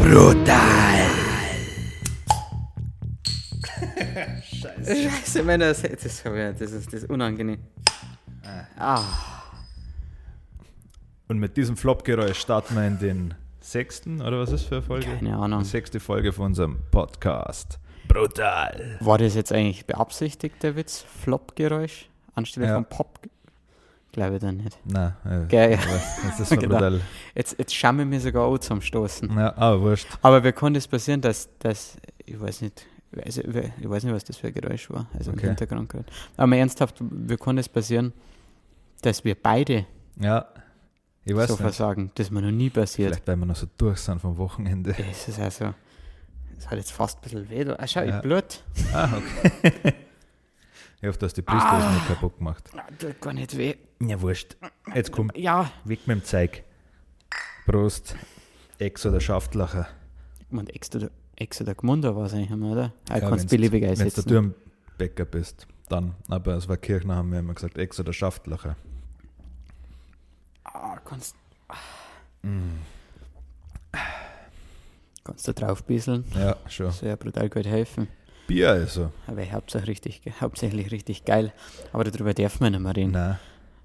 Brutal! 0.00 1.10
Scheiße, 4.84 5.42
Männer, 5.42 5.68
das, 5.68 5.82
das, 5.82 6.04
ist, 6.04 6.24
das, 6.24 6.60
ist, 6.60 6.86
das 6.86 7.02
ist 7.02 7.10
unangenehm. 7.10 7.58
Ah. 8.78 9.04
Und 11.28 11.38
mit 11.38 11.56
diesem 11.56 11.76
Flop-Geräusch 11.76 12.38
starten 12.38 12.74
wir 12.74 12.86
in 12.86 12.98
den 12.98 13.34
sechsten, 13.72 14.20
oder 14.22 14.38
was 14.40 14.50
ist 14.52 14.64
für 14.64 14.76
eine 14.76 14.82
Folge? 14.82 15.06
Keine 15.06 15.36
Ahnung. 15.36 15.60
Die 15.60 15.66
sechste 15.66 16.00
Folge 16.00 16.32
von 16.32 16.46
unserem 16.46 16.78
Podcast. 16.90 17.78
Brutal! 18.08 18.96
War 19.00 19.18
das 19.18 19.34
jetzt 19.34 19.52
eigentlich 19.52 19.84
beabsichtigt, 19.86 20.62
der 20.62 20.76
Witz? 20.76 21.04
Flop-Geräusch? 21.22 22.08
Anstelle 22.34 22.66
Ja. 22.66 22.74
von 22.74 22.84
Pop? 22.86 23.18
Glaube 24.12 24.36
ich 24.36 24.40
dann 24.40 24.56
nicht. 24.56 24.78
Nein, 24.84 25.12
äh, 25.50 25.76
das 26.26 26.40
ist 26.40 26.48
so 26.48 26.56
Genau. 26.56 26.76
brutal. 26.76 27.00
Jetzt, 27.34 27.56
jetzt 27.58 27.74
schauen 27.74 27.98
wir 27.98 28.06
mir 28.06 28.20
sogar 28.20 28.44
auch 28.46 28.58
zum 28.58 28.80
Stoßen. 28.80 29.28
Ja, 29.36 29.54
aber 29.56 29.80
wurscht. 29.82 30.08
Aber 30.22 30.42
wie 30.42 30.52
kann 30.52 30.72
das 30.72 30.88
passieren, 30.88 31.20
dass, 31.20 31.48
dass 31.58 31.98
ich 32.24 32.40
weiß 32.40 32.62
nicht, 32.62 32.86
also, 33.24 33.42
ich 33.42 33.88
weiß 33.88 34.04
nicht, 34.04 34.14
was 34.14 34.24
das 34.24 34.38
für 34.38 34.46
ein 34.48 34.54
Geräusch 34.54 34.88
war, 34.90 35.06
also 35.16 35.30
Okay. 35.32 35.40
im 35.42 35.46
Hintergrund 35.48 35.88
gerade. 35.90 36.06
Aber 36.36 36.56
ernsthaft, 36.56 36.96
wie 37.00 37.36
kann 37.36 37.56
das 37.56 37.68
passieren, 37.68 38.12
dass 39.02 39.24
wir 39.24 39.34
beide 39.34 39.84
Ja, 40.18 40.46
ich 41.24 41.34
weiß 41.36 41.48
so 41.48 41.54
nicht. 41.54 41.62
versagen? 41.62 42.10
Das 42.14 42.26
ist 42.26 42.30
mir 42.32 42.42
noch 42.42 42.50
nie 42.50 42.70
passiert. 42.70 43.10
Vielleicht, 43.10 43.26
weil 43.28 43.36
wir 43.36 43.46
noch 43.46 43.56
so 43.56 43.66
durch 43.76 43.98
sind 43.98 44.20
vom 44.20 44.36
Wochenende. 44.38 44.92
Das 44.94 45.28
ist 45.28 45.38
also, 45.38 45.74
das 46.54 46.66
hat 46.70 46.78
jetzt 46.78 46.92
fast 46.92 47.18
ein 47.18 47.22
bisschen 47.22 47.50
weh. 47.50 47.64
da. 47.64 47.74
Ah, 47.78 47.86
schau, 47.86 48.02
Ja. 48.02 48.16
ich 48.16 48.22
blut. 48.22 48.62
Ah, 48.92 49.10
okay. 49.16 49.94
ich 51.00 51.08
hoffe, 51.08 51.18
dass 51.18 51.34
die 51.34 51.42
Brüste 51.42 51.68
Ah. 51.68 51.92
nicht 51.92 52.06
kaputt 52.08 52.38
gemacht. 52.38 52.70
Tut 52.98 53.20
gar 53.20 53.32
nicht 53.32 53.56
weh. 53.56 53.74
Ja, 54.00 54.20
wurscht. 54.20 54.56
Jetzt 54.94 55.12
kommt 55.12 55.36
Ja. 55.36 55.70
weg 55.84 56.00
mit 56.06 56.16
dem 56.18 56.24
Zeig. 56.24 56.64
Prost. 57.66 58.14
Ex 58.78 59.04
oder 59.04 59.20
Schaftlacher. 59.20 59.88
Und 60.50 60.74
extra, 60.74 61.08
extra 61.36 61.64
der 61.64 61.74
Gmunder 61.74 62.14
war 62.16 62.26
es 62.26 62.32
eigentlich 62.32 62.50
immer, 62.50 62.72
oder? 62.72 62.92
Ah, 63.10 63.14
Ja, 63.14 63.20
kannst 63.20 63.44
wenn's- 63.44 63.50
beliebig 63.50 63.82
Wenn 63.82 63.90
du 63.90 63.96
der 63.96 64.04
einsetzen. 64.06 64.28
Türmbäcker 64.28 65.24
bist, 65.26 65.66
dann. 65.88 66.14
Aber 66.28 66.52
als 66.54 66.68
wir 66.68 66.76
Kirchner 66.76 67.16
haben 67.16 67.30
wir 67.32 67.40
immer 67.40 67.54
gesagt, 67.54 67.76
Ex 67.76 67.98
oder 68.00 68.12
Schaftlacher. 68.12 68.76
Ah, 70.80 70.98
kannst, 71.04 71.34
Mm. 72.42 72.78
kannst 75.24 75.46
du 75.48 75.52
drauf 75.52 75.82
bisseln. 75.84 76.24
Ja, 76.34 76.56
schon. 76.68 76.86
Das 76.86 77.02
wäre 77.02 77.16
brutal 77.16 77.48
gut 77.50 77.66
helfen. 77.66 78.08
Bier 78.46 78.70
also. 78.70 79.12
Aber 79.26 79.50
hauptsächlich 79.52 79.88
richtig, 80.06 80.40
hauptsächlich 80.40 80.90
richtig 80.90 81.24
geil. 81.24 81.52
Aber 81.92 82.04
darüber 82.04 82.32
dürfen 82.32 82.60
wir 82.64 82.70
nicht 82.70 82.80
mehr 82.80 82.96
reden. 82.96 83.10
Nein. 83.12 83.38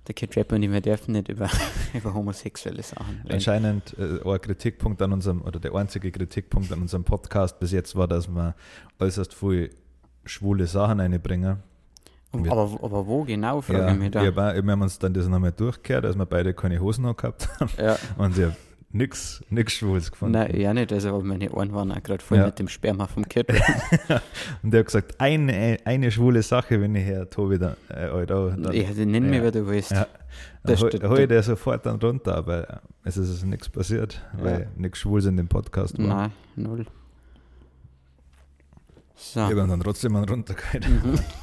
Der 0.08 0.14
Kid 0.16 0.36
Rapper 0.36 0.56
und 0.58 0.64
ich, 0.64 0.72
wir 0.72 0.82
dürfen 0.82 1.14
nicht 1.14 1.30
über, 1.30 1.50
über 1.94 2.14
homosexuelle 2.14 2.84
Sachen 2.84 3.22
reden. 3.24 3.34
Anscheinend 3.34 3.98
äh, 3.98 4.20
ein 4.24 4.42
Kritikpunkt 4.42 5.02
an 5.02 5.14
unserem, 5.14 5.42
oder 5.42 5.60
der 5.60 5.74
einzige 5.74 6.12
Kritikpunkt 6.12 6.72
an 6.72 6.82
unserem 6.82 7.04
Podcast 7.06 7.60
bis 7.60 7.72
jetzt 7.72 7.96
war, 7.96 8.08
dass 8.08 8.28
wir 8.28 8.56
äußerst 9.00 9.34
viel 9.34 9.70
schwule 10.26 10.68
Sachen 10.68 11.00
einbringen. 11.00 11.64
Wir- 12.34 12.52
Aber, 12.52 12.80
aber 12.84 13.08
wo 13.08 13.24
genau, 13.24 13.62
frage 13.62 13.80
Ja, 13.80 13.92
ich 13.92 13.98
mich 14.00 14.12
da. 14.12 14.22
wir, 14.24 14.36
haben- 14.36 14.66
wir 14.66 14.72
haben 14.72 14.82
uns 14.82 14.98
dann 15.00 15.14
das 15.14 15.28
nochmal 15.28 15.52
durchgehört, 15.52 16.06
als 16.06 16.16
wir 16.18 16.26
beide 16.26 16.54
keine 16.54 16.80
Hosen 16.80 17.04
noch 17.04 17.16
gehabt 17.18 17.48
haben. 17.60 17.70
Ja. 17.78 17.98
Und 18.18 18.38
ich 18.38 18.44
habe 18.44 18.56
nichts 18.96 19.42
nix 19.50 19.74
Schwules 19.74 20.12
gefunden. 20.12 20.34
Nein, 20.34 20.56
ja 20.60 20.72
nicht. 20.74 20.94
Also 20.94 21.10
aber 21.10 21.24
meine 21.24 21.50
Ohren 21.52 21.74
waren 21.74 21.92
auch 21.92 22.04
gerade 22.04 22.24
voll 22.24 22.38
Ja. 22.38 22.46
mit 22.46 22.60
dem 22.60 22.68
Sperma 22.68 23.08
vom 23.08 23.28
Kid. 23.28 23.48
Und 24.64 24.72
der 24.72 24.80
hat 24.82 24.86
gesagt, 24.86 25.16
eine, 25.20 25.78
eine 25.86 26.12
schwule 26.12 26.44
Sache, 26.44 26.80
wenn 26.80 26.94
ich 26.96 27.06
Herr 27.06 27.28
Tobi 27.30 27.58
da, 27.58 27.76
äh, 27.90 28.10
halt 28.12 28.32
auch, 28.32 28.50
dann, 28.52 28.72
ja, 28.74 28.84
den 28.92 29.12
nenn 29.12 29.30
mich, 29.30 29.38
Ja. 29.40 29.44
wer 29.46 29.52
du 29.52 29.68
willst. 29.68 29.92
Ja. 29.92 30.06
Dann 30.64 30.80
hol, 30.80 30.92
hol 31.10 31.20
ich 31.20 31.28
der 31.28 31.42
sofort 31.44 31.86
dann 31.86 31.96
runter, 32.00 32.36
aber 32.36 32.70
äh, 32.70 32.78
es 33.04 33.18
ist 33.18 33.30
also 33.30 33.48
nichts 33.48 33.68
passiert, 33.68 34.22
Ja. 34.38 34.44
weil 34.44 34.68
nichts 34.78 35.00
Schwules 35.00 35.26
in 35.26 35.38
dem 35.38 35.48
Podcast 35.48 35.98
war. 35.98 36.06
Nein, 36.08 36.32
null. 36.56 36.86
So. 39.16 39.40
Ich 39.40 39.46
habe 39.56 39.68
dann 39.68 39.80
trotzdem 39.80 40.16
einen 40.16 40.26
runtergehalten. 40.30 41.02
Mhm. 41.04 41.20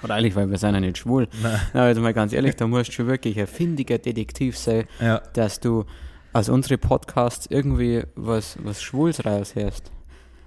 Freilich, 0.00 0.34
weil 0.36 0.50
wir 0.50 0.58
sind 0.58 0.74
ja 0.74 0.80
nicht 0.80 0.98
schwul. 0.98 1.28
Nein. 1.42 1.60
Na, 1.74 1.82
also 1.82 2.00
mal 2.00 2.14
ganz 2.14 2.32
ehrlich, 2.32 2.56
da 2.56 2.66
musst 2.66 2.88
du 2.88 2.92
schon 2.92 3.06
wirklich 3.06 3.38
ein 3.38 3.46
findiger 3.46 3.98
Detektiv 3.98 4.56
sein, 4.58 4.84
Ja, 5.00 5.20
dass 5.32 5.60
du 5.60 5.84
aus 6.32 6.48
unseren 6.48 6.78
Podcasts 6.78 7.46
irgendwie 7.50 8.04
was, 8.14 8.56
was 8.62 8.82
Schwuls 8.82 9.24
raushörst. 9.24 9.90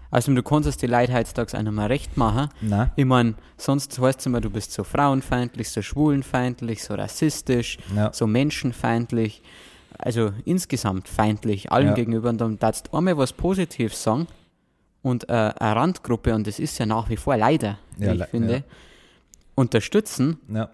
Also 0.10 0.34
du 0.34 0.44
kannst 0.44 0.68
es 0.68 0.76
die 0.76 0.88
Leute 0.88 1.14
heutzutage 1.14 1.58
auch 1.58 1.90
recht 1.90 2.18
machen. 2.18 2.50
nein, 2.62 2.92
Ich 2.98 3.06
meine, 3.06 3.36
sonst 3.58 3.98
heißt 4.00 4.20
es 4.20 4.26
immer, 4.26 4.42
du 4.42 4.50
bist 4.50 4.74
so 4.74 4.84
frauenfeindlich, 4.84 5.70
so 5.70 5.82
schwulenfeindlich, 5.82 6.84
so 6.84 6.96
rassistisch, 6.96 7.78
ja, 7.96 8.12
so 8.14 8.28
menschenfeindlich, 8.28 9.42
also 9.98 10.32
insgesamt 10.46 11.08
feindlich 11.08 11.72
allen 11.72 11.88
Ja. 11.90 11.94
gegenüber. 11.94 12.30
Und 12.30 12.42
dann 12.42 12.60
darfst 12.60 12.88
du 12.92 12.98
einmal 12.98 13.18
was 13.18 13.34
Positives 13.34 14.02
sagen 14.04 14.28
und 15.02 15.30
äh, 15.30 15.34
eine 15.34 15.76
Randgruppe, 15.76 16.34
und 16.36 16.46
das 16.46 16.60
ist 16.60 16.78
ja 16.78 16.86
nach 16.86 17.10
wie 17.10 17.18
vor 17.18 17.38
leider, 17.38 17.78
wie 17.98 18.06
Ja, 18.06 18.12
ich 18.14 18.20
le- 18.20 18.28
finde. 18.28 18.64
Unterstützen, 19.62 20.38
ja, 20.50 20.70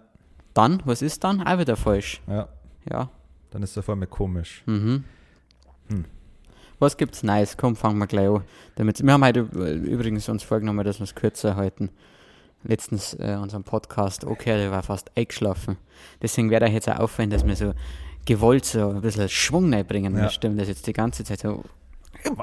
dann, 0.53 0.81
was 0.85 1.01
ist 1.01 1.23
dann? 1.23 1.41
Auch 1.45 1.59
wieder 1.59 1.75
falsch. 1.75 2.21
ja, 2.27 2.47
Ja. 2.89 3.09
dann 3.51 3.61
ist 3.63 3.71
es 3.71 3.77
auf 3.77 3.89
einmal 3.89 4.07
komisch. 4.07 4.63
Mhm. 4.65 5.03
Hm. 5.89 6.05
Was 6.79 6.97
gibt's 6.97 7.23
Neues? 7.23 7.57
Komm, 7.57 7.75
fangen 7.75 7.97
wir 7.97 8.07
gleich 8.07 8.27
an. 8.27 8.43
Damit, 8.75 9.03
wir 9.03 9.11
haben 9.13 9.23
heute 9.25 9.39
übrigens 9.41 10.29
uns 10.29 10.43
vorgenommen, 10.43 10.83
dass 10.85 10.99
wir 10.99 11.05
es 11.05 11.15
kürzer 11.15 11.55
halten. 11.55 11.89
Letztens 12.63 13.13
äh, 13.15 13.37
unseren 13.41 13.63
Podcast, 13.63 14.25
okay, 14.25 14.57
der 14.57 14.71
war 14.71 14.83
fast 14.83 15.11
eingeschlafen. 15.15 15.77
Deswegen 16.21 16.49
werde 16.49 16.67
ich 16.67 16.73
jetzt 16.73 16.89
auch 16.89 16.99
auffallen, 16.99 17.29
dass 17.29 17.45
wir 17.45 17.55
so 17.55 17.73
gewollt 18.25 18.65
so 18.65 18.89
ein 18.89 19.01
bisschen 19.01 19.29
Schwung 19.29 19.73
reinbringen. 19.73 20.15
Ja. 20.15 20.23
Ja. 20.23 20.29
Stimmt, 20.29 20.59
das 20.59 20.67
jetzt 20.67 20.85
die 20.87 20.93
ganze 20.93 21.23
Zeit 21.23 21.39
so. 21.39 21.63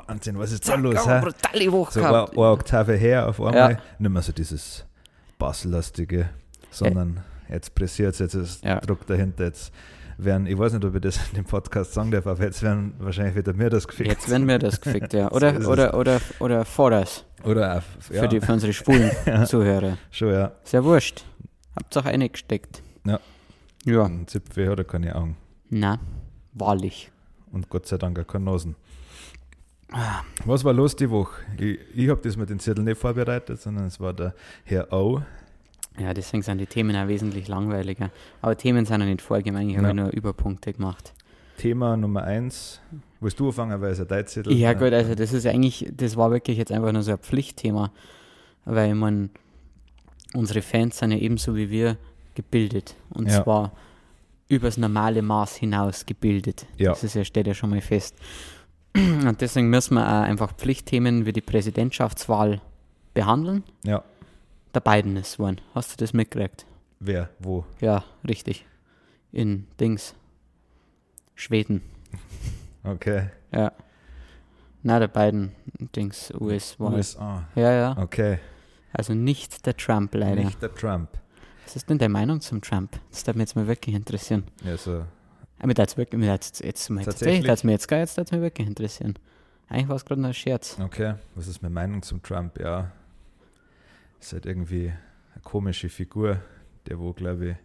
Wahnsinn, 0.06 0.38
was 0.38 0.52
ist 0.52 0.68
da 0.68 0.76
los? 0.76 0.96
aber 0.98 1.16
hä? 1.18 1.20
brutale 1.22 1.72
Woche 1.72 1.92
So 1.92 2.00
eine, 2.00 2.08
gehabt. 2.10 2.32
eine 2.38 2.46
Oktave 2.46 2.94
her 2.94 3.28
auf 3.28 3.40
einmal. 3.40 3.72
Ja. 3.72 3.78
Nicht 3.98 4.10
mehr 4.10 4.22
so 4.22 4.32
dieses 4.32 4.84
Basslastige, 5.38 6.30
sondern 6.70 7.20
jetzt 7.48 7.74
pressiert 7.74 8.18
jetzt 8.18 8.34
ist 8.34 8.64
Ja. 8.64 8.80
Druck 8.80 9.06
dahinter. 9.06 9.44
Jetzt 9.44 9.72
werden, 10.16 10.46
ich 10.46 10.56
weiß 10.56 10.72
nicht, 10.74 10.84
ob 10.84 10.94
ich 10.94 11.00
das 11.00 11.16
in 11.30 11.34
dem 11.36 11.44
Podcast 11.44 11.92
sagen 11.92 12.10
darf, 12.10 12.26
aber 12.26 12.42
jetzt 12.44 12.62
werden 12.62 12.94
wahrscheinlich 12.98 13.34
wieder 13.34 13.52
mir 13.52 13.70
das 13.70 13.86
gefickt. 13.88 14.08
Jetzt 14.10 14.28
werden 14.30 14.46
wir 14.46 14.58
das 14.58 14.80
gefickt, 14.80 15.12
ja. 15.12 15.28
So 15.30 15.36
Oder, 15.36 15.56
es. 15.58 15.66
oder, 15.66 15.94
oder, 15.98 16.20
oder 16.40 16.64
Vorders 16.64 17.24
Oder 17.44 17.74
ja, 17.76 17.80
für, 18.20 18.28
die, 18.28 18.40
für 18.40 18.52
unsere 18.52 18.72
schwulen 18.72 19.10
Ja. 19.26 19.44
Zuhörer. 19.44 19.98
schon, 20.10 20.32
ja. 20.32 20.52
Ist 20.62 20.72
ja 20.72 20.84
wurscht. 20.84 21.24
Habt 21.76 21.96
auch 21.96 22.04
reingesteckt. 22.04 22.82
Ja. 23.04 23.18
Ja. 23.84 24.04
Ein 24.04 24.26
Zipfel 24.28 24.68
hat 24.70 24.78
er 24.78 24.84
keine 24.84 25.14
Augen. 25.16 25.36
Na, 25.68 25.98
wahrlich. 26.52 27.10
Und 27.50 27.68
Gott 27.68 27.86
sei 27.86 27.98
Dank 27.98 28.18
auch 28.18 28.26
keine 28.26 28.44
Nasen. 28.44 28.76
Was 30.44 30.64
war 30.64 30.72
los 30.72 30.96
die 30.96 31.08
Woche? 31.10 31.42
Ich, 31.58 31.78
ich 31.94 32.08
habe 32.08 32.20
das 32.22 32.36
mit 32.36 32.50
den 32.50 32.58
Zetteln 32.58 32.84
nicht 32.86 32.98
vorbereitet, 33.00 33.60
sondern 33.60 33.86
es 33.86 34.00
war 34.00 34.12
der 34.12 34.34
Herr 34.64 34.92
Au. 34.92 35.22
Ja, 35.98 36.12
deswegen 36.12 36.42
sind 36.42 36.58
die 36.58 36.66
Themen 36.66 36.96
auch 36.96 37.06
wesentlich 37.06 37.46
langweiliger. 37.48 38.10
Aber 38.42 38.56
Themen 38.56 38.84
sind 38.84 39.00
ja 39.00 39.06
nicht 39.06 39.22
vorgegeben, 39.22 39.56
ich 39.68 39.76
habe 39.76 39.86
Ja. 39.86 39.88
ja 39.88 39.94
nur 39.94 40.10
Überpunkte 40.12 40.72
gemacht. 40.72 41.12
Thema 41.56 41.96
Nummer 41.96 42.24
eins. 42.24 42.80
Willst 43.20 43.38
du 43.38 43.46
anfangen, 43.46 43.80
weil 43.80 43.92
es 43.92 44.00
ein 44.00 44.08
dein 44.08 44.26
Zettel 44.26 44.52
Ja, 44.54 44.72
gut, 44.72 44.92
also 44.92 45.14
das 45.14 45.32
ist 45.32 45.46
eigentlich, 45.46 45.88
das 45.96 46.16
war 46.16 46.30
wirklich 46.32 46.58
jetzt 46.58 46.72
einfach 46.72 46.92
nur 46.92 47.02
so 47.02 47.12
ein 47.12 47.18
Pflichtthema, 47.18 47.92
weil 48.64 48.94
man, 48.96 49.30
unsere 50.34 50.62
Fans 50.62 50.98
sind 50.98 51.12
ja 51.12 51.18
ebenso 51.18 51.54
wie 51.54 51.70
wir 51.70 51.96
gebildet. 52.34 52.96
Und 53.10 53.30
Ja. 53.30 53.44
zwar 53.44 53.72
übers 54.48 54.76
normale 54.76 55.22
Maß 55.22 55.54
hinaus 55.56 56.04
gebildet. 56.04 56.66
Ja. 56.76 56.90
Das 56.90 57.04
ist 57.04 57.14
ja, 57.14 57.24
steht 57.24 57.46
ja 57.46 57.54
schon 57.54 57.70
mal 57.70 57.80
fest. 57.80 58.16
Und 59.26 59.40
deswegen 59.40 59.70
müssen 59.70 59.94
wir 59.94 60.06
auch 60.06 60.22
einfach 60.22 60.52
Pflichtthemen 60.54 61.26
wie 61.26 61.32
die 61.32 61.40
Präsidentschaftswahl 61.40 62.60
behandeln. 63.12 63.64
Ja. 63.84 64.04
Der 64.74 64.80
Biden 64.80 65.16
ist 65.16 65.38
worden. 65.38 65.60
Hast 65.74 65.92
du 65.92 65.96
das 66.04 66.12
mitgekriegt? 66.12 66.66
Wer? 67.00 67.30
Wo? 67.38 67.64
Ja, 67.80 68.04
richtig. 68.26 68.66
In 69.32 69.66
Dings. 69.80 70.14
Schweden. 71.34 71.82
Okay. 72.86 73.30
Ja. 73.50 73.72
Na, 74.82 74.98
der 74.98 75.08
beiden 75.08 75.52
Dings, 75.96 76.30
US-Wahl. 76.38 76.92
USA. 76.96 77.48
Ja, 77.54 77.72
ja. 77.72 77.96
Okay. 77.96 78.38
Also 78.92 79.14
nicht 79.14 79.64
der 79.64 79.74
Trump 79.74 80.14
leider. 80.14 80.44
Nicht 80.44 80.60
der 80.60 80.74
Trump. 80.74 81.08
Was 81.64 81.76
ist 81.76 81.88
denn 81.88 81.96
deine 81.96 82.12
Meinung 82.12 82.42
zum 82.42 82.60
Trump? 82.60 83.00
Das 83.10 83.26
würde 83.26 83.38
mich 83.38 83.48
jetzt 83.48 83.56
mal 83.56 83.66
wirklich 83.66 83.94
interessieren. 83.94 84.44
Ja, 84.62 84.76
so. 84.76 85.06
Aber 85.64 85.74
tat's 85.74 85.96
wirklich, 85.96 86.20
mir 86.20 86.26
tat's 86.26 86.60
jetzt, 86.62 86.90
mir 86.90 86.96
tatsächlich, 87.02 87.06
Tatsächlich? 87.06 87.46
tat's 87.46 87.64
mir 87.64 87.72
jetzt 87.72 87.88
gar 87.88 87.98
jetzt, 88.00 88.14
tat's 88.16 88.32
mich 88.32 88.42
wirklich 88.42 88.68
interessieren. 88.68 89.14
Eigentlich 89.66 89.88
war 89.88 89.96
es 89.96 90.04
gerade 90.04 90.22
ein 90.22 90.34
Scherz. 90.34 90.78
Okay. 90.78 91.14
Was 91.34 91.48
ist 91.48 91.62
meine 91.62 91.72
Meinung 91.72 92.02
zum 92.02 92.22
Trump? 92.22 92.60
Ja. 92.60 92.92
Ist 94.20 94.34
halt 94.34 94.44
irgendwie 94.44 94.92
eine 95.32 95.42
komische 95.42 95.88
Figur, 95.88 96.42
der 96.86 96.98
wo, 96.98 97.14
glaube 97.14 97.56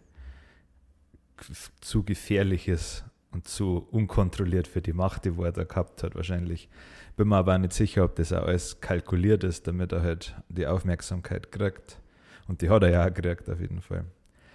ich, 1.38 1.70
zu 1.82 2.02
gefährlich 2.02 2.68
ist, 2.68 3.04
und 3.32 3.46
zu 3.46 3.86
unkontrolliert 3.90 4.66
für 4.66 4.80
die 4.80 4.94
Macht, 4.94 5.26
die 5.26 5.32
er 5.38 5.52
da 5.52 5.64
gehabt 5.64 6.02
hat, 6.02 6.14
wahrscheinlich. 6.14 6.70
Bin 7.18 7.28
mir 7.28 7.36
aber 7.36 7.54
auch 7.54 7.58
nicht 7.58 7.74
sicher, 7.74 8.04
ob 8.04 8.16
das 8.16 8.32
auch 8.32 8.46
alles 8.46 8.80
kalkuliert 8.80 9.44
ist, 9.44 9.66
damit 9.66 9.92
er 9.92 10.00
halt 10.00 10.34
die 10.48 10.66
Aufmerksamkeit 10.66 11.52
kriegt. 11.52 12.00
Und 12.48 12.62
die 12.62 12.70
hat 12.70 12.82
er 12.82 12.90
ja 12.90 13.06
auch 13.06 13.12
gekriegt, 13.12 13.48
auf 13.50 13.60
jeden 13.60 13.82
Fall. 13.82 14.06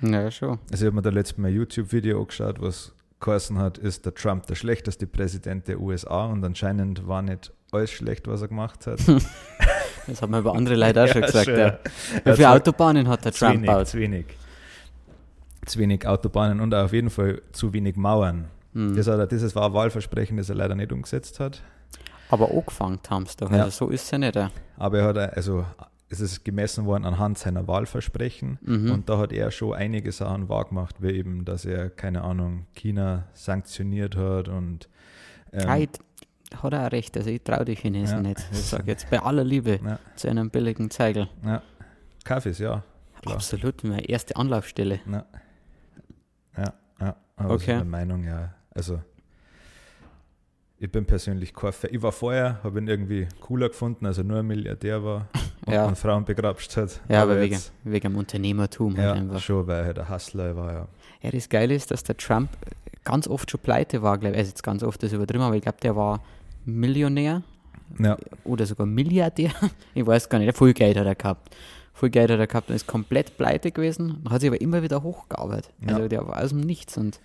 Ja, 0.02 0.30
schon. 0.32 0.60
Also, 0.72 0.84
ich 0.84 0.88
habe 0.88 0.96
mir 0.96 1.04
da 1.04 1.12
letztes 1.12 1.38
Mal 1.38 1.50
ein 1.50 1.54
YouTube-Video 1.54 2.20
angeschaut, 2.20 2.60
was 2.60 2.95
geheißen 3.26 3.58
hat, 3.58 3.78
ist 3.78 4.06
der 4.06 4.14
Trump 4.14 4.46
der 4.48 4.56
schlechteste 4.56 5.06
Präsident 5.08 5.68
der 5.68 5.80
USA 5.82 6.26
und 6.26 6.44
anscheinend 6.44 7.08
war 7.08 7.22
nicht 7.22 7.52
alles 7.72 7.92
schlecht, 7.92 8.28
was 8.28 8.42
er 8.42 8.48
gemacht 8.48 8.88
hat. 8.88 9.00
das 10.08 10.22
haben 10.22 10.32
wir 10.32 10.40
über 10.40 10.56
andere 10.56 10.76
Leute 10.76 11.04
auch 11.04 11.08
schon 11.08 11.22
Ja, 11.22 11.28
gesagt. 11.28 11.46
schon, 11.46 11.58
Ja. 11.60 11.78
Wie 12.24 12.34
viele 12.34 12.50
Autobahnen 12.50 13.08
hat 13.08 13.26
der 13.26 13.34
zu 13.34 13.46
Trump 13.46 13.62
gebaut? 13.62 13.88
zu 13.88 13.98
wenig. 14.00 14.26
Zu 15.66 15.80
wenig 15.80 16.08
Autobahnen 16.08 16.62
und 16.62 16.74
auf 16.74 16.94
jeden 16.94 17.10
Fall 17.10 17.42
zu 17.52 17.74
wenig 17.74 17.96
Mauern. 17.96 18.46
Hm. 18.74 18.96
Das, 18.96 19.08
hat 19.08 19.18
er, 19.20 19.28
dieses 19.28 19.56
war 19.56 19.66
ein 19.68 19.74
Wahlversprechen, 19.74 20.38
das 20.38 20.50
er 20.50 20.56
leider 20.56 20.76
nicht 20.76 20.92
umgesetzt 20.92 21.40
hat. 21.40 21.62
Aber 22.30 22.50
angefangen 22.52 23.00
haben 23.10 23.26
sie 23.26 23.36
doch. 23.38 23.52
Ja. 23.52 23.64
Also 23.64 23.86
so 23.88 23.92
ist 23.92 24.04
es 24.04 24.12
ja 24.12 24.18
nicht. 24.18 24.38
Aber 24.78 25.00
er 25.00 25.06
hat, 25.06 25.18
also 25.18 25.66
es 26.10 26.20
ist 26.20 26.46
gemessen 26.46 26.86
worden 26.86 27.06
anhand 27.06 27.38
seiner 27.38 27.68
Wahlversprechen 27.68 28.60
Mhm. 28.62 28.92
und 28.92 29.10
da 29.10 29.18
hat 29.18 29.32
er 29.34 29.50
schon 29.52 29.74
einige 29.74 30.12
Sachen 30.12 30.50
wahrgemacht, 30.50 31.02
wie 31.02 31.12
eben, 31.12 31.46
dass 31.46 31.66
er, 31.66 31.90
keine 31.90 32.24
Ahnung, 32.24 32.68
China 32.74 33.26
sanktioniert 33.34 34.16
hat 34.16 34.48
und 34.48 34.88
ähm, 35.52 35.68
Ah, 35.70 35.78
ich- 35.78 35.90
hat 36.62 36.74
er 36.74 36.88
auch 36.88 36.92
recht. 36.92 37.18
Also 37.18 37.30
ich 37.32 37.42
traue 37.42 37.66
die 37.66 37.76
Chinesen 37.76 38.18
Ja. 38.24 38.30
nicht. 38.30 38.40
Ich 38.52 38.62
sage 38.62 38.84
jetzt 38.88 39.10
bei 39.10 39.20
aller 39.22 39.44
Liebe 39.44 39.80
Ja. 39.84 40.00
zu 40.16 40.30
einem 40.30 40.50
billigen 40.52 40.90
Zeigel. 40.92 41.28
ja, 41.44 41.62
Kaffees, 42.24 42.60
ja. 42.60 42.84
Klar. 43.22 43.36
Absolut, 43.36 43.84
meine 43.84 44.08
erste 44.08 44.36
Anlaufstelle. 44.36 45.00
Ja, 45.12 45.26
ja, 46.58 46.74
ja. 47.02 47.16
Aber 47.36 47.54
Okay. 47.56 47.64
okay. 47.64 47.78
meine 47.78 47.90
Meinung, 47.90 48.24
ja. 48.24 48.54
Also, 48.72 49.02
ich 50.80 50.92
bin 50.92 51.06
persönlich 51.06 51.54
kein 51.54 51.72
Fan. 51.72 51.90
Ich 51.94 52.02
war 52.02 52.12
vorher, 52.12 52.60
habe 52.64 52.80
ihn 52.80 52.88
irgendwie 52.88 53.28
cooler 53.40 53.70
gefunden, 53.70 54.06
als 54.06 54.18
er 54.18 54.24
nur 54.26 54.40
ein 54.40 54.46
Milliardär 54.48 55.04
war 55.04 55.28
und 55.66 55.74
Ja. 55.74 55.86
an 55.88 55.96
Frauen 55.96 56.26
begrapscht 56.26 56.76
hat. 56.78 57.00
Ja, 57.10 57.24
aber, 57.24 57.40
wegen, 57.40 57.54
jetzt- 57.54 57.72
wegen 57.84 58.12
dem 58.14 58.18
Unternehmertum. 58.18 58.98
halt 58.98 59.06
Ja, 59.06 59.14
einfach. 59.14 59.40
schon, 59.40 59.66
weil 59.68 59.80
er 59.80 59.86
halt 59.86 60.00
ein 60.00 60.10
Hustler 60.10 60.56
war, 60.56 60.74
ja. 60.74 60.88
Ja, 61.22 61.32
das 61.32 61.50
Geile 61.50 61.74
ist, 61.74 61.90
dass 61.92 62.04
der 62.04 62.18
Trump 62.18 62.50
ganz 63.04 63.28
oft 63.28 63.50
schon 63.50 63.60
pleite 63.62 64.02
war, 64.02 64.18
glaube 64.18 64.34
ich. 64.36 64.40
Also 64.40 64.50
jetzt 64.50 64.64
ganz 64.64 64.84
oft 64.84 65.02
das 65.02 65.14
übertrieben, 65.14 65.44
aber 65.44 65.56
ich 65.56 65.62
glaube, 65.64 65.78
der 65.82 65.96
war 65.96 66.22
Millionär 66.66 67.42
Ja, 68.00 68.18
oder 68.44 68.66
sogar 68.66 68.86
Milliardär. 68.86 69.52
Ich 69.94 70.06
weiß 70.06 70.28
gar 70.30 70.40
nicht, 70.40 70.58
viel 70.58 70.74
Geld 70.74 70.98
hat 70.98 71.06
er 71.06 71.16
gehabt. 71.16 71.56
Viel 71.94 72.10
Geld 72.10 72.30
hat 72.30 72.40
er 72.40 72.48
gehabt 72.48 72.70
und 72.70 72.76
ist 72.76 72.88
komplett 72.88 73.38
pleite 73.38 73.72
gewesen, 73.72 74.22
hat 74.30 74.42
sich 74.42 74.50
aber 74.50 74.60
immer 74.60 74.84
wieder 74.84 75.02
hochgearbeitet. 75.02 75.72
Also 75.88 76.02
Ja. 76.02 76.08
der 76.10 76.28
war 76.28 76.44
aus 76.44 76.50
dem 76.50 76.60
Nichts 76.60 76.98
und 76.98 77.22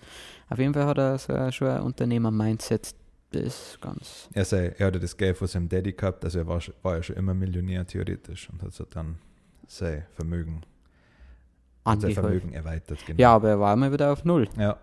auf 0.49 0.59
jeden 0.59 0.73
Fall 0.73 0.85
hat 0.85 0.97
er 0.97 1.17
so 1.17 1.51
schon 1.51 1.67
ein 1.67 1.81
Unternehmer-Mindset, 1.81 2.93
das 3.31 3.77
ganz. 3.81 4.29
er, 4.33 4.45
sei, 4.45 4.73
er 4.77 4.87
hatte 4.87 4.99
das 4.99 5.15
Geld 5.15 5.37
von 5.37 5.47
seinem 5.47 5.69
Daddy 5.69 5.93
gehabt, 5.93 6.23
also 6.23 6.39
er 6.39 6.47
war, 6.47 6.61
war 6.81 6.97
ja 6.97 7.03
schon 7.03 7.15
immer 7.15 7.33
Millionär 7.33 7.85
theoretisch 7.85 8.49
und 8.49 8.61
hat 8.61 8.73
so 8.73 8.85
dann 8.85 9.17
sein 9.67 10.03
Vermögen, 10.13 10.61
sein. 11.85 12.11
Vermögen 12.13 12.53
erweitert. 12.53 12.99
Genau. 13.05 13.19
Ja, 13.19 13.33
aber 13.35 13.49
er 13.49 13.59
war 13.59 13.73
immer 13.73 13.91
wieder 13.91 14.11
auf 14.11 14.25
Null. 14.25 14.47
ja, 14.57 14.77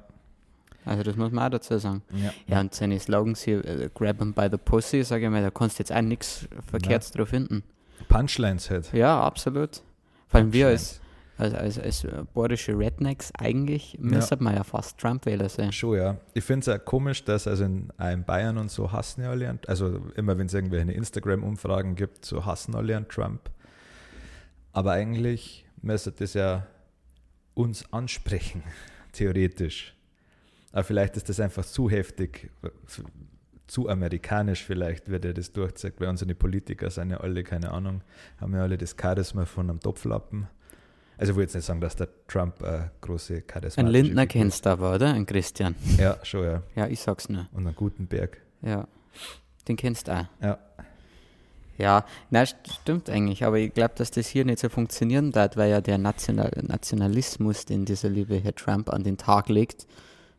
Also 0.84 1.02
das 1.02 1.16
muss 1.16 1.30
man 1.30 1.44
auch 1.46 1.50
dazu 1.50 1.78
sagen. 1.78 2.02
ja. 2.14 2.32
Ja, 2.46 2.60
und 2.60 2.74
seine 2.74 2.98
Slogans 2.98 3.42
hier, 3.42 3.64
äh, 3.64 3.90
grab 3.92 4.18
him 4.18 4.32
by 4.32 4.48
the 4.50 4.56
pussy, 4.56 5.04
sage 5.04 5.26
ich 5.26 5.30
mal, 5.30 5.42
da 5.42 5.50
kannst 5.50 5.78
du 5.78 5.82
jetzt 5.82 5.92
auch 5.92 6.00
nichts 6.00 6.48
Verkehrtes 6.70 7.10
drauf 7.12 7.28
finden. 7.28 7.62
Punchlines 8.08 8.70
halt. 8.70 8.92
Ja, 8.92 9.20
absolut. 9.20 9.82
Vor 10.28 10.40
allem 10.40 10.52
wir 10.52 10.68
als. 10.68 11.00
Als, 11.38 11.55
als, 11.55 11.79
als 11.79 12.05
äh, 12.05 12.25
bayerische 12.35 12.76
Rednecks, 12.76 13.32
eigentlich 13.38 13.96
müsste 14.00 14.43
man 14.43 14.56
ja 14.56 14.64
fast 14.64 14.99
Trump-Wähler 14.99 15.49
sein. 15.49 15.73
Schon, 15.73 15.96
ja. 15.96 16.17
Ich 16.35 16.44
finde 16.44 16.70
es 16.70 16.81
auch 16.81 16.85
komisch, 16.85 17.25
dass 17.25 17.46
also 17.46 17.64
in, 17.64 17.90
Bayern 18.26 18.58
und 18.58 18.70
so 18.70 18.90
hassen 18.90 19.23
ja 19.23 19.31
alle, 19.31 19.58
also 19.67 20.02
immer 20.17 20.37
wenn 20.37 20.46
es 20.46 20.55
irgendwelche 20.55 20.93
Instagram-Umfragen 20.93 21.94
gibt, 21.94 22.25
so 22.25 22.44
hassen 22.44 22.75
alle 22.75 22.96
an 22.96 23.08
Trump. 23.08 23.50
Aber 24.73 24.93
eigentlich 24.93 25.64
müsste 25.81 26.12
das 26.12 26.35
ja 26.35 26.67
uns 27.55 27.93
ansprechen, 27.93 28.62
theoretisch. 29.12 29.94
Aber 30.73 30.85
vielleicht 30.85 31.17
ist 31.17 31.29
das 31.29 31.40
einfach 31.40 31.64
zu 31.64 31.88
heftig, 31.88 32.50
zu 33.69 33.88
amerikanisch 33.88 34.64
vielleicht, 34.64 35.08
wird 35.08 35.25
er 35.25 35.35
das 35.35 35.52
durchzieht, 35.52 35.94
weil 36.00 36.08
unsere 36.08 36.35
Politiker 36.35 36.90
sind 36.90 37.11
ja 37.11 37.19
alle, 37.19 37.44
keine 37.44 37.70
Ahnung, 37.70 38.02
haben 38.40 38.55
ja 38.55 38.62
alle 38.62 38.76
das 38.76 38.96
Charisma 39.00 39.44
von 39.44 39.70
einem 39.70 39.81
Topflappen. 39.81 40.49
Also 41.18 41.32
ich 41.32 41.36
will 41.36 41.42
jetzt 41.42 41.54
nicht 41.54 41.64
sagen, 41.64 41.80
dass 41.80 41.96
der 41.96 42.08
Trump 42.28 42.62
äh, 42.62 42.90
große 43.00 43.42
Charisma 43.50 43.82
Ein 43.82 43.88
Lindner 43.88 44.26
kennst 44.26 44.64
du 44.64 44.70
aber, 44.70 44.94
oder? 44.94 45.12
Ein 45.12 45.26
Christian. 45.26 45.74
Ja, 45.98 46.16
schon, 46.22 46.44
ja. 46.44 46.62
Ja, 46.76 46.86
ich 46.86 47.00
sag's 47.00 47.28
nur. 47.28 47.48
Und 47.52 47.66
einen 47.66 47.74
Gutenberg. 47.74 48.40
Ja. 48.62 48.86
Den 49.66 49.76
kennst 49.76 50.06
du 50.06 50.12
auch. 50.12 50.24
Ja. 50.40 50.58
Ja, 51.76 52.04
na 52.30 52.44
stimmt 52.44 53.08
eigentlich, 53.08 53.44
aber 53.44 53.58
ich 53.58 53.72
glaube, 53.72 53.94
dass 53.96 54.10
das 54.10 54.26
hier 54.26 54.44
nicht 54.44 54.58
so 54.58 54.68
funktionieren 54.68 55.32
wird, 55.36 55.56
weil 55.56 55.70
ja 55.70 55.80
der 55.80 55.96
National 55.96 56.50
Nationalismus, 56.60 57.66
den 57.66 57.84
dieser 57.84 58.08
liebe 58.08 58.36
Herr 58.36 58.54
Trump 58.54 58.92
an 58.92 59.04
den 59.04 59.16
Tag 59.16 59.48
legt, 59.48 59.86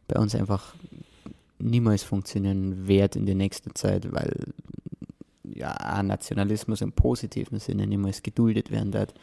bei 0.09 0.19
uns 0.19 0.35
einfach 0.35 0.75
niemals 1.59 2.03
funktionieren 2.03 2.87
wird 2.87 3.15
in 3.15 3.25
der 3.25 3.35
nächsten 3.35 3.73
Zeit, 3.73 4.11
weil 4.11 4.33
ja 5.43 5.71
ein 5.71 6.07
Nationalismus 6.07 6.81
im 6.81 6.91
positiven 6.91 7.59
Sinne 7.59 7.87
niemals 7.87 8.21
geduldet 8.21 8.69
werden 8.69 8.91
wird, 8.91 9.13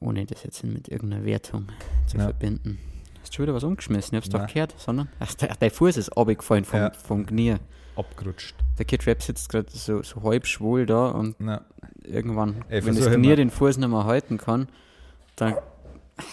ohne 0.00 0.24
das 0.26 0.42
jetzt 0.44 0.64
mit 0.64 0.88
irgendeiner 0.88 1.24
Wertung 1.24 1.66
zu 2.06 2.16
Ja. 2.16 2.24
verbinden. 2.24 2.78
Hast 3.20 3.32
du 3.32 3.36
schon 3.36 3.42
wieder 3.44 3.54
was 3.54 3.64
umgeschmissen? 3.64 4.16
Ich 4.16 4.24
hab's 4.24 4.28
doch 4.30 4.46
gehört, 4.52 4.74
sondern 4.78 5.08
ach, 5.20 5.34
der, 5.34 5.54
der 5.56 5.70
Fuß 5.70 5.96
ist 5.98 6.10
abgefallen 6.16 6.64
vom, 6.64 6.80
Ja. 6.80 6.90
vom 6.92 7.26
Knie. 7.26 7.56
Abgerutscht. 7.96 8.54
Der 8.78 8.86
Kid 8.86 9.06
Rap 9.06 9.22
sitzt 9.22 9.48
gerade 9.50 9.70
so, 9.70 10.02
so 10.02 10.22
halb 10.22 10.46
schwul 10.46 10.86
da 10.86 11.08
und 11.08 11.36
Na, 11.38 11.64
irgendwann, 12.02 12.64
Ey, 12.68 12.84
wenn 12.86 12.94
das 12.96 13.06
Knie 13.06 13.26
immer. 13.26 13.36
den 13.36 13.50
Fuß 13.50 13.76
nicht 13.76 13.88
mehr 13.88 14.04
halten 14.04 14.38
kann, 14.38 14.68
dann 15.36 15.54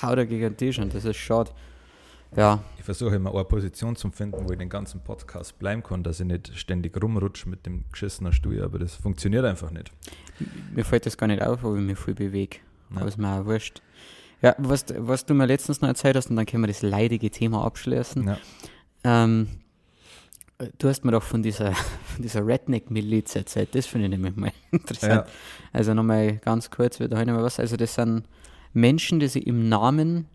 haut 0.01 0.17
er 0.17 0.25
gegen 0.25 0.41
den 0.43 0.57
Tisch 0.57 0.79
und 0.79 0.93
das 0.93 1.03
ist 1.03 1.17
schade. 1.17 1.51
Ja, 2.35 2.61
ich 2.77 2.83
versuche 2.83 3.15
immer 3.15 3.33
eine 3.33 3.45
Position 3.45 3.95
zu 3.95 4.09
finden, 4.11 4.47
wo 4.47 4.51
ich 4.51 4.57
den 4.59 4.69
ganzen 4.69 5.01
Podcast 5.01 5.57
bleiben 5.59 5.81
kann, 5.81 6.03
dass 6.03 6.19
ich 6.19 6.25
nicht 6.25 6.57
ständig 6.57 7.01
rumrutsche 7.01 7.47
mit 7.49 7.65
dem 7.65 7.85
geschissenen 7.91 8.33
Stuhl, 8.33 8.61
aber 8.63 8.79
das 8.79 8.95
funktioniert 8.95 9.43
einfach 9.45 9.71
nicht. 9.71 9.91
mir 10.73 10.83
fällt 10.85 11.05
das 11.05 11.17
gar 11.17 11.27
nicht 11.27 11.41
auf, 11.41 11.63
ob 11.63 11.75
ich 11.77 11.81
mich 11.81 11.97
viel 11.97 12.15
bewege. 12.15 12.57
Ja. 12.91 12.97
Aber 12.97 13.07
ist 13.07 13.17
mir 13.17 13.29
auch 13.41 13.45
wurscht. 13.45 13.81
Ja, 14.41 14.55
was, 14.59 14.85
was 14.95 15.25
du 15.25 15.33
mir 15.33 15.45
letztens 15.47 15.81
noch 15.81 15.89
erzählt 15.89 16.15
hast, 16.15 16.29
und 16.29 16.35
dann 16.35 16.45
können 16.45 16.63
wir 16.63 16.67
das 16.67 16.83
leidige 16.83 17.31
Thema 17.31 17.65
abschließen. 17.65 18.27
Ja, 18.27 18.37
Ähm, 19.03 19.47
du 20.77 20.89
hast 20.89 21.03
mir 21.05 21.11
doch 21.11 21.23
von 21.23 21.41
dieser, 21.41 21.73
von 22.05 22.21
dieser 22.21 22.45
Redneck-Miliz 22.45 23.35
erzählt, 23.35 23.73
das 23.73 23.85
finde 23.87 24.05
ich 24.07 24.11
nämlich 24.11 24.35
mal 24.35 24.51
interessant. 24.71 25.25
ja, 25.27 25.33
Also 25.73 25.93
nochmal 25.93 26.37
ganz 26.37 26.69
kurz, 26.69 26.99
wir 26.99 27.09
was. 27.09 27.59
Also 27.59 27.77
das 27.77 27.95
sind 27.95 28.23
Menschen, 28.73 29.19
die 29.19 29.27
sich 29.27 29.47
im 29.47 29.69
Namen, 29.69 30.27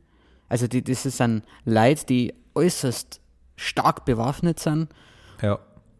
also 0.49 0.67
die, 0.67 0.83
das 0.83 1.03
sind 1.05 1.45
Leute, 1.65 2.07
die 2.07 2.35
äußerst 2.55 3.21
stark 3.57 4.05
bewaffnet 4.05 4.59
sind 4.59 4.88
ja, 5.41 5.59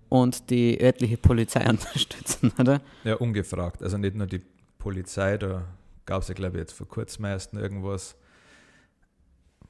und 0.09 0.51
die 0.51 0.81
örtliche 0.83 1.17
Polizei 1.17 1.65
unterstützen, 1.69 2.53
oder? 2.59 2.81
ja, 3.05 3.15
ungefragt. 3.15 3.83
Also 3.83 3.97
nicht 3.99 4.17
nur 4.17 4.27
die 4.27 4.43
Polizei, 4.79 5.39
da 5.39 5.65
gab 6.07 6.23
es 6.23 6.29
ja, 6.29 6.35
glaube 6.35 6.57
ich, 6.57 6.61
jetzt 6.61 6.73
vor 6.73 6.89
kurzem 6.89 7.25
erst 7.25 7.55
irgendwas. 7.55 8.17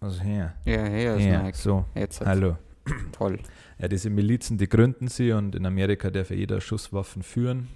Also 0.00 0.20
hier. 0.22 0.54
Ja, 0.64 0.88
ja, 0.88 1.14
ist 1.14 1.42
Mike. 1.42 1.56
so, 1.56 1.84
Jetzt 1.94 2.20
hallo. 2.20 2.56
toll. 3.12 3.38
Ja, 3.78 3.88
diese 3.88 4.10
Milizen, 4.10 4.58
die 4.58 4.68
gründen 4.68 5.08
sie 5.08 5.32
und 5.32 5.54
in 5.54 5.64
Amerika 5.66 6.10
darf 6.10 6.30
ja 6.30 6.36
jeder 6.36 6.60
Schusswaffen 6.60 7.22
führen. 7.22 7.68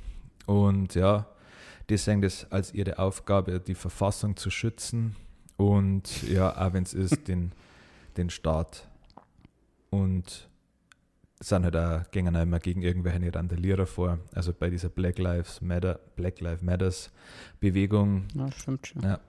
Und 0.46 0.94
ja, 0.94 1.26
die 1.88 1.96
sehen 1.96 2.20
das 2.22 2.50
als 2.50 2.75
ihre 2.75 2.98
Aufgabe, 2.98 3.60
die 3.60 3.75
Verfassung 3.75 4.36
zu 4.36 4.50
schützen 4.50 5.14
und 5.56 6.22
ja, 6.28 6.56
auch 6.56 6.72
wenn 6.72 6.82
es 6.82 6.94
ist, 6.94 7.28
den, 7.28 7.52
den 8.16 8.30
Staat. 8.30 8.88
Und 9.90 10.48
sind 11.40 11.64
halt 11.64 11.76
auch, 11.76 12.11
gehen 12.11 12.35
auch 12.35 12.43
immer 12.43 12.59
gegen 12.61 12.83
irgendwelche 12.83 13.35
Randalierer 13.35 13.87
vor. 13.87 14.19
Also 14.35 14.52
bei 14.52 14.71
dieser 14.71 14.88
Black 14.88 15.19
Lives 15.19 15.61
Matter, 15.61 16.00
Black 16.16 16.40
Lives 16.40 16.62
Matters 16.62 17.11
Bewegung, 17.61 18.26
Ja, 18.35 18.50
stimmt 18.52 18.87
schon. 18.87 19.02
Ja. 19.02 19.21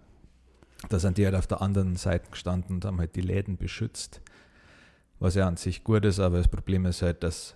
da 0.90 1.00
sind 1.00 1.18
die 1.18 1.26
halt 1.26 1.36
auf 1.36 1.48
der 1.48 1.62
anderen 1.62 1.96
Seite 1.96 2.30
gestanden 2.32 2.76
und 2.76 2.86
haben 2.86 3.00
halt 3.00 3.16
die 3.16 3.22
Läden 3.22 3.58
beschützt. 3.58 4.22
Was 5.20 5.36
ja 5.36 5.48
an 5.48 5.58
sich 5.58 5.84
gut 5.84 6.06
ist, 6.06 6.20
aber 6.20 6.38
das 6.38 6.48
Problem 6.48 6.86
ist 6.86 7.02
halt, 7.02 7.24
dass, 7.24 7.56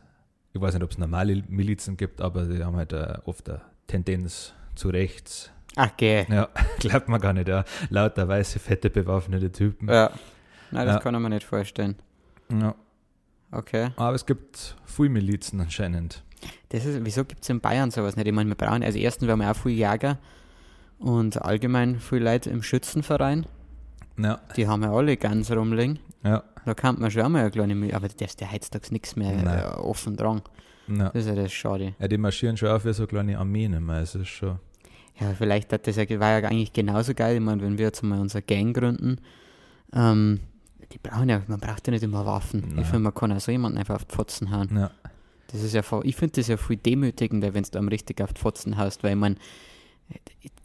ich 0.51 0.59
weiß 0.59 0.73
nicht, 0.73 0.83
ob 0.83 0.91
es 0.91 0.97
normale 0.97 1.43
Milizen 1.47 1.95
gibt, 1.95 2.19
aber 2.19 2.45
die 2.45 2.63
haben 2.63 2.75
halt 2.75 2.91
äh, 2.91 3.19
oft 3.25 3.47
eine 3.49 3.61
Tendenz 3.87 4.53
zu 4.75 4.89
rechts. 4.89 5.51
Ach, 5.77 5.91
geh. 5.95 6.25
Ja, 6.27 6.49
glaubt 6.79 7.07
man 7.07 7.21
gar 7.21 7.33
nicht, 7.33 7.47
ja. 7.47 7.63
Lauter 7.89 8.27
weiße, 8.27 8.59
fette, 8.59 8.89
bewaffnete 8.89 9.51
Typen. 9.51 9.87
Ja. 9.87 10.11
Nein, 10.71 10.87
das 10.87 10.95
Ja. 10.95 10.99
kann 11.01 11.21
man 11.21 11.31
nicht 11.31 11.45
vorstellen. 11.45 11.95
Ja. 12.49 12.75
Okay. 13.51 13.89
Aber 13.97 14.15
es 14.15 14.25
gibt 14.25 14.75
viele 14.85 15.09
Milizen 15.09 15.59
anscheinend. 15.59 16.23
Das 16.69 16.85
ist, 16.85 17.03
wieso 17.03 17.25
gibt 17.25 17.43
es 17.43 17.49
in 17.49 17.59
Bayern 17.59 17.91
sowas 17.91 18.15
nicht? 18.15 18.27
Ich 18.27 18.33
meine, 18.33 18.49
wir 18.49 18.55
brauchen, 18.55 18.83
also 18.83 18.97
erstens, 18.97 19.27
wir 19.27 19.33
haben 19.33 19.41
auch 19.41 19.55
viel 19.55 19.71
Jäger 19.73 20.17
und 20.99 21.41
allgemein 21.41 21.99
viele 21.99 22.25
Leute 22.31 22.49
im 22.49 22.63
Schützenverein. 22.63 23.45
Ja, 24.17 24.39
Die 24.55 24.67
haben 24.67 24.83
ja 24.83 24.91
alle 24.93 25.17
ganz 25.17 25.51
rumliegen. 25.51 25.99
ja. 26.23 26.43
Da 26.63 26.75
kann 26.75 26.99
man 26.99 27.09
schon 27.09 27.23
einmal 27.23 27.41
eine 27.41 27.49
kleine 27.49 27.73
Mühe, 27.73 27.91
aber 27.95 28.07
du 28.07 28.13
darfst 28.15 28.39
ja 28.39 28.51
heutzutage 28.51 28.91
nichts 28.91 29.15
mehr 29.15 29.31
Nein. 29.35 29.47
äh, 29.63 29.63
offen 29.77 30.15
dran. 30.15 30.43
Ja. 30.87 31.09
Das 31.09 31.23
ist 31.23 31.27
ja 31.27 31.33
das 31.33 31.51
Schade. 31.51 31.95
ja, 31.97 32.07
die 32.07 32.19
marschieren 32.19 32.55
schon 32.55 32.69
auf 32.69 32.85
wie 32.85 32.93
so 32.93 33.07
kleine 33.07 33.39
Armeen 33.39 33.73
immer. 33.73 33.97
Es 33.99 34.13
ist 34.13 34.27
schon. 34.27 34.59
Ja, 35.19 35.33
vielleicht 35.35 35.73
hat 35.73 35.87
das 35.87 35.95
ja, 35.95 36.07
war 36.19 36.39
ja 36.39 36.47
eigentlich 36.47 36.71
genauso 36.71 37.15
geil. 37.15 37.35
Ich 37.37 37.41
meine, 37.41 37.63
wenn 37.63 37.79
wir 37.79 37.85
jetzt 37.85 38.03
mal 38.03 38.19
unsere 38.19 38.43
Gang 38.43 38.75
gründen, 38.77 39.17
ähm, 39.91 40.39
die 40.93 40.97
brauchen 40.99 41.29
ja, 41.29 41.41
man 41.47 41.59
braucht 41.59 41.87
ja 41.87 41.91
nicht 41.91 42.03
immer 42.03 42.25
Waffen. 42.25 42.61
Nein. 42.69 42.79
Ich 42.79 42.85
finde, 42.85 42.99
man 43.01 43.13
kann 43.13 43.31
auch 43.31 43.39
so 43.39 43.51
jemanden 43.51 43.77
einfach 43.77 43.95
auf 43.95 44.05
die 44.05 44.13
Pfotzen 44.13 44.51
hauen. 44.51 44.69
Ja. 44.75 44.91
Das 45.47 45.61
ist 45.63 45.73
ja 45.73 45.81
voll, 45.81 46.05
ich 46.05 46.15
finde 46.15 46.33
das 46.39 46.47
ja 46.47 46.55
viel 46.57 46.77
demütigender, 46.77 47.53
wenn 47.53 47.63
du 47.63 47.77
einem 47.77 47.87
richtig 47.89 48.21
auf 48.21 48.31
die 48.33 48.39
Pfotzen 48.39 48.77
haust, 48.77 49.03
weil 49.03 49.15
man, 49.15 49.37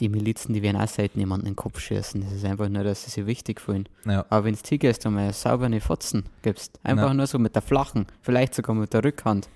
die 0.00 0.08
Milizen, 0.08 0.54
die 0.54 0.62
werden 0.62 0.76
auch 0.80 0.88
selten 0.88 1.18
jemanden 1.20 1.46
in 1.46 1.52
den 1.52 1.56
Kopf 1.56 1.78
schießen. 1.80 2.20
Das 2.20 2.32
ist 2.32 2.44
einfach 2.44 2.68
nur, 2.68 2.84
dass 2.84 3.04
sie 3.04 3.10
sich 3.10 3.26
wichtig 3.26 3.60
fühlen. 3.60 3.88
Ja. 4.04 4.24
Aber 4.28 4.44
wenn 4.44 4.54
du 4.54 4.60
hingehst 4.64 5.04
und 5.06 5.14
mal 5.14 5.32
saubere 5.32 5.80
Fotzen 5.80 6.24
gibst, 6.42 6.78
einfach 6.82 7.08
Ja. 7.08 7.14
nur 7.14 7.26
so 7.26 7.38
mit 7.38 7.54
der 7.54 7.62
flachen, 7.62 8.06
vielleicht 8.22 8.54
sogar 8.54 8.74
mit 8.76 8.92
der 8.92 9.04
Rückhand, 9.04 9.48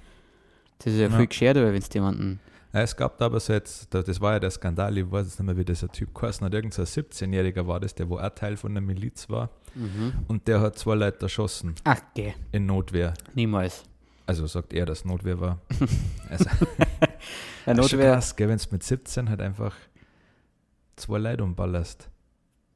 das 0.78 0.94
ist 0.94 0.98
ja, 1.00 1.08
Ja. 1.08 1.16
viel 1.16 1.26
gescheiter, 1.26 1.72
wenn 1.72 1.80
du 1.80 1.86
jemanden. 1.92 2.40
Es 2.72 2.96
gab 2.96 3.18
da 3.18 3.26
aber 3.26 3.40
so 3.40 3.52
jetzt, 3.52 3.92
da- 3.92 4.02
das 4.02 4.20
war 4.20 4.34
ja 4.34 4.38
der 4.38 4.50
Skandal, 4.50 4.96
ich 4.96 5.10
weiß 5.10 5.26
jetzt 5.26 5.38
nicht 5.40 5.46
mehr, 5.46 5.56
wie 5.56 5.64
dieser 5.64 5.88
Typ 5.88 6.14
geheißen 6.14 6.44
hat, 6.44 6.54
irgendein 6.54 6.84
17-Jähriger 6.86 7.66
war 7.66 7.80
das, 7.80 7.94
der 7.94 8.08
wo 8.08 8.18
auch 8.18 8.28
Teil 8.30 8.56
von 8.56 8.72
der 8.74 8.80
Miliz 8.82 9.28
war 9.28 9.50
und 10.28 10.46
der 10.46 10.60
hat 10.60 10.78
zwei 10.78 10.94
Leute 10.94 11.22
erschossen 11.22 11.74
Ach, 11.84 12.00
geh, 12.14 12.32
in 12.52 12.66
Notwehr. 12.66 13.14
niemals. 13.34 13.84
Also 14.26 14.46
sagt 14.46 14.72
er, 14.72 14.86
dass 14.86 15.04
Notwehr 15.04 15.40
war. 15.40 15.58
Also, 16.28 16.44
Ja, 17.66 17.74
Notwehr, 17.74 18.12
krass, 18.14 18.36
gell, 18.36 18.48
wenn 18.48 18.58
du 18.58 18.64
mit 18.70 18.84
17 18.84 19.28
halt 19.28 19.40
einfach 19.40 19.74
zwei 20.94 21.18
Leute 21.18 21.42
umballerst. 21.42 22.08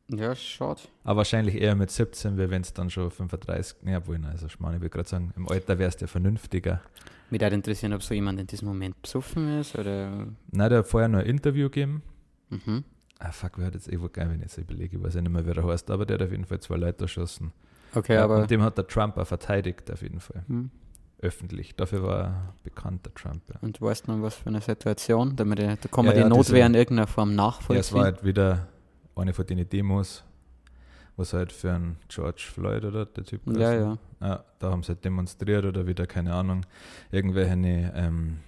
Ja, 0.08 0.34
schade. 0.34 0.80
Aber 1.04 1.18
wahrscheinlich 1.18 1.56
eher 1.60 1.74
mit 1.74 1.90
17, 1.90 2.36
wie 2.38 2.50
wenn 2.50 2.62
es 2.62 2.72
dann 2.72 2.90
schon 2.90 3.10
35, 3.10 3.76
ja, 3.86 4.06
wohl, 4.06 4.18
nein, 4.18 4.32
also 4.32 4.48
Schmarrn, 4.48 4.76
ich 4.76 4.80
will 4.82 4.88
gerade 4.90 5.08
sagen, 5.08 5.32
im 5.36 5.48
Alter 5.48 5.78
wärst 5.78 6.00
du 6.00 6.04
ja 6.04 6.08
vernünftiger. 6.08 6.80
Mich 7.30 7.40
würde 7.40 7.54
interessieren, 7.54 7.92
ob 7.94 8.02
so 8.02 8.14
jemand 8.14 8.38
in 8.40 8.46
diesem 8.46 8.68
Moment 8.68 9.00
besoffen 9.00 9.58
ist 9.60 9.76
oder. 9.76 10.26
Nein, 10.50 10.70
der 10.70 10.78
hat 10.80 10.86
vorher 10.86 11.08
noch 11.08 11.20
ein 11.20 11.26
Interview 11.26 11.64
gegeben. 11.68 12.02
Mhm. 12.50 12.84
Ah, 13.18 13.32
fuck, 13.32 13.52
wer 13.56 13.66
hat 13.66 13.74
jetzt, 13.74 13.88
ich 13.88 13.98
nicht, 14.26 14.30
wenn 14.30 14.36
ich 14.36 14.42
jetzt 14.42 14.58
überlege, 14.58 14.96
ich 14.98 15.02
weiß 15.02 15.14
ja 15.14 15.22
nicht 15.22 15.30
mehr, 15.32 15.46
wer 15.46 15.56
er 15.56 15.64
heißt, 15.66 15.90
aber 15.90 16.04
der 16.04 16.18
hat 16.18 16.26
auf 16.26 16.30
jeden 16.30 16.44
Fall 16.44 16.60
zwei 16.60 16.76
Leute 16.76 17.04
erschossen. 17.04 17.52
Okay, 17.94 18.14
Ja, 18.14 18.24
aber. 18.24 18.42
und 18.42 18.50
dem 18.50 18.60
hat 18.62 18.76
der 18.76 18.86
Trump 18.86 19.16
auch 19.16 19.26
verteidigt, 19.26 19.90
auf 19.90 20.02
jeden 20.02 20.20
Fall. 20.20 20.42
Hm. 20.48 20.70
Öffentlich. 21.20 21.74
Dafür 21.76 22.02
war 22.02 22.18
er 22.24 22.54
bekannt, 22.64 23.06
der 23.06 23.14
Trump. 23.14 23.40
Ja, 23.48 23.54
Und 23.62 23.80
weißt 23.80 24.06
du 24.06 24.12
noch, 24.12 24.22
was 24.22 24.34
für 24.34 24.48
eine 24.48 24.60
Situation? 24.60 25.34
Damit, 25.36 25.58
da 25.60 25.76
kann 25.90 26.04
man 26.04 26.14
Ja, 26.14 26.24
die 26.24 26.28
Notwehr 26.28 26.66
in 26.66 26.74
irgendeiner 26.74 27.06
Form 27.06 27.30
ja 27.30 27.34
es 27.34 27.38
war 27.38 27.46
nachvollziehen. 27.46 28.00
halt 28.00 28.24
wieder 28.24 28.68
eine 29.16 29.32
von 29.32 29.46
den 29.46 29.68
Demos, 29.68 30.24
was 31.16 31.32
halt 31.32 31.52
für 31.52 31.72
einen 31.72 31.96
George 32.08 32.44
Floyd 32.52 32.84
oder 32.84 33.06
der 33.06 33.24
Typ 33.24 33.42
ja, 33.46 33.72
ja. 33.72 33.98
Ja, 34.20 34.44
da 34.58 34.70
haben 34.70 34.82
sie 34.82 34.88
halt 34.88 35.04
demonstriert 35.04 35.64
oder 35.64 35.86
wieder, 35.86 36.06
keine 36.06 36.34
Ahnung, 36.34 36.64
irgendwelche 37.10 37.92
ähm, 37.94 38.38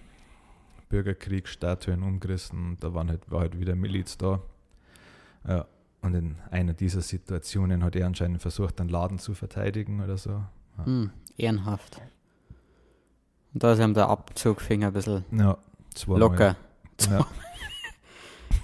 Bürgerkriegsstatuen 0.88 2.02
umgerissen 2.02 2.70
und 2.70 2.84
da 2.84 2.94
waren 2.94 3.08
halt, 3.08 3.30
war 3.30 3.40
halt 3.40 3.58
wieder 3.58 3.74
Miliz 3.74 4.16
da. 4.18 4.40
Ja, 5.46 5.66
und 6.02 6.14
in 6.14 6.36
einer 6.50 6.72
dieser 6.72 7.02
Situationen 7.02 7.84
hat 7.84 7.96
er 7.96 8.06
anscheinend 8.06 8.42
versucht, 8.42 8.80
einen 8.80 8.90
Laden 8.90 9.18
zu 9.18 9.34
verteidigen 9.34 10.00
oder 10.02 10.16
so. 10.16 10.42
Hm, 10.84 11.10
ehrenhaft. 11.36 12.00
Und 13.54 13.62
da 13.62 13.72
ist 13.72 13.80
ihm 13.80 13.94
der 13.94 14.08
Abzugfinger 14.08 14.88
ein 14.88 14.92
bisschen 14.92 15.24
Ja, 15.32 15.56
locker. 16.06 16.56
Ja, 17.08 17.26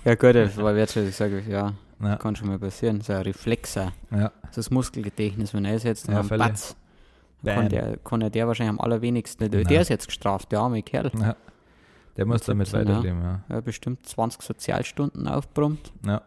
Ja, 0.05 0.17
gut, 0.17 0.35
das 0.35 0.57
war 0.57 0.75
wertschätzend. 0.75 1.11
Ich 1.11 1.17
sage, 1.17 1.45
ja, 1.49 1.75
ja, 2.03 2.17
kann 2.17 2.37
schon 2.37 2.49
mal 2.49 2.59
passieren. 2.59 3.01
So 3.01 3.13
ein 3.13 3.23
Reflex 3.23 3.77
auch. 3.79 3.91
ja, 4.11 4.31
Das 4.55 4.71
Muskelgedächtnis, 4.71 5.55
wenn 5.55 5.65
er 5.65 5.75
ist 5.77 5.85
jetzt, 5.85 6.09
Ja. 6.09 6.23
Batz. 6.23 6.77
Kann 7.45 7.69
der, 7.71 7.97
kann 7.99 8.21
ja 8.21 8.31
der 8.31 8.47
wahrscheinlich 8.47 8.71
am 8.71 8.81
allerwenigsten. 8.81 9.51
Der, 9.51 9.65
der 9.65 9.81
ist 9.81 9.89
jetzt 9.89 10.07
gestraft, 10.07 10.53
der 10.53 10.61
arme 10.61 10.83
Kerl. 10.83 11.11
ja. 11.19 11.35
Der 12.17 12.27
muss 12.27 12.41
Mit 12.41 12.49
damit 12.49 12.67
17, 12.69 12.87
ja. 12.89 12.95
weiterleben, 12.95 13.23
ja. 13.23 13.41
Ja, 13.49 13.61
bestimmt 13.63 14.07
20 14.07 14.43
Sozialstunden 14.43 15.27
aufbrummt. 15.29 15.93
ja. 16.07 16.23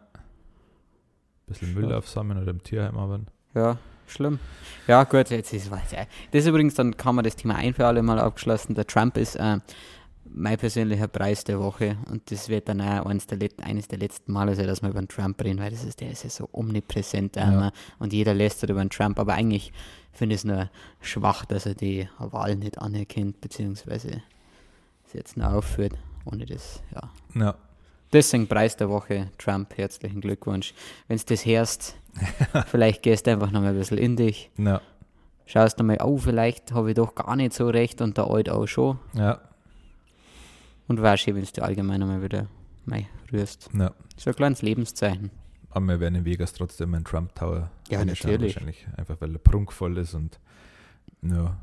Bisschen 1.46 1.74
Müll 1.74 1.92
aufsammeln 1.92 2.42
oder 2.42 2.50
im 2.50 2.62
Tierheim 2.62 2.98
arbeiten. 2.98 3.26
Ja, 3.54 3.78
schlimm. 4.08 4.40
Ja, 4.88 5.04
gut, 5.04 5.30
jetzt 5.30 5.52
ist 5.52 5.70
was. 5.70 5.92
ja. 5.92 6.00
Das 6.32 6.42
ist 6.42 6.46
übrigens, 6.48 6.74
dann 6.74 6.96
kann 6.96 7.14
man 7.14 7.24
das 7.24 7.36
Thema 7.36 7.54
ein 7.54 7.72
für 7.72 7.86
alle 7.86 8.02
Mal 8.02 8.18
abgeschlossen. 8.18 8.74
Der 8.74 8.84
Trump 8.86 9.16
ist 9.16 9.36
äh, 9.36 9.58
mein 10.38 10.58
persönlicher 10.58 11.08
Preis 11.08 11.44
der 11.44 11.58
Woche 11.58 11.96
und 12.10 12.30
das 12.30 12.48
wird 12.48 12.68
dann 12.68 12.80
auch 12.80 13.06
eines 13.06 13.26
der, 13.26 13.38
let- 13.38 13.60
eines 13.62 13.88
der 13.88 13.98
letzten 13.98 14.32
Male 14.32 14.54
sein, 14.54 14.66
dass 14.66 14.82
wir 14.82 14.90
über 14.90 15.00
den 15.00 15.08
Trump 15.08 15.42
reden, 15.42 15.58
weil 15.58 15.70
das 15.70 15.82
ist, 15.84 16.00
der 16.00 16.10
ist 16.10 16.24
ja 16.24 16.30
so 16.30 16.48
omnipräsent 16.52 17.36
Ja. 17.36 17.72
und 17.98 18.12
jeder 18.12 18.34
lästert 18.34 18.70
über 18.70 18.84
den 18.84 18.90
Trump, 18.90 19.18
aber 19.18 19.34
eigentlich 19.34 19.72
finde 20.12 20.34
ich 20.34 20.40
es 20.42 20.44
nur 20.44 20.70
schwach, 21.00 21.44
dass 21.46 21.66
er 21.66 21.74
die 21.74 22.08
Wahl 22.18 22.56
nicht 22.56 22.78
anerkennt, 22.78 23.40
beziehungsweise 23.40 24.22
es 25.06 25.12
jetzt 25.14 25.36
noch 25.36 25.52
aufführt, 25.52 25.92
ohne 26.24 26.44
das, 26.46 26.82
ja. 26.94 27.10
Ja, 27.40 27.54
Deswegen 28.12 28.46
Preis 28.46 28.76
der 28.76 28.88
Woche, 28.88 29.30
Trump, 29.36 29.76
herzlichen 29.76 30.20
Glückwunsch. 30.20 30.74
Wenn 31.08 31.18
du 31.18 31.24
das 31.26 31.44
hörst, 31.44 31.96
vielleicht 32.66 33.02
gehst 33.02 33.26
du 33.26 33.32
einfach 33.32 33.50
noch 33.50 33.60
mal 33.60 33.70
ein 33.70 33.78
bisschen 33.78 33.98
in 33.98 34.16
dich. 34.16 34.50
ja, 34.58 34.80
Schaust 35.44 35.78
nochmal, 35.78 35.98
oh, 36.02 36.16
vielleicht 36.16 36.72
habe 36.72 36.90
ich 36.90 36.94
doch 36.96 37.14
gar 37.14 37.36
nicht 37.36 37.52
so 37.52 37.68
recht 37.68 38.00
und 38.00 38.16
der 38.16 38.26
Alt 38.28 38.48
auch 38.48 38.66
schon. 38.66 38.98
ja, 39.14 39.40
Und 40.88 41.02
war 41.02 41.16
schön, 41.16 41.34
wenn 41.36 41.44
du 41.44 41.62
allgemein 41.62 42.02
einmal 42.02 42.22
wieder 42.22 42.46
mei, 42.84 43.06
rührst. 43.32 43.68
ja. 43.76 43.92
So 44.16 44.30
ein 44.30 44.36
kleines 44.36 44.62
Lebenszeichen. 44.62 45.30
Aber 45.70 45.84
wir 45.86 46.00
werden 46.00 46.14
in 46.14 46.24
Vegas 46.24 46.52
trotzdem 46.54 46.94
einen 46.94 47.04
Trump 47.04 47.34
Tower 47.34 47.70
Ja, 47.90 48.02
natürlich. 48.04 48.54
Wahrscheinlich 48.54 48.86
einfach, 48.96 49.16
weil 49.20 49.32
er 49.34 49.38
prunkvoll 49.38 49.98
ist 49.98 50.14
und 50.14 50.38
ja, 51.22 51.56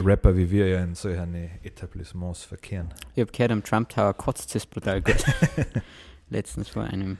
Rapper 0.00 0.36
wie 0.36 0.48
wir 0.50 0.68
ja 0.68 0.82
in 0.84 0.94
solchen 0.94 1.34
Etablissements 1.64 2.44
verkehren. 2.44 2.94
Ich 3.14 3.20
habe 3.22 3.32
gehört, 3.32 3.50
am 3.50 3.64
Trump 3.64 3.88
Tower 3.88 4.14
kotzt 4.14 4.54
es 4.54 4.64
brutal 4.66 5.02
gut. 5.02 5.24
Letztens 6.30 6.68
von 6.68 6.82
einem, 6.84 7.18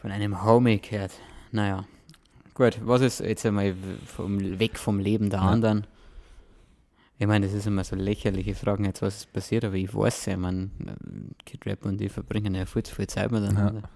von 0.00 0.10
einem 0.10 0.42
Homie 0.44 0.78
gehört. 0.80 1.12
Naja, 1.52 1.84
gut, 2.54 2.80
was 2.82 3.00
ist 3.02 3.20
jetzt 3.20 3.46
einmal 3.46 3.74
vom, 4.06 4.58
weg 4.58 4.76
vom 4.78 4.98
Leben 4.98 5.30
der 5.30 5.40
Ja. 5.40 5.46
anderen? 5.46 5.86
Ich 7.18 7.26
meine, 7.26 7.46
das 7.46 7.54
ist 7.54 7.66
immer 7.66 7.82
so 7.82 7.96
lächerliche 7.96 8.54
Fragen 8.54 8.84
jetzt, 8.84 9.00
was 9.00 9.16
ist 9.16 9.32
passiert, 9.32 9.64
aber 9.64 9.74
ich 9.76 9.94
weiß 9.94 10.26
ja, 10.26 10.32
ich 10.34 10.38
meine, 10.38 10.70
Kid 11.46 11.64
Rap 11.64 11.84
und 11.86 11.98
die 11.98 12.08
verbringen 12.10 12.54
ja 12.54 12.66
viel 12.66 12.82
zu 12.82 12.94
viel 12.94 13.06
Zeit 13.06 13.30
miteinander. 13.30 13.88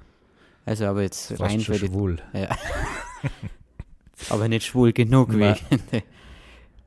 Also, 0.64 0.86
aber 0.86 1.02
jetzt 1.02 1.32
rein 1.32 1.36
Fast 1.38 1.64
schon 1.64 1.74
für 1.74 1.80
die 1.86 1.92
schwul. 1.92 2.18
Ja. 2.32 2.48
Aber 4.30 4.48
nicht 4.48 4.66
schwul 4.66 4.92
genug, 4.92 5.30
Nein. 5.34 5.56
ich. 5.92 6.02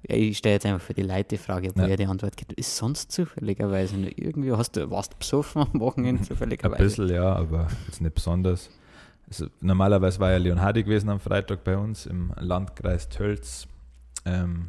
Ja, 0.05 0.17
ich 0.17 0.37
stelle 0.37 0.55
jetzt 0.55 0.65
einfach 0.65 0.85
für 0.85 0.93
die 0.93 1.01
Leute 1.03 1.29
die 1.29 1.37
Frage, 1.37 1.71
wo 1.75 1.79
Ja. 1.79 1.87
ja. 1.87 1.95
die 1.95 2.05
Antwort 2.05 2.35
gibt. 2.35 2.51
Ist 2.53 2.75
sonst 2.75 3.09
zufälligerweise 3.09 3.97
noch 3.97 4.09
irgendwie, 4.17 4.51
hast 4.51 4.75
du, 4.75 4.91
warst 4.91 5.13
du 5.13 5.17
besoffen 5.17 5.61
am 5.61 5.79
Wochenende 5.79 6.19
Ein 6.23 6.25
zufälligerweise? 6.25 6.83
bisschen, 6.83 7.07
ja, 7.07 7.33
aber 7.33 7.69
jetzt 7.87 8.01
nicht 8.01 8.13
besonders. 8.13 8.69
Also, 9.29 9.47
normalerweise 9.61 10.19
war 10.19 10.31
ja 10.31 10.37
Leon 10.39 10.59
Hardy 10.59 10.83
gewesen 10.83 11.07
am 11.09 11.21
Freitag 11.21 11.63
bei 11.63 11.77
uns 11.77 12.05
im 12.05 12.33
Landkreis 12.37 13.07
Tölz. 13.07 13.65
Ähm, 14.25 14.67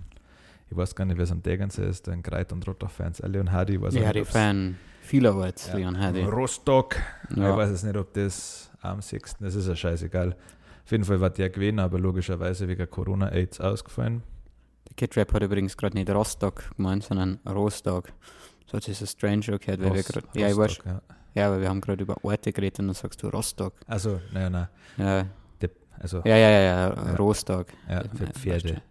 ich 0.70 0.76
weiß 0.76 0.94
gar 0.94 1.04
nicht, 1.04 1.16
wer 1.16 1.24
es 1.24 1.32
am 1.32 1.42
Tegernsee 1.42 1.86
ist, 1.86 2.08
ein 2.08 2.22
Greit- 2.22 2.52
und 2.52 2.66
Rottach-Fans. 2.66 3.20
Äh, 3.20 3.28
Leon 3.28 3.50
Hardy 3.52 3.80
war 3.80 3.92
Ja, 3.92 4.12
die 4.12 4.24
feiern 4.24 4.76
vielerorts, 5.02 5.68
Ja. 5.68 5.76
Leon 5.76 5.98
Hardy. 5.98 6.22
Rostock. 6.24 6.96
Ich 7.30 7.36
Ja. 7.36 7.56
weiß 7.56 7.70
jetzt 7.70 7.84
nicht, 7.84 7.96
ob 7.96 8.12
das 8.14 8.70
am 8.80 9.00
6. 9.02 9.36
Das 9.40 9.54
ist 9.54 9.68
ja 9.68 9.76
scheißegal. 9.76 10.36
Auf 10.84 10.90
jeden 10.90 11.04
Fall 11.04 11.20
war 11.20 11.30
der 11.30 11.48
gewesen, 11.50 11.78
aber 11.78 11.98
logischerweise 11.98 12.68
wegen 12.68 12.88
Corona-Aids 12.90 13.60
ausgefallen. 13.60 14.22
Der 14.88 14.94
Kid 14.96 15.16
Rap 15.16 15.32
hat 15.32 15.42
übrigens 15.42 15.76
gerade 15.76 15.96
nicht 15.96 16.10
Rostock 16.10 16.70
gemeint, 16.76 17.04
sondern 17.04 17.38
Rostock. 17.48 18.08
So 18.66 18.76
hat 18.76 18.82
sich 18.84 18.96
so 18.98 19.06
strange 19.06 19.40
gehört, 19.40 19.66
weil 19.66 19.78
wir 19.80 19.90
Rost- 19.92 20.12
gerade, 20.12 20.26
ja, 20.34 20.48
ich 20.48 20.56
weiß, 20.56 20.78
ja. 20.84 21.02
ja, 21.34 21.46
aber 21.48 21.60
wir 21.60 21.68
haben 21.68 21.80
gerade 21.80 22.02
über 22.02 22.16
Orte 22.22 22.52
geredet 22.52 22.80
und 22.80 22.88
dann 22.88 22.94
sagst 22.94 23.22
du 23.22 23.28
Rostock. 23.28 23.74
Also, 23.86 24.20
nein, 24.32 24.52
nein. 24.52 24.68
Ja, 24.98 25.24
also, 26.00 26.18
ja, 26.24 26.36
ja, 26.36 26.50
ja, 26.50 26.60
ja. 26.88 27.14
Rostock. 27.16 27.68
ja, 27.88 28.02
für 28.14 28.26
Pferde. 28.26 28.82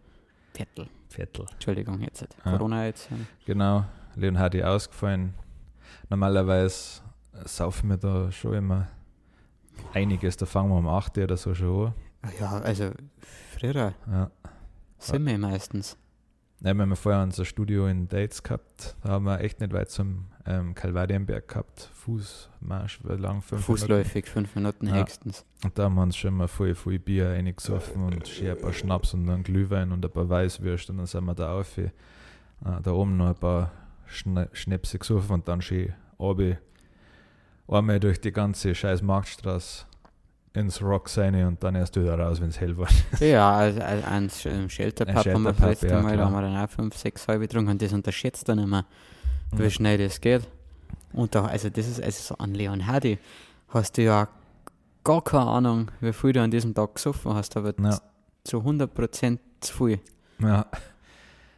Viertel. 0.56 0.88
Viertel. 1.14 1.46
Entschuldigung, 1.54 2.02
jetzt. 2.02 2.22
Ja. 2.44 2.52
Corona 2.52 2.86
jetzt. 2.88 3.10
ja. 3.12 3.18
Genau, 3.46 3.86
Leon 4.16 4.40
Hardy 4.40 4.64
ausgefallen. 4.64 5.36
Normalerweise 6.10 7.02
saufen 7.46 7.90
wir 7.92 7.98
da 7.98 8.32
schon 8.32 8.54
immer 8.56 8.88
einiges. 9.94 10.38
Da 10.38 10.48
fangen 10.48 10.70
wir 10.70 10.78
um 10.78 10.88
8 10.88 11.18
Uhr 11.20 11.24
oder 11.26 11.38
so 11.38 11.54
schon 11.54 11.94
an. 12.24 12.32
Ja, 12.40 12.52
also 12.62 12.92
früher 13.58 13.94
Ja. 14.12 14.32
sind 14.98 15.26
wir 15.26 15.38
meistens. 15.38 15.98
Ja, 16.62 16.74
wir 16.74 16.82
haben 16.82 16.96
vorher 16.96 17.22
unser 17.22 17.46
Studio 17.46 17.86
in 17.88 18.08
Dates 18.08 18.42
gehabt. 18.42 18.96
Da 19.04 19.10
haben 19.10 19.26
wir 19.26 19.40
echt 19.42 19.60
nicht 19.60 19.72
weit 19.74 19.92
zum 19.92 20.26
ähm, 20.46 20.76
Kalvarienberg 20.76 21.48
gehabt. 21.48 21.90
Fußmarsch, 21.94 23.00
wie 23.04 23.14
lang? 23.14 23.42
Fünf 23.42 23.52
Minuten. 23.52 23.64
Fußläufig, 23.64 24.26
fünf 24.26 24.56
Minuten 24.56 24.88
Ja. 24.88 24.96
höchstens. 24.96 25.46
Und 25.64 25.78
da 25.78 25.84
haben 25.84 25.96
wir 25.96 26.04
uns 26.04 26.18
schon 26.18 26.34
mal 26.34 26.48
voll, 26.48 26.76
voll 26.76 27.00
Bier 27.00 27.30
reingesoffen 27.30 28.04
und 28.04 28.28
schon 28.28 28.48
ein 28.48 28.58
paar 28.58 28.74
Schnaps 28.74 29.14
und 29.14 29.26
dann 29.28 29.44
Glühwein 29.44 29.92
und 29.92 30.04
ein 30.04 30.12
paar 30.12 30.28
Weißwürste 30.28 30.92
und 30.92 30.98
dann 31.00 31.08
sind 31.08 31.26
wir 31.26 31.36
da 31.36 31.54
auf. 31.60 31.78
Äh, 31.78 31.92
da 32.82 32.92
oben 32.92 33.18
noch 33.18 33.28
ein 33.28 33.36
paar 33.36 33.72
Schna 34.06 34.48
Schnäpse 34.52 35.00
gesoffen 35.00 35.36
und 35.36 35.48
dann 35.48 35.62
schön 35.62 35.94
runter. 36.20 36.58
Einmal 37.68 38.00
durch 38.00 38.20
die 38.20 38.32
ganze 38.32 38.76
scheiß 38.76 39.02
Marktstraße 39.02 39.86
ins 40.54 40.82
Rock 40.82 41.10
sein 41.10 41.34
und 41.46 41.64
dann 41.64 41.76
erst 41.76 42.00
wieder 42.00 42.18
raus, 42.18 42.40
wenn 42.40 42.50
es 42.50 42.60
hell 42.60 42.78
war. 42.78 42.88
Ja, 43.20 43.54
also, 43.54 43.82
also 43.82 44.50
ein 44.50 44.70
Shelterpub 44.70 45.26
Ein 45.26 45.34
haben 45.34 45.44
wir 45.44 45.54
das 45.54 45.60
letzte 45.62 45.88
ja, 45.88 46.02
Mal, 46.02 46.16
da 46.16 46.26
haben 46.26 46.34
wir 46.34 46.42
dann 46.42 46.58
auch 46.58 46.70
fünf, 46.70 46.96
sechs 46.96 47.28
halbe 47.28 47.48
getrunken 47.48 47.72
und 47.72 47.82
das 47.82 47.92
unterschätzt 47.94 48.48
dann 48.48 48.60
immer, 48.60 48.86
wie 49.58 49.64
Ja. 49.64 49.70
schnell 49.70 49.98
das 49.98 50.22
geht. 50.22 50.48
Und 51.14 51.36
da, 51.36 51.46
also 51.46 51.70
das 51.70 51.88
ist 51.88 52.02
also 52.02 52.34
so 52.34 52.38
an 52.38 52.54
Leon 52.54 52.88
Hardy, 52.88 53.20
hast 53.70 53.98
du 53.98 54.04
ja 54.04 54.28
gar 55.04 55.24
keine 55.24 55.46
Ahnung, 55.46 55.92
wie 56.02 56.14
viel 56.14 56.34
du 56.34 56.42
an 56.42 56.52
diesem 56.52 56.74
Tag 56.74 56.96
gesoffen 56.96 57.34
hast, 57.34 57.56
aber 57.58 57.74
Ja. 57.80 58.00
zu 58.44 58.64
100% 58.64 59.40
zu 59.60 59.74
viel. 59.88 60.00
Ja. 60.40 60.66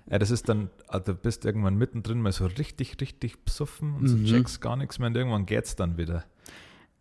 ja, 0.10 0.20
das 0.20 0.30
ist 0.32 0.50
dann, 0.50 0.70
ah, 0.88 1.00
du 1.00 1.14
bist 1.16 1.46
irgendwann 1.46 1.75
mittendrin 1.75 2.22
mal 2.22 2.32
so 2.32 2.46
richtig, 2.46 3.00
richtig 3.00 3.44
besoffen 3.46 3.96
und 3.96 4.04
Mhm. 4.04 4.08
so 4.28 4.34
checkst 4.34 4.62
gar 4.62 4.75
nichts 4.75 5.00
mehr 5.00 5.08
und 5.08 5.16
irgendwann 5.16 5.46
geht's 5.46 5.75
dann 5.75 5.98
wieder. 5.98 6.25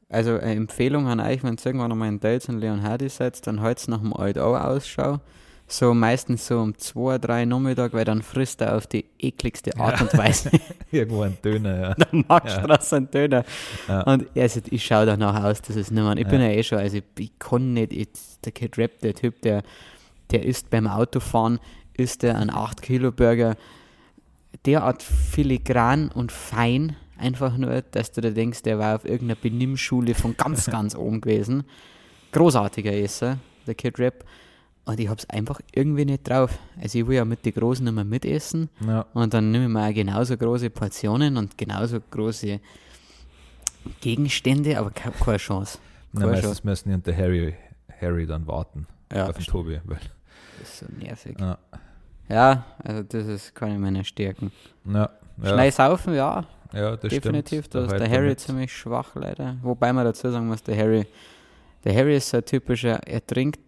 Also 0.09 0.39
eine 0.39 0.55
Empfehlung 0.55 1.09
an 1.09 1.19
euch, 1.21 1.43
wenn 1.43 1.55
ihr 1.57 1.67
irgendwann 1.67 1.91
einmal 1.91 2.09
in 2.09 2.21
und 2.21 2.61
Leon 2.61 2.83
Hardy 2.83 3.09
seid, 3.09 3.45
dann 3.47 3.61
halt's 3.61 3.89
nach 3.89 3.99
dem 4.01 4.13
Alt-Au 4.15 4.55
Ausschau. 4.57 5.19
So 5.67 5.95
meistens 5.95 6.47
so 6.47 6.61
um 6.61 6.77
2, 6.77 7.19
3 7.19 7.45
Nachmittag, 7.47 7.95
weil 7.95 8.05
dann 8.05 8.23
frisst 8.23 8.61
er 8.61 8.77
auf 8.77 8.87
die 8.87 9.07
ekligste 9.19 9.79
Art 9.79 10.01
und 10.01 10.13
Weise 10.19 10.51
Irgendwo 10.93 11.23
ein 11.23 11.39
Döner, 11.43 11.81
ja. 11.81 11.95
der 11.95 12.25
Marktstraße 12.29 12.97
einen 12.97 13.11
Döner. 13.11 13.45
Ja. 13.89 14.03
Und 14.03 14.27
also, 14.37 14.61
ich 14.71 14.85
schaue 14.85 15.07
danach 15.07 15.43
aus, 15.43 15.63
dass 15.63 15.77
es 15.77 15.91
nicht 15.91 16.03
mehr. 16.03 16.17
Ich 16.17 16.27
bin 16.27 16.41
Ja. 16.41 16.49
ja 16.49 16.53
eh 16.55 16.63
schon, 16.63 16.79
also 16.79 16.99
ich, 16.99 17.05
ich 17.19 17.39
kann 17.39 17.73
nicht, 17.73 17.93
ich, 17.93 18.09
der 18.45 18.53
Kid 18.53 18.77
Rap, 18.77 19.01
der 19.01 19.15
Typ, 19.15 19.41
der, 19.41 19.63
der 20.31 20.45
isst 20.45 20.69
beim 20.69 20.87
Autofahren, 20.87 21.59
isst 21.95 22.23
der 22.23 22.37
einen 22.37 22.51
8-Kilo-Burger 22.51 23.57
derart 24.67 25.03
filigran 25.03 26.11
und 26.11 26.31
fein, 26.31 26.97
einfach 27.19 27.57
nur, 27.57 27.83
dass 27.83 28.13
du 28.13 28.21
dir 28.21 28.33
denkst, 28.33 28.63
der 28.63 28.79
war 28.79 28.97
auf 28.97 29.05
irgendeiner 29.05 29.41
Benimmschule 29.41 30.15
von 30.15 30.37
ganz, 30.37 30.67
ganz 30.71 30.95
oben 30.95 31.21
gewesen. 31.23 31.65
Großartiger 32.33 32.93
Esser, 32.93 33.39
der 33.67 33.75
Kid 33.75 33.99
Rap. 33.99 34.25
Und 34.87 35.01
ich 35.01 35.09
hab's 35.09 35.29
einfach 35.31 35.61
irgendwie 35.73 36.05
nicht 36.05 36.29
drauf. 36.29 36.59
Also 36.81 36.99
ich 36.99 37.07
will 37.07 37.17
ja 37.17 37.25
mit 37.25 37.45
den 37.47 37.55
Großen 37.55 37.87
immer 37.87 38.05
mitessen. 38.05 38.69
Ja, 38.87 39.07
Und 39.15 39.33
dann 39.33 39.51
nehme 39.51 39.65
ich 39.65 39.71
mir 39.71 39.89
auch 39.89 39.95
genauso 39.95 40.37
große 40.37 40.69
Portionen 40.71 41.39
und 41.39 41.57
genauso 41.57 42.01
große 42.11 42.61
Gegenstände, 44.01 44.79
aber 44.79 44.91
keine, 44.91 45.15
keine 45.17 45.37
Chance. 45.39 45.79
Na, 46.13 46.21
Keine 46.21 46.33
meistens 46.33 46.51
Chance. 46.59 46.67
müssen 46.67 46.89
die 46.91 46.95
und 46.95 47.07
der 47.07 47.17
Harry, 47.17 47.55
Harry 48.01 48.27
dann 48.27 48.47
warten 48.47 48.87
Ja, 49.13 49.29
auf 49.29 49.37
den 49.37 49.45
Tobi. 49.45 49.81
Weil, 49.85 49.99
das 50.61 50.69
ist 50.69 50.79
so 50.81 50.87
nervig. 50.99 51.37
ja, 51.39 51.59
Ja, 52.29 52.65
also 52.83 53.03
das 53.03 53.27
ist 53.27 53.55
keine 53.55 53.79
meiner 53.79 54.05
Stärken. 54.05 54.53
ja, 54.85 55.11
ja, 55.43 55.49
Schnell 55.53 55.73
saufen, 55.73 56.15
ja, 56.15 56.47
ja, 56.73 56.97
das 56.97 57.11
definitiv. 57.11 57.67
stimmt. 57.67 57.75
Da 57.91 57.95
ist 57.95 58.01
der 58.01 58.11
Harry 58.11 58.27
damit- 58.29 58.41
ziemlich 58.41 58.73
schwach 58.77 59.15
leider. 59.15 59.57
Wobei 59.63 59.93
man 59.93 60.05
dazu 60.05 60.31
sagen 60.31 60.47
muss, 60.47 60.63
der 60.63 60.77
Harry, 60.77 61.07
der 61.85 61.95
Harry 61.95 62.17
ist 62.17 62.29
so 62.31 62.37
ein 62.39 62.45
typischer, 62.45 63.01
er 63.07 63.25
trinkt 63.27 63.61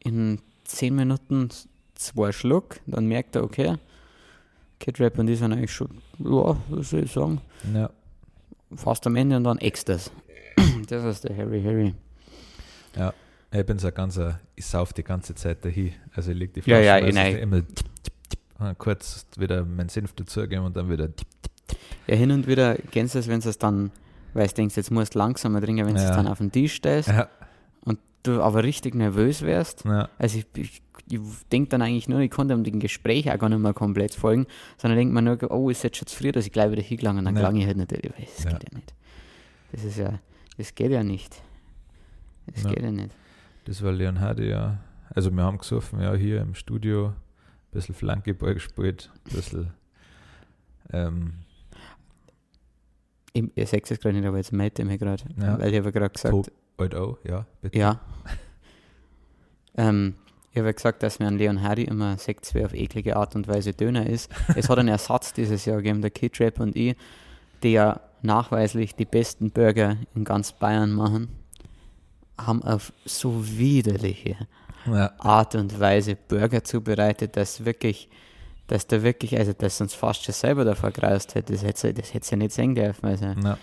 in 0.00 0.40
10 0.64 0.94
Minuten 0.94 1.48
zwei 1.94 2.32
Schluck, 2.32 2.80
dann 2.86 3.06
merkt 3.06 3.36
er, 3.36 3.44
okay, 3.44 3.76
Kid 4.80 4.98
Rap 5.00 5.18
und 5.18 5.26
die 5.26 5.36
sind 5.36 5.52
eigentlich 5.52 5.72
schon, 5.72 5.90
ja, 6.18 6.56
was 6.68 6.90
soll 6.90 7.04
ich 7.04 7.12
sagen, 7.12 7.40
Ja, 7.72 7.90
fast 8.74 9.06
am 9.06 9.16
Ende 9.16 9.36
und 9.36 9.44
dann 9.44 9.58
Extras. 9.58 10.10
Das 10.88 11.04
ist 11.04 11.24
der 11.24 11.36
Harry 11.36 11.62
Harry. 11.62 11.94
ja. 12.96 13.12
Ich 13.54 13.66
bin 13.66 13.78
so 13.78 13.88
ein 13.88 13.94
ganzer, 13.94 14.40
ich 14.56 14.64
sauf 14.64 14.94
die 14.94 15.04
ganze 15.04 15.34
Zeit 15.34 15.62
dahin. 15.62 15.92
Also 16.14 16.30
ich 16.32 16.38
leg 16.38 16.54
die 16.54 16.60
Ja, 16.60 16.64
Flasche 16.64 16.84
ja, 16.84 16.94
also 16.94 17.08
ich 17.08 17.14
nein. 17.14 17.36
immer 17.36 17.58
tipp, 17.58 17.84
tipp, 18.02 18.12
tipp, 18.30 18.78
kurz 18.78 19.26
wieder 19.36 19.62
meinen 19.64 19.90
Senf 19.90 20.14
dazugeben 20.14 20.64
und 20.64 20.74
dann 20.74 20.88
wieder 20.90 21.14
tipp. 21.14 21.28
Ja, 22.06 22.16
hin 22.16 22.30
und 22.30 22.46
wieder 22.46 22.76
kennst 22.90 23.14
du 23.14 23.18
es, 23.18 23.28
wenn 23.28 23.40
du 23.40 23.48
es 23.50 23.58
dann, 23.58 23.90
weil 24.32 24.48
du 24.48 24.54
denkst, 24.54 24.74
jetzt 24.78 24.90
musst 24.90 25.14
du 25.14 25.18
langsamer 25.18 25.60
trinken, 25.60 25.84
wenn 25.86 25.94
du 25.94 26.00
es 26.00 26.08
Ja. 26.08 26.16
dann 26.16 26.28
auf 26.28 26.38
den 26.38 26.50
Tisch 26.50 26.76
stellst 26.76 27.10
Ja, 27.10 27.28
du 28.22 28.42
aber 28.42 28.62
richtig 28.64 28.94
nervös 28.94 29.42
wärst. 29.42 29.84
ja, 29.84 30.08
Also 30.18 30.38
ich, 30.38 30.46
ich, 30.56 30.82
ich 31.10 31.20
denke 31.50 31.68
dann 31.70 31.82
eigentlich 31.82 32.08
nur, 32.08 32.20
ich 32.20 32.30
konnte 32.30 32.56
dem 32.60 32.78
Gespräch 32.80 33.30
auch 33.30 33.38
gar 33.38 33.48
nicht 33.48 33.58
mehr 33.58 33.74
komplett 33.74 34.14
folgen, 34.14 34.46
sondern 34.78 34.98
denkt 34.98 35.12
man 35.14 35.24
nur, 35.24 35.38
oh, 35.50 35.70
ist 35.70 35.82
jetzt 35.84 35.96
schon 35.98 36.06
zu 36.06 36.16
früh, 36.16 36.32
dass 36.32 36.46
ich 36.46 36.52
gleich 36.52 36.70
wieder 36.70 36.82
hingelangt 36.82 37.18
und 37.18 37.24
dann 37.24 37.34
Ja. 37.34 37.40
klang 37.40 37.56
ich 37.56 37.66
halt 37.66 37.76
natürlich, 37.76 38.12
das 38.36 38.44
Ja. 38.44 38.50
geht 38.52 38.70
ja 38.70 38.76
nicht. 38.78 38.94
Das 39.72 39.84
ist 39.84 39.98
ja, 39.98 40.20
das 40.58 40.74
geht 40.74 40.90
ja 40.92 41.02
nicht. 41.02 41.42
Das 42.46 42.62
Ja. 42.64 42.70
geht 42.70 42.82
ja 42.82 42.90
nicht. 42.90 43.10
das 43.64 43.82
war 43.82 43.92
Leon 43.92 44.20
Hardy, 44.20 44.48
ja. 44.48 44.78
Also 45.14 45.30
wir 45.30 45.42
haben 45.42 45.58
gesoffen, 45.58 46.00
ja, 46.00 46.14
hier 46.14 46.40
im 46.40 46.54
Studio, 46.54 47.08
ein 47.08 47.14
bisschen 47.72 47.94
Flankeball 47.94 48.54
gespielt, 48.54 49.10
ein 49.26 49.34
bisschen 49.36 49.70
ähm, 50.92 51.32
Ich, 53.32 53.44
ihr 53.54 53.66
seht 53.66 53.90
es 53.90 53.98
gerade 54.00 54.16
nicht, 54.16 54.26
aber 54.26 54.36
jetzt 54.36 54.52
meinte 54.52 54.82
ich 54.82 54.88
mir 54.88 54.98
gerade, 54.98 55.24
Ja. 55.40 55.58
weil 55.58 55.72
ich 55.72 55.78
habe 55.78 55.90
gerade 55.92 56.10
gesagt, 56.10 56.32
Top. 56.34 56.50
Alt 56.76 56.94
auch, 56.94 57.18
ja, 57.24 57.46
bitte. 57.60 57.78
Ja. 57.78 58.00
ähm, 59.76 60.14
ich 60.52 60.58
habe 60.58 60.68
ja 60.68 60.72
gesagt, 60.72 61.02
dass 61.02 61.18
mir 61.18 61.28
an 61.28 61.38
Leon 61.38 61.62
Hardy 61.62 61.84
immer 61.84 62.18
sagt, 62.18 62.52
wer 62.54 62.66
auf 62.66 62.74
eklige 62.74 63.16
Art 63.16 63.34
und 63.34 63.48
Weise 63.48 63.72
Döner 63.72 64.06
ist. 64.06 64.30
es 64.54 64.68
hat 64.68 64.78
einen 64.78 64.88
Ersatz 64.88 65.32
dieses 65.32 65.64
Jahr 65.64 65.78
gegeben, 65.78 66.02
der 66.02 66.10
Kid 66.10 66.38
Rap 66.40 66.60
und 66.60 66.76
ich, 66.76 66.94
die 67.62 67.72
ja 67.72 68.00
nachweislich 68.20 68.94
die 68.94 69.04
besten 69.04 69.50
Burger 69.50 69.96
in 70.14 70.24
ganz 70.24 70.52
Bayern 70.52 70.92
machen, 70.92 71.28
haben 72.38 72.62
auf 72.62 72.92
so 73.04 73.46
widerliche 73.46 74.36
Ja, 74.86 75.12
Art 75.18 75.54
und 75.54 75.78
Weise 75.78 76.16
Burger 76.16 76.64
zubereitet, 76.64 77.36
dass 77.36 77.64
wirklich, 77.64 78.08
dass 78.66 78.86
da 78.86 79.02
wirklich, 79.02 79.38
also 79.38 79.52
dass 79.52 79.80
uns 79.80 79.94
fast 79.94 80.24
schon 80.24 80.34
selber 80.34 80.64
davor 80.64 80.90
graust 80.90 81.34
hätte, 81.34 81.52
das 81.52 81.62
hätte 81.62 81.94
das 81.94 82.12
hätte 82.12 82.30
ja 82.30 82.36
nicht 82.36 82.52
sehen 82.52 82.74
dürfen. 82.74 83.06
Also 83.06 83.24
ja, 83.24 83.58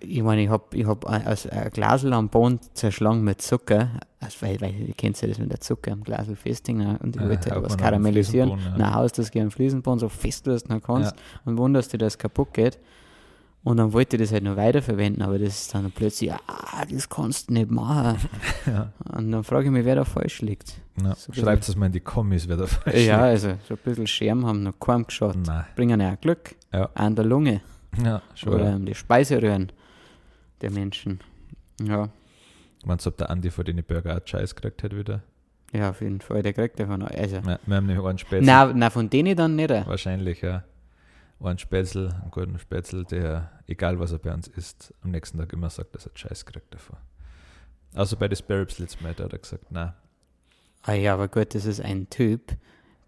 ich 0.00 0.22
meine, 0.22 0.42
ich 0.42 0.48
habe 0.48 0.64
ich 0.76 0.86
hab 0.86 1.04
ein- 1.06 1.26
also 1.26 1.48
ein 1.50 1.70
Glasel 1.70 2.12
am 2.12 2.28
Boden 2.28 2.58
zerschlagen 2.74 3.22
mit 3.22 3.40
Zucker, 3.42 3.90
also 4.20 4.36
weil, 4.40 4.60
weil 4.60 4.74
ihr 4.74 4.94
kennt 4.94 5.20
ja 5.20 5.28
das, 5.28 5.38
wenn 5.38 5.48
der 5.48 5.60
Zucker 5.60 5.92
am 5.92 6.02
Glasel 6.02 6.34
festhängt 6.36 6.78
ne? 6.80 6.98
und 7.02 7.14
ich 7.16 7.22
Ja, 7.22 7.28
wollte 7.28 7.54
haut 7.54 7.64
was 7.64 7.72
am 7.72 7.78
karamellisieren, 7.78 8.50
ja. 8.50 8.56
dann 8.76 8.94
haust 8.94 9.18
du 9.18 9.22
das 9.22 9.30
gegen 9.30 9.46
den 9.46 9.50
Fliesenboden 9.50 9.98
so 10.00 10.08
fest 10.08 10.46
du 10.46 10.50
es 10.52 10.68
noch 10.68 10.82
kannst 10.82 11.12
Ja. 11.14 11.22
und 11.44 11.58
wunderst 11.58 11.92
dich, 11.92 11.98
dass 11.98 12.14
es 12.14 12.18
kaputt 12.18 12.52
geht. 12.54 12.78
Und 13.64 13.76
dann 13.76 13.92
wollte 13.92 14.16
ich 14.16 14.22
das 14.22 14.32
halt 14.32 14.44
noch 14.44 14.56
weiterverwenden, 14.56 15.20
aber 15.22 15.38
das 15.38 15.48
ist 15.62 15.74
dann 15.74 15.90
plötzlich, 15.90 16.32
ah, 16.32 16.84
das 16.90 17.08
kannst 17.08 17.50
du 17.50 17.54
nicht 17.54 17.70
machen. 17.70 18.16
ja. 18.66 18.92
Und 19.16 19.30
dann 19.32 19.44
frage 19.44 19.66
ich 19.66 19.70
mich, 19.72 19.84
wer 19.84 19.96
da 19.96 20.04
falsch 20.04 20.40
liegt. 20.42 20.74
ja. 21.02 21.14
So 21.14 21.32
Schreibt 21.32 21.68
es 21.68 21.76
mal 21.76 21.86
in 21.86 21.92
die 21.92 22.00
Kommis, 22.00 22.48
wer 22.48 22.56
da 22.56 22.66
falsch 22.66 23.04
Ja, 23.04 23.16
liegt. 23.16 23.44
also 23.44 23.48
so 23.68 23.74
ein 23.74 23.80
bisschen 23.84 24.06
Scherben 24.06 24.46
haben 24.46 24.62
noch 24.62 24.78
kaum 24.78 25.04
geschaut. 25.06 25.36
Nein. 25.44 25.64
Bringen 25.76 26.00
ja 26.00 26.14
auch 26.14 26.20
Glück 26.20 26.54
Ja. 26.72 26.88
an 26.94 27.14
der 27.16 27.24
Lunge. 27.24 27.60
Ja, 28.02 28.22
schon. 28.34 28.54
oder 28.54 28.76
um 28.76 28.86
die 28.86 28.94
Speiseröhren 28.94 29.72
der 30.60 30.70
Menschen. 30.70 31.20
Ja, 31.82 32.08
Meinst 32.84 33.06
du, 33.06 33.10
ob 33.10 33.16
der 33.16 33.28
Andi 33.30 33.50
vor 33.50 33.64
den 33.64 33.82
Burger 33.82 34.16
auch 34.16 34.26
Scheiß 34.26 34.54
gekriegt 34.54 34.82
hat 34.82 34.94
wieder? 34.96 35.22
ja, 35.72 35.90
auf 35.90 36.00
jeden 36.00 36.20
Fall, 36.20 36.42
der 36.42 36.52
kriegt 36.54 36.78
davon. 36.80 37.02
Also, 37.02 37.36
Ja, 37.36 37.58
wir 37.66 37.76
haben 37.76 37.86
nämlich 37.86 38.04
einen 38.06 38.18
Spätzle. 38.18 38.46
na, 38.46 38.72
na, 38.74 38.88
von 38.90 39.10
denen 39.10 39.36
dann 39.36 39.56
nicht. 39.56 39.70
Wahrscheinlich, 39.70 40.40
ja. 40.40 40.64
Einen 41.40 41.58
Spätzle, 41.58 42.18
einen 42.22 42.30
guten 42.30 42.58
Spätzle, 42.58 43.04
der, 43.04 43.50
egal 43.66 43.98
was 44.00 44.12
er 44.12 44.18
bei 44.18 44.32
uns 44.32 44.48
isst, 44.48 44.92
am 45.02 45.10
nächsten 45.10 45.38
Tag 45.38 45.52
immer 45.52 45.70
sagt, 45.70 45.94
dass 45.94 46.06
er 46.06 46.12
Scheiß 46.14 46.46
kriegt 46.46 46.72
davor. 46.74 46.98
Also 47.94 48.16
bei 48.16 48.28
den 48.28 48.36
Sparrows 48.36 48.78
letztes 48.78 49.00
Mal, 49.00 49.14
da 49.14 49.24
hat 49.24 49.32
er 49.32 49.38
gesagt, 49.38 49.70
nein. 49.70 49.92
Ah 50.82 50.94
ja, 50.94 51.14
aber 51.14 51.28
gut, 51.28 51.54
das 51.54 51.64
ist 51.64 51.80
ein 51.80 52.08
Typ, 52.10 52.56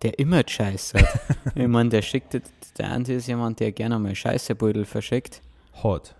der 0.03 0.19
immer 0.19 0.43
Scheiß 0.47 0.95
hat. 0.95 1.21
ich 1.55 1.67
meine, 1.69 1.91
der 1.91 2.03
schickt, 2.03 2.41
der 2.79 2.91
Andi 2.91 3.15
ist 3.15 3.27
jemand, 3.27 3.61
der 3.61 3.73
gerne 3.73 3.99
mal 3.99 4.15
Scheißebeutel 4.15 4.85
verschickt. 4.85 5.41
Hot. 5.83 6.15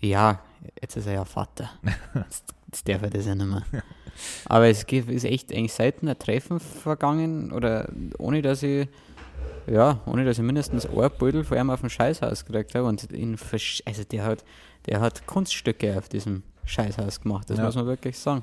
Ja, 0.00 0.40
jetzt 0.80 0.96
ist 0.96 1.06
er 1.06 1.14
ja 1.14 1.24
Vater. 1.24 1.70
Jetzt, 2.14 2.44
jetzt 2.66 2.88
darf 2.88 3.02
er 3.02 3.10
das 3.10 3.26
ja 3.26 3.34
nicht 3.34 3.46
mehr. 3.46 3.62
Aber 4.46 4.66
es 4.68 4.86
gibt, 4.86 5.10
ist 5.10 5.24
echt 5.24 5.52
eigentlich 5.52 5.72
selten 5.72 6.08
ein 6.08 6.18
Treffen 6.18 6.58
vergangen, 6.60 7.52
oder 7.52 7.88
ohne 8.18 8.42
dass 8.42 8.62
ich, 8.62 8.88
ja, 9.66 10.00
ohne 10.06 10.24
dass 10.24 10.38
ich 10.38 10.44
mindestens 10.44 10.86
ein 10.86 11.10
Beutel 11.18 11.44
von 11.44 11.56
ihm 11.58 11.70
auf 11.70 11.80
dem 11.80 11.88
Scheißhaus 11.90 12.44
gekriegt 12.44 12.74
habe. 12.74 12.86
Und 12.86 13.10
ihn 13.12 13.36
versch- 13.36 13.82
also 13.86 14.04
der 14.04 14.24
hat, 14.24 14.44
der 14.86 15.00
hat 15.00 15.26
Kunststücke 15.26 15.96
auf 15.96 16.08
diesem 16.08 16.42
Scheißhaus 16.64 17.20
gemacht, 17.20 17.48
das 17.50 17.58
Ja. 17.58 17.64
muss 17.64 17.74
man 17.76 17.86
wirklich 17.86 18.18
sagen. 18.18 18.42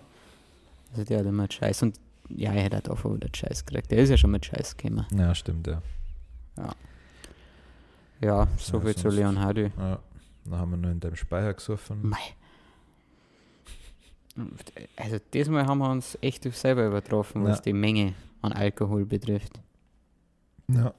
Also 0.91 1.03
der 1.03 1.19
hat 1.19 1.25
immer 1.25 1.47
Scheiß. 1.51 1.83
Und 1.83 1.99
ja, 2.35 2.51
er 2.53 2.75
hat 2.77 2.89
auch 2.89 3.03
wieder 3.05 3.27
Scheiß 3.35 3.65
gekriegt. 3.65 3.91
Der 3.91 3.99
ist 3.99 4.09
ja 4.09 4.17
schon 4.17 4.31
mit 4.31 4.45
Scheiß 4.45 4.77
gekommen. 4.77 5.05
Ja, 5.11 5.33
stimmt, 5.35 5.67
ja. 5.67 5.81
Ja, 8.21 8.47
so 8.57 8.77
Ja, 8.77 8.83
viel 8.85 8.95
zu 8.95 9.09
Leon 9.09 9.39
Hardy. 9.39 9.71
ja. 9.77 9.99
Dann 10.45 10.59
haben 10.59 10.71
wir 10.71 10.77
nur 10.77 10.91
in 10.91 10.99
deinem 10.99 11.15
Speicher 11.15 11.53
gesoffen. 11.53 11.99
Mei. 12.09 12.17
Also 14.97 15.17
diesmal 15.33 15.65
haben 15.67 15.77
wir 15.77 15.89
uns 15.89 16.17
echt 16.21 16.43
selber 16.53 16.85
übertroffen, 16.87 17.43
was 17.43 17.57
Ja. 17.59 17.63
die 17.63 17.73
Menge 17.73 18.13
an 18.41 18.51
Alkohol 18.51 19.05
betrifft. 19.05 19.59
Ja. 20.67 20.93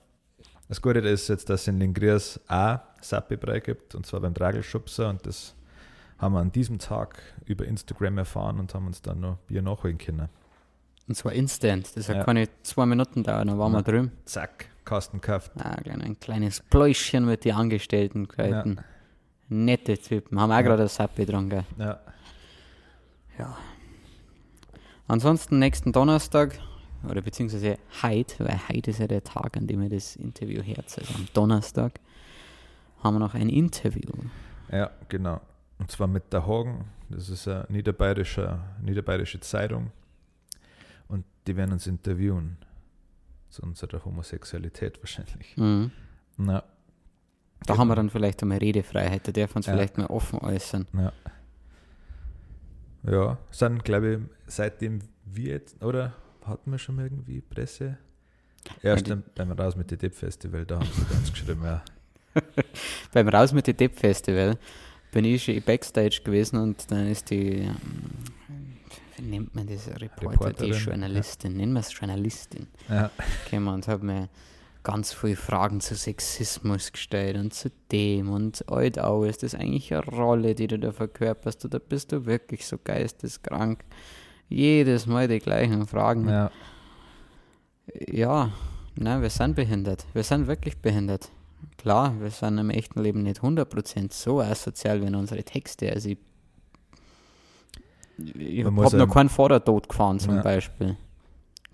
Das 0.68 0.80
Gute 0.80 1.00
ist 1.00 1.28
jetzt, 1.28 1.50
dass 1.50 1.62
es 1.62 1.68
in 1.68 1.78
Lingrias 1.78 2.40
auch 2.48 2.78
Sappi-Brei 3.02 3.60
gibt, 3.60 3.94
und 3.94 4.06
zwar 4.06 4.20
beim 4.20 4.32
Dragelschubser. 4.32 5.10
Und 5.10 5.26
das 5.26 5.54
haben 6.18 6.32
wir 6.34 6.40
an 6.40 6.52
diesem 6.52 6.78
Tag 6.78 7.20
über 7.44 7.66
Instagram 7.66 8.18
erfahren 8.18 8.58
und 8.60 8.72
haben 8.72 8.86
uns 8.86 9.02
dann 9.02 9.20
noch 9.20 9.36
Bier 9.46 9.60
nachholen 9.62 9.98
können. 9.98 10.28
Und 11.06 11.14
zwar 11.16 11.32
instant. 11.32 11.96
Das 11.96 12.08
hat 12.08 12.16
Ja. 12.16 12.24
keine 12.24 12.48
zwei 12.62 12.86
Minuten 12.86 13.22
dauern, 13.22 13.48
dann 13.48 13.58
waren 13.58 13.72
wir 13.72 13.78
Ja. 13.78 13.82
drüben. 13.82 14.12
Zack, 14.24 14.66
Kasten 14.84 15.20
gekauft. 15.20 15.52
Ah, 15.58 15.76
ein 15.84 16.18
kleines 16.18 16.60
Pläuschen 16.60 17.26
mit 17.26 17.44
den 17.44 17.54
Angestellten 17.54 18.26
gehalten. 18.28 18.78
Nette 19.48 19.98
Typen. 19.98 20.40
Haben 20.40 20.50
auch 20.50 20.56
Ja. 20.56 20.62
gerade 20.62 20.82
ein 20.84 20.88
Sappi 20.88 21.26
dran, 21.26 21.50
gell? 21.50 21.64
Ja. 21.78 22.00
Ja. 23.38 23.56
Ansonsten 25.06 25.58
nächsten 25.58 25.92
Donnerstag, 25.92 26.58
oder 27.08 27.20
beziehungsweise 27.20 27.78
heute, 28.02 28.44
weil 28.46 28.58
heute 28.70 28.90
ist 28.90 29.00
ja 29.00 29.06
der 29.06 29.22
Tag, 29.22 29.56
an 29.58 29.66
dem 29.66 29.82
wir 29.82 29.90
das 29.90 30.16
Interview 30.16 30.62
herz, 30.62 30.98
also 30.98 31.12
am 31.14 31.28
Donnerstag, 31.34 32.00
haben 33.02 33.14
wir 33.16 33.20
noch 33.20 33.34
ein 33.34 33.50
Interview. 33.50 34.10
Ja, 34.72 34.90
genau. 35.10 35.40
Und 35.78 35.90
zwar 35.90 36.06
mit 36.06 36.32
der 36.32 36.46
Hagen, 36.46 36.86
das 37.10 37.28
ist 37.28 37.46
eine 37.46 37.66
niederbayerische, 37.68 38.58
niederbayerische 38.80 39.40
Zeitung. 39.40 39.90
Und 41.08 41.24
die 41.46 41.56
werden 41.56 41.72
uns 41.72 41.86
interviewen. 41.86 42.56
Zu 43.50 43.62
unserer 43.62 44.04
Homosexualität 44.04 45.00
wahrscheinlich. 45.00 45.56
Mhm. 45.56 45.90
Na, 46.38 46.64
Da 47.66 47.76
haben 47.78 47.86
wir 47.88 47.94
dann 47.94 48.10
vielleicht 48.10 48.42
einmal 48.42 48.58
Redefreiheit, 48.58 49.26
da 49.28 49.32
dürfen 49.32 49.52
wir 49.54 49.56
uns 49.58 49.66
Ja. 49.66 49.74
vielleicht 49.74 49.96
mal 49.96 50.06
offen 50.06 50.38
äußern. 50.40 50.86
ja. 50.94 51.12
Ja, 53.06 53.38
sind, 53.50 53.84
glaube 53.84 54.14
ich, 54.14 54.18
seitdem 54.46 55.00
wir 55.26 55.52
jetzt, 55.52 55.82
oder 55.84 56.14
hatten 56.44 56.70
wir 56.70 56.78
schon 56.78 56.96
mal 56.96 57.04
irgendwie 57.04 57.40
Presse? 57.42 57.98
Ja, 58.82 58.96
Ja, 58.96 59.16
beim 59.34 59.52
Raus 59.52 59.76
mit 59.76 59.90
dem 59.90 59.98
Depp-Festival, 59.98 60.64
da 60.64 60.76
haben 60.76 60.86
sie 60.90 61.14
uns 61.14 61.30
geschrieben, 61.30 61.62
ja. 61.64 61.82
Beim 63.12 63.28
Raus 63.28 63.52
mit 63.52 63.66
dem 63.66 63.76
Depp 63.76 63.96
Festival 63.98 64.58
bin 65.12 65.24
ich 65.26 65.44
schon 65.44 65.60
Backstage 65.62 66.22
gewesen 66.24 66.56
und 66.60 66.90
dann 66.90 67.06
ist 67.06 67.30
die, 67.30 67.60
ähm, 67.60 67.76
nennt 69.24 69.54
man 69.54 69.66
das, 69.66 69.88
Reporter, 69.88 70.30
Reporterin, 70.30 70.72
die 70.72 70.78
Journalistin, 70.78 71.56
nennen 71.56 71.72
wir 71.72 71.80
es 71.80 71.98
Journalistin, 71.98 72.66
ja. 72.88 73.10
gekommen 73.44 73.68
und 73.68 73.88
hat 73.88 74.02
mir 74.02 74.28
ganz 74.82 75.12
viele 75.12 75.36
Fragen 75.36 75.80
zu 75.80 75.94
Sexismus 75.94 76.92
gestellt 76.92 77.36
und 77.36 77.54
zu 77.54 77.70
dem 77.90 78.30
und 78.30 78.68
alt 78.68 78.98
auch, 78.98 79.24
ist 79.24 79.42
das 79.42 79.54
eigentlich 79.54 79.92
eine 79.92 80.04
Rolle, 80.04 80.54
die 80.54 80.66
du 80.66 80.78
da 80.78 80.92
verkörperst 80.92 81.64
oder 81.64 81.80
bist 81.80 82.12
du 82.12 82.26
wirklich 82.26 82.66
so 82.66 82.78
geisteskrank? 82.82 83.84
Jedes 84.48 85.06
Mal 85.06 85.26
die 85.26 85.38
gleichen 85.38 85.86
Fragen. 85.86 86.28
ja. 86.28 86.50
Ja, 88.10 88.50
nein, 88.96 89.20
wir 89.20 89.30
sind 89.30 89.56
behindert. 89.56 90.06
Wir 90.14 90.22
sind 90.22 90.46
wirklich 90.46 90.78
behindert. 90.78 91.30
Klar, 91.76 92.14
wir 92.20 92.30
sind 92.30 92.58
im 92.58 92.70
echten 92.70 93.02
Leben 93.02 93.22
nicht 93.22 93.40
100% 93.40 94.12
so 94.12 94.40
asozial 94.40 95.02
wie 95.02 95.06
in 95.06 95.14
unsere 95.14 95.42
Texte. 95.44 95.92
Also 95.92 96.10
ich, 96.10 96.18
ich 98.18 98.64
habe 98.64 98.96
noch 98.96 99.12
keinen 99.14 99.28
Vordertod 99.28 99.88
gefahren 99.88 100.18
zum 100.20 100.36
Ja. 100.36 100.42
Beispiel. 100.42 100.96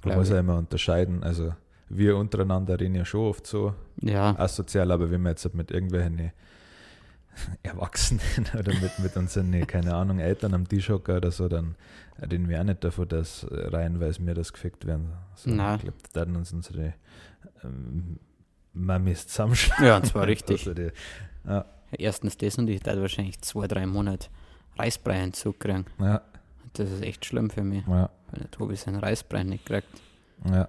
Man 0.05 0.17
muss 0.17 0.31
ja 0.31 0.39
immer 0.41 0.57
unterscheiden. 0.59 1.23
Also, 1.23 1.53
wir 1.89 2.17
untereinander 2.17 2.79
reden 2.81 2.95
ja 2.95 3.05
schon 3.05 3.21
oft 3.29 3.47
so 3.47 3.75
Ja, 4.01 4.35
asozial, 4.39 4.91
aber 4.93 5.11
wenn 5.11 5.23
wir 5.23 5.31
jetzt 5.31 5.53
mit 5.55 5.71
irgendwelchen 5.71 6.33
Erwachsenen 7.63 8.21
oder 8.59 8.73
mit, 8.75 8.99
mit 8.99 9.17
unseren, 9.17 9.67
keine 9.67 9.95
Ahnung, 9.95 10.19
Eltern 10.19 10.55
am 10.55 10.69
Tisch 10.69 10.89
hocken 10.89 11.17
oder 11.17 11.31
so, 11.31 11.49
dann 11.49 11.75
reden 12.21 12.49
wir 12.49 12.61
auch 12.61 12.65
nicht 12.65 12.83
davon, 12.85 13.09
dass 13.09 13.45
äh, 13.45 13.69
reihenweise 13.69 14.25
wir 14.27 14.35
das 14.35 14.53
gefickt 14.53 14.87
werden. 14.87 15.13
So, 15.35 15.51
Nein. 15.51 15.77
Ich 15.77 15.83
glaube, 15.83 15.99
da 16.13 16.21
werden 16.21 16.37
uns 16.37 16.53
unsere 16.53 16.95
ähm, 17.65 18.19
Mamis 18.73 19.27
zusammenschlagen. 19.27 19.85
ja, 19.87 19.97
und 19.97 20.07
zwar 20.07 20.27
richtig. 20.27 20.61
Also 20.61 20.75
die, 20.75 20.91
ja, 21.47 21.65
Erstens 21.93 22.37
das 22.37 22.57
und 22.57 22.69
ich 22.69 22.85
werde 22.87 23.01
wahrscheinlich 23.01 23.41
zwei, 23.41 23.67
drei 23.67 23.85
Monate 23.85 24.29
Reisbrei-Entzug 24.79 25.59
kriegen. 25.59 25.87
ja, 25.99 26.23
Das 26.75 26.91
ist 26.91 27.03
echt 27.03 27.25
schlimm 27.25 27.51
für 27.51 27.65
mich, 27.65 27.85
ja, 27.87 28.11
weil 28.31 28.41
der 28.41 28.51
Tobi 28.51 28.77
seinen 28.77 29.01
Reisbrei 29.01 29.43
nicht 29.43 29.67
kriegt. 29.67 29.89
ja. 30.49 30.69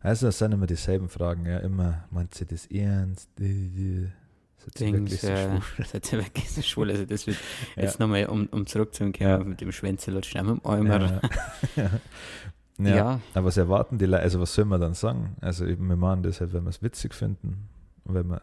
Also, 0.00 0.28
es 0.28 0.38
sind 0.38 0.52
immer 0.52 0.66
dieselben 0.68 1.08
Fragen, 1.08 1.46
ja, 1.46 1.58
immer, 1.58 2.04
meint 2.10 2.32
sie 2.32 2.46
das 2.46 2.66
ernst? 2.66 3.28
Äh, 3.40 3.44
äh, 3.44 4.08
wirklich 4.92 5.20
so 5.20 5.26
äh, 5.28 5.60
schwul? 5.60 5.84
seid 5.86 6.12
ihr 6.12 6.18
wirklich 6.24 6.50
so 6.50 6.62
schwul? 6.62 6.90
Also 6.90 7.04
das 7.06 7.26
wird 7.26 7.36
Ja. 7.74 7.82
jetzt 7.82 7.98
nochmal, 7.98 8.26
um, 8.26 8.46
um 8.52 8.66
zurückzukommen, 8.66 9.48
mit 9.48 9.60
dem 9.60 9.72
Schwänzelutschen, 9.72 10.46
mit 10.46 10.64
dem 10.64 10.70
Eimer. 10.70 11.00
Ja. 11.00 11.20
ja. 11.76 11.90
Ja. 12.78 12.96
ja. 12.96 13.20
Aber 13.34 13.46
was 13.46 13.56
erwarten 13.56 13.98
die 13.98 14.06
Leute, 14.06 14.22
also 14.22 14.40
was 14.40 14.54
soll 14.54 14.66
man 14.66 14.80
dann 14.80 14.94
sagen? 14.94 15.34
Also 15.40 15.66
eben, 15.66 15.88
wir 15.88 15.96
machen 15.96 16.22
das 16.22 16.40
halt, 16.40 16.52
wenn 16.52 16.64
wir 16.64 16.70
es 16.70 16.82
witzig 16.82 17.14
finden 17.14 17.68
und 18.04 18.14
wenn 18.14 18.28
wir 18.28 18.42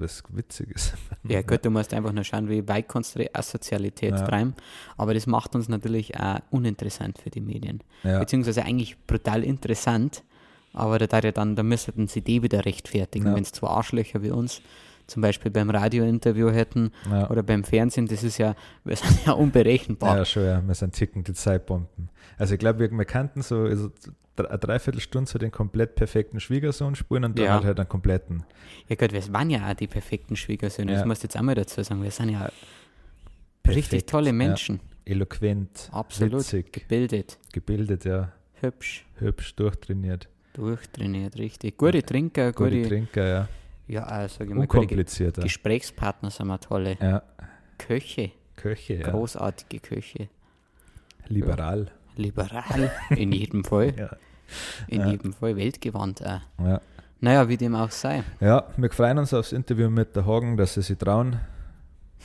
es 0.00 0.22
witzig 0.30 0.70
ist. 0.70 0.94
Ja, 1.28 1.40
gut, 1.42 1.64
du 1.64 1.70
musst 1.70 1.94
einfach 1.94 2.12
nur 2.12 2.24
schauen, 2.24 2.48
wie 2.50 2.66
weit 2.68 2.86
kannst 2.88 3.14
du 3.14 3.20
die 3.20 3.34
Asozialität 3.34 4.12
Ja. 4.12 4.26
treiben. 4.26 4.54
Aber 4.96 5.14
das 5.14 5.26
macht 5.26 5.54
uns 5.54 5.68
natürlich 5.68 6.18
auch 6.20 6.38
uninteressant 6.50 7.18
für 7.18 7.30
die 7.30 7.40
Medien. 7.40 7.82
Ja, 8.02 8.18
Beziehungsweise 8.18 8.62
eigentlich 8.64 8.96
brutal 9.06 9.42
interessant, 9.42 10.22
aber 10.74 10.98
da, 10.98 11.06
da, 11.20 11.30
dann, 11.32 11.56
da 11.56 11.62
müssten 11.62 12.08
sie 12.08 12.20
die 12.20 12.42
wieder 12.42 12.64
rechtfertigen. 12.64 13.26
Ja. 13.28 13.34
Wenn 13.34 13.42
es 13.42 13.52
zwei 13.52 13.68
Arschlöcher 13.68 14.22
wie 14.22 14.30
uns 14.30 14.60
zum 15.06 15.22
Beispiel 15.22 15.50
beim 15.50 15.70
Radiointerview 15.70 16.50
hätten 16.50 16.90
ja. 17.10 17.30
oder 17.30 17.42
beim 17.42 17.64
Fernsehen, 17.64 18.06
das 18.06 18.22
ist 18.22 18.38
ja, 18.38 18.54
wir 18.84 18.96
sind 18.96 19.26
ja 19.26 19.32
unberechenbar. 19.32 20.18
ja, 20.18 20.24
schon, 20.24 20.44
ja, 20.44 20.62
wir 20.66 20.74
sind 20.74 20.94
ticken 20.94 21.24
die 21.24 21.34
Zeitbomben. 21.34 22.10
Also 22.38 22.54
ich 22.54 22.60
glaube, 22.60 22.80
wir, 22.80 22.90
wir 22.90 23.04
kannten 23.04 23.42
so 23.42 23.60
also 23.60 23.90
eine 24.36 24.58
Dreiviertelstunde 24.58 25.30
so 25.30 25.38
den 25.38 25.50
komplett 25.52 25.94
perfekten 25.94 26.40
Schwiegersohn 26.40 26.94
spulen 26.94 27.24
und 27.24 27.38
dann 27.38 27.44
Ja. 27.46 27.54
halt, 27.54 27.64
halt 27.64 27.78
einen 27.80 27.88
kompletten. 27.88 28.44
Ja 28.88 28.96
gut, 28.96 29.12
wir 29.12 29.32
waren 29.32 29.50
ja 29.50 29.70
auch 29.70 29.74
die 29.74 29.86
perfekten 29.86 30.36
Schwiegersöhne, 30.36 30.92
das 30.92 31.00
Ja. 31.02 31.06
musst 31.06 31.22
du 31.22 31.26
jetzt 31.26 31.36
auch 31.36 31.42
mal 31.42 31.54
dazu 31.54 31.82
sagen. 31.82 32.02
Wir 32.02 32.10
sind 32.10 32.30
ja 32.30 32.50
richtig 33.66 33.88
Perfekt, 33.90 34.10
tolle 34.10 34.26
ja. 34.26 34.32
Menschen, 34.32 34.80
Eloquent, 35.04 35.88
absolut 35.92 36.40
witzig, 36.40 36.72
gebildet, 36.72 37.38
gebildet, 37.52 38.04
ja, 38.04 38.32
hübsch, 38.60 39.04
hübsch, 39.18 39.54
durchtrainiert, 39.54 40.28
durchtrainiert, 40.54 41.38
richtig. 41.38 41.76
Gute 41.78 42.02
Trinker, 42.02 42.52
gute 42.52 42.70
gute, 42.78 42.88
Trinker, 42.88 43.26
ja, 43.26 43.48
ja, 43.86 44.24
äh, 44.24 44.28
sag 44.28 44.48
ich 44.48 44.54
mal, 44.54 44.66
gute 44.66 44.68
Ge 44.68 44.80
unkompliziert. 44.80 45.36
Ja. 45.36 45.42
Gesprächspartner 45.44 46.30
sind 46.30 46.46
wir 46.48 46.58
tolle. 46.60 46.96
ja, 47.00 47.22
Köche, 47.78 48.32
Köche, 48.56 48.94
ja. 48.94 49.10
großartige 49.10 49.80
Köche. 49.80 50.28
liberal. 51.28 51.90
Liberal, 52.18 52.90
in 53.10 53.32
jedem 53.32 53.64
Fall. 53.64 53.94
Ja. 53.96 54.10
In 54.88 55.00
Ja. 55.00 55.08
jedem 55.10 55.32
Fall 55.32 55.56
weltgewandt 55.56 56.24
auch. 56.24 56.40
Ja. 56.64 56.80
Naja, 57.20 57.48
wie 57.48 57.56
dem 57.56 57.74
auch 57.74 57.90
sei. 57.90 58.22
Ja, 58.40 58.68
wir 58.76 58.90
freuen 58.90 59.18
uns 59.18 59.32
aufs 59.32 59.52
Interview 59.52 59.88
mit 59.88 60.14
der 60.14 60.26
Hagen, 60.26 60.56
dass 60.56 60.74
sie 60.74 60.82
sich 60.82 60.98
trauen. 60.98 61.40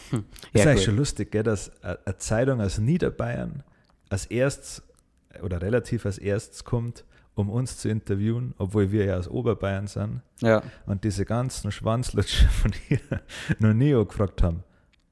Hm. 0.10 0.25
ist 0.54 0.63
Ja, 0.63 0.71
eigentlich 0.71 0.75
gut. 0.78 0.86
schon 0.86 0.97
lustig, 0.97 1.32
gell, 1.32 1.43
dass 1.43 1.71
eine 1.84 2.17
Zeitung 2.17 2.62
aus 2.62 2.78
Niederbayern 2.78 3.63
als 4.10 4.25
erstes 4.25 4.82
oder 5.43 5.62
relativ 5.62 6.06
als 6.06 6.17
erstes 6.17 6.63
kommt, 6.63 7.06
um 7.36 7.49
uns 7.49 7.78
zu 7.78 7.88
interviewen, 7.89 8.54
obwohl 8.58 8.91
wir 8.91 9.06
ja 9.06 9.17
aus 9.17 9.28
Oberbayern 9.30 9.88
sind 9.88 10.21
Ja, 10.41 10.62
und 10.86 11.04
diese 11.06 11.23
ganzen 11.25 11.71
Schwanzlutscher 11.71 12.49
von 12.49 12.71
hier 12.88 12.99
noch 13.60 13.73
nie 13.73 13.91
gefragt 13.91 14.41
haben. 14.43 14.63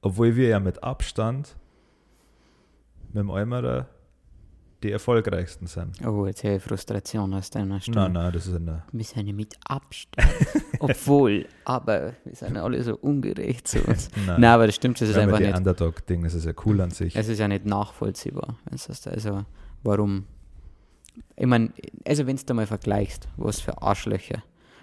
Obwohl 0.02 0.36
wir 0.36 0.48
ja 0.48 0.60
mit 0.60 0.82
Abstand 0.82 1.56
mit 3.08 3.16
dem 3.16 3.30
Eimerer 3.30 3.86
die 4.82 4.92
erfolgreichsten 4.92 5.66
sind. 5.66 6.04
oh, 6.06 6.26
jetzt 6.26 6.44
höre 6.44 6.56
ich 6.56 6.62
Frustration 6.62 7.34
aus 7.34 7.50
deiner 7.50 7.80
Stimme. 7.80 7.96
Nein, 7.96 8.12
nein, 8.12 8.32
das 8.32 8.46
ist 8.46 8.54
eine. 8.54 8.84
Wir 8.92 9.04
sind 9.04 9.26
ja 9.26 9.32
mit 9.32 9.56
Abstand. 9.66 10.28
Obwohl, 10.78 11.46
aber 11.64 12.14
wir 12.24 12.34
sind 12.36 12.54
ja 12.54 12.62
alle 12.62 12.82
so 12.82 12.96
ungerecht 12.96 13.66
zu 13.66 13.80
uns. 13.82 14.10
Nein, 14.26 14.40
Nein, 14.40 14.50
aber 14.50 14.66
das 14.66 14.76
stimmt, 14.76 15.00
das 15.00 15.08
ist 15.08 15.16
Wenn 15.16 15.28
einfach 15.28 15.40
nicht. 15.40 15.56
Underdog-Ding, 15.56 16.22
das 16.22 16.34
ist 16.34 16.44
ja 16.44 16.52
cool 16.64 16.80
an 16.80 16.90
sich. 16.90 17.16
Es 17.16 17.28
ist 17.28 17.38
ja 17.38 17.48
nicht 17.48 17.66
nachvollziehbar. 17.66 18.56
Also, 18.70 19.44
warum? 19.82 20.26
Ich 21.34 21.46
meine, 21.46 21.72
also 22.06 22.26
wenn 22.26 22.36
du 22.36 22.54
mal 22.54 22.66
vergleichst, 22.66 23.26
was 23.36 23.60
für 23.60 23.82
Arschlöcher, 23.82 24.42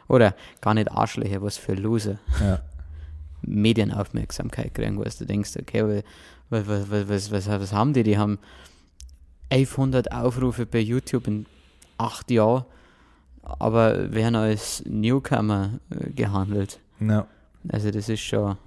oder 0.09 0.35
gar 0.59 0.73
nicht 0.73 0.91
Arschlöcher, 0.91 1.41
was 1.41 1.57
für 1.57 1.73
Loser 1.73 2.19
Ja, 2.41 2.59
Medienaufmerksamkeit 3.43 4.73
kriegen, 4.73 4.97
wo 4.97 5.03
du 5.03 5.25
denkst, 5.25 5.51
okay, 5.59 6.03
was, 6.49 6.67
was, 6.67 6.89
was, 6.89 7.09
was, 7.09 7.31
was, 7.31 7.47
was 7.47 7.73
haben 7.73 7.93
die? 7.93 8.03
Die 8.03 8.17
haben 8.17 8.39
1100 9.49 10.11
Aufrufe 10.11 10.65
bei 10.65 10.79
YouTube 10.79 11.27
in 11.27 11.45
acht 11.97 12.29
Jahren, 12.31 12.65
aber 13.43 14.13
werden 14.13 14.35
als 14.35 14.83
Newcomer 14.85 15.79
äh, 15.91 16.09
gehandelt. 16.11 16.79
ja, 16.99 17.27
Also 17.69 17.91
das 17.91 18.09
ist 18.09 18.21
schon. 18.21 18.57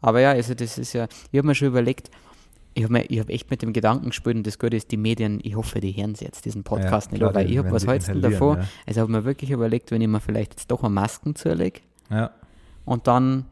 Aber 0.00 0.20
ja, 0.20 0.30
also 0.30 0.54
das 0.54 0.78
ist 0.78 0.92
ja. 0.92 1.08
Ich 1.32 1.38
habe 1.38 1.46
mir 1.48 1.54
schon 1.54 1.68
überlegt, 1.68 2.10
ich 2.74 2.84
habe 2.84 2.98
hab 3.00 3.30
echt 3.30 3.50
mit 3.50 3.62
dem 3.62 3.72
Gedanken 3.72 4.10
gespielt 4.10 4.36
und 4.36 4.46
das 4.46 4.58
Gute 4.58 4.76
ist, 4.76 4.90
die 4.90 4.98
Medien, 4.98 5.40
ich 5.42 5.56
hoffe, 5.56 5.80
die 5.80 5.92
hören 5.92 6.14
jetzt 6.20 6.44
diesen 6.44 6.62
Podcast 6.62 7.06
ja, 7.08 7.12
nicht, 7.12 7.20
klar, 7.20 7.30
an, 7.30 7.34
weil 7.36 7.46
die- 7.46 7.52
ich 7.54 7.58
habe 7.58 7.72
was 7.72 7.86
hältst 7.86 8.08
du 8.08 8.20
davor? 8.20 8.58
Ja. 8.58 8.64
Also 8.86 9.00
habe 9.00 9.10
mir 9.12 9.24
wirklich 9.24 9.50
überlegt, 9.50 9.90
wenn 9.90 10.02
ich 10.02 10.08
mir 10.08 10.20
vielleicht 10.20 10.52
jetzt 10.52 10.70
doch 10.70 10.82
eine 10.84 10.90
Masken 10.90 11.34
zulege 11.34 11.80
ja, 12.10 12.30
und 12.84 13.06
dann, 13.06 13.46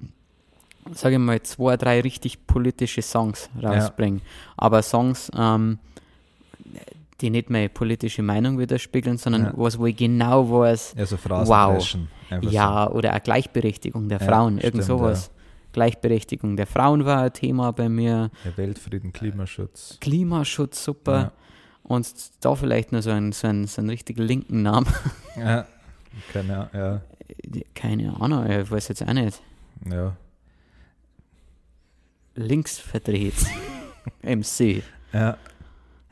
sage 0.92 1.14
ich 1.14 1.20
mal, 1.20 1.40
zwei, 1.42 1.76
drei 1.78 2.02
richtig 2.02 2.46
politische 2.46 3.00
Songs 3.02 3.48
rausbringen. 3.60 4.20
Aber 4.58 4.82
Songs, 4.82 5.30
ähm, 5.36 5.78
die 7.20 7.30
nicht 7.30 7.48
meine 7.50 7.68
politische 7.68 8.22
Meinung 8.22 8.58
widerspiegeln, 8.58 9.18
sondern 9.18 9.44
Ja. 9.44 9.52
was, 9.56 9.78
wo 9.78 9.86
ich 9.86 9.96
genau 9.96 10.50
weiß, 10.50 10.94
ja, 10.98 11.06
so 11.06 11.16
Wow. 11.24 11.96
ja, 12.42 12.90
oder 12.90 13.12
eine 13.12 13.20
Gleichberechtigung 13.20 14.08
der 14.08 14.18
Ja, 14.20 14.26
Frauen, 14.26 14.58
irgend 14.58 14.82
stimmt, 14.84 14.84
sowas. 15.00 15.30
Gleichberechtigung 15.72 16.56
der 16.56 16.66
Frauen 16.66 17.04
war 17.04 17.22
ein 17.22 17.32
Thema 17.32 17.72
bei 17.72 17.88
mir. 17.88 18.30
So. 18.42 18.50
Ja, 18.50 18.56
Weltfrieden, 18.56 19.12
Klimaschutz. 19.12 19.98
Klimaschutz, 20.00 20.84
super. 20.84 21.16
Ja. 21.18 21.32
Und 21.82 22.06
da 22.40 22.54
vielleicht 22.54 22.92
noch 22.92 23.02
so 23.02 23.10
einen, 23.10 23.32
so 23.32 23.46
einen, 23.48 23.66
so 23.66 23.80
einen 23.80 23.90
richtig 23.90 24.18
linken 24.18 24.62
Namen. 24.62 24.86
Ja, 25.36 25.66
keine 26.32 26.56
Ahnung, 26.56 26.68
ja, 26.74 27.00
Keine 27.74 28.20
Ahnung, 28.20 28.48
ich 28.48 28.70
weiß 28.70 28.88
jetzt 28.88 29.02
auch 29.06 29.12
nicht. 29.12 29.40
ja, 29.90 30.16
Links 32.36 32.78
verdreht. 32.78 33.34
MC. 34.22 34.82
ja, 35.12 35.36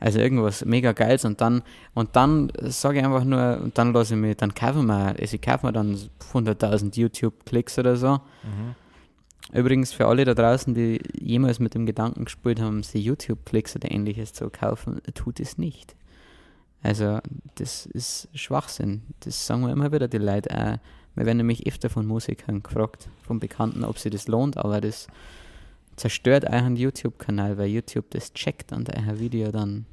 Also 0.03 0.19
irgendwas 0.19 0.65
mega 0.65 0.91
Geiles 0.91 1.23
und 1.23 1.39
dann, 1.39 1.63
und 1.93 2.17
dann 2.17 2.51
sage 2.63 2.99
ich 2.99 3.05
einfach 3.05 3.23
nur, 3.23 3.61
und 3.63 3.77
dann 3.77 3.93
lasse 3.93 4.15
ich 4.15 4.19
mir, 4.19 4.35
dann 4.35 4.53
kaufen 4.53 4.85
wir, 4.87 5.15
also 5.17 5.35
ich 5.35 5.41
kaufe 5.41 5.65
mir 5.65 5.71
dann 5.71 5.97
100.000 6.33 6.99
YouTube-Klicks 6.99 7.79
oder 7.79 7.95
so. 7.95 8.19
Mhm. 8.43 8.75
Übrigens 9.57 9.93
für 9.93 10.05
alle 10.07 10.25
da 10.25 10.33
draußen, 10.33 10.73
die 10.73 10.99
jemals 11.17 11.59
mit 11.59 11.73
dem 11.73 11.85
Gedanken 11.85 12.25
gespielt 12.25 12.59
haben, 12.59 12.83
sie 12.83 12.99
YouTube-Klicks 12.99 13.77
oder 13.77 13.89
ähnliches 13.91 14.33
zu 14.33 14.49
kaufen, 14.49 14.99
tut 15.13 15.39
es 15.39 15.57
nicht. 15.57 15.95
Also, 16.81 17.19
das 17.55 17.85
ist 17.85 18.27
Schwachsinn. 18.33 19.03
Das 19.21 19.47
sagen 19.47 19.61
wir 19.61 19.71
immer 19.71 19.93
wieder 19.93 20.09
die 20.09 20.17
Leute. 20.17 20.49
Auch. 20.51 20.79
Wir 21.15 21.25
werden 21.25 21.37
nämlich 21.37 21.65
öfter 21.65 21.89
von 21.89 22.05
Musikern 22.05 22.61
gefragt, 22.61 23.07
von 23.21 23.39
Bekannten, 23.39 23.85
ob 23.85 23.99
sie 23.99 24.09
das 24.09 24.27
lohnt, 24.27 24.57
aber 24.57 24.81
das 24.81 25.07
zerstört 25.95 26.43
euren 26.43 26.75
YouTube-Kanal, 26.75 27.57
weil 27.57 27.67
YouTube 27.67 28.09
das 28.09 28.33
checkt 28.33 28.73
und 28.73 28.89
euer 28.93 29.17
Video 29.19 29.49
dann 29.51 29.85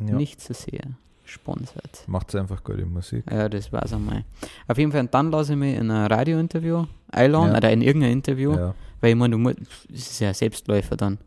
Ja. 0.00 0.14
nicht 0.16 0.40
so 0.40 0.52
sehr 0.54 0.82
sponsert. 1.24 2.04
Macht 2.06 2.34
einfach 2.36 2.62
gute 2.62 2.86
Musik. 2.86 3.24
Ja, 3.30 3.48
das 3.48 3.72
war's 3.72 3.92
einmal. 3.92 4.24
Auf 4.68 4.78
jeden 4.78 4.92
Fall, 4.92 5.00
und 5.00 5.12
dann 5.14 5.30
lasse 5.30 5.52
ich 5.54 5.58
mich 5.58 5.76
in 5.76 5.90
ein 5.90 6.06
Radiointerview 6.06 6.86
einladen, 7.10 7.50
Ja. 7.52 7.56
oder 7.56 7.72
in 7.72 7.82
irgendein 7.82 8.12
Interview, 8.12 8.54
Ja. 8.54 8.74
weil 9.00 9.10
ich 9.10 9.16
meine, 9.16 9.32
du 9.32 9.38
musst, 9.38 9.58
das 9.88 9.98
ist 10.00 10.20
ja 10.20 10.32
Selbstläufer 10.32 10.96
dann. 10.96 11.18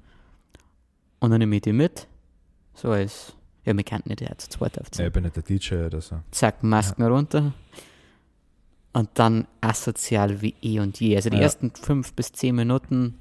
Und 1.20 1.32
dann 1.32 1.40
nehme 1.40 1.56
ich 1.58 1.62
die 1.64 1.74
mit, 1.74 2.08
so 2.76 2.92
als, 2.92 3.34
ja, 3.66 3.76
wir 3.76 3.84
kannten 3.84 4.08
nicht, 4.10 4.22
der 4.22 4.38
zu 4.38 4.48
zweit 4.50 4.78
ja, 4.78 4.82
aufziehen. 4.84 5.08
ich 5.08 5.12
bin 5.14 5.24
nicht 5.24 5.36
der 5.36 5.44
DJ 5.44 5.76
oder 5.86 6.00
so. 6.00 6.18
Zack, 6.32 6.64
Masken 6.64 7.04
runter. 7.04 7.52
Und 8.94 9.10
dann 9.16 9.48
asozial 9.62 10.42
wie 10.42 10.56
eh 10.62 10.80
und 10.80 11.00
je. 11.00 11.16
Also 11.16 11.30
die 11.30 11.38
Ja. 11.38 11.44
ersten 11.44 11.72
fünf 11.72 12.14
bis 12.14 12.32
zehn 12.32 12.56
Minuten 12.56 13.20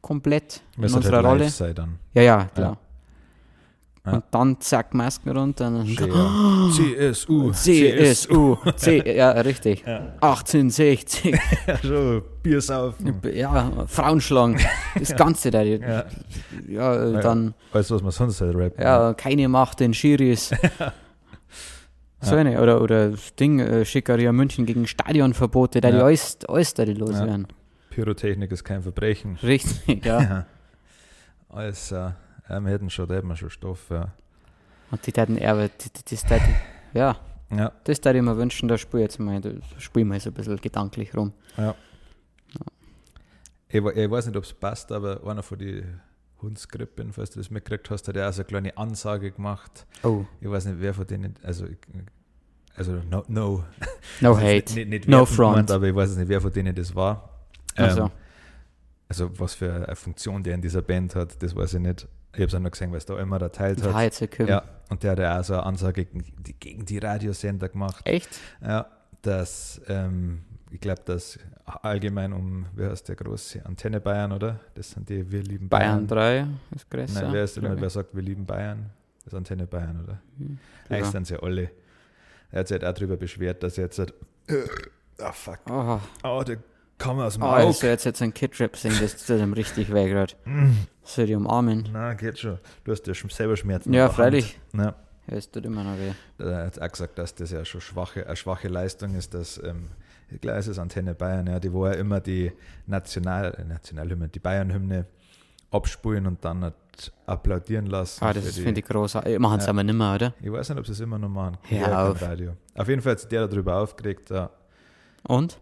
komplett 0.00 0.62
in 0.76 0.80
Müsste 0.82 0.96
unserer 0.96 1.16
halt 1.18 1.26
Rolle. 1.26 1.48
sein 1.50 1.74
dann. 1.74 1.98
Ja, 2.14 2.22
ja, 2.22 2.44
klar. 2.46 2.78
Ja. 4.06 4.12
Und 4.14 4.24
dann 4.30 4.60
zack, 4.60 4.94
Masken 4.94 5.30
runter. 5.36 5.68
Und 5.68 6.00
dann 6.00 6.08
Ja. 6.10 6.70
CSU. 6.72 7.52
CSU. 7.52 8.56
C, 8.76 9.14
ja, 9.16 9.30
richtig. 9.32 9.84
Ja. 9.86 10.14
1860. 10.20 11.38
Ja, 11.66 11.76
schon 11.78 12.22
Bier 12.42 12.60
saufen. 12.62 13.20
ja, 13.34 13.84
Frauenschlagen. 13.86 14.58
Das 14.98 15.14
Ganze 15.14 15.50
da. 15.50 15.60
Ja, 15.62 16.04
Ja. 16.66 17.20
dann, 17.20 17.54
Weißt 17.72 17.90
du, 17.90 17.94
was 17.96 18.02
man 18.02 18.10
sonst 18.12 18.40
halt 18.40 18.56
rappen? 18.56 18.82
ja, 18.82 19.12
keine 19.14 19.48
Macht 19.48 19.80
den 19.80 19.92
Schiris. 19.94 20.50
So 22.22 22.34
eine, 22.34 22.60
oder, 22.60 22.82
oder 22.82 23.12
das 23.12 23.34
Ding, 23.36 23.60
äh, 23.60 23.82
Schickeria 23.86 24.30
München 24.30 24.66
gegen 24.66 24.86
Stadionverbote, 24.86 25.80
da 25.80 25.90
die 25.90 25.96
alles, 25.96 26.36
alles 26.46 26.74
da 26.74 26.84
die 26.84 26.92
los 26.92 27.14
Ja. 27.14 27.26
werden. 27.26 27.46
Pyrotechnik 27.88 28.52
ist 28.52 28.62
kein 28.62 28.82
Verbrechen. 28.82 29.38
Richtig, 29.42 30.04
ja. 30.04 30.44
Alles, 31.48 31.90
äh, 31.92 32.10
ja, 32.50 32.60
wir 32.60 32.70
hätten 32.70 32.90
schon, 32.90 33.08
da 33.08 33.14
hätten 33.14 33.28
wir 33.28 33.36
schon 33.36 33.50
Stoff, 33.50 33.88
ja. 33.90 34.12
Und 34.90 35.06
die 35.06 35.12
hätten 35.12 35.36
eher, 35.36 35.54
das, 35.56 36.24
das, 36.24 36.40
ja, 36.92 37.16
Ja, 37.50 37.72
das 37.84 38.04
würde 38.04 38.18
ich 38.18 38.24
mir 38.24 38.36
wünschen, 38.36 38.68
da 38.68 38.76
spiel 38.76 39.00
jetzt 39.00 39.18
mal, 39.18 39.40
da 39.40 39.50
spiel 39.78 40.04
mal 40.04 40.18
so 40.20 40.30
ein 40.30 40.34
bisschen 40.34 40.56
gedanklich 40.60 41.16
rum. 41.16 41.32
ich, 43.68 43.82
we- 43.84 43.92
ich 43.92 44.10
weiß 44.10 44.26
nicht, 44.26 44.36
ob 44.36 44.44
es 44.44 44.52
passt, 44.52 44.90
aber 44.92 45.24
einer 45.26 45.42
von 45.42 45.58
den 45.58 46.00
Hundskrippen, 46.42 47.12
falls 47.12 47.30
du 47.30 47.38
das 47.38 47.50
mitgekriegt 47.50 47.90
hast, 47.90 48.08
hat 48.08 48.16
ja 48.16 48.28
auch 48.28 48.32
so 48.32 48.40
eine 48.42 48.46
kleine 48.48 48.76
Ansage 48.76 49.30
gemacht. 49.30 49.86
Oh, 50.02 50.24
Ich 50.40 50.50
weiß 50.50 50.64
nicht, 50.66 50.80
wer 50.80 50.94
von 50.94 51.06
denen, 51.06 51.34
also, 51.42 51.66
ich- 51.66 51.78
also 52.76 52.92
no, 53.10 53.24
no. 53.28 53.64
no 54.20 54.32
ist 54.32 54.38
hate. 54.42 54.74
Nicht, 54.74 54.88
nicht 54.88 55.08
No 55.08 55.18
wertend 55.18 55.36
front. 55.36 55.52
gemeint, 55.54 55.70
aber 55.70 55.86
ich 55.88 55.94
weiß 55.94 56.16
nicht, 56.16 56.28
wer 56.28 56.40
von 56.40 56.52
denen 56.52 56.74
das 56.74 56.94
war. 56.94 57.28
Also. 57.76 58.02
Ähm, 58.04 58.10
also 59.08 59.38
was 59.40 59.54
für 59.54 59.72
eine 59.88 59.96
Funktion 59.96 60.42
der 60.44 60.54
in 60.54 60.62
dieser 60.62 60.82
Band 60.82 61.16
hat, 61.16 61.42
das 61.42 61.54
weiß 61.56 61.74
ich 61.74 61.80
nicht. 61.80 62.06
Ich 62.32 62.38
habe 62.38 62.44
es 62.44 62.54
auch 62.54 62.60
noch 62.60 62.70
gesehen, 62.70 62.90
weil 62.92 62.98
es 62.98 63.06
da 63.06 63.18
immer 63.18 63.38
da 63.38 63.48
teilt 63.48 63.82
hat. 63.82 63.92
Ja, 64.20 64.26
gekommen. 64.26 64.48
Ja, 64.48 64.62
und 64.88 65.02
der 65.02 65.12
hat 65.12 65.18
ja 65.18 65.40
auch 65.40 65.44
so 65.44 65.54
eine 65.54 65.64
Ansage 65.64 66.04
gegen 66.04 66.24
die, 66.42 66.52
gegen 66.54 66.84
die 66.84 66.98
Radiosender 66.98 67.68
gemacht. 67.68 68.06
Echt? 68.06 68.28
Ja, 68.62 68.86
dass, 69.22 69.80
ähm, 69.88 70.42
ich 70.70 70.80
glaube, 70.80 71.02
dass 71.04 71.38
allgemein 71.64 72.32
um, 72.32 72.66
wer 72.74 72.90
heißt 72.90 73.08
der 73.08 73.16
große 73.16 73.64
Antenne 73.66 74.00
Bayern, 74.00 74.32
oder? 74.32 74.60
Das 74.74 74.90
sind 74.90 75.08
die 75.08 75.30
Wir 75.30 75.42
lieben 75.42 75.68
Bayern 75.68 76.06
Bayern. 76.06 76.58
3 76.70 76.76
ist 76.76 76.90
größer. 76.90 77.22
Nein, 77.22 77.32
wer, 77.32 77.44
ist, 77.44 77.56
ich. 77.56 77.62
wer 77.62 77.90
sagt 77.90 78.14
Wir 78.14 78.22
lieben 78.22 78.46
Bayern? 78.46 78.90
Das 79.24 79.32
ist 79.32 79.36
Antenne 79.36 79.66
Bayern, 79.66 80.02
oder? 80.04 80.20
Hm, 80.38 80.58
Eigentlich 80.88 81.00
ja. 81.00 81.10
sind 81.10 81.26
sie 81.26 81.42
alle. 81.42 81.70
Er 82.52 82.60
hat 82.60 82.68
sich 82.68 82.74
halt 82.80 82.84
auch 82.84 82.94
darüber 82.94 83.16
beschwert, 83.16 83.62
dass 83.62 83.76
er 83.76 83.84
jetzt 83.84 83.98
halt, 83.98 84.14
ah 85.18 85.32
fuck, 85.32 85.58
Oh, 85.68 86.00
oh, 86.24 86.42
der 86.44 86.58
kam 87.00 87.18
aus 87.18 87.34
dem 87.34 87.42
oh 87.42 87.46
Auge. 87.46 87.56
also 87.66 87.86
jetzt 87.88 88.04
jetzt 88.04 88.22
ein 88.22 88.32
Kid-Rap 88.32 88.76
singen, 88.76 88.98
das 89.00 89.16
tut 89.26 89.40
ihm 89.40 89.52
richtig 89.54 89.92
weh 89.92 90.08
gerade. 90.08 90.34
Mm, 90.44 90.76
Soll 91.02 91.26
die 91.26 91.34
umarmen? 91.34 91.88
Na, 91.92 92.14
geht 92.14 92.38
schon. 92.38 92.58
Du 92.84 92.92
hast 92.92 93.06
ja 93.08 93.14
schon 93.14 93.30
selber 93.30 93.56
Schmerzen. 93.56 93.92
Ja, 93.92 94.08
freilich. 94.08 94.60
Ja, 94.72 94.94
Ja, 95.26 95.36
es 95.36 95.50
tut 95.50 95.64
immer 95.64 95.82
noch 95.82 95.96
weh. 95.98 96.12
er 96.44 96.66
hat 96.66 96.80
auch 96.80 96.88
gesagt, 96.92 97.18
dass 97.18 97.34
das 97.34 97.50
ja 97.50 97.64
schon 97.64 97.80
schwache, 97.80 98.26
eine 98.26 98.36
schwache 98.36 98.68
Leistung 98.68 99.14
ist, 99.16 99.34
dass, 99.34 99.58
ähm, 99.62 99.88
ich 100.30 100.40
glaube, 100.40 100.58
es 100.58 100.68
ist 100.68 100.78
Antenne 100.78 101.14
Bayern, 101.14 101.46
ja, 101.48 101.58
die 101.58 101.72
wo 101.72 101.86
ja 101.86 101.94
immer 101.94 102.20
die 102.20 102.52
National, 102.86 103.54
äh, 103.58 103.64
Nationalhymne, 103.64 104.28
die 104.28 104.38
Bayern-Hymne 104.38 105.06
abspulen 105.72 106.26
und 106.26 106.44
dann 106.44 106.62
halt 106.62 106.74
applaudieren 107.26 107.86
lassen. 107.86 108.22
Ah, 108.24 108.32
das 108.32 108.44
ist, 108.44 108.58
finde 108.58 108.80
ich 108.80 108.86
großartig. 108.86 109.38
Machen 109.38 109.58
es 109.60 109.64
Ja. 109.66 109.70
aber 109.70 109.82
nicht 109.84 109.94
mehr, 109.96 110.14
oder? 110.14 110.34
Ich 110.40 110.52
weiß 110.52 110.68
nicht, 110.68 110.78
ob 110.78 110.86
sie 110.86 110.92
es 110.92 111.00
immer 111.00 111.18
noch 111.18 111.28
machen. 111.28 111.56
Hör 111.62 111.78
Ich 111.78 111.84
kein 111.84 111.92
auf. 111.94 112.56
Auf 112.74 112.88
jeden 112.88 113.00
Fall 113.02 113.12
hat 113.12 113.20
sich 113.20 113.28
der 113.28 113.46
darüber 113.48 113.76
aufgeregt. 113.78 114.30
Ja, 114.30 114.50
Und? 115.26 115.58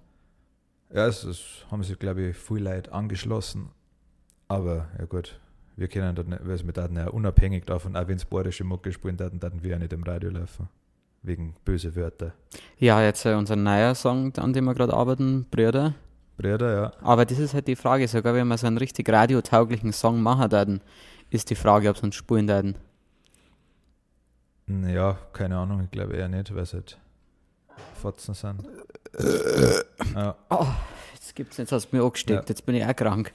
Ja 0.92 1.06
es, 1.06 1.24
es 1.24 1.64
haben 1.70 1.82
sich, 1.82 1.98
glaube 1.98 2.22
ich, 2.22 2.36
viele 2.36 2.74
Leute 2.74 2.92
angeschlossen. 2.92 3.70
Aber 4.48 4.88
ja 4.98 5.04
gut, 5.04 5.38
wir 5.76 5.88
können 5.88 6.14
dann, 6.14 6.28
nicht- 6.28 6.46
weil 6.46 6.58
wir 6.64 6.72
daten 6.72 6.96
ja 6.96 7.08
unabhängig 7.08 7.64
davon, 7.66 7.96
auch 7.96 8.08
wenn 8.08 8.16
es 8.16 8.24
bayerische 8.24 8.64
Mucke 8.64 8.92
spielen, 8.92 9.16
daten, 9.16 9.38
daten 9.40 9.62
wir 9.62 9.70
ja 9.72 9.78
nicht 9.78 9.92
im 9.92 10.02
Radio 10.02 10.30
laufen. 10.30 10.68
Wegen 11.22 11.54
böse 11.64 11.94
Wörter. 11.96 12.32
Ja, 12.78 13.02
jetzt 13.02 13.26
äh, 13.26 13.34
unser 13.34 13.56
neuer 13.56 13.94
Song, 13.94 14.34
an 14.38 14.52
dem 14.52 14.64
wir 14.66 14.74
gerade 14.74 14.94
arbeiten, 14.94 15.46
Brüder. 15.50 15.94
Brüder, 16.36 16.72
ja. 16.72 16.92
Aber 17.02 17.26
das 17.26 17.38
ist 17.40 17.54
halt 17.54 17.66
die 17.66 17.74
Frage, 17.76 18.06
sogar 18.06 18.34
wenn 18.34 18.46
wir 18.46 18.56
so 18.56 18.68
einen 18.68 18.78
richtig 18.78 19.08
radiotauglichen 19.10 19.92
Song 19.92 20.22
machen 20.22 20.52
würden, 20.52 20.80
ist 21.30 21.50
die 21.50 21.56
Frage, 21.56 21.90
ob 21.90 21.96
sie 21.98 22.04
uns 22.04 22.14
spulen 22.14 22.46
würden. 22.48 22.76
Ja, 24.68 25.18
keine 25.32 25.56
Ahnung, 25.56 25.82
ich 25.84 25.90
glaube 25.90 26.14
eher 26.14 26.28
nicht, 26.28 26.54
weil 26.54 26.62
es 26.62 26.74
halt 26.74 26.98
Fotzen 28.00 28.34
sind. 28.34 28.62
Ja, 30.14 30.36
Jetzt 31.14 31.34
gibt's, 31.34 31.56
jetzt 31.56 31.72
hast 31.72 31.90
du 31.92 31.96
mir 31.96 32.02
angesteckt, 32.04 32.44
Ja. 32.44 32.48
jetzt 32.48 32.64
bin 32.64 32.74
ich 32.76 32.84
auch 32.84 32.94
krank. 32.96 33.32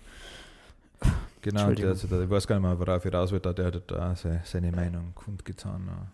genau. 1.41 1.71
Der, 1.71 1.89
also, 1.89 2.08
der, 2.08 2.21
ich 2.21 2.29
weiß 2.29 2.47
gar 2.47 2.60
nicht 2.60 2.67
mehr, 2.67 2.79
worauf 2.79 3.06
ich 3.06 3.13
raus 3.13 3.32
will, 3.32 3.39
der 3.39 3.65
hat 3.65 3.84
da 3.91 4.15
seine, 4.15 4.41
seine 4.43 4.71
Meinung 4.71 5.12
kundgetan. 5.15 5.88
Ja. 5.88 6.08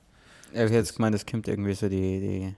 Ich 0.54 0.60
hätte 0.60 0.74
jetzt 0.76 0.96
gemeint, 0.96 1.16
es 1.16 1.26
kommt 1.26 1.48
irgendwie 1.48 1.74
so 1.74 1.88
die, 1.88 2.20
die 2.20 2.56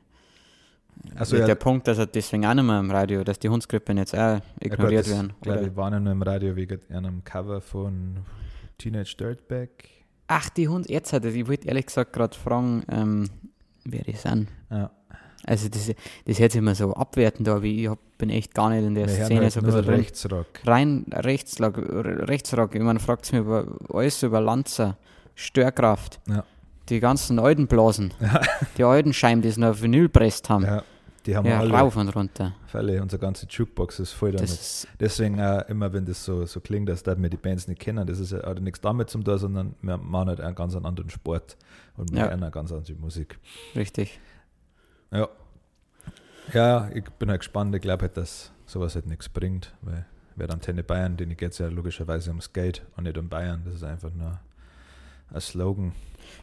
Also, 1.18 1.36
der 1.38 1.48
ja, 1.48 1.56
Punkt, 1.56 1.88
dass 1.88 1.98
er 1.98 2.06
deswegen 2.06 2.46
auch 2.46 2.54
nicht 2.54 2.64
mehr 2.64 2.80
im 2.80 2.90
Radio, 2.92 3.24
dass 3.24 3.38
die 3.40 3.50
Hundskrippen 3.50 3.98
jetzt 3.98 4.16
auch 4.16 4.40
ignoriert 4.60 5.10
werden. 5.10 5.34
Ich 5.36 5.42
glaube, 5.42 5.60
Oder? 5.60 5.68
ich 5.68 5.76
war 5.76 6.00
nur 6.00 6.12
im 6.12 6.22
Radio 6.22 6.56
wegen 6.56 6.80
einem 6.90 7.24
Cover 7.24 7.60
von 7.62 8.18
Teenage 8.78 9.16
Dirtbag. 9.18 9.70
Ach, 10.28 10.50
die 10.50 10.68
Hund, 10.70 10.90
jetzt 10.90 11.12
hat 11.12 11.26
er, 11.26 11.34
ich 11.36 11.48
wollte 11.48 11.68
ehrlich 11.68 11.88
gesagt 11.88 12.14
gerade 12.14 12.38
fragen, 12.38 12.84
ähm, 12.90 13.30
wer 13.84 14.04
die 14.04 14.14
sind. 14.14 14.48
Ja. 14.70 14.90
Also 15.46 15.70
das, 15.70 15.92
das 16.26 16.40
hört 16.40 16.52
sich 16.52 16.60
immer 16.60 16.76
so 16.76 16.94
abwertend 16.94 17.48
wie 17.64 17.84
ich 17.84 17.90
hab, 17.90 17.98
bin 18.18 18.30
echt 18.30 18.54
gar 18.54 18.70
nicht 18.70 18.86
in 18.86 18.94
der 18.96 19.08
Wir 19.08 19.26
Szene 19.26 19.42
halt 19.42 19.52
so 19.54 19.60
ein 19.62 19.66
bisschen. 19.66 19.86
Rechtsrock. 19.86 20.46
Rein 20.66 21.06
Rechtsrock, 21.12 21.78
Rechtsrock, 21.78 22.76
ich 22.76 22.82
meine, 22.82 23.00
fragt 23.00 23.32
mich 23.32 23.42
über 23.42 23.66
alles 23.92 24.22
über 24.24 24.40
Lanzer, 24.42 24.98
Störkraft, 25.36 26.20
Ja. 26.28 26.44
die 26.90 27.00
ganzen 27.00 27.40
alten 27.40 27.68
Blasen, 27.68 28.14
die 28.78 28.84
alten 28.84 29.14
Scheiben, 29.14 29.42
die 29.42 29.48
es 29.48 29.58
noch 29.58 29.70
auf 29.70 29.82
Vinyl 29.82 30.10
presst 30.10 30.50
haben. 30.50 30.64
Ja, 30.64 30.76
Ja, 30.78 30.84
die 31.26 31.36
haben 31.36 31.46
wir 31.46 31.58
alle. 31.60 31.74
rauf 31.74 31.96
und 31.96 32.10
runter. 32.10 32.54
Fälle, 32.68 33.02
unsere 33.02 33.20
ganze 33.20 33.48
Jukebox 33.50 34.00
ist 34.00 34.12
voll 34.12 34.32
damit. 34.34 34.50
Das 34.50 34.88
Deswegen 35.00 35.40
äh, 35.40 35.64
immer, 35.70 35.92
wenn 35.94 36.06
das 36.06 36.24
so, 36.24 36.46
so 36.46 36.60
klingt, 36.60 36.88
dass 36.90 37.02
da 37.04 37.18
wir 37.20 37.30
die 37.30 37.38
Bands 37.38 37.68
nicht 37.68 37.80
kennen, 37.80 38.06
das 38.06 38.20
ist 38.20 38.32
ja 38.32 38.44
hat 38.46 38.60
nichts 38.62 38.82
damit 38.82 39.10
zu 39.10 39.20
tun, 39.20 39.38
sondern 39.40 39.76
wir 39.82 39.98
machen 39.98 40.30
halt 40.30 40.42
einen 40.42 40.56
ganz 40.56 40.76
anderen 40.76 41.10
Sport 41.10 41.58
und 41.98 42.12
wir 42.12 42.20
Ja. 42.20 42.26
hören 42.30 42.42
eine 42.44 42.52
ganz 42.52 42.72
andere 42.72 42.94
Musik. 42.96 43.40
richtig. 43.76 44.20
Ja. 45.12 45.30
Ja, 46.54 46.90
ich 46.94 47.04
bin 47.12 47.30
halt 47.30 47.42
gespannt. 47.42 47.76
Ich 47.76 47.82
glaube 47.82 48.04
halt, 48.04 48.18
dass 48.18 48.52
sowas 48.66 48.96
halt 48.96 49.08
nichts 49.08 49.30
bringt, 49.30 49.74
weil 49.82 50.06
wer 50.36 50.50
Antenne 50.50 50.84
Bayern, 50.84 51.18
denen 51.18 51.38
geht 51.38 51.52
es 51.52 51.58
ja 51.60 51.68
logischerweise 51.68 52.30
ums 52.30 52.52
Geld 52.54 52.86
und 52.98 53.04
nicht 53.04 53.18
um 53.18 53.30
Bayern. 53.30 53.62
Das 53.66 53.76
ist 53.76 53.84
einfach 53.84 54.12
nur 54.14 54.40
ein 55.34 55.42
Slogan. 55.42 55.94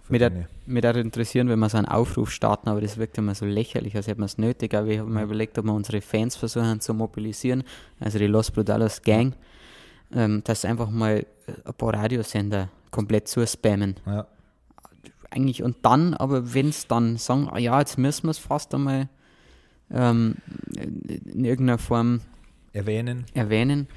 Mich 0.08 0.20
würde 0.20 1.00
interessieren, 1.00 1.48
wenn 1.48 1.58
wir 1.58 1.68
so 1.68 1.78
einen 1.78 1.86
Aufruf 1.86 2.30
starten, 2.30 2.68
aber 2.68 2.80
das 2.80 2.96
wirkt 2.96 3.16
immer 3.18 3.34
so 3.34 3.46
lächerlich, 3.46 3.94
als 3.96 4.06
hätten 4.06 4.20
wir 4.20 4.26
es 4.26 4.38
nötig. 4.38 4.74
Aber 4.74 4.86
ich 4.88 4.98
habe 4.98 5.10
mir 5.10 5.22
überlegt, 5.22 5.58
ob 5.58 5.64
wir 5.66 5.72
unsere 5.72 6.00
Fans 6.00 6.36
versuchen 6.36 6.80
zu 6.80 6.94
mobilisieren, 6.94 7.64
also 8.00 8.18
die 8.18 8.26
Los 8.26 8.50
Brutalos 8.50 9.02
Gang, 9.02 9.34
ähm, 10.12 10.42
dass 10.44 10.64
einfach 10.64 10.90
mal 10.90 11.26
ein 11.46 11.74
paar 11.74 11.94
Radiosender 11.94 12.68
komplett 12.90 13.28
zuspammen. 13.28 13.96
Ja, 14.06 14.26
Eigentlich 15.30 15.62
und 15.62 15.76
dann, 15.82 16.14
aber 16.14 16.54
wenn 16.54 16.68
es 16.70 16.86
dann 16.88 17.16
sagen, 17.18 17.48
ah 17.52 17.58
ja, 17.58 17.78
jetzt 17.80 17.98
müssen 17.98 18.24
wir 18.24 18.30
es 18.30 18.38
fast 18.38 18.74
einmal 18.74 19.08
ähm, 19.90 20.36
in 20.74 21.44
irgendeiner 21.44 21.78
Form 21.78 22.20
erwähnen. 22.72 23.26
erwähnen, 23.34 23.88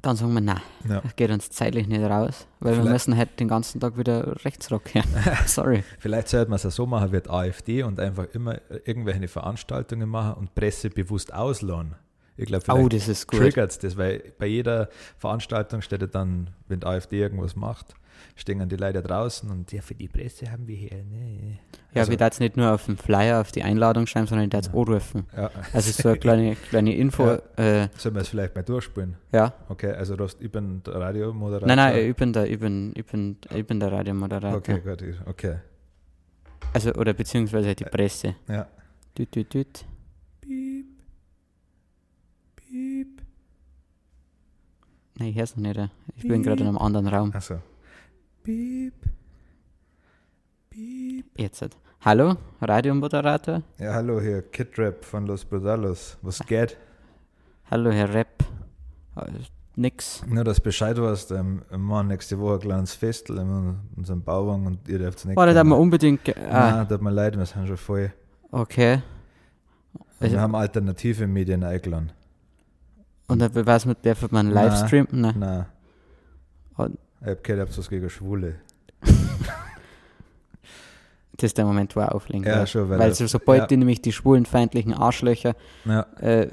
dann 0.00 0.16
sagen 0.16 0.32
wir, 0.34 0.40
nein, 0.40 0.60
Ja. 0.88 1.00
das 1.00 1.14
geht 1.14 1.30
uns 1.30 1.50
zeitlich 1.50 1.86
nicht 1.86 2.02
raus, 2.02 2.46
weil 2.58 2.72
wir 2.72 2.76
Vielleicht- 2.82 2.92
müssen 2.92 3.16
halt 3.16 3.38
den 3.38 3.46
ganzen 3.48 3.80
Tag 3.80 3.96
wieder 3.98 4.44
Rechtsrock 4.44 4.94
hören. 4.94 5.06
Sorry. 5.46 5.84
Vielleicht 6.00 6.28
sollte 6.28 6.50
man 6.50 6.56
es 6.56 6.64
ja 6.64 6.70
so 6.70 6.86
machen 6.86 7.12
wie 7.12 7.20
die 7.20 7.30
AfD 7.30 7.82
und 7.84 8.00
einfach 8.00 8.26
immer 8.32 8.60
irgendwelche 8.84 9.28
Veranstaltungen 9.28 10.08
machen 10.08 10.34
und 10.40 10.54
Presse 10.54 10.90
bewusst 10.90 11.32
ausladen. 11.32 11.94
Ich 12.36 12.46
glaube, 12.46 12.64
Oh, 12.72 12.88
das 12.88 13.06
ist 13.08 13.28
gut. 13.28 13.40
triggert 13.40 13.70
es 13.70 13.78
das, 13.78 13.96
weil 13.96 14.32
bei 14.38 14.46
jeder 14.46 14.88
Veranstaltung 15.18 15.82
steht 15.82 16.14
dann, 16.14 16.50
wenn 16.66 16.80
die 16.80 16.86
AfD 16.86 17.20
irgendwas 17.20 17.54
macht, 17.54 17.94
stehen 18.36 18.68
die 18.68 18.76
Leute 18.76 19.02
draußen 19.02 19.50
und 19.50 19.72
ja, 19.72 19.82
für 19.82 19.94
die 19.94 20.08
Presse 20.08 20.50
haben 20.50 20.66
wir 20.66 20.76
hier. 20.76 20.90
Ja, 21.94 22.00
Also- 22.00 22.10
wir 22.10 22.18
da 22.18 22.26
jetzt 22.26 22.40
nicht 22.40 22.56
nur 22.56 22.72
auf 22.72 22.86
den 22.86 22.96
Flyer, 22.96 23.40
auf 23.40 23.52
die 23.52 23.62
Einladung 23.62 24.06
schreiben, 24.06 24.26
sondern 24.26 24.48
ich 24.48 24.52
jetzt 24.54 24.68
anrufen. 24.74 25.26
Ja, 25.36 25.50
Also 25.72 25.90
so 25.92 26.08
eine 26.10 26.18
kleine, 26.18 26.54
kleine 26.70 26.94
Info. 26.94 27.26
Ja. 27.26 27.82
Äh, 27.82 27.88
sollen 27.96 28.14
wir 28.14 28.22
es 28.22 28.28
vielleicht 28.28 28.54
mal 28.54 28.62
durchspielen? 28.62 29.16
ja. 29.32 29.52
Okay, 29.68 29.92
also 29.92 30.16
du 30.16 30.24
hast, 30.24 30.40
ich 30.40 30.50
bin 30.50 30.82
der 30.82 30.94
Radiomoderator. 30.94 31.66
Nein, 31.68 31.76
nein, 31.76 31.96
ich 32.10 32.16
bin 32.16 32.32
der, 32.32 32.48
ich 32.50 32.58
bin, 32.58 32.92
ich 32.96 33.04
bin, 33.06 33.36
ich 33.54 33.66
bin 33.66 33.80
der 33.80 33.92
Radiomoderator. 33.92 34.58
Okay, 34.58 34.80
gut, 34.80 35.02
okay. 35.26 35.56
Also, 36.74 36.92
oder 36.94 37.12
beziehungsweise 37.12 37.74
die 37.74 37.84
Presse. 37.84 38.34
Ja. 38.48 38.66
Düt, 39.18 39.34
düt, 39.34 39.52
düt. 39.52 39.84
Piep. 40.40 40.86
Piep. 42.56 43.22
Nein, 45.18 45.28
ich 45.28 45.36
hör's 45.36 45.54
noch 45.56 45.62
nicht. 45.62 45.90
Ich 46.16 46.26
bin 46.26 46.42
gerade 46.42 46.62
in 46.62 46.68
einem 46.68 46.78
anderen 46.78 47.06
Raum. 47.08 47.30
Achso. 47.34 47.56
Piep. 48.42 48.94
Piep. 50.70 51.26
Jetzt. 51.38 51.68
Hallo, 52.04 52.36
Radiomoderator. 52.60 53.62
Ja, 53.78 53.94
hallo, 53.94 54.20
hier 54.20 54.42
Kid 54.42 54.76
Rap 54.78 55.04
von 55.04 55.26
Los 55.26 55.44
Brudalos. 55.44 56.18
Was 56.22 56.40
geht? 56.40 56.76
Hallo, 57.70 57.90
Herr 57.92 58.12
Rep. 58.12 58.42
Äh, 59.16 59.30
Nix. 59.76 60.22
Nur, 60.26 60.44
dass 60.44 60.56
du 60.56 60.64
Bescheid 60.64 61.00
weißt, 61.00 61.30
ähm, 61.32 61.62
wir 61.70 61.78
machen 61.78 62.08
nächste 62.08 62.38
Woche 62.38 62.54
ein 62.54 62.60
kleines 62.60 62.94
Festel 62.94 63.38
in 63.38 63.76
unserem 63.96 64.22
Bauwagen 64.22 64.66
und 64.66 64.86
ihr 64.88 64.98
dürft 64.98 65.18
es 65.20 65.24
nicht 65.24 65.38
Oh, 65.38 65.40
da 65.46 65.54
darf 65.54 65.64
man 65.64 65.70
kommen. 65.72 65.82
unbedingt. 65.84 66.28
Ah, 66.50 66.72
Nein, 66.72 66.88
tut 66.88 67.00
mir 67.00 67.10
leid, 67.10 67.38
wir 67.38 67.46
sind 67.46 67.66
schon 67.68 67.76
voll. 67.76 68.12
okay. 68.50 69.00
Also- 70.20 70.34
wir 70.34 70.40
haben 70.40 70.54
alternative 70.54 71.26
Medien 71.26 71.64
eingeladen. 71.64 72.12
Und 73.28 73.38
dann 73.38 73.54
weiß 73.66 73.86
man, 73.86 73.96
darf 74.02 74.30
man 74.30 74.50
Livestream? 74.50 75.06
Nein. 75.12 75.38
Nein. 75.38 75.66
Und- 76.76 76.98
Ich 77.22 77.28
hab 77.28 77.44
gehört, 77.44 77.76
was 77.78 77.88
gegen 77.88 78.10
Schwule. 78.10 78.56
Das 81.36 81.44
ist 81.48 81.58
der 81.58 81.64
Moment, 81.64 81.96
wo 81.96 82.00
er 82.00 82.14
auflegen 82.14 82.44
Ja, 82.46 82.66
schon, 82.66 82.88
weil 82.90 82.98
Weil 82.98 83.14
so, 83.14 83.26
sobald 83.26 83.60
ja. 83.62 83.66
die 83.66 83.76
nämlich 83.78 84.02
die 84.02 84.12
schwulenfeindlichen 84.12 84.92
Arschlöcher 84.94 85.54
Ja, 85.84 86.06
äh, 86.20 86.48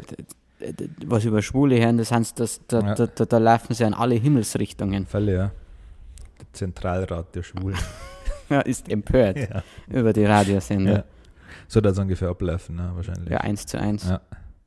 was 1.05 1.25
über 1.25 1.41
Schwule 1.41 1.79
hören, 1.79 1.97
das 1.97 2.11
heißt, 2.11 2.39
das, 2.39 2.61
da, 2.67 2.79
Ja. 2.79 2.95
da, 2.95 3.07
da, 3.07 3.25
da 3.25 3.37
laufen 3.37 3.73
sie 3.73 3.83
in 3.83 3.93
alle 3.93 4.15
Himmelsrichtungen. 4.15 5.05
Fälle, 5.05 5.33
ja. 5.33 5.51
Der 6.39 6.53
Zentralrat 6.53 7.35
der 7.35 7.43
Schwulen. 7.43 7.77
Ja, 8.49 8.61
ist 8.61 8.89
empört 8.89 9.37
ja. 9.49 9.61
über 9.89 10.11
die 10.11 10.25
Radiosender. 10.25 10.91
ja. 10.93 11.03
So 11.67 11.81
das 11.81 11.99
ungefähr 11.99 12.29
ablaufen, 12.29 12.77
ne, 12.77 12.89
wahrscheinlich. 12.95 13.29
Ja, 13.29 13.41
eins 13.41 13.63
zu 13.67 13.79
eins. 13.79 14.09
Ja. 14.09 14.21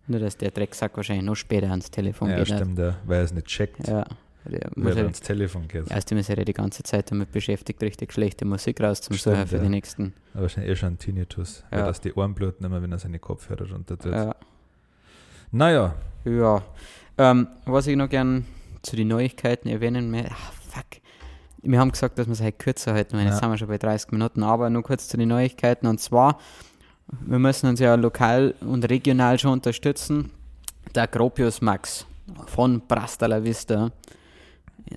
Nur, 0.07 0.21
dass 0.21 0.37
der 0.37 0.53
Drecksack 0.53 0.97
wahrscheinlich 0.97 1.25
noch 1.25 1.35
später 1.35 1.69
ans 1.69 1.91
Telefon 1.91 2.31
Ja, 2.31 2.37
geht. 2.37 2.53
hat. 2.53 2.59
stimmt, 2.61 2.79
ja, 2.79 2.95
weil 3.07 3.19
er 3.19 3.25
es 3.25 3.33
nicht 3.35 3.49
checkt, 3.49 3.89
Ja. 3.89 4.05
Der 4.45 4.71
weil 4.75 4.85
muss 4.85 4.93
er 4.93 4.99
ja, 4.99 5.03
ans 5.05 5.21
Telefon 5.21 5.69
geht. 5.69 5.91
außerdem 5.93 6.19
ist 6.19 6.31
er 6.31 6.39
ja 6.39 6.45
die 6.45 6.53
ganze 6.53 6.83
Zeit 6.83 7.11
damit 7.11 7.31
beschäftigt, 7.33 7.83
richtig 7.83 8.13
schlechte 8.13 8.45
Musik 8.45 8.81
rauszusuchen 8.81 9.47
für 9.47 9.57
ja. 9.57 9.63
die 9.63 9.69
nächsten. 9.69 10.15
Aber 10.35 10.43
wahrscheinlich 10.43 10.73
eh 10.73 10.77
schon 10.77 10.89
ein 10.95 10.99
Tinnitus, 10.99 11.63
weil 11.71 11.81
Ja. 11.81 11.87
das 11.87 12.01
die 12.01 12.13
Ohren 12.15 12.35
bluten 12.35 12.65
immer, 12.65 12.83
wenn 12.83 12.91
er 12.93 12.99
seine 12.99 13.19
Kopfhörer 13.19 13.71
runter 13.71 13.97
tut. 13.99 14.13
Ja. 14.13 14.35
Naja, 15.51 15.95
Ja. 16.25 16.63
Ähm, 17.19 17.47
was 17.67 17.87
ich 17.87 17.97
noch 17.97 18.09
gern 18.09 18.47
zu 18.83 18.97
den 18.97 19.09
Neuigkeiten 19.09 19.69
erwähnen 19.69 20.11
möchte, 20.11 20.31
ah, 20.33 20.53
fuck. 20.71 20.87
Wir 21.63 21.79
haben 21.79 21.93
gesagt, 21.93 22.19
dass 22.19 22.27
wir 22.27 22.33
es 22.33 22.41
halt 22.41 22.59
kürzer 22.59 22.95
halten, 22.95 23.17
weil 23.17 23.25
Ja. 23.25 23.31
jetzt 23.31 23.41
sind 23.41 23.51
wir 23.51 23.59
schon 23.59 23.69
bei 23.69 23.79
30 23.79 24.11
Minuten, 24.13 24.43
aber 24.43 24.71
nur 24.71 24.83
kurz 24.83 25.09
zu 25.09 25.17
den 25.17 25.29
Neuigkeiten. 25.29 25.87
Und 25.87 26.01
zwar, 26.01 26.39
wir 27.21 27.39
müssen 27.39 27.69
uns 27.69 27.79
ja 27.81 27.95
lokal 27.95 28.55
und 28.61 28.89
regional 28.89 29.39
schon 29.39 29.53
unterstützen. 29.53 30.31
Der 30.95 31.07
Gropius 31.07 31.61
Max 31.61 32.07
von 32.47 32.81
Brasta 32.89 33.27
la 33.27 33.45
Vista. 33.45 33.91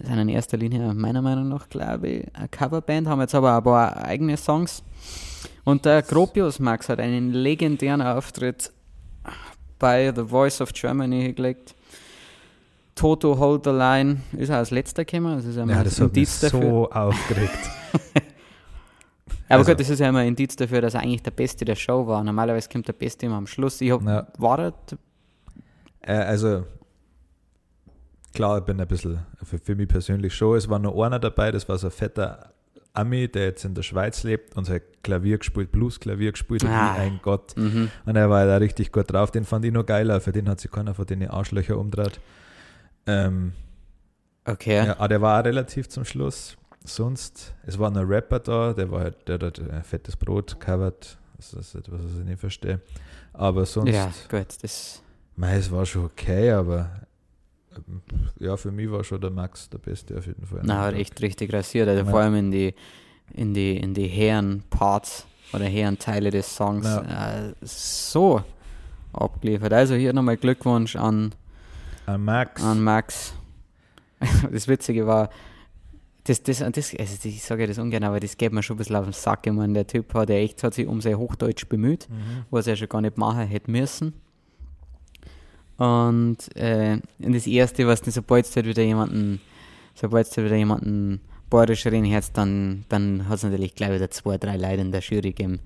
Sind 0.03 0.17
in 0.19 0.29
erster 0.29 0.57
Linie 0.57 0.93
meiner 0.93 1.21
Meinung 1.21 1.49
nach, 1.49 1.69
glaube 1.69 2.07
ich, 2.07 2.35
eine 2.35 2.47
Coverband, 2.49 3.07
haben 3.07 3.21
jetzt 3.21 3.35
aber 3.35 3.57
ein 3.57 3.63
paar 3.63 3.97
eigene 4.03 4.37
Songs. 4.37 4.83
Und 5.63 5.85
der 5.85 6.01
Gropius 6.01 6.59
Max 6.59 6.89
hat 6.89 6.99
einen 6.99 7.31
legendären 7.33 8.01
Auftritt 8.01 8.71
bei 9.79 10.11
The 10.15 10.23
Voice 10.23 10.61
of 10.61 10.73
Germany 10.73 11.21
hingelegt. 11.23 11.75
Toto 12.95 13.37
Hold 13.37 13.65
the 13.65 13.71
Line 13.71 14.21
ist 14.37 14.49
auch 14.51 14.55
als 14.55 14.71
letzter 14.71 15.03
gekommen, 15.03 15.35
das 15.35 15.45
ist 15.45 15.57
ja, 15.57 15.65
ja, 15.65 15.83
das 15.83 15.99
ein 15.99 16.05
hat 16.05 16.13
mich 16.13 16.17
Indiz 16.17 16.39
dafür. 16.39 16.61
so 16.61 16.89
aufgeregt. 16.91 17.59
Aber 19.49 19.59
also- 19.59 19.71
gut, 19.71 19.79
das 19.79 19.89
ist 19.89 19.99
ja 19.99 20.09
immer 20.09 20.19
ein 20.19 20.29
Indiz 20.29 20.55
dafür, 20.55 20.81
dass 20.81 20.93
er 20.93 21.01
eigentlich 21.01 21.23
der 21.23 21.31
Beste 21.31 21.65
der 21.65 21.75
Show 21.75 22.07
war. 22.07 22.23
Normalerweise 22.23 22.69
kommt 22.69 22.87
der 22.87 22.93
Beste 22.93 23.25
immer 23.25 23.35
am 23.35 23.47
Schluss. 23.47 23.81
Ich 23.81 23.91
hab, 23.91 24.01
Ja. 24.03 24.27
War 24.37 24.59
er? 24.59 24.73
Äh, 26.01 26.13
also, 26.13 26.63
klar, 28.35 28.59
ich 28.59 28.63
bin 28.65 28.79
ein 28.79 28.87
bisschen, 28.87 29.19
für, 29.43 29.57
für 29.57 29.75
mich 29.75 29.87
persönlich 29.87 30.35
schon, 30.35 30.57
es 30.57 30.69
war 30.69 30.77
nur 30.79 31.03
einer 31.05 31.17
dabei, 31.19 31.51
das 31.51 31.67
war 31.67 31.77
so 31.79 31.87
ein 31.87 31.91
fetter 31.91 32.51
Ami, 32.93 33.27
der 33.27 33.45
jetzt 33.45 33.65
in 33.65 33.73
der 33.73 33.81
Schweiz 33.83 34.23
lebt 34.23 34.55
und 34.55 34.69
ein 34.69 34.79
Klavier 35.03 35.37
gespielt, 35.39 35.71
Blues-Klavier 35.71 36.31
gespielt 36.31 36.63
hat, 36.63 36.71
Ah. 36.71 36.95
wie 36.95 37.01
ein 37.01 37.19
Gott. 37.21 37.57
Mhm. 37.57 37.89
Und 38.05 38.15
er 38.15 38.29
war 38.29 38.45
da 38.45 38.57
richtig 38.57 38.91
gut 38.91 39.11
drauf, 39.11 39.31
den 39.31 39.43
fand 39.43 39.65
ich 39.65 39.71
noch 39.73 39.85
geiler, 39.85 40.21
für 40.21 40.31
den 40.31 40.47
hat 40.47 40.59
sich 40.61 40.71
keiner 40.71 40.93
von 40.93 41.05
den 41.05 41.27
Arschlöcher 41.27 41.77
umdreht. 41.77 42.19
Ähm, 43.07 43.53
Okay. 44.47 44.85
ja. 44.85 44.93
aber 44.97 45.07
der 45.07 45.21
war 45.21 45.39
auch 45.41 45.45
relativ 45.45 45.89
zum 45.89 46.05
Schluss. 46.05 46.55
Sonst, 46.83 47.53
es 47.65 47.79
war 47.79 47.89
noch 47.89 48.01
ein 48.01 48.07
Rapper 48.07 48.39
da, 48.39 48.73
der 48.73 48.91
war 48.91 49.01
halt, 49.01 49.27
der 49.27 49.39
hat 49.39 49.59
ein 49.59 49.83
fettes 49.83 50.15
Brot 50.15 50.59
covered, 50.59 51.17
das 51.35 51.53
ist 51.53 51.73
etwas, 51.73 51.99
was 52.03 52.19
ich 52.19 52.25
nicht 52.25 52.39
verstehe. 52.39 52.79
Aber 53.33 53.65
sonst, 53.65 53.91
Ja, 53.91 54.11
gut, 54.29 54.45
das. 54.61 55.01
Mei, 55.35 55.55
es 55.57 55.71
war 55.71 55.85
schon 55.85 56.05
okay, 56.05 56.51
aber 56.51 56.89
ja, 58.39 58.57
für 58.57 58.71
mich 58.71 58.89
war 58.91 59.03
schon 59.03 59.21
der 59.21 59.29
Max 59.31 59.69
der 59.69 59.77
Beste 59.79 60.17
auf 60.17 60.25
jeden 60.27 60.45
Fall. 60.45 60.61
Na, 60.63 60.83
hat 60.83 60.95
echt 60.95 61.21
richtig 61.21 61.51
rasiert. 61.53 61.87
Also 61.87 62.03
Ja. 62.03 62.09
vor 62.09 62.19
allem 62.21 62.35
in 62.35 62.51
die, 62.51 62.73
in 63.33 63.53
die, 63.53 63.77
in 63.77 63.93
die 63.93 64.07
Herren-Parts 64.07 65.25
oder 65.53 65.65
Herren-Teile 65.65 66.31
des 66.31 66.55
Songs 66.55 66.85
äh, 66.85 67.53
so 67.61 68.41
abgeliefert. 69.13 69.73
Also 69.73 69.95
hier 69.95 70.13
nochmal 70.13 70.37
Glückwunsch 70.37 70.95
an, 70.95 71.33
An 72.05 72.23
Max. 72.23 72.63
an 72.63 72.83
Max. 72.83 73.33
Das 74.51 74.67
Witzige 74.67 75.05
war, 75.07 75.29
das, 76.23 76.41
das, 76.41 76.57
das, 76.59 76.95
also 76.95 77.27
ich 77.29 77.43
sage 77.43 77.61
ja 77.63 77.67
das 77.67 77.77
ungern, 77.77 78.03
aber 78.03 78.19
das 78.19 78.35
geht 78.37 78.51
mir 78.51 78.63
schon 78.63 78.75
ein 78.75 78.79
bisschen 78.79 78.95
auf 78.95 79.03
den 79.03 79.13
Sack. 79.13 79.45
Ich 79.45 79.53
meine, 79.53 79.73
der 79.73 79.85
Typ 79.87 80.11
hat 80.15 80.29
ja 80.29 80.35
echt 80.35 80.63
hat 80.63 80.73
sich 80.73 80.87
um 80.87 81.01
sein 81.01 81.17
Hochdeutsch 81.17 81.67
bemüht, 81.67 82.07
Mhm. 82.09 82.45
was 82.49 82.65
er 82.65 82.75
schon 82.75 82.89
gar 82.89 83.01
nicht 83.01 83.17
machen 83.17 83.45
hätte 83.45 83.69
müssen. 83.69 84.13
Und, 85.77 86.37
äh, 86.55 86.99
und 87.19 87.33
das 87.33 87.47
Erste, 87.47 87.85
was 87.85 87.99
sobald 88.05 88.49
du 88.49 88.55
halt 88.55 88.65
wieder 88.67 88.83
jemanden, 88.83 89.41
sobald 89.93 90.35
du 90.35 90.45
wieder 90.45 90.55
jemanden 90.55 91.19
bayerisch 91.49 91.85
reden 91.85 92.09
hörst, 92.11 92.37
dann, 92.37 92.85
dann 92.89 93.27
hat 93.27 93.37
es 93.37 93.43
natürlich 93.43 93.75
gleich 93.75 93.91
wieder 93.91 94.09
zwei, 94.09 94.37
drei 94.37 94.55
Leute 94.57 94.81
in 94.81 94.91
der 94.91 95.01
Jury 95.01 95.31
gegeben, 95.33 95.59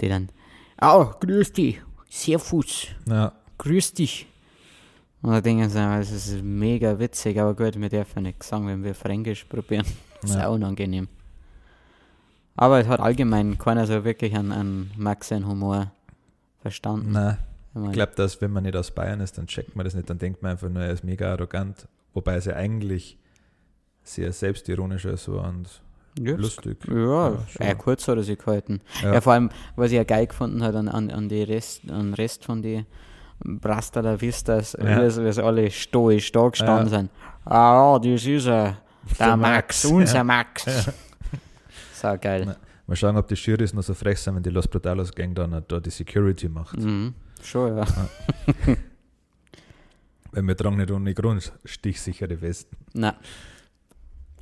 die 0.00 0.08
dann, 0.08 0.28
oh, 0.80 1.06
grüß 1.20 1.52
dich, 1.52 1.80
Servus, 2.08 2.86
Ja, 3.08 3.32
grüß 3.58 3.94
dich. 3.94 4.26
Und 5.22 5.32
da 5.32 5.40
denken 5.40 5.68
sie, 5.70 5.78
es 5.78 6.10
ist 6.12 6.42
mega 6.42 6.98
witzig, 6.98 7.40
aber 7.40 7.54
gut, 7.54 7.80
wir 7.80 7.88
dürfen 7.88 8.24
nicht 8.24 8.42
sagen, 8.42 8.66
wenn 8.68 8.84
wir 8.84 8.94
Fränkisch 8.94 9.44
probieren. 9.44 9.86
Das 10.20 10.30
ist 10.30 10.36
Ja. 10.38 10.48
auch 10.48 10.54
unangenehm. 10.54 11.06
Aber 12.56 12.80
es 12.80 12.86
hat 12.88 12.98
allgemein 13.00 13.58
keiner 13.58 13.86
so 13.86 14.04
wirklich 14.04 14.34
an, 14.34 14.52
an 14.52 14.90
Max 14.96 15.30
Humor 15.30 15.90
verstanden. 16.62 17.12
nein. 17.12 17.36
Ich 17.86 17.92
glaube, 17.92 18.12
dass 18.14 18.40
wenn 18.40 18.52
man 18.52 18.62
nicht 18.62 18.76
aus 18.76 18.90
Bayern 18.92 19.20
ist, 19.20 19.36
dann 19.36 19.46
checkt 19.48 19.74
man 19.74 19.84
das 19.84 19.94
nicht, 19.94 20.08
dann 20.08 20.18
denkt 20.18 20.42
man 20.42 20.52
einfach 20.52 20.68
nur, 20.68 20.82
er 20.82 20.90
ist 20.92 21.02
mega 21.04 21.32
arrogant, 21.32 21.88
wobei 22.12 22.36
es 22.36 22.44
ja 22.44 22.54
eigentlich 22.54 23.18
sehr 24.04 24.32
selbstironisch 24.32 25.04
ist 25.06 25.26
und 25.28 25.68
ja, 26.20 26.36
lustig. 26.36 26.78
Ja, 26.88 27.30
Ja, 27.30 27.38
eher 27.58 27.74
kurz 27.74 28.06
hat 28.06 28.16
er 28.16 28.22
sich 28.22 28.38
gehalten. 28.38 28.80
Ja. 29.02 29.14
Ja. 29.14 29.20
vor 29.20 29.32
allem, 29.32 29.50
was 29.74 29.90
ich 29.90 29.96
ja 29.96 30.04
geil 30.04 30.26
gefunden 30.28 30.62
hat 30.62 30.76
an, 30.76 30.88
an, 30.88 31.10
an, 31.10 31.28
die 31.28 31.42
Rest, 31.42 31.90
an 31.90 32.10
den 32.10 32.14
Rest 32.14 32.44
von 32.44 32.62
den 32.62 32.86
Brasta 33.40 33.98
la 34.00 34.20
Vistas, 34.20 34.76
Ja. 34.80 35.02
wie, 35.02 35.32
sie- 35.32 35.42
alle 35.42 35.68
stoisch 35.72 36.30
da 36.30 36.48
gestanden 36.48 36.92
Ja. 36.92 36.98
sind. 36.98 37.10
Ah, 37.44 37.98
das 37.98 38.24
ist 38.24 38.46
er, 38.46 38.76
der, 39.18 39.26
Der 39.26 39.36
Max, 39.36 39.82
Max, 39.82 39.84
unser 39.86 40.16
ja. 40.18 40.24
Max. 40.24 40.64
So 41.94 42.16
geil. 42.20 42.56
Ja. 42.86 42.90
Mal 42.90 42.96
schauen, 42.96 43.16
ob 43.16 43.28
die 43.28 43.34
Jurys 43.34 43.72
noch 43.72 43.82
so 43.82 43.94
frech 43.94 44.18
sind, 44.20 44.34
wenn 44.36 44.42
die 44.42 44.50
Los 44.50 44.68
Brutalos 44.68 45.12
Gang 45.14 45.34
dann 45.34 45.64
da 45.66 45.80
die 45.80 45.90
Security 45.90 46.48
macht. 46.48 46.78
Mhm. 46.78 47.14
Schon, 47.42 47.76
ja. 47.78 47.84
Weil 50.32 50.42
wir 50.42 50.56
tragen 50.56 50.76
nicht 50.76 50.90
ohne 50.90 51.14
Grund 51.14 51.52
stichsichere 51.64 52.40
Westen. 52.40 52.76
Nein. 52.92 53.14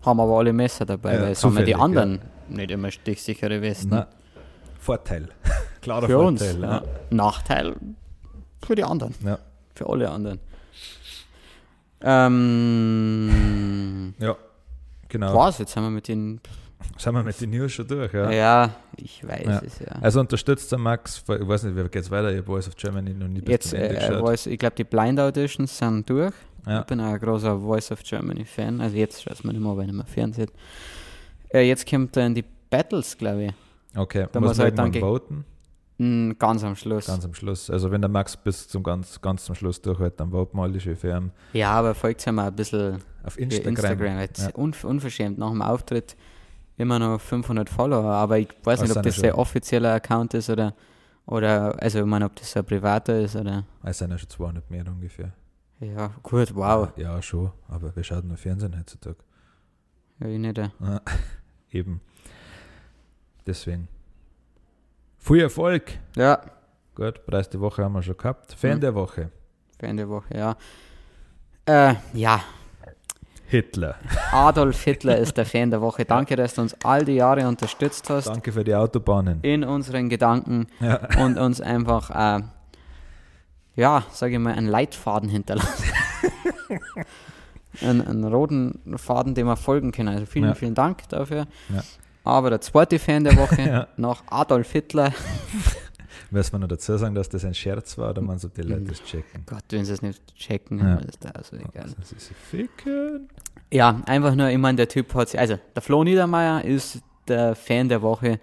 Haben 0.03 0.21
aber 0.21 0.39
alle 0.39 0.53
Messer 0.53 0.85
dabei, 0.87 1.15
Ja, 1.15 1.23
weil 1.23 1.33
es 1.33 1.45
haben 1.45 1.57
ja 1.57 1.63
die 1.63 1.75
anderen 1.77 2.21
nicht 2.49 2.71
immer 2.73 2.91
stichsichere 2.91 3.61
Westen. 3.63 3.91
Na, 3.91 4.09
Vorteil. 4.81 5.29
Klarer 5.81 6.07
für 6.09 6.19
uns. 6.19 6.43
Vorteil. 6.43 6.63
Ja. 6.63 6.83
Nachteil 7.11 7.77
für 8.65 8.75
die 8.75 8.83
anderen. 8.85 9.15
Ja. 9.25 9.39
Für 9.75 9.89
alle 9.89 10.11
anderen. 10.11 10.41
Ähm, 12.83 14.15
Ja, 14.19 14.37
genau. 15.09 15.35
was, 15.37 15.59
jetzt 15.59 15.77
haben 15.77 15.85
wir 15.85 15.91
mit 15.91 16.09
den, 16.09 16.41
Sind 16.99 17.15
wir 17.15 17.23
mit 17.23 17.41
den 17.41 17.51
News 17.51 17.73
schon 17.73 17.87
durch, 17.87 18.13
ja, 18.13 18.31
ja? 18.31 18.71
ich 18.97 19.27
weiß 19.27 19.45
Ja. 19.47 19.63
es 19.65 19.79
ja. 19.81 19.87
Also 20.01 20.21
unterstützt 20.21 20.71
der 20.73 20.79
Max, 20.79 21.23
ich 21.27 21.29
weiß 21.49 21.65
nicht, 21.65 21.77
wie 21.77 21.89
geht's 21.89 22.11
weiter? 22.11 22.29
Habe 22.29 22.43
Voice 22.43 22.69
of 22.69 22.77
Germany 22.77 23.13
noch 23.15 23.29
nie 23.29 23.43
Jetzt, 23.47 23.73
äh. 23.75 24.19
Voice, 24.19 24.47
ich 24.47 24.59
glaube, 24.59 24.75
die 24.77 24.85
Blind 24.85 25.19
Auditions 25.21 25.77
sind 25.79 26.09
durch. 26.09 26.33
Ja. 26.67 26.81
Ich 26.81 26.87
bin 26.87 27.01
auch 27.01 27.07
ein 27.13 27.19
großer 27.21 27.59
Voice 27.59 27.91
of 27.91 28.03
Germany 28.05 28.45
Fan. 28.45 28.81
Also 28.81 28.97
jetzt 28.97 29.23
schaut 29.23 29.43
man 29.45 29.55
nicht 29.57 29.65
mehr, 29.65 29.77
wenn 29.77 29.89
ich 29.89 29.95
mehr 29.95 30.07
Fernsehen. 30.07 30.51
Äh, 31.53 31.63
jetzt 31.69 31.89
kommt 31.89 32.17
dann 32.17 32.35
die 32.35 32.45
Battles, 32.71 33.17
glaube 33.19 33.45
ich. 33.45 33.53
Okay, 33.97 34.27
Da 34.31 34.41
muss 34.41 34.51
muss 34.51 34.59
man 34.59 34.65
halt 34.67 34.79
dann 34.79 34.95
voten, 34.95 35.45
Mm, 35.99 36.33
ganz 36.39 36.65
am 36.65 36.75
Schluss. 36.75 37.07
ganz 37.07 37.25
am 37.25 37.35
Schluss. 37.35 37.69
Also 37.69 37.91
wenn 37.91 38.01
der 38.01 38.09
Max 38.11 38.35
bis 38.37 38.67
zum 38.67 38.83
ganz, 38.83 39.21
ganz 39.21 39.45
zum 39.45 39.55
Schluss 39.55 39.81
durchhält, 39.83 40.19
dann 40.19 40.31
voten 40.31 40.57
wir 40.57 40.63
alle 40.63 40.81
schön 40.81 40.97
für 40.97 41.11
ihn. 41.17 41.31
ja, 41.53 41.71
aber 41.73 41.95
folgt 41.95 42.25
ja 42.25 42.33
mal 42.33 42.47
ein 42.49 42.57
bisschen 42.57 42.97
Auf 43.23 43.39
Instagram. 43.39 43.69
Instagram. 43.75 44.19
Jetzt 44.21 44.41
Ja. 44.43 44.49
unv- 44.57 44.85
unverschämt 44.87 45.39
nach 45.39 45.51
dem 45.51 45.61
Auftritt 45.63 46.17
immer 46.77 46.99
noch 46.99 47.21
500 47.21 47.69
Follower. 47.69 48.11
Aber 48.13 48.39
ich 48.39 48.49
weiß 48.65 48.81
Das 48.81 48.89
nicht, 48.89 48.97
ob 48.99 49.03
das 49.03 49.17
ja 49.17 49.23
der 49.23 49.39
offizieller 49.39 49.95
Account 49.95 50.35
ist 50.35 50.51
oder, 50.51 50.75
oder 51.27 51.81
also 51.83 52.01
ich 52.01 52.05
meine, 52.07 52.25
ob 52.27 52.37
das 52.37 52.57
ein 52.57 52.65
privater 52.65 53.21
ist 53.21 53.37
oder. 53.37 53.65
Es 53.83 53.99
sind 53.99 54.11
ja 54.11 54.19
schon 54.19 54.29
200 54.29 54.71
mehr 54.71 54.87
ungefähr. 54.87 55.33
Ja, 55.81 56.11
gut, 56.23 56.55
wow. 56.55 56.89
Ja, 56.97 57.21
schon, 57.23 57.51
aber 57.69 57.95
wir 57.97 58.05
schauen 58.05 58.29
nur 58.29 58.37
Fernsehen 58.37 58.77
heutzutage. 58.79 59.17
Ja, 60.21 60.27
ich 60.29 60.39
nicht. 60.39 60.59
äh. 60.59 60.69
Eben. 61.73 62.01
Deswegen. 63.47 63.89
Viel 65.19 65.41
Erfolg. 65.41 65.99
Ja, 66.17 66.41
Gut, 66.95 67.25
Preis 67.25 67.49
der 67.49 67.59
Woche 67.61 67.83
haben 67.83 67.95
wir 67.95 68.03
schon 68.03 68.17
gehabt. 68.19 68.53
Fan 68.53 68.77
Mhm. 68.77 68.81
der 68.83 68.95
Woche. 68.95 69.31
für 69.81 69.95
der 69.95 70.09
Woche, 70.09 70.37
ja. 70.37 70.57
Äh, 71.65 71.95
ja, 72.13 72.41
Hitler. 73.53 73.95
Adolf 74.33 74.83
Hitler 74.83 75.17
ist 75.19 75.37
der 75.37 75.47
Fan 75.47 75.71
der 75.71 75.81
Woche. 75.81 76.05
Danke, 76.05 76.35
dass 76.37 76.55
du 76.55 76.63
uns 76.63 76.75
all 76.83 77.05
die 77.05 77.13
Jahre 77.15 77.47
unterstützt 77.47 78.11
hast 78.11 78.27
Danke 78.27 78.51
für 78.51 78.65
die 78.65 78.75
Autobahnen. 78.75 79.39
in 79.43 79.63
unseren 79.63 80.09
Gedanken 80.09 80.67
Ja. 80.81 81.01
und 81.23 81.39
uns 81.39 81.61
einfach, 81.61 82.11
äh, 82.11 82.43
ja, 83.77 84.03
sage 84.11 84.35
ich 84.35 84.39
mal, 84.41 84.55
einen 84.55 84.67
Leitfaden 84.69 85.29
hinterlassen. 85.29 85.85
einen, 87.83 88.07
einen 88.07 88.25
roten 88.25 88.81
Faden, 88.97 89.35
dem 89.35 89.47
wir 89.47 89.57
folgen 89.57 89.93
können. 89.93 90.09
Also 90.09 90.27
vielen, 90.27 90.47
Ja. 90.49 90.55
vielen 90.55 90.75
Dank 90.75 91.09
dafür. 91.09 91.47
Ja. 91.69 91.83
Aber 92.25 92.51
der 92.51 92.61
zweite 92.61 92.99
Fan 92.99 93.25
der 93.25 93.37
Woche, 93.37 93.61
Ja. 93.67 93.87
nach 93.97 94.23
Adolf 94.31 94.73
Hitler, 94.73 95.13
Müssen 96.33 96.53
wir 96.53 96.59
noch 96.61 96.69
dazu 96.69 96.97
sagen, 96.97 97.15
dass 97.15 97.29
das 97.29 97.45
ein 97.45 97.55
Scherz 97.55 97.99
war, 97.99 98.11
oder 98.11 98.23
man 98.23 98.39
so 98.39 98.49
die. 98.49 98.63
Leute 98.63 98.85
das 98.85 99.03
checken? 99.05 99.43
Gott, 99.47 99.65
wenn 99.71 99.85
sie 99.85 99.93
es 99.93 100.01
nicht 100.03 100.35
checken, 100.35 100.79
Ja. 100.79 100.97
dann 100.97 101.05
ist 101.09 101.23
das 101.23 101.33
also 101.35 101.57
egal. 101.57 101.95
Das 102.01 102.11
ist 102.11 102.33
ficken. 102.51 103.29
Ja, 103.71 104.01
einfach 104.07 104.35
nur, 104.35 104.49
ich 104.49 104.59
meine, 104.59 104.77
der 104.77 104.89
Typ 104.89 105.15
hat 105.15 105.29
sich, 105.29 105.39
also 105.39 105.59
der 105.75 105.83
Flo 105.83 106.03
Niedermeyer 106.05 106.65
ist 106.65 107.01
der 107.29 107.55
Fan 107.55 107.89
der 107.89 108.01
Woche. 108.03 108.41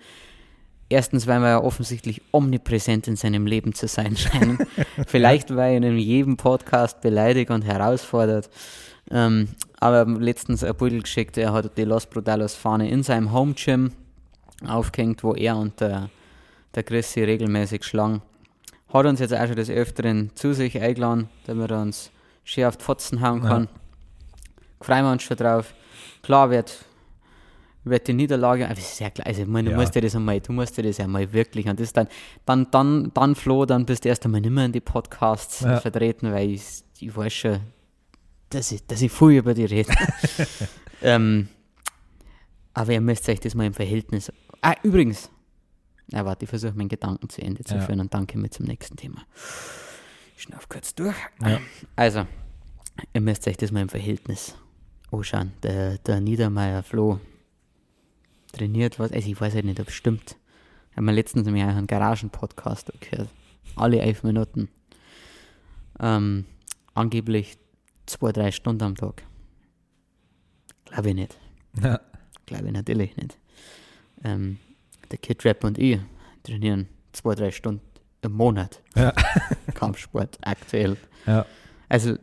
Erstens, 0.87 1.27
weil 1.27 1.39
wir 1.39 1.49
ja 1.49 1.63
offensichtlich 1.63 2.21
omnipräsent 2.31 3.07
in 3.07 3.15
seinem 3.15 3.45
Leben 3.45 3.73
zu 3.73 3.87
sein 3.87 4.15
scheinen. 4.17 4.57
Vielleicht, 5.07 5.55
weil 5.55 5.71
er 5.73 5.77
ihn 5.77 5.83
in 5.83 5.97
jedem 5.97 6.37
Podcast 6.37 7.01
beleidigt 7.01 7.51
und 7.51 7.63
herausfordert. 7.63 8.49
Ähm, 9.11 9.49
aber 9.79 9.97
er 9.97 10.05
letztens 10.05 10.63
ein 10.63 10.75
Bild 10.75 11.03
geschickt, 11.03 11.37
er 11.37 11.53
hat 11.53 11.77
die 11.77 11.83
Los 11.83 12.05
Brutalos 12.07 12.55
Fahne 12.55 12.89
in 12.89 13.03
seinem 13.03 13.31
Home 13.31 13.53
Gym 13.53 13.91
aufgehängt, 14.67 15.23
wo 15.23 15.33
er 15.35 15.57
und 15.57 15.79
der, 15.79 16.09
der 16.75 16.83
Chris 16.83 17.13
sich 17.13 17.23
regelmäßig 17.23 17.83
schlagen. 17.83 18.21
Hat 18.93 19.05
uns 19.05 19.19
jetzt 19.19 19.33
auch 19.33 19.45
schon 19.47 19.55
des 19.55 19.69
Öfteren 19.69 20.31
zu 20.35 20.53
sich 20.53 20.79
eingeladen, 20.79 21.29
damit 21.45 21.71
er 21.71 21.81
uns 21.81 22.11
schön 22.43 22.65
auf 22.65 22.77
die 22.77 22.83
Fotzen 22.83 23.21
hauen 23.21 23.43
Ja. 23.43 23.47
kann. 23.49 23.69
Freuen 24.81 25.05
wir 25.05 25.11
uns 25.11 25.23
schon 25.23 25.37
drauf. 25.37 25.73
Klar 26.23 26.49
wird, 26.49 26.85
wird 27.83 28.07
die 28.07 28.13
Niederlage, 28.13 28.65
aber 28.65 28.73
es 28.77 28.93
ist 28.93 28.99
ja 28.99 29.09
klar, 29.09 29.27
also 29.27 29.45
meine, 29.45 29.69
du 29.69 29.71
Ja. 29.75 29.77
musst 29.81 29.93
dir 29.95 30.01
das 30.01 30.15
einmal, 30.15 30.39
du 30.39 30.53
musst 30.53 30.77
dir 30.77 30.83
das 30.83 30.97
ja 30.97 31.07
mal 31.07 31.31
wirklich, 31.33 31.67
und 31.67 31.79
das 31.79 31.93
dann, 31.93 32.07
dann, 32.45 32.69
dann, 32.71 33.11
dann 33.13 33.35
Flo, 33.35 33.65
dann 33.65 33.85
bist 33.85 34.05
du 34.05 34.09
erst 34.09 34.25
einmal 34.25 34.41
nicht 34.41 34.51
mehr 34.51 34.65
in 34.65 34.71
die 34.71 34.79
Podcasts 34.81 35.61
Ja. 35.61 35.79
vertreten, 35.79 36.31
weil 36.31 36.49
ich, 36.51 36.63
ich 36.99 37.15
weiß 37.15 37.33
schon, 37.33 37.59
dass 38.49 38.71
ich, 38.71 38.85
dass 38.87 39.01
ich 39.01 39.11
viel 39.11 39.31
über 39.37 39.53
die 39.53 39.65
rede. 39.65 39.91
ähm, 41.01 41.49
aber 42.73 42.93
ihr 42.93 43.01
müsst 43.01 43.27
euch 43.29 43.39
das 43.39 43.53
mal 43.55 43.65
im 43.65 43.73
Verhältnis. 43.73 44.31
Ah, 44.61 44.75
übrigens. 44.83 45.29
Na, 46.11 46.25
warte, 46.25 46.45
ich 46.45 46.49
versuche 46.49 46.73
meinen 46.73 46.89
Gedanken 46.89 47.29
zu 47.29 47.41
Ende 47.41 47.63
zu 47.63 47.75
Ja. 47.75 47.81
führen 47.81 47.99
und 47.99 48.13
danke 48.13 48.37
mit 48.37 48.53
zum 48.53 48.65
nächsten 48.65 48.95
Thema. 48.95 49.23
Schnauf 50.37 50.67
kurz 50.69 50.95
durch. 50.95 51.15
Ja. 51.41 51.59
Also, 51.95 52.25
ihr 53.13 53.21
müsst 53.21 53.47
euch 53.47 53.57
das 53.57 53.71
mal 53.71 53.81
im 53.81 53.89
Verhältnis 53.89 54.55
anschauen. 55.11 55.51
Der, 55.63 55.97
der 55.99 56.19
Niedermeyer 56.21 56.81
Flo 56.83 57.19
trainiert 58.53 58.97
was, 58.99 59.11
also 59.11 59.29
ich 59.29 59.39
weiß 59.39 59.53
halt 59.53 59.65
nicht, 59.65 59.79
ob 59.79 59.89
es 59.89 59.93
stimmt. 59.93 60.37
Haben 60.95 61.05
wir 61.05 61.11
letztens 61.13 61.45
nämlich 61.45 61.63
auch 61.63 61.69
einen 61.69 61.87
Garagen-Podcast 61.87 62.91
gehört. 62.99 63.29
Alle 63.75 63.99
elf 63.99 64.23
Minuten. 64.23 64.69
Ähm, 65.99 66.45
angeblich 66.95 67.57
zwei, 68.07 68.31
drei 68.31 68.51
Stunden 68.51 68.83
am 68.83 68.95
Tag. 68.95 69.23
Glaube 70.85 71.09
ich 71.09 71.15
nicht. 71.15 71.37
Ja. 71.83 71.99
Glaube 72.47 72.65
ich 72.67 72.71
natürlich 72.73 73.15
nicht. 73.17 73.37
Ähm, 74.23 74.57
der 75.11 75.17
Kid 75.19 75.43
Rap 75.45 75.63
und 75.63 75.77
ich 75.77 75.99
trainieren 76.43 76.87
zwei, 77.13 77.35
drei 77.35 77.51
Stunden 77.51 77.81
im 78.21 78.33
Monat. 78.33 78.81
Ja. 78.95 79.13
Kampfsport 79.73 80.37
aktuell. 80.41 80.97
Ja. 81.25 81.45
Also 81.87 82.15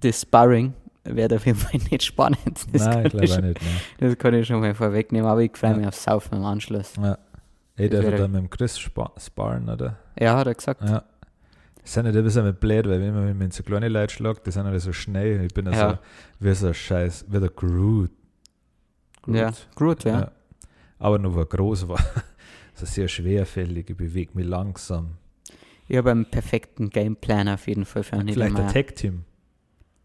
das 0.00 0.22
Sparring 0.22 0.74
wird 1.04 1.32
auf 1.32 1.46
jeden 1.46 1.58
Fall 1.58 1.80
nicht 1.90 2.02
spannend. 2.02 2.66
Das, 2.72 2.84
Nein, 2.84 3.10
kann, 3.10 3.22
ich 3.22 3.30
glaube 3.32 3.42
nicht. 3.48 3.62
Ne. 3.62 4.08
das 4.08 4.18
kann 4.18 4.34
ich 4.34 4.46
schon 4.46 4.60
mal 4.60 4.74
vorwegnehmen, 4.74 5.28
aber 5.28 5.40
ich 5.42 5.56
freue 5.56 5.70
Ja. 5.72 5.76
mich 5.76 5.86
aufs 5.86 6.02
Saufen 6.04 6.38
im 6.38 6.44
Anschluss. 6.44 6.92
Ja. 7.00 7.18
Ich 7.76 7.90
darf 7.90 8.02
wäre- 8.04 8.16
da 8.16 8.28
mit 8.28 8.36
dem 8.40 8.50
Chris 8.50 8.78
spa 8.78 9.12
sparen, 9.18 9.68
oder? 9.68 9.96
Ja, 10.18 10.36
hat 10.36 10.46
er 10.46 10.54
gesagt. 10.54 10.82
Ja. 10.88 11.04
Das 11.82 11.92
sind 11.92 12.06
nicht 12.06 12.16
ein 12.16 12.24
bisschen 12.24 12.54
blöd, 12.54 12.86
weil 12.88 13.00
wenn 13.00 13.14
man 13.14 13.36
man 13.36 13.50
so 13.50 13.62
kleine 13.62 13.88
Leute 13.88 14.14
schlagt, 14.14 14.46
die 14.46 14.50
sind 14.52 14.64
alle 14.64 14.80
so 14.80 14.92
schnell. 14.92 15.44
Ich 15.44 15.52
bin 15.52 15.66
ja, 15.66 15.72
Ja. 15.72 15.90
so 15.90 15.98
wie 16.40 16.54
so 16.54 16.68
ein 16.68 16.74
Scheiß, 16.74 17.26
wie 17.28 17.40
der 17.40 17.50
Groot. 17.50 18.10
Ja, 19.26 19.52
gut, 19.74 20.04
ja. 20.04 20.30
Aber 20.98 21.18
nur, 21.18 21.36
er 21.36 21.46
groß 21.46 21.88
war. 21.88 22.04
So 22.76 22.86
sehr 22.86 23.06
schwerfällig, 23.06 23.88
ich 23.88 23.96
bewege 23.96 24.32
mich 24.34 24.46
langsam. 24.46 25.10
Ich 25.86 25.96
habe 25.96 26.10
einen 26.10 26.24
perfekten 26.28 26.90
Gameplan 26.90 27.48
auf 27.48 27.68
jeden 27.68 27.84
Fall 27.84 28.02
für 28.02 28.14
einen 28.16 28.26
Vielleicht 28.30 28.50
ein 28.56 28.64
Niedermeyer. 28.64 28.72
Tag-Team. 28.72 29.24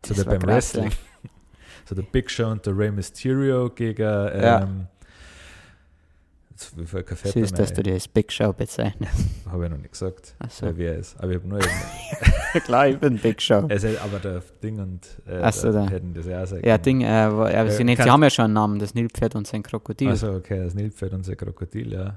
So 0.06 0.14
Das 0.14 0.24
der 0.24 0.32
beim 0.38 0.44
Wrestling. 0.44 0.92
So 1.86 1.96
der 1.96 2.04
Big 2.04 2.30
Show 2.30 2.52
und 2.52 2.64
der 2.68 2.78
Rey 2.78 2.92
Mysterio 2.92 3.72
gegen 3.72 4.00
Ja. 4.04 4.62
ähm, 4.62 4.86
wie 6.76 6.86
viel 6.86 7.04
Kaffee 7.04 7.30
Süß, 7.30 7.52
dass 7.54 7.74
du 7.74 7.84
dir 7.84 7.94
als 7.94 8.08
Big 8.08 8.32
Show 8.32 8.52
bezeichnest. 8.54 9.14
Habe 9.50 9.66
ich 9.66 9.72
noch 9.72 9.78
nicht 9.78 9.92
gesagt, 9.92 10.36
Ach 10.40 10.50
so. 10.50 10.72
wer 10.78 10.98
ist. 10.98 11.18
Aber 11.20 11.30
ich 11.32 11.38
habe 11.38 11.48
nur 11.48 11.60
Klar, 12.66 12.88
ich 12.88 12.98
bin 12.98 13.18
Big 13.18 13.42
Show. 13.42 13.66
Es 13.70 13.84
ist 13.84 14.02
aber 14.02 14.20
der 14.20 14.42
Ding 14.64 14.80
und 14.80 15.08
äh, 15.28 15.40
Ach 15.42 15.54
so, 15.54 15.72
da. 15.72 15.88
hätten 15.90 16.14
das 16.14 16.26
ja 16.26 16.44
auch 16.44 16.48
sagen 16.48 16.66
Ja. 16.68 16.78
Ding, 16.78 17.02
äh, 17.02 17.08
aber 17.08 17.70
sie, 17.72 17.82
Äh, 17.82 17.86
nicht, 17.86 18.02
sie 18.04 18.10
haben 18.10 18.24
ja 18.24 18.30
schon 18.30 18.46
einen 18.46 18.54
Namen, 18.56 18.80
das 18.80 18.94
Nilpferd 18.94 19.36
und 19.36 19.48
sein 19.48 19.64
Krokodil. 19.64 20.10
Also 20.10 20.34
okay, 20.34 20.64
das 20.64 20.74
Nilpferd 20.74 21.14
und 21.14 21.24
sein 21.26 21.38
Krokodil, 21.38 21.94
ja. 21.94 22.16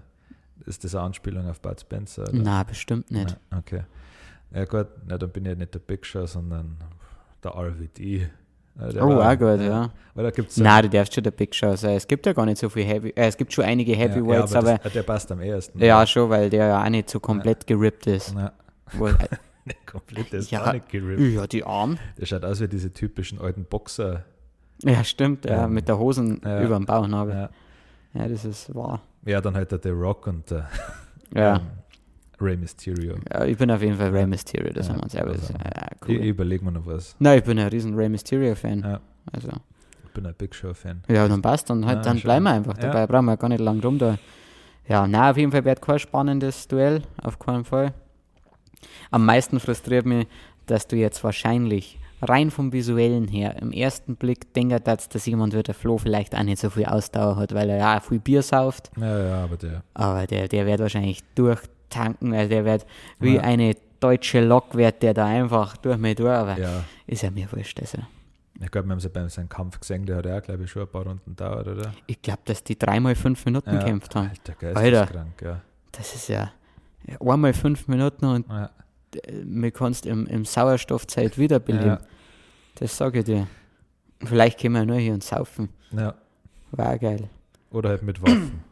Ist 0.66 0.84
das 0.84 0.94
eine 0.94 1.04
Anspielung 1.04 1.48
auf 1.48 1.60
Bud 1.60 1.80
Spencer? 1.80 2.22
Oder? 2.22 2.32
Na, 2.34 2.62
bestimmt 2.62 3.10
nicht. 3.10 3.36
Nein, 3.50 3.58
okay. 3.60 3.82
Ja 4.54 4.64
gut, 4.64 4.86
na, 5.06 5.18
dann 5.18 5.30
bin 5.30 5.44
ich 5.46 5.56
nicht 5.58 5.74
der 5.74 5.80
Big 5.80 6.04
Show, 6.06 6.26
sondern 6.26 6.76
der 7.42 7.52
RVD. 7.56 8.28
Ja, 8.80 8.88
der 8.88 9.04
Oh, 9.04 9.08
war- 9.16 9.32
auch 9.32 9.38
gut, 9.38 9.60
ja. 9.60 9.90
Weil 10.14 10.24
da 10.24 10.30
gibt's 10.30 10.56
Nein, 10.58 10.82
du 10.82 10.90
darfst 10.90 11.14
schon 11.14 11.24
der 11.24 11.30
Big 11.30 11.54
Show 11.54 11.74
sein. 11.76 11.96
Es 11.96 12.06
gibt 12.06 12.26
ja 12.26 12.32
gar 12.32 12.44
nicht 12.46 12.58
so 12.58 12.68
viel 12.68 12.84
Heavy, 12.84 13.10
äh, 13.10 13.26
es 13.28 13.36
gibt 13.36 13.52
schon 13.52 13.64
einige 13.64 13.94
Heavyweights, 13.94 14.52
ja, 14.52 14.58
aber, 14.58 14.78
das, 14.78 14.92
der 14.92 15.02
passt 15.02 15.30
am 15.32 15.40
ehesten. 15.40 15.78
ja, 15.82 16.06
schon, 16.06 16.28
weil 16.30 16.50
der 16.50 16.66
ja 16.66 16.82
auch 16.84 16.88
nicht 16.88 17.08
so 17.10 17.18
komplett 17.20 17.66
gerippt 17.66 18.06
ist. 18.06 18.34
Na, 18.34 18.52
Wo, 18.92 19.06
nicht 19.64 19.86
komplett, 19.86 20.32
der 20.32 20.40
ist 20.40 20.50
Ja. 20.50 20.66
auch 20.66 20.72
nicht 20.72 20.88
gerippt. 20.90 21.20
ja, 21.20 21.46
die 21.46 21.64
Arm. 21.64 21.98
Der 22.18 22.26
schaut 22.26 22.44
aus 22.44 22.60
wie 22.60 22.68
diese 22.68 22.92
typischen 22.92 23.40
alten 23.40 23.64
Boxer. 23.64 24.24
Ja, 24.84 25.02
stimmt, 25.04 25.44
ja, 25.44 25.62
Ja. 25.62 25.68
mit 25.68 25.88
der 25.88 25.98
Hosen 25.98 26.40
Ja. 26.44 26.62
über 26.62 26.76
dem 26.76 26.84
Bauchnabel. 26.86 27.34
Ja. 27.34 27.50
Ja. 28.20 28.28
das 28.28 28.44
ist 28.44 28.74
wahr. 28.74 29.00
ja, 29.24 29.40
dann 29.40 29.54
halt 29.54 29.70
der 29.72 29.80
The 29.82 29.90
Rock 29.90 30.26
und 30.26 30.50
der 30.50 30.68
Ja. 31.34 31.60
Rey 32.42 32.56
Mysterio. 32.56 33.16
ja, 33.32 33.44
ich 33.44 33.56
bin 33.56 33.70
auf 33.70 33.80
jeden 33.82 33.96
Fall 33.96 34.10
Rey 34.10 34.26
Mysterio, 34.26 34.72
das 34.72 34.86
Ja, 34.88 34.92
haben 34.94 35.00
wir 35.00 35.04
uns 35.04 35.12
selber. 35.12 35.30
also, 35.30 35.52
ja, 35.52 35.86
Ich, 36.02 36.08
cool. 36.08 36.14
ich 36.16 36.26
überlege 36.26 36.64
mir 36.64 36.72
noch 36.72 36.86
was. 36.86 37.16
Nein, 37.18 37.38
ich 37.38 37.44
bin 37.44 37.58
ein 37.58 37.68
riesen 37.68 37.94
Rey 37.94 38.08
Mysterio-Fan. 38.08 38.80
Ja. 38.80 39.00
Also, 39.32 39.48
Ich 40.04 40.10
bin 40.12 40.26
ein 40.26 40.34
Big 40.36 40.54
Show-Fan. 40.54 41.02
ja, 41.08 41.26
dann 41.28 41.40
passt, 41.40 41.70
dann, 41.70 41.86
halt, 41.86 41.98
Ja, 41.98 42.02
dann 42.02 42.20
bleiben 42.20 42.44
wir 42.44 42.50
einfach 42.52 42.76
Ja. 42.76 42.82
dabei, 42.90 43.06
brauchen 43.06 43.24
wir 43.26 43.36
gar 43.36 43.48
nicht 43.48 43.60
lang 43.60 43.80
drum 43.80 43.98
da. 43.98 44.18
Ja, 44.88 45.06
nein, 45.06 45.30
auf 45.30 45.36
jeden 45.36 45.52
Fall 45.52 45.64
wird 45.64 45.80
kein 45.80 45.98
spannendes 45.98 46.66
Duell, 46.68 47.02
auf 47.22 47.38
keinen 47.38 47.64
Fall. 47.64 47.94
Am 49.10 49.24
meisten 49.24 49.60
frustriert 49.60 50.06
mich, 50.06 50.26
dass 50.66 50.86
du 50.88 50.96
jetzt 50.96 51.22
wahrscheinlich 51.22 51.98
rein 52.20 52.50
vom 52.50 52.72
Visuellen 52.72 53.26
her 53.28 53.56
im 53.60 53.72
ersten 53.72 54.16
Blick 54.16 54.52
denkst, 54.54 54.82
dass, 54.84 55.08
dass 55.08 55.26
jemand 55.26 55.54
wie 55.56 55.62
der 55.62 55.74
Flo 55.74 55.98
vielleicht 55.98 56.36
auch 56.36 56.42
nicht 56.42 56.58
so 56.60 56.70
viel 56.70 56.86
Ausdauer 56.86 57.36
hat, 57.36 57.54
weil 57.54 57.68
er 57.70 57.78
ja 57.78 57.98
auch 57.98 58.02
viel 58.02 58.20
Bier 58.20 58.42
sauft. 58.42 58.90
Ja, 59.00 59.18
ja, 59.26 59.44
aber 59.44 59.56
der. 59.56 59.82
Aber 59.94 60.26
der, 60.26 60.48
der 60.48 60.66
wird 60.66 60.80
wahrscheinlich 60.80 61.22
durchtanken, 61.92 62.34
also 62.34 62.48
der 62.48 62.64
wird 62.64 62.86
wie 63.18 63.36
Ja. 63.36 63.42
eine 63.42 63.76
deutsche 64.00 64.44
Lok 64.44 64.74
wird, 64.74 65.02
der 65.02 65.14
da 65.14 65.26
einfach 65.26 65.76
durch 65.76 65.96
mich 65.98 66.16
durch, 66.16 66.30
aber 66.32 66.58
Ja. 66.58 66.84
ist 67.06 67.22
ja 67.22 67.30
mir 67.30 67.50
wurscht. 67.52 67.80
Also. 67.80 67.98
Ich 68.60 68.70
glaube, 68.70 68.88
wir 68.88 68.92
haben 68.92 69.00
sie 69.00 69.08
beim 69.08 69.28
seinem 69.28 69.48
Kampf 69.48 69.80
gesehen, 69.80 70.06
der 70.06 70.16
hat 70.18 70.26
ja 70.26 70.40
glaube 70.40 70.64
ich, 70.64 70.70
schon 70.70 70.82
ein 70.82 70.88
paar 70.88 71.04
Runden 71.06 71.34
dauert, 71.36 71.66
oder? 71.68 71.92
Ich 72.06 72.20
glaube, 72.22 72.40
dass 72.44 72.62
die 72.64 72.78
dreimal 72.78 73.14
fünf 73.14 73.44
Minuten 73.44 73.70
Ja. 73.72 73.78
gekämpft 73.78 74.14
haben. 74.14 74.28
Alter, 74.30 74.54
geil, 74.54 74.76
Alter. 74.76 74.88
ist 74.88 75.00
das 75.00 75.10
krank, 75.10 75.42
ja. 75.42 75.60
Das 75.92 76.14
ist 76.14 76.28
ja 76.28 76.50
einmal 77.20 77.52
fünf 77.52 77.88
Minuten 77.88 78.24
und 78.26 78.48
ja. 78.48 78.70
äh, 79.26 79.32
mir 79.44 79.70
kannst 79.72 80.06
im, 80.06 80.26
im 80.26 80.44
Sauerstoffzeit 80.44 81.36
wiederbeleben. 81.38 81.86
Ja. 81.86 82.00
Das 82.76 82.96
sage 82.96 83.20
ich 83.20 83.24
dir. 83.24 83.46
Vielleicht 84.24 84.60
können 84.60 84.74
wir 84.74 84.84
nur 84.86 84.96
hier 84.98 85.12
und 85.14 85.22
saufen. 85.24 85.68
ja. 85.90 86.14
War 86.74 86.96
geil. 86.98 87.28
Oder 87.70 87.90
halt 87.90 88.02
mit 88.02 88.22
Waffen. 88.22 88.64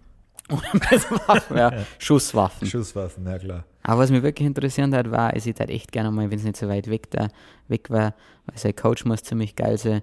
Waffen, 0.51 1.57
ja. 1.57 1.72
Schusswaffen. 1.98 2.66
Schusswaffen, 2.66 3.26
ja 3.26 3.38
klar. 3.38 3.64
Aber 3.82 4.03
was 4.03 4.11
mich 4.11 4.22
wirklich 4.22 4.46
interessiert 4.46 4.92
hat, 4.92 5.11
war, 5.11 5.34
ich 5.34 5.46
hätte 5.46 5.61
halt 5.61 5.70
echt 5.70 5.90
gerne 5.92 6.11
mal, 6.11 6.30
wenn 6.30 6.38
es 6.38 6.44
nicht 6.44 6.57
so 6.57 6.68
weit 6.68 6.88
weg, 6.88 7.11
da, 7.11 7.28
weg 7.68 7.88
war, 7.90 8.14
weil 8.46 8.59
sein 8.59 8.76
Coach 8.76 9.05
muss 9.05 9.22
ziemlich 9.22 9.57
geil 9.57 9.78
sein, 9.78 10.03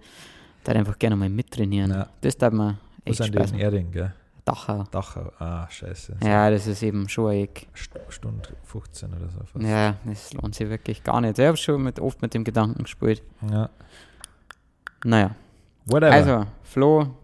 da 0.64 0.72
einfach 0.74 0.98
gerne 0.98 1.16
mal 1.16 1.30
mittrainieren. 1.30 1.92
Ja. 1.92 2.08
Das 2.22 2.38
darf 2.38 2.54
Wo 2.54 2.74
echt 3.06 3.18
sind 3.18 3.34
die 3.34 3.38
Spaß 3.38 3.52
in 3.52 3.58
machen. 3.58 3.64
Erding, 3.64 3.92
gell? 3.92 4.14
Dachau. 4.46 4.86
Dachau. 4.92 5.32
Ah, 5.40 5.70
scheiße. 5.70 6.18
Ja, 6.24 6.50
das 6.50 6.68
ist 6.68 6.82
eben 6.82 7.10
schon 7.10 7.32
ein 7.32 7.44
Eck. 7.44 7.68
St 7.76 8.00
Stunde 8.08 8.48
15 8.64 9.10
oder 9.14 9.30
so. 9.30 9.40
Fast. 9.40 9.66
Ja, 9.66 9.96
das 10.06 10.32
lohnt 10.34 10.56
sich 10.56 10.70
wirklich 10.70 11.04
gar 11.04 11.20
nicht. 11.20 11.38
Ich 11.38 11.46
habe 11.46 11.58
schon 11.58 11.84
mit, 11.84 12.00
oft 12.00 12.22
mit 12.22 12.34
dem 12.34 12.44
Gedanken 12.46 12.84
gespielt. 12.84 13.22
ja. 13.52 13.70
Naja, 15.04 15.36
Whatever. 15.86 16.12
also, 16.12 16.46
Flo, 16.64 17.16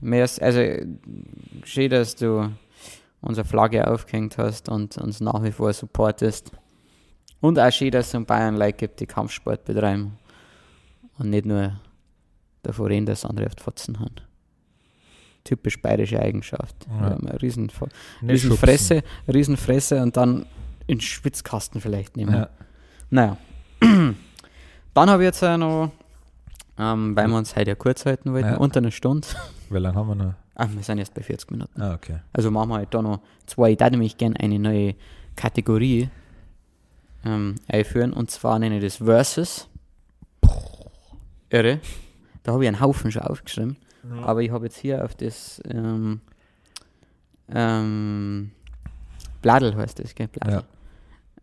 mir 0.00 0.24
ist, 0.24 0.40
also, 0.42 0.60
schön, 1.64 1.90
dass 1.90 2.14
du 2.16 2.50
unsere 3.20 3.46
Flagge 3.46 3.86
aufgehängt 3.90 4.38
hast 4.38 4.68
und 4.68 4.96
uns 4.98 5.20
nach 5.20 5.42
wie 5.42 5.52
vor 5.52 5.72
supportest. 5.72 6.52
Und 7.40 7.58
auch 7.58 7.70
schön, 7.72 7.90
dass 7.90 8.08
es 8.08 8.14
in 8.14 8.24
Bayern 8.26 8.56
Leute 8.56 8.74
gibt, 8.78 9.00
die 9.00 9.06
Kampfsport 9.06 9.64
betreiben 9.64 10.18
und 11.18 11.30
nicht 11.30 11.46
nur 11.46 11.78
davor 12.62 12.88
reden, 12.88 13.06
dass 13.06 13.24
andere 13.24 13.46
auf 13.46 13.54
die 13.54 13.62
Fotzen 13.62 13.98
haben. 14.00 14.14
Typisch 15.44 15.80
bayerische 15.80 16.20
Eigenschaft. 16.20 16.74
Ja. 16.88 17.08
Riesen, 17.40 17.64
Nicht 17.64 17.82
riesen 18.22 18.50
schubsen. 18.50 18.56
Fresse, 18.56 19.02
riesen 19.32 19.56
Fresse 19.56 20.02
und 20.02 20.16
dann 20.16 20.46
in 20.88 20.98
den 20.98 21.00
Schwitzkasten 21.00 21.80
vielleicht 21.80 22.16
nehmen. 22.16 22.34
Ja. 22.34 22.48
Naja. 23.10 23.36
Dann 24.94 25.10
habe 25.10 25.22
ich 25.22 25.26
jetzt 25.26 25.44
auch 25.44 25.56
noch, 25.58 25.90
ähm, 26.78 27.14
weil 27.14 27.28
wir 27.28 27.36
uns 27.36 27.54
heute 27.54 27.70
ja 27.70 27.74
kurz 27.74 28.06
halten 28.06 28.32
wollten, 28.32 28.48
Ja. 28.48 28.56
unter 28.56 28.78
einer 28.78 28.90
Stunde. 28.90 29.28
Wie 29.70 29.78
lange 29.78 29.96
haben 29.96 30.08
wir 30.08 30.14
noch? 30.14 30.34
Ah, 30.54 30.68
wir 30.70 30.82
sind 30.82 30.98
jetzt 30.98 31.14
bei 31.14 31.22
40 31.22 31.50
Minuten. 31.50 31.80
Ah, 31.80 31.94
okay. 31.94 32.20
Also 32.32 32.50
machen 32.50 32.70
wir 32.70 32.76
halt 32.76 32.94
da 32.94 33.02
noch 33.02 33.20
zwei. 33.46 33.72
Ich 33.72 33.80
würde 33.80 33.92
nämlich 33.92 34.16
gerne 34.16 34.38
eine 34.40 34.58
neue 34.58 34.94
Kategorie 35.34 36.08
ähm, 37.24 37.56
einführen 37.68 38.12
und 38.12 38.30
zwar 38.30 38.58
nenne 38.58 38.78
ich 38.78 38.84
das 38.84 38.96
Versus. 38.96 39.68
Irre. 41.50 41.80
Da 42.42 42.52
habe 42.52 42.64
ich 42.64 42.68
einen 42.68 42.80
Haufen 42.80 43.10
schon 43.10 43.22
aufgeschrieben. 43.22 43.76
Aber 44.22 44.40
ich 44.40 44.50
habe 44.50 44.66
jetzt 44.66 44.78
hier 44.78 45.04
auf 45.04 45.14
das 45.16 45.60
ähm, 45.68 46.20
ähm, 47.48 48.52
Bladel 49.42 49.76
heißt 49.76 49.98
das, 49.98 50.14
gell? 50.14 50.28
Bladel. 50.28 50.62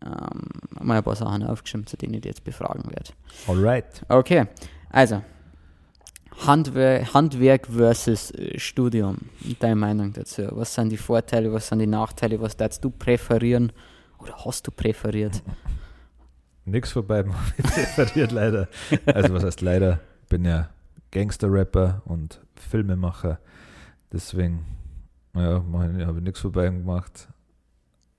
Ähm, 0.04 0.42
mal 0.80 0.98
ein 0.98 1.04
paar 1.04 1.16
Sachen 1.16 1.42
aufgeschrieben, 1.44 1.86
zu 1.86 1.96
denen 1.96 2.14
ich 2.14 2.20
dich 2.22 2.30
jetzt 2.30 2.44
befragen 2.44 2.84
werde. 2.90 3.10
Alright. 3.46 4.02
Okay, 4.08 4.46
also 4.90 5.22
Handwer 6.46 7.12
Handwerk 7.14 7.66
versus 7.66 8.30
äh, 8.32 8.58
Studium. 8.58 9.18
Deine 9.60 9.76
Meinung 9.76 10.12
dazu? 10.12 10.42
Was 10.50 10.74
sind 10.74 10.90
die 10.90 10.96
Vorteile, 10.96 11.52
was 11.52 11.68
sind 11.68 11.78
die 11.78 11.86
Nachteile, 11.86 12.40
was 12.40 12.56
darfst 12.56 12.84
du 12.84 12.90
präferieren 12.90 13.72
oder 14.18 14.44
hast 14.44 14.66
du 14.66 14.70
präferiert? 14.70 15.42
Nix 16.66 16.92
vorbei, 16.92 17.22
präferiert 17.22 18.32
leider. 18.32 18.68
Also 19.06 19.34
was 19.34 19.44
heißt 19.44 19.60
leider? 19.60 20.00
Ich 20.22 20.28
bin 20.28 20.44
ja 20.44 20.70
Gangster-Rapper 21.10 22.02
und 22.06 22.40
Filmemacher. 22.56 23.38
Deswegen, 24.12 24.64
ja, 25.34 25.62
habe 25.72 26.18
ich 26.18 26.24
nichts 26.24 26.40
vorbei 26.40 26.66
gemacht. 26.66 27.28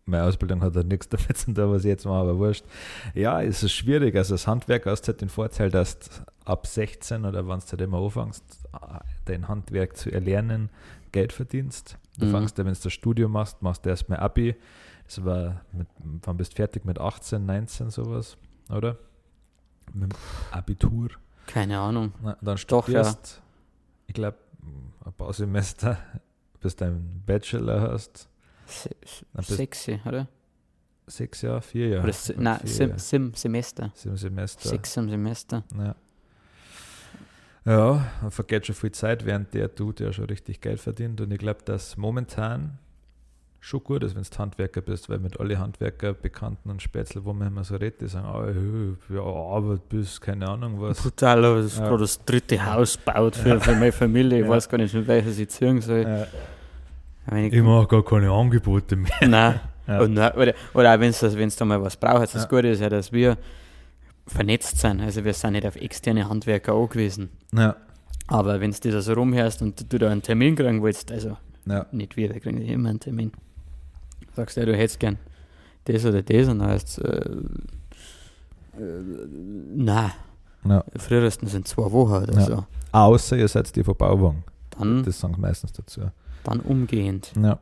Meine 0.05 0.23
Ausbildung 0.23 0.61
hat 0.61 0.75
halt 0.75 0.87
nichts 0.87 1.09
damit 1.09 1.37
zu 1.37 1.53
tun, 1.53 1.71
was 1.71 1.83
ich 1.83 1.89
jetzt 1.89 2.05
mache, 2.05 2.17
aber 2.17 2.37
wurscht. 2.37 2.65
Ja, 3.15 3.41
es 3.41 3.63
ist 3.63 3.73
schwierig. 3.73 4.15
Also 4.15 4.35
das 4.35 4.45
Handwerk 4.45 4.85
hast 4.85 5.07
halt 5.07 5.21
den 5.21 5.29
Vorteil, 5.29 5.71
dass 5.71 5.97
ab 6.45 6.67
16 6.67 7.25
oder 7.25 7.47
wann 7.47 7.59
du 7.59 7.65
halt 7.65 7.81
immer 7.81 7.99
anfängst, 8.01 8.43
dein 9.25 9.47
Handwerk 9.47 9.97
zu 9.97 10.11
erlernen, 10.11 10.69
Geld 11.11 11.33
verdienst. 11.33 11.97
Du 12.19 12.25
Mhm. 12.27 12.31
fängst 12.31 12.57
wenn 12.57 12.65
du 12.67 12.71
das 12.73 12.93
Studium 12.93 13.31
machst, 13.31 13.61
machst 13.61 13.85
du 13.85 13.89
erstmal 13.89 14.19
Abi. 14.19 14.55
Das 15.05 15.23
war, 15.23 15.61
mit, 15.71 15.87
wann 16.23 16.37
bist 16.37 16.53
du 16.53 16.55
fertig? 16.57 16.85
Mit 16.85 16.99
18, 16.99 17.45
19 17.45 17.89
sowas, 17.91 18.37
oder? 18.69 18.97
Mit 19.93 20.11
dem 20.13 20.19
Abitur. 20.51 21.09
Keine 21.47 21.79
Ahnung. 21.79 22.11
Na, 22.23 22.37
dann 22.41 22.57
Doch, 22.67 22.87
ja. 22.89 23.03
studierst, 23.03 23.41
ich 24.07 24.13
glaube, 24.15 24.37
ein 25.05 25.13
paar 25.13 25.31
Semester, 25.33 25.97
bis 26.59 26.75
du 26.75 26.85
deinen 26.85 27.23
Bachelor 27.25 27.81
hast. 27.81 28.27
Se 28.65 28.89
Dann 29.33 29.45
bist- 29.45 29.49
Sechsi, 29.57 29.99
oder? 30.05 30.27
Sechs 31.07 31.43
Jahre, 31.43 31.61
vier 31.61 31.89
Jahre. 31.89 32.03
Oder 32.05 32.13
Vier 32.13 32.35
nein, 32.39 32.59
Jahre. 32.65 32.97
Sim 32.99 33.33
Semester. 33.35 33.91
Sieben 33.93 34.17
Semester. 34.17 34.67
Sechs 34.69 34.97
im 34.97 35.07
Semester. 35.07 35.63
Ja. 35.77 35.95
Ja, 37.65 38.05
man 38.21 38.31
vergeht 38.31 38.67
schon 38.67 38.75
viel 38.75 38.91
Zeit, 38.91 39.25
während 39.25 39.53
der 39.53 39.73
tut, 39.73 39.99
der 39.99 40.13
schon 40.13 40.25
richtig 40.25 40.61
Geld 40.61 40.79
verdient. 40.79 41.19
Und 41.21 41.31
ich 41.31 41.39
glaube, 41.39 41.59
dass 41.65 41.97
momentan 41.97 42.77
schon 43.59 43.83
gut 43.83 44.03
ist, 44.03 44.15
wenn 44.15 44.21
du 44.21 44.37
Handwerker 44.37 44.81
bist, 44.81 45.09
weil 45.09 45.17
mit 45.17 45.39
alle 45.39 45.57
Handwerker, 45.57 46.13
Bekannten 46.13 46.69
und 46.69 46.83
Spätzle, 46.83 47.25
wo 47.25 47.33
man 47.33 47.47
immer 47.47 47.63
so 47.63 47.75
redet, 47.75 48.01
die 48.01 48.07
sagen, 48.07 48.27
oh, 48.31 49.13
ja, 49.13 49.21
Arbeit 49.21 49.89
bis, 49.89 50.21
keine 50.21 50.47
Ahnung 50.47 50.79
was. 50.79 51.01
Brutal, 51.01 51.43
aber 51.43 51.61
das 51.63 51.79
Ja. 51.79 51.87
gerade 51.87 52.01
das 52.01 52.23
dritte 52.23 52.63
Haus 52.63 52.95
baut 52.97 53.35
für, 53.35 53.59
für 53.59 53.73
meine 53.73 53.91
Familie. 53.91 54.39
Ich 54.41 54.45
Ja. 54.45 54.49
weiß 54.51 54.69
gar 54.69 54.77
nicht, 54.77 54.93
mit 54.93 55.07
welcher 55.07 55.29
ich 55.29 55.49
ziehen 55.49 55.81
soll. 55.81 56.27
Ich, 57.35 57.53
ich 57.53 57.63
mache 57.63 57.87
gar 57.87 58.05
keine 58.05 58.29
Angebote 58.29 58.95
mehr. 58.95 59.11
Nein. 59.27 59.59
Ja. 59.87 59.99
Und, 60.01 60.13
nein, 60.13 60.31
oder, 60.33 60.53
oder 60.75 60.93
auch 60.95 60.99
wenn 60.99 61.09
es 61.09 61.55
da 61.55 61.65
mal 61.65 61.81
was 61.81 61.97
braucht. 61.97 62.35
Das 62.35 62.43
Ja. 62.43 62.45
Gute 62.47 62.67
ist 62.67 62.81
ja, 62.81 62.89
dass 62.89 63.11
wir 63.11 63.35
vernetzt 64.27 64.79
sind. 64.79 65.01
Also 65.01 65.23
wir 65.23 65.33
sind 65.33 65.53
nicht 65.53 65.65
auf 65.65 65.75
externe 65.75 66.27
Handwerker 66.29 66.73
angewiesen. 66.73 67.29
Ja, 67.55 67.75
Aber 68.27 68.59
wenn 68.59 68.71
du 68.71 68.91
das 68.91 69.05
so 69.05 69.13
rumhörst 69.13 69.61
und 69.61 69.91
du 69.91 69.97
da 69.97 70.09
einen 70.09 70.21
Termin 70.21 70.55
kriegen 70.55 70.81
willst, 70.83 71.11
also 71.11 71.37
ja, 71.65 71.85
nicht 71.91 72.15
wir, 72.17 72.29
da 72.29 72.39
kriegen 72.39 72.57
immer 72.61 72.89
einen 72.89 72.99
Termin. 72.99 73.31
Sagst 74.35 74.57
du, 74.57 74.61
ja, 74.61 74.65
du 74.65 74.75
hättest 74.75 74.99
gern 74.99 75.17
das 75.85 76.03
oder 76.05 76.21
das 76.23 76.47
und 76.47 76.59
dann 76.59 76.69
heißt 76.69 76.99
äh, 76.99 77.29
äh, 78.77 78.81
nein, 79.75 80.11
ja. 80.67 80.83
frühestens 80.97 81.53
in 81.53 81.63
zwei 81.65 81.91
Wochen 81.91 82.23
oder 82.23 82.33
Ja. 82.33 82.41
so. 82.45 82.65
Außer 82.91 83.37
ihr 83.37 83.47
seid 83.47 83.75
die 83.75 83.83
Verbauung. 83.83 84.43
Dann, 84.77 85.03
Das 85.03 85.19
sagen 85.19 85.35
sie 85.35 85.41
meistens 85.41 85.71
dazu. 85.73 86.01
dann 86.43 86.59
umgehend. 86.61 87.31
Ja. 87.41 87.59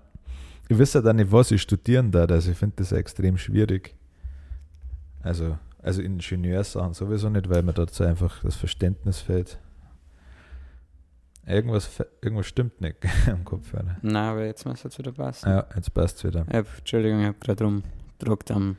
Ich 0.69 0.79
weiß 0.79 0.93
ja 0.93 1.01
dann 1.01 1.17
nicht, 1.17 1.31
was 1.31 1.51
ich 1.51 1.61
studieren 1.61 2.11
da. 2.11 2.25
Also 2.25 2.51
ich 2.51 2.57
finde 2.57 2.75
das 2.77 2.91
ja 2.91 2.97
extrem 2.97 3.37
schwierig. 3.37 3.95
Also, 5.21 5.57
also 5.81 6.01
Ingenieursachen 6.01 6.93
sowieso 6.93 7.29
nicht, 7.29 7.49
weil 7.49 7.63
mir 7.63 7.73
dazu 7.73 8.03
einfach 8.03 8.41
das 8.43 8.55
Verständnis 8.55 9.19
fehlt. 9.19 9.57
Irgendwas, 11.45 11.89
irgendwas 12.21 12.45
stimmt 12.47 12.79
nicht 12.79 12.95
am 13.27 13.43
Kopfhörer. 13.43 13.97
Nein, 14.01 14.15
aber 14.15 14.45
jetzt 14.45 14.65
muss 14.65 14.83
es 14.85 14.97
wieder 14.97 15.11
passen. 15.11 15.49
Ja, 15.49 15.65
jetzt 15.75 15.93
passt 15.93 16.17
es 16.17 16.23
wieder. 16.23 16.45
Ich 16.49 16.55
hab, 16.55 16.77
Entschuldigung, 16.79 17.19
ich 17.19 17.27
habe 17.27 17.37
gerade 17.39 17.63
rumgedruckt 17.65 18.51
am 18.51 18.77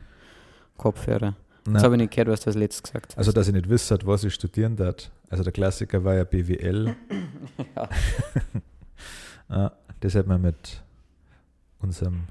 Kopfhörer. 0.79 1.37
Jetzt 1.67 1.77
Ja. 1.77 1.83
habe 1.83 1.95
ich 1.97 2.01
nicht 2.01 2.13
gehört, 2.13 2.29
was 2.29 2.41
du 2.41 2.47
als 2.49 2.57
letztes 2.57 2.83
gesagt 2.83 3.09
hast. 3.13 3.19
Also, 3.19 3.33
dass 3.33 3.49
ich 3.49 3.55
nicht 3.55 3.69
wüsste, 3.69 3.99
was 4.05 4.25
ich 4.25 4.33
studieren 4.35 4.77
darf. 4.77 5.11
Also, 5.31 5.43
der 5.45 5.53
Klassiker 5.53 6.03
war 6.05 6.15
ja 6.15 6.25
BWL. 6.25 6.95
Ja. 7.77 7.89
ja, 9.51 9.73
das 10.01 10.15
hat 10.15 10.27
man 10.27 10.41
mit 10.43 10.83
unserem, 11.79 12.25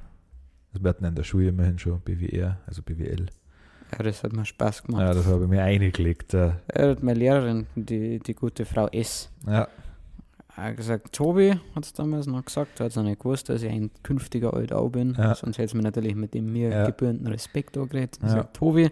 also 0.74 0.84
wir 0.84 0.90
hatten 0.90 1.06
in 1.06 1.16
der 1.16 1.24
Schule 1.24 1.50
immerhin 1.50 1.78
schon 1.80 2.00
BWR, 2.02 2.58
also 2.66 2.82
BWL. 2.82 3.28
ja, 3.92 4.04
das 4.04 4.24
hat 4.24 4.34
mir 4.34 4.46
Spaß 4.46 4.84
gemacht. 4.84 5.02
Ja, 5.02 5.14
das 5.14 5.26
habe 5.28 5.44
ich 5.44 5.50
mir 5.50 5.64
eingelegt. 5.64 6.34
Ja. 6.34 6.60
Er 6.68 6.90
hat 6.92 7.04
meine 7.04 7.20
Lehrerin, 7.20 7.68
die, 7.76 8.20
die 8.20 8.34
gute 8.34 8.66
Frau 8.66 8.88
S., 8.88 9.30
ja, 9.46 9.68
hat 10.56 10.78
gesagt, 10.78 11.14
Tobi, 11.14 11.56
hat 11.76 11.86
es 11.86 11.94
damals 11.94 12.28
noch 12.28 12.46
gesagt, 12.46 12.80
hat 12.80 12.88
es 12.92 12.96
noch 12.96 13.04
nicht 13.04 13.20
gewusst, 13.20 13.50
dass 13.50 13.62
ich 13.64 13.72
ein 13.72 13.90
künftiger 14.04 14.54
Alt-Au 14.54 14.90
bin, 14.90 15.16
Ja. 15.18 15.34
sonst 15.36 15.58
hätte 15.58 15.66
es 15.68 15.74
mir 15.74 15.82
natürlich 15.84 16.16
mit 16.16 16.34
dem 16.34 16.52
mir 16.54 16.70
Ja. 16.70 16.86
gebührenden 16.86 17.28
Respekt 17.28 17.78
angeredet. 17.78 18.20
Er 18.22 18.28
Ja. 18.30 18.34
sagt, 18.36 18.56
Tobi, 18.58 18.90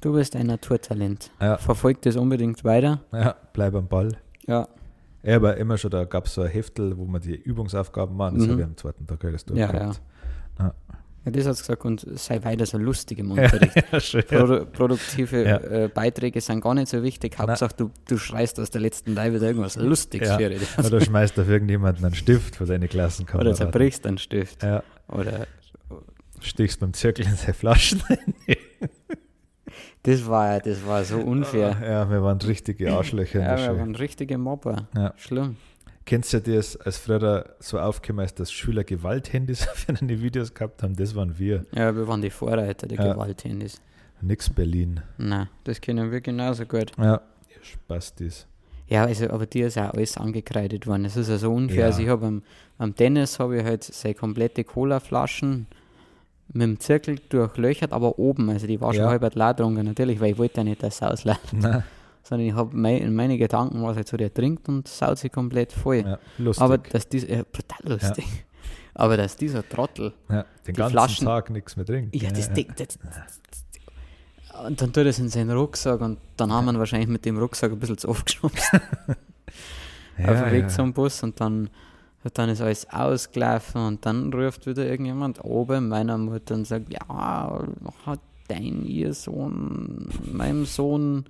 du 0.00 0.12
bist 0.12 0.34
ein 0.36 0.46
Naturtalent. 0.46 1.30
ja, 1.40 1.56
Verfolg 1.58 2.02
das 2.02 2.16
unbedingt 2.16 2.64
weiter. 2.64 3.00
ja, 3.12 3.36
bleib 3.52 3.74
am 3.74 3.86
Ball. 3.88 4.16
Ja, 4.46 4.66
Ja, 5.24 5.36
aber 5.36 5.56
immer 5.56 5.78
schon, 5.78 5.92
da 5.92 6.02
gab 6.04 6.26
es 6.26 6.34
so 6.34 6.42
ein 6.42 6.50
Heftel, 6.50 6.96
wo 6.98 7.04
man 7.04 7.20
die 7.20 7.36
Übungsaufgaben 7.36 8.16
machen. 8.16 8.38
Das 8.38 8.46
Mhm. 8.48 8.50
habe 8.50 8.60
ich 8.62 8.66
am 8.66 8.76
zweiten 8.76 9.06
Tag 9.06 9.24
alles 9.24 9.44
Ja, 9.48 9.68
durchgehabt. 9.68 10.00
ja 10.58 10.74
das 11.24 11.46
hat 11.46 11.56
gesagt 11.58 11.84
und 11.84 12.04
sei 12.18 12.42
weiter 12.42 12.66
so 12.66 12.78
lustig 12.78 13.18
im 13.20 13.30
Unterricht. 13.30 13.74
Ja, 13.92 14.00
schön. 14.00 14.24
Produ 14.24 14.64
produktive 14.66 15.44
Ja. 15.44 15.56
äh, 15.58 15.88
Beiträge 15.88 16.40
sind 16.40 16.60
gar 16.60 16.74
nicht 16.74 16.88
so 16.88 17.02
wichtig. 17.02 17.38
Hauptsache, 17.38 17.74
du, 17.76 17.90
du 18.08 18.18
schreist 18.18 18.58
aus 18.58 18.70
der 18.70 18.80
letzten 18.80 19.14
Teil 19.14 19.32
wieder 19.34 19.46
irgendwas 19.46 19.76
Lustiges 19.76 20.28
Ja. 20.28 20.38
für 20.38 20.48
dich. 20.50 20.78
Oder 20.78 21.00
schmeißt 21.00 21.38
auf 21.38 21.48
irgendjemanden 21.48 22.04
einen 22.04 22.14
Stift 22.14 22.58
deine 22.60 22.76
Oder 22.84 22.88
Klassenkameraden. 22.88 23.54
zerbrichst 23.54 24.06
einen 24.06 24.18
Stift. 24.18 24.62
Ja, 24.62 24.82
Oder 25.08 25.46
stichst 26.40 26.80
beim 26.80 26.92
Zirkel 26.92 27.26
in 27.26 27.36
seine 27.36 27.54
Flaschen. 27.54 28.02
Das 30.04 30.26
war, 30.26 30.58
das 30.58 30.84
war 30.84 31.04
so 31.04 31.18
unfair. 31.18 31.76
Ja, 31.80 32.10
wir 32.10 32.22
waren 32.22 32.38
richtige 32.40 32.92
Arschlöcher 32.92 33.40
Ja, 33.40 33.56
wir 33.58 33.78
waren 33.78 33.94
richtige 33.94 34.36
Mobber. 34.36 34.88
Ja. 34.96 35.14
Schlimm. 35.16 35.56
Kennst 36.04 36.32
du 36.32 36.40
das, 36.40 36.76
als 36.76 36.98
früher 36.98 37.54
so 37.60 37.78
aufgekommen 37.78 38.24
ist, 38.24 38.40
dass 38.40 38.50
Schüler 38.52 38.82
Gewalthandys 38.84 39.68
auf 39.72 39.88
ihren 39.88 40.08
Videos 40.08 40.52
gehabt 40.52 40.82
haben? 40.82 40.96
Das 40.96 41.14
waren 41.14 41.38
wir. 41.38 41.64
Ja, 41.72 41.94
wir 41.94 42.08
waren 42.08 42.22
die 42.22 42.30
Vorreiter 42.30 42.86
der 42.88 42.98
Ja. 42.98 43.12
Gewalthandys. 43.12 43.80
Nix 44.20 44.48
Berlin. 44.50 45.00
Nein, 45.18 45.48
das 45.64 45.80
kennen 45.80 46.10
wir 46.10 46.20
genauso 46.20 46.64
gut. 46.64 46.92
Ja, 46.98 47.20
ihr 47.50 47.62
Spastis. 47.64 48.46
Ja, 48.88 49.04
also, 49.04 49.30
aber 49.30 49.46
dir 49.46 49.68
ist 49.68 49.78
auch 49.78 49.92
alles 49.94 50.16
angekreidet 50.16 50.86
worden. 50.86 51.04
Das 51.04 51.16
ist 51.16 51.28
ja 51.28 51.38
so 51.38 51.52
unfair. 51.52 51.78
Ja. 51.80 51.86
Also 51.86 52.02
ich 52.02 52.08
habe 52.08 52.26
am, 52.26 52.42
am 52.78 52.94
Tennis 52.94 53.38
habe 53.38 53.58
ich 53.58 53.64
halt 53.64 53.82
seine 53.84 54.14
komplette 54.14 54.64
Cola-Flaschen 54.64 55.66
mit 56.52 56.62
dem 56.62 56.78
Zirkel 56.80 57.18
durchlöchert, 57.30 57.92
aber 57.92 58.18
oben. 58.18 58.50
Also 58.50 58.66
die 58.66 58.80
war 58.80 58.92
schon 58.92 59.04
Ja. 59.04 59.08
halb 59.10 59.34
leer 59.34 59.54
drunter, 59.54 59.82
natürlich, 59.82 60.20
weil 60.20 60.32
ich 60.32 60.38
wollte 60.38 60.58
ja 60.58 60.64
nicht, 60.64 60.82
dass 60.82 60.96
es 60.96 61.02
ausläuft. 61.02 61.52
Na, 61.52 61.82
Sondern 62.22 62.46
ich 62.46 62.54
habe 62.54 62.76
mein, 62.76 62.98
in 62.98 63.14
meine 63.14 63.36
Gedanken 63.36 63.84
es 63.84 63.96
halt 63.96 64.08
so, 64.08 64.16
der 64.16 64.32
trinkt 64.32 64.68
und 64.68 64.86
saut 64.86 65.18
sich 65.18 65.32
komplett 65.32 65.72
voll. 65.72 66.04
ja, 66.06 66.18
lustig. 66.38 66.62
aber 66.62 66.78
dass 66.78 67.08
dieser, 67.08 67.28
ja, 67.28 67.42
brutal 67.42 67.92
lustig. 67.92 68.24
Aber 68.94 69.16
dass 69.16 69.38
dieser 69.38 69.66
Trottel, 69.66 70.12
ja, 70.28 70.44
den 70.66 70.74
ganzen 70.74 70.92
Flaschen- 70.92 71.24
Tag 71.24 71.48
nichts 71.48 71.76
mehr 71.76 71.86
trinkt. 71.86 72.14
ja, 72.14 72.30
das 72.30 72.52
Ding, 72.52 72.70
das, 72.76 72.98
und 74.66 74.80
dann 74.80 74.92
tut 74.92 75.04
er 75.04 75.06
es 75.06 75.18
in 75.18 75.28
seinen 75.28 75.50
Rucksack 75.50 76.00
und 76.00 76.18
dann 76.36 76.52
haben 76.52 76.66
wir 76.66 76.72
ihn 76.72 76.78
wahrscheinlich 76.78 77.08
mit 77.08 77.24
dem 77.24 77.38
Rucksack 77.38 77.72
ein 77.72 77.78
bisschen 77.78 77.98
zu 77.98 78.08
oft 78.08 78.26
geschubst. 78.26 78.70
ja, 80.18 80.28
auf 80.28 80.42
dem 80.42 80.52
Weg 80.52 80.62
ja. 80.64 80.68
zum 80.68 80.92
Bus 80.92 81.22
und 81.22 81.40
dann, 81.40 81.70
dann 82.34 82.50
ist 82.50 82.60
alles 82.60 82.88
ausgelaufen 82.90 83.80
und 83.80 84.04
dann 84.06 84.32
ruft 84.32 84.66
wieder 84.66 84.86
irgendjemand 84.86 85.42
oben 85.44 85.88
meiner 85.88 86.18
Mutter 86.18 86.54
und 86.54 86.66
sagt, 86.66 86.92
ja, 86.92 87.64
hat 88.06 88.20
dein 88.48 88.84
ihr 88.84 89.14
Sohn 89.14 90.08
meinem 90.30 90.66
Sohn 90.66 91.24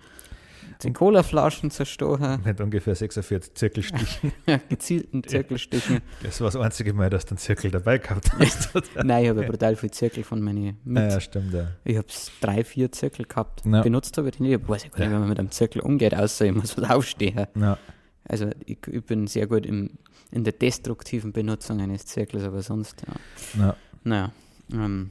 die 0.82 0.92
Colaflaschen 0.92 1.70
zerstochen, 1.70 2.42
Mit 2.44 2.60
ungefähr 2.60 2.94
46 2.94 3.54
Zirkelstichen. 3.54 4.32
ja, 4.46 4.58
gezielten 4.68 5.22
Zirkelstichen. 5.24 6.00
Das 6.22 6.40
war 6.40 6.48
das 6.48 6.56
einzige 6.56 6.92
Mal, 6.92 7.10
dass 7.10 7.24
du 7.24 7.30
einen 7.30 7.38
Zirkel 7.38 7.70
dabei 7.70 7.98
gehabt 7.98 8.32
hast. 8.38 8.70
Nein, 9.02 9.24
ich 9.24 9.30
habe 9.30 9.42
ja 9.42 9.48
brutal 9.48 9.76
viel 9.76 9.90
Zirkel 9.90 10.24
von 10.24 10.40
meinen 10.40 10.78
mit. 10.84 11.02
Ja, 11.02 11.08
ja, 11.08 11.20
stimmt. 11.20 11.52
Ja. 11.52 11.68
Ich 11.84 11.96
habe 11.96 12.06
drei, 12.40 12.64
vier 12.64 12.90
Zirkel 12.92 13.26
gehabt. 13.26 13.62
Ja. 13.64 13.82
Benutzt 13.82 14.16
habe 14.18 14.28
ich 14.28 14.36
die 14.36 14.42
nicht. 14.42 14.60
Ich 14.60 14.68
weiß 14.68 14.84
ja 14.84 14.90
gar 14.90 14.98
nicht, 15.00 15.14
wie 15.14 15.18
man 15.18 15.28
mit 15.28 15.38
einem 15.38 15.50
Zirkel 15.50 15.82
umgeht, 15.82 16.14
außer 16.14 16.46
ich 16.46 16.54
muss 16.54 16.76
was 16.76 16.90
aufstehen. 16.90 17.46
Ja. 17.54 17.78
Also 18.24 18.50
ich, 18.66 18.78
ich 18.86 19.04
bin 19.04 19.26
sehr 19.26 19.46
gut 19.46 19.66
im, 19.66 19.90
in 20.30 20.44
der 20.44 20.52
destruktiven 20.52 21.32
Benutzung 21.32 21.80
eines 21.80 22.06
Zirkels, 22.06 22.44
aber 22.44 22.62
sonst, 22.62 23.02
ja. 23.06 23.62
Ja. 23.64 23.76
Naja, 24.04 24.32
ähm, 24.72 25.10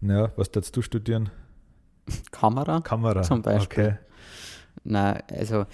ja, 0.00 0.32
was 0.36 0.50
darfst 0.50 0.76
du 0.76 0.82
studieren? 0.82 1.30
Kamera? 2.30 2.80
Kamera. 2.80 3.22
Zum 3.22 3.42
Beispiel. 3.42 3.84
Okay. 3.84 3.96
Nein, 4.84 5.22
also 5.30 5.66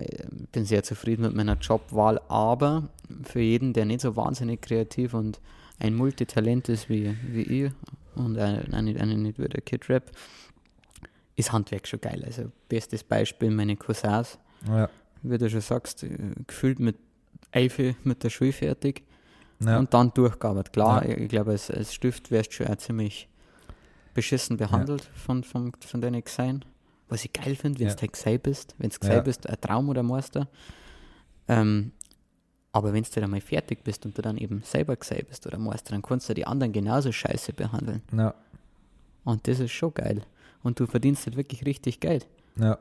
ich 0.00 0.50
bin 0.52 0.64
sehr 0.64 0.82
zufrieden 0.82 1.22
mit 1.22 1.34
meiner 1.34 1.56
Jobwahl, 1.56 2.20
aber 2.28 2.88
für 3.24 3.40
jeden, 3.40 3.72
der 3.72 3.84
nicht 3.84 4.00
so 4.00 4.16
wahnsinnig 4.16 4.60
kreativ 4.62 5.14
und 5.14 5.40
ein 5.78 5.94
Multitalent 5.94 6.68
ist 6.68 6.88
wie, 6.88 7.16
wie 7.28 7.42
ich 7.66 7.72
und 8.16 8.36
eine, 8.38 8.64
eine, 8.72 8.98
eine 9.00 9.16
nicht 9.16 9.38
wie 9.38 9.48
der 9.48 9.60
Kid 9.62 9.88
Rap, 9.88 10.10
ist 11.36 11.52
Handwerk 11.52 11.86
schon 11.86 12.00
geil. 12.00 12.22
Also 12.24 12.50
bestes 12.68 13.04
Beispiel 13.04 13.50
meine 13.50 13.76
Cousins, 13.76 14.38
Ja. 14.66 14.88
wie 15.22 15.38
du 15.38 15.48
schon 15.48 15.60
sagst, 15.60 16.04
gefühlt 16.46 16.80
mit 16.80 16.96
Eife 17.52 17.94
mit 18.02 18.24
der 18.24 18.30
Schule 18.30 18.52
fertig 18.52 19.04
Ja. 19.60 19.78
und 19.78 19.94
dann 19.94 20.12
durchgearbeitet. 20.14 20.72
Klar, 20.72 21.06
Ja. 21.08 21.16
ich 21.16 21.28
glaube, 21.28 21.52
als, 21.52 21.70
als 21.70 21.94
Stift 21.94 22.30
wärst 22.32 22.50
du 22.50 22.54
schon 22.54 22.66
auch 22.66 22.76
ziemlich 22.76 23.28
beschissen 24.14 24.56
behandelt 24.56 25.02
von, 25.14 25.44
von, 25.44 25.72
von 25.78 26.00
deinen 26.00 26.24
Gesehen. 26.24 26.64
Was 27.08 27.24
ich 27.24 27.32
geil 27.32 27.54
finde, 27.56 27.80
wenn 27.80 27.88
Ja. 27.88 27.94
du 27.94 28.00
halt 28.00 28.12
Gesei 28.12 28.38
bist. 28.38 28.74
Wenn 28.78 28.90
du 28.90 29.06
Ja. 29.06 29.20
Bist, 29.20 29.48
ein 29.48 29.60
Traum 29.60 29.88
oder 29.88 30.02
Meister. 30.02 30.48
Ähm, 31.48 31.92
aber 32.72 32.92
wenn 32.92 33.02
du 33.02 33.08
dann 33.14 33.24
einmal 33.24 33.40
fertig 33.40 33.82
bist 33.82 34.04
und 34.04 34.16
du 34.16 34.22
dann 34.22 34.36
eben 34.36 34.62
selber 34.62 34.94
Gesei 34.96 35.22
bist 35.26 35.46
oder 35.46 35.58
Meister, 35.58 35.92
dann 35.92 36.02
kannst 36.02 36.28
du 36.28 36.34
die 36.34 36.46
anderen 36.46 36.72
genauso 36.72 37.10
scheiße 37.12 37.52
behandeln. 37.54 38.02
Ja. 38.14 38.34
Und 39.24 39.48
das 39.48 39.58
ist 39.60 39.72
schon 39.72 39.94
geil. 39.94 40.22
Und 40.62 40.78
du 40.80 40.86
verdienst 40.86 41.26
halt 41.26 41.36
wirklich 41.36 41.64
richtig 41.64 42.00
Geld. 42.00 42.26
Ja. 42.56 42.78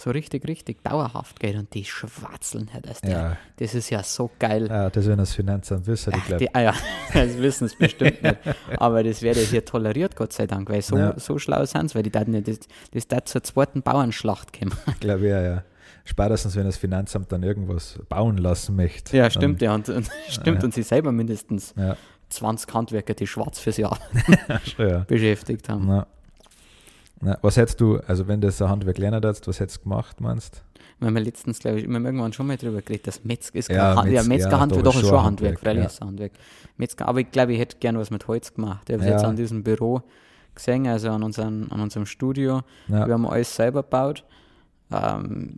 So 0.00 0.10
richtig, 0.10 0.46
richtig 0.46 0.84
dauerhaft 0.84 1.40
Geld. 1.40 1.56
Und 1.56 1.74
die 1.74 1.84
schwatzeln 1.84 2.72
halt 2.72 2.88
aus 2.88 3.00
der. 3.00 3.10
Ja. 3.10 3.36
Das 3.56 3.74
ist 3.74 3.90
ja 3.90 4.04
so 4.04 4.30
geil. 4.38 4.68
ja, 4.68 4.88
das 4.90 5.08
wenn 5.08 5.18
das 5.18 5.34
Finanzamt 5.34 5.88
wissen, 5.88 6.12
ich 6.16 6.24
glaube. 6.24 6.46
ah 6.54 6.60
ja, 6.60 6.74
das 7.12 7.36
wissen 7.38 7.64
es 7.64 7.74
bestimmt 7.74 8.22
nicht. 8.22 8.36
Aber 8.78 9.02
das 9.02 9.22
werde 9.22 9.40
hier 9.40 9.64
toleriert, 9.64 10.14
Gott 10.14 10.32
sei 10.32 10.46
Dank, 10.46 10.70
weil 10.70 10.82
so, 10.82 10.96
Ja. 10.96 11.18
so 11.18 11.36
schlau 11.40 11.64
sind 11.64 11.88
sie, 11.90 11.96
weil 11.96 12.04
die 12.04 12.12
daten 12.12 12.32
ja, 12.32 12.40
das, 12.40 12.60
das 12.92 13.08
darf 13.08 13.24
zur 13.24 13.42
zweiten 13.42 13.82
Bauernschlacht 13.82 14.56
kommen. 14.56 14.72
glaube 15.00 15.26
ja, 15.28 15.42
ja. 15.42 15.64
Spätestens, 16.04 16.54
wenn 16.54 16.64
das 16.64 16.76
Finanzamt 16.76 17.32
dann 17.32 17.42
irgendwas 17.42 17.98
bauen 18.08 18.38
lassen 18.38 18.76
möchte. 18.76 19.16
Ja, 19.16 19.28
stimmt, 19.30 19.60
ja. 19.60 19.74
Und, 19.74 19.88
und, 19.88 20.08
stimmt, 20.28 20.58
Ja. 20.62 20.64
und 20.64 20.72
sie 20.74 20.84
selber 20.84 21.10
mindestens 21.10 21.74
Ja, 21.76 21.96
20 22.28 22.72
Handwerker, 22.72 23.14
die 23.14 23.26
schwarz 23.26 23.58
fürs 23.58 23.78
Jahr 23.78 23.98
ja. 24.78 25.00
beschäftigt 25.00 25.68
haben. 25.68 26.04
Na. 27.20 27.36
Was 27.42 27.56
hättest 27.56 27.80
du, 27.80 27.98
also 28.06 28.28
wenn 28.28 28.40
du 28.40 28.46
das 28.46 28.62
ein 28.62 28.68
Handwerk 28.68 28.98
lernen 28.98 29.22
hättest, 29.22 29.48
was 29.48 29.58
hättest 29.60 29.78
du 29.78 29.82
gemacht, 29.84 30.20
meinst 30.20 30.62
Wir 31.00 31.08
haben 31.08 31.16
ja 31.16 31.22
letztens, 31.22 31.58
glaube 31.58 31.80
ich, 31.80 31.88
wir 31.88 31.94
haben 31.94 32.04
irgendwann 32.06 32.32
schon 32.32 32.46
mal 32.46 32.56
drüber 32.56 32.80
geredet, 32.80 33.06
dass 33.08 33.24
Metzger 33.24 33.58
ist 33.58 33.68
Ja, 33.70 33.96
Hand, 33.96 34.10
ja, 34.10 34.20
Metz- 34.22 34.28
Metzgerhandwerk 34.28 34.78
ja, 34.78 34.84
doch 34.84 34.92
doch, 34.94 35.02
ist 35.02 35.08
schon 35.08 35.22
Handwerk, 35.24 35.56
Handwerk, 35.56 35.58
freilich 35.60 35.82
ja. 35.82 35.86
ist 35.88 36.00
Handwerk. 36.00 36.32
Metzger, 36.76 37.08
aber 37.08 37.20
ich 37.20 37.30
glaube, 37.30 37.52
ich 37.54 37.58
hätte 37.58 37.76
gern 37.78 37.98
was 37.98 38.10
mit 38.10 38.28
Holz 38.28 38.54
gemacht. 38.54 38.88
Ich 38.88 38.94
habe 38.94 39.04
Ja. 39.04 39.10
jetzt 39.12 39.24
an 39.24 39.34
diesem 39.36 39.64
Büro 39.64 40.02
gesehen, 40.54 40.86
also 40.86 41.10
an, 41.10 41.22
unseren, 41.24 41.70
an 41.72 41.80
unserem 41.80 42.06
Studio. 42.06 42.60
Ja. 42.88 43.06
Wir 43.06 43.14
haben 43.14 43.26
alles 43.26 43.54
selber 43.54 43.82
gebaut. 43.82 44.24
Ähm, 44.90 45.54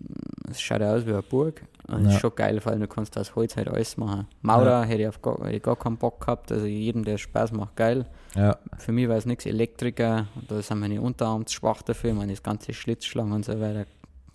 es 0.50 0.60
schaut 0.60 0.82
aus 0.82 1.06
wie 1.06 1.12
eine 1.12 1.22
Burg. 1.22 1.62
Und 1.88 2.04
Ja. 2.04 2.10
ist 2.10 2.20
schon 2.20 2.34
geil, 2.34 2.60
vor 2.60 2.72
allem 2.72 2.80
du 2.80 2.88
kannst 2.88 3.16
aus 3.18 3.34
Holz 3.36 3.56
halt 3.56 3.68
alles 3.68 3.96
machen. 3.96 4.26
Maurer 4.42 4.84
hätte 4.84 5.02
ich 5.02 5.08
auf 5.08 5.20
gar, 5.22 5.38
hätte 5.44 5.56
ich 5.56 5.62
gar 5.62 5.76
keinen 5.76 5.96
Bock 5.98 6.20
gehabt. 6.20 6.50
Also 6.52 6.66
jedem, 6.66 7.04
der 7.04 7.18
Spaß 7.18 7.52
macht, 7.52 7.76
geil. 7.76 8.06
Ja, 8.36 8.58
Für 8.78 8.92
mich 8.92 9.08
war 9.08 9.16
es 9.16 9.26
nichts 9.26 9.44
Elektriker. 9.46 10.26
Da 10.48 10.62
sind 10.62 10.78
meine 10.80 11.00
Unterarme 11.00 11.44
zu 11.46 11.54
schwach 11.54 11.82
dafür. 11.82 12.14
Meine, 12.14 12.34
ganze 12.34 12.72
Schlitzschlangen 12.72 13.32
und 13.32 13.44
so 13.44 13.58
weiter. 13.60 13.86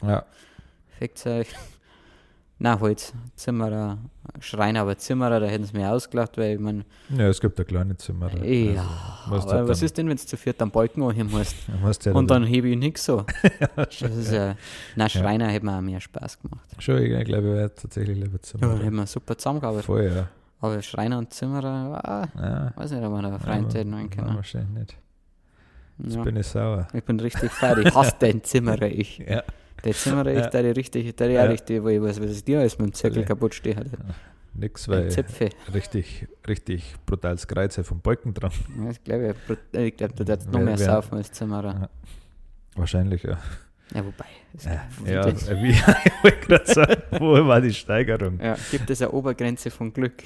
ja, 0.03 0.25
Fickzeug. 0.99 1.47
Nein, 2.57 2.79
Holz. 2.79 3.11
Zimmerer, 3.35 3.97
Schreiner, 4.39 4.81
aber 4.81 4.97
Zimmerer, 4.97 5.41
da 5.41 5.45
hätten 5.47 5.65
sie 5.65 5.75
mir 5.75 5.91
ausgelacht, 5.91 6.37
weil 6.37 6.53
ich 6.55 6.59
meine, 6.59 6.85
ja, 7.09 7.27
es 7.27 7.41
gibt 7.41 7.59
ein 7.59 7.67
kleines 7.67 7.97
Zimmer. 7.97 8.29
da. 8.29 8.41
ja, 8.45 8.81
Also, 9.29 9.49
aber 9.49 9.57
halt 9.59 9.67
was 9.67 9.81
ist 9.81 9.97
denn, 9.97 10.07
wenn 10.07 10.15
du 10.15 10.25
zu 10.25 10.37
viert 10.37 10.61
am 10.61 10.71
Balken 10.71 11.03
anheben 11.03 11.29
musst? 11.31 11.53
musst 11.81 12.05
ja 12.05 12.13
Und 12.13 12.31
dann, 12.31 12.43
dann 12.43 12.49
hebe 12.49 12.69
ich 12.69 12.77
nichts 12.77 13.03
so. 13.05 13.25
das 13.75 14.01
ist, 14.01 14.31
äh, 14.31 14.55
nein, 14.95 15.09
Schreiner 15.09 15.47
hätte 15.49 15.65
mir 15.65 15.77
auch 15.77 15.81
mehr 15.81 15.99
Spaß 15.99 16.39
gemacht. 16.41 16.65
schon, 16.79 16.97
ich 17.01 17.25
glaube, 17.25 17.47
ich 17.49 17.53
wäre 17.55 17.75
tatsächlich 17.75 18.17
lieber 18.17 18.37
Ja, 18.37 18.41
Zimmer. 18.41 18.67
dann 18.69 18.81
hätten 18.81 18.95
wir 18.95 19.07
super 19.07 19.37
zusammengearbeitet. 19.37 19.85
Voll, 19.85 20.05
ja. 20.15 20.27
Aber 20.61 20.81
Schreiner 20.81 21.17
und 21.17 21.33
Zimmerer, 21.33 22.01
ah, 22.03 22.27
ja. 22.35 22.71
weiß 22.75 22.91
nicht, 22.91 23.03
ob 23.03 23.11
wir 23.13 23.21
da 23.21 23.37
freien 23.39 23.65
rein 23.65 23.89
Nein, 23.89 24.09
können. 24.09 24.35
wahrscheinlich 24.35 24.69
nicht. 24.73 24.97
Jetzt 25.99 26.15
Ja. 26.15 26.23
bin 26.23 26.35
ich 26.37 26.47
sauer. 26.47 26.87
Ich 26.93 27.03
bin 27.03 27.19
richtig 27.19 27.51
fertig. 27.51 27.87
Ich 27.87 27.95
hasse 27.95 28.15
den 28.21 28.43
Zimmerer, 28.43 28.87
ich. 28.87 29.19
Ja. 29.19 29.43
Der 29.83 29.93
Zimmerer, 29.93 30.31
ich, 30.31 30.39
Ja. 30.39 30.49
der 30.49 30.65
ist 30.65 30.77
richtig, 30.77 31.15
der 31.15 31.29
Ja. 31.29 31.45
auch 31.45 31.49
richtig, 31.49 31.83
wo 31.83 31.87
ich 31.89 32.01
weiß, 32.01 32.19
was 32.21 32.31
ist 32.31 32.47
dir 32.47 32.59
alles 32.59 32.77
mit 32.79 32.87
dem 32.87 32.93
Zirkel 32.93 33.21
Ja. 33.21 33.27
kaputt 33.27 33.53
steht. 33.53 33.77
Hat. 33.77 33.85
Nix, 34.53 34.87
weil 34.87 35.11
Zipfe. 35.11 35.49
richtig, 35.73 36.27
richtig 36.47 36.95
brutales 37.05 37.45
Kreuz 37.47 37.77
vom 37.83 37.99
Balken 37.99 38.33
dran. 38.33 38.51
Ja, 38.81 38.89
ich 38.89 39.03
glaube, 39.03 39.35
ich 39.73 39.97
glaube, 39.97 40.13
du 40.15 40.23
darfst 40.23 40.49
noch 40.51 40.61
mehr 40.61 40.77
saufen 40.77 41.17
als 41.17 41.31
Zimmerer. 41.31 41.73
Ja. 41.81 41.89
Wahrscheinlich, 42.75 43.23
ja. 43.23 43.37
Ja, 43.93 44.03
wobei. 44.05 44.25
Es 44.55 44.63
Ja, 44.65 44.81
ja 45.05 45.25
wie 45.61 45.69
ich 45.71 46.23
wollte 46.23 46.47
gerade 46.47 46.73
sagen, 46.73 47.01
wo 47.19 47.45
war 47.45 47.61
die 47.61 47.73
Steigerung? 47.73 48.39
ja, 48.41 48.55
gibt 48.71 48.89
es 48.89 49.01
eine 49.01 49.11
Obergrenze 49.11 49.69
von 49.69 49.91
Glück? 49.93 50.23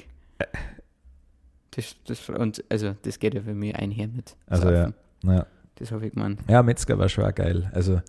Das, 1.72 1.94
das, 2.06 2.28
und, 2.28 2.64
also, 2.68 2.94
das 3.02 3.18
geht 3.18 3.34
ja 3.34 3.40
für 3.42 3.54
mich 3.54 3.74
einher 3.76 4.08
mit. 4.08 4.36
Also, 4.46 4.70
ja. 4.70 4.84
Saufen. 4.84 4.94
Ja, 5.22 5.46
Das 5.76 5.92
habe 5.92 6.06
ich 6.06 6.12
gemeint. 6.12 6.40
ja 6.48 6.62
Metzger 6.62 6.98
war 6.98 7.08
schon 7.08 7.24
auch 7.24 7.34
geil. 7.34 7.70
Also, 7.74 8.00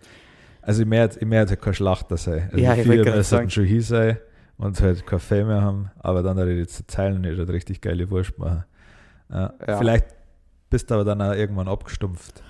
also 0.62 0.82
ich 0.82 0.88
möchte 0.88 1.20
ich 1.20 1.26
möchte 1.26 1.58
kein 1.58 1.74
Schlachter 1.74 2.18
sein. 2.18 2.50
Also 2.52 2.58
Ja, 2.58 2.76
ich 2.76 2.84
viele 2.84 3.24
sollten 3.24 3.50
schon 3.50 3.66
hier 3.66 3.82
sein 3.84 4.18
und 4.58 4.80
halt 4.82 5.06
Kaffee 5.06 5.44
mehr 5.44 5.62
haben, 5.62 5.92
aber 6.00 6.24
dann 6.24 6.38
hätte 6.38 6.52
ich 6.52 6.60
jetzt 6.60 6.80
die 6.80 6.88
Zeilen 6.88 7.22
nicht 7.22 7.40
oder 7.40 7.54
richtig 7.54 7.82
geile 7.82 8.10
Wurst 8.10 8.38
machen. 8.38 8.64
Ja. 9.30 9.54
Ja. 9.68 9.78
Vielleicht 9.78 10.06
bist 10.70 10.90
du 10.90 10.96
aber 10.96 11.04
dann 11.04 11.22
auch 11.22 11.34
irgendwann 11.34 11.68
abgestumpft. 11.68 12.44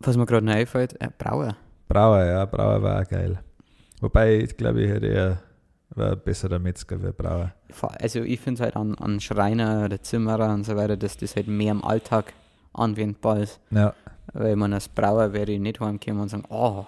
Was 0.00 0.16
mir 0.16 0.26
gerade 0.26 0.46
noch 0.46 0.54
einfällt, 0.54 1.00
äh, 1.00 1.08
Brauer. 1.18 1.56
Brauer, 1.88 2.24
ja, 2.24 2.44
Brauer 2.46 2.82
war 2.82 3.02
auch 3.02 3.08
geil. 3.08 3.38
Wobei, 4.00 4.36
ich 4.38 4.56
glaube, 4.56 4.82
ich 4.82 4.90
hätte 4.90 5.06
eher 5.06 5.42
war 5.94 6.12
ein 6.12 6.20
besserer 6.24 6.58
Metzger 6.58 7.02
wie 7.02 7.12
Brauer. 7.12 7.52
Vor- 7.70 7.92
Also 8.00 8.20
ich 8.20 8.40
finde 8.40 8.62
halt 8.62 8.76
an, 8.76 8.94
an 8.96 9.20
Schreiner 9.20 9.84
oder 9.86 10.00
Zimmerer 10.02 10.52
und 10.54 10.64
so 10.64 10.76
weiter, 10.76 10.96
dass 10.96 11.16
das 11.16 11.36
halt 11.36 11.48
mehr 11.48 11.72
im 11.72 11.84
Alltag 11.84 12.32
anwendbar 12.72 13.40
ist. 13.40 13.60
Ja, 13.70 13.94
Weil 14.32 14.56
man 14.56 14.72
als 14.72 14.88
Brauer 14.88 15.32
wäre 15.32 15.50
ich 15.50 15.60
nicht 15.60 15.80
heimgekommen 15.80 16.22
und 16.22 16.28
sagen, 16.28 16.44
oh, 16.48 16.84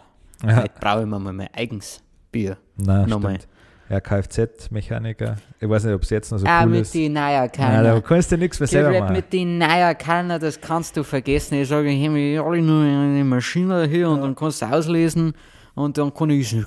ja. 0.47 0.57
heute 0.57 0.73
brauche 0.81 1.01
ich 1.01 1.07
mir 1.07 1.19
mal 1.19 1.33
mein 1.33 1.49
eigenes 1.55 2.03
Bier. 2.31 2.57
Nein, 2.77 3.09
Nochmal. 3.09 3.35
stimmt. 3.37 3.49
Ja, 3.89 4.01
Kfz-Mechaniker. 4.01 5.37
Ich 5.61 5.69
weiß 5.69 5.85
nicht, 5.85 5.95
ob 5.95 6.03
es 6.03 6.11
jetzt 6.11 6.31
noch 6.33 6.39
so 6.39 6.47
ah, 6.47 6.63
cool 6.63 6.71
mit 6.71 6.81
ist. 6.83 6.95
den 6.95 7.13
neuen 7.13 7.51
Nein, 7.59 7.85
da 7.85 8.01
kannst 8.01 8.33
du 8.33 8.39
nichts 8.39 8.59
mehr 8.61 8.67
selber 8.67 9.01
machen. 9.01 9.13
mit 9.13 9.33
den 9.33 9.59
neuen 9.59 9.99
Kanner, 9.99 10.39
das 10.39 10.61
kannst 10.61 10.97
du 10.97 11.03
vergessen. 11.03 11.57
Ich 11.61 11.69
sage, 11.69 11.91
ich 11.91 12.07
habe 12.09 12.49
alle 12.49 12.63
nur 12.63 12.83
eine 12.85 13.25
Maschine 13.25 13.85
hier 13.87 14.09
und 14.09 14.23
dann 14.23 14.35
kannst 14.35 14.63
du 14.63 14.67
auslesen 14.67 15.35
und 15.75 15.97
dann 15.99 16.13
kann 16.13 16.31
ich 16.31 16.53
mehr 16.55 16.65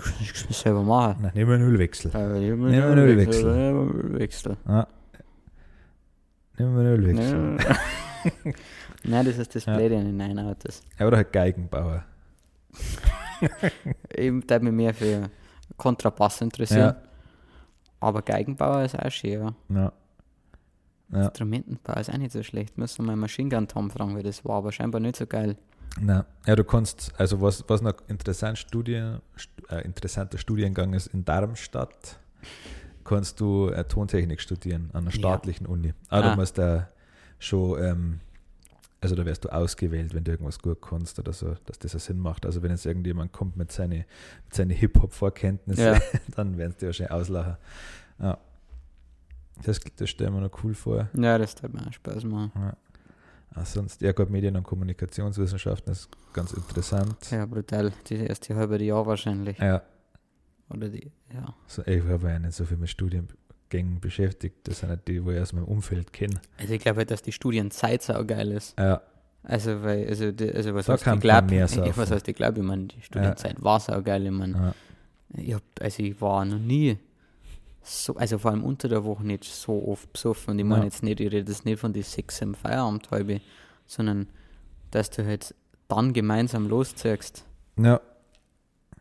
selber 0.49 0.83
machen. 0.83 1.17
Nein, 1.21 1.31
nicht 1.33 1.45
mehr 1.45 1.55
einen 1.55 1.67
Ölwechsel. 1.69 2.11
Äh, 2.13 2.45
ich 2.45 2.51
hab 2.51 2.57
Nehmen 2.57 2.71
wir 2.71 2.85
einen 2.85 2.97
Ölwechsel. 2.99 3.55
Ja, 3.57 3.71
Ölwechsel. 3.71 4.57
Ja. 4.67 4.87
Nicht 6.57 6.59
mehr 6.59 6.67
einen 6.67 6.85
Ölwechsel. 6.87 7.57
Nein. 9.03 9.25
Das 9.25 9.37
ist 9.37 9.55
das 9.55 9.65
Ja. 9.65 9.75
Blöde 9.75 9.97
an 9.97 10.17
den 10.17 10.39
Autos. 10.39 10.81
Oder 10.99 11.17
halt 11.17 11.31
Geigenbauer. 11.33 12.03
Ich 14.15 14.31
würde 14.31 14.59
mich 14.61 14.71
mehr 14.73 14.93
für 14.93 15.29
Kontrabass 15.75 16.39
interessieren. 16.39 16.95
Ja. 16.95 17.01
Aber 17.99 18.21
Geigenbauer 18.21 18.83
ist 18.83 18.97
auch 18.97 19.11
schön, 19.11 19.41
ja. 19.41 19.53
Ja. 19.69 19.91
Ja. 21.11 21.25
Instrumentenbau 21.25 21.99
ist 21.99 22.09
auch 22.09 22.17
nicht 22.17 22.31
so 22.31 22.41
schlecht. 22.43 22.77
Müssen 22.77 23.03
wir 23.03 23.11
mal 23.11 23.17
Machine 23.17 23.49
Gun 23.49 23.67
Tom 23.67 23.91
fragen, 23.91 24.17
wie 24.17 24.23
das 24.23 24.45
war, 24.45 24.55
aber 24.55 24.71
scheinbar 24.71 25.01
nicht 25.01 25.17
so 25.17 25.27
geil. 25.27 25.57
Na, 25.99 26.25
ja, 26.45 26.55
du 26.55 26.63
kannst, 26.63 27.13
also 27.17 27.41
was, 27.41 27.63
was 27.67 27.81
noch 27.81 27.93
interessant 28.07 28.57
Studie, 28.57 29.15
st 29.37 29.49
äh, 29.69 29.81
interessanter 29.81 30.37
Studiengang 30.37 30.93
ist, 30.93 31.07
in 31.07 31.23
Darmstadt 31.25 32.19
kannst 33.03 33.39
du 33.39 33.69
äh, 33.69 33.83
Tontechnik 33.85 34.41
studieren 34.41 34.89
an 34.93 35.01
einer 35.03 35.11
Ja. 35.11 35.17
staatlichen 35.19 35.65
Uni. 35.67 35.93
Aber 36.09 36.25
Ah. 36.25 36.29
du 36.31 36.39
musst 36.39 36.57
da 36.57 36.89
schon, 37.39 37.81
ähm, 37.83 38.19
also 39.01 39.15
da 39.15 39.25
wirst 39.25 39.45
du 39.45 39.49
ausgewählt, 39.49 40.13
wenn 40.13 40.23
du 40.23 40.31
irgendwas 40.31 40.59
gut 40.59 40.81
kannst 40.81 41.17
oder 41.19 41.31
so, 41.31 41.55
dass 41.65 41.79
das 41.79 41.91
Sinn 42.05 42.19
macht. 42.19 42.45
Also 42.45 42.61
wenn 42.63 42.71
jetzt 42.71 42.85
irgendjemand 42.85 43.31
kommt 43.31 43.55
mit 43.55 43.71
seinen 43.71 43.99
mit 44.45 44.53
seine 44.53 44.73
Hip-Hop-Vorkenntnissen, 44.73 45.83
Ja. 45.85 45.99
dann 46.35 46.57
werden 46.57 46.75
dir 46.81 46.87
wahrscheinlich 46.87 47.11
auslachen. 47.11 47.57
Ja. 48.19 48.37
Das, 49.63 49.79
das 49.95 50.09
stellen 50.09 50.33
wir 50.33 50.41
noch 50.41 50.63
cool 50.63 50.73
vor. 50.73 51.07
Ja, 51.13 51.37
das 51.37 51.55
tut 51.55 51.73
mir 51.73 51.87
auch 51.87 51.93
Spaß 51.93 52.23
machen. 52.25 52.51
Ah, 52.55 52.75
sonst, 53.63 54.01
ja 54.01 54.11
gut, 54.11 54.29
Medien- 54.29 54.55
und 54.57 54.63
Kommunikationswissenschaften 54.63 55.91
ist 55.93 56.09
ganz 56.33 56.51
interessant. 56.53 57.15
Ja, 57.31 57.45
brutal. 57.45 57.93
Die 58.09 58.15
erste 58.15 58.55
halbe 58.55 58.81
Jahr 58.83 59.05
wahrscheinlich. 59.05 59.57
Ja, 59.59 59.81
Oder 60.69 60.89
die, 60.89 61.11
ja. 61.33 61.53
so, 61.67 61.81
ich 61.85 62.03
habe 62.03 62.27
ja 62.29 62.39
nicht 62.39 62.53
so 62.53 62.65
viel 62.65 62.77
mit 62.77 62.89
Studiengängen 62.89 63.99
beschäftigt. 64.01 64.67
Das 64.67 64.79
sind 64.79 64.89
nicht 64.89 65.07
die, 65.07 65.23
wo 65.23 65.31
ich 65.31 65.39
aus 65.39 65.53
meinem 65.53 65.65
Umfeld 65.65 66.11
kenne. 66.11 66.41
Also 66.57 66.73
ich 66.73 66.81
glaube 66.81 66.99
halt, 66.99 67.11
dass 67.11 67.21
die 67.21 67.31
Studienzeit 67.31 68.01
so 68.01 68.13
geil 68.25 68.51
ist. 68.51 68.77
Ja, 68.77 69.01
Also, 69.43 69.81
weil, 69.83 70.07
also, 70.07 70.31
die, 70.31 70.51
also 70.51 70.73
was 70.75 70.89
heißt 70.89 71.05
man 71.05 71.19
glaube, 71.19 71.47
mehr 71.49 71.65
ich, 71.65 71.77
was 71.97 72.11
heißt 72.11 72.27
ich 72.27 72.35
glaube, 72.35 72.59
ich 72.59 72.65
meine, 72.65 72.87
die 72.87 73.01
Studienzeit 73.01 73.61
war 73.63 73.79
so 73.79 74.01
geil. 74.03 74.25
Ich 74.25 74.31
meine, 74.31 74.53
ja, 74.53 75.41
ich 75.41 75.53
hab, 75.53 75.63
also 75.79 76.03
ich 76.03 76.19
war 76.19 76.43
noch 76.45 76.59
nie 76.59 76.97
so, 77.85 78.15
also 78.15 78.37
vor 78.39 78.51
allem 78.51 78.63
unter 78.63 78.87
der 78.89 79.03
Woche 79.05 79.25
nicht 79.25 79.43
so 79.43 79.87
oft 79.87 80.11
besoffen. 80.13 80.51
Und 80.53 80.59
ich 80.59 80.65
meine 80.65 80.81
Ja. 80.81 80.85
jetzt 80.85 81.03
nicht, 81.03 81.19
ich 81.19 81.31
rede 81.31 81.51
jetzt 81.51 81.65
nicht 81.65 81.79
von 81.79 81.93
die 81.93 82.01
sechs 82.01 82.41
im 82.41 82.55
Feierabend 82.55 83.09
halbe, 83.11 83.41
sondern 83.85 84.27
dass 84.91 85.09
du 85.11 85.25
halt 85.25 85.53
dann 85.87 86.13
gemeinsam 86.13 86.67
losziehst 86.67 87.45
ja, 87.79 88.01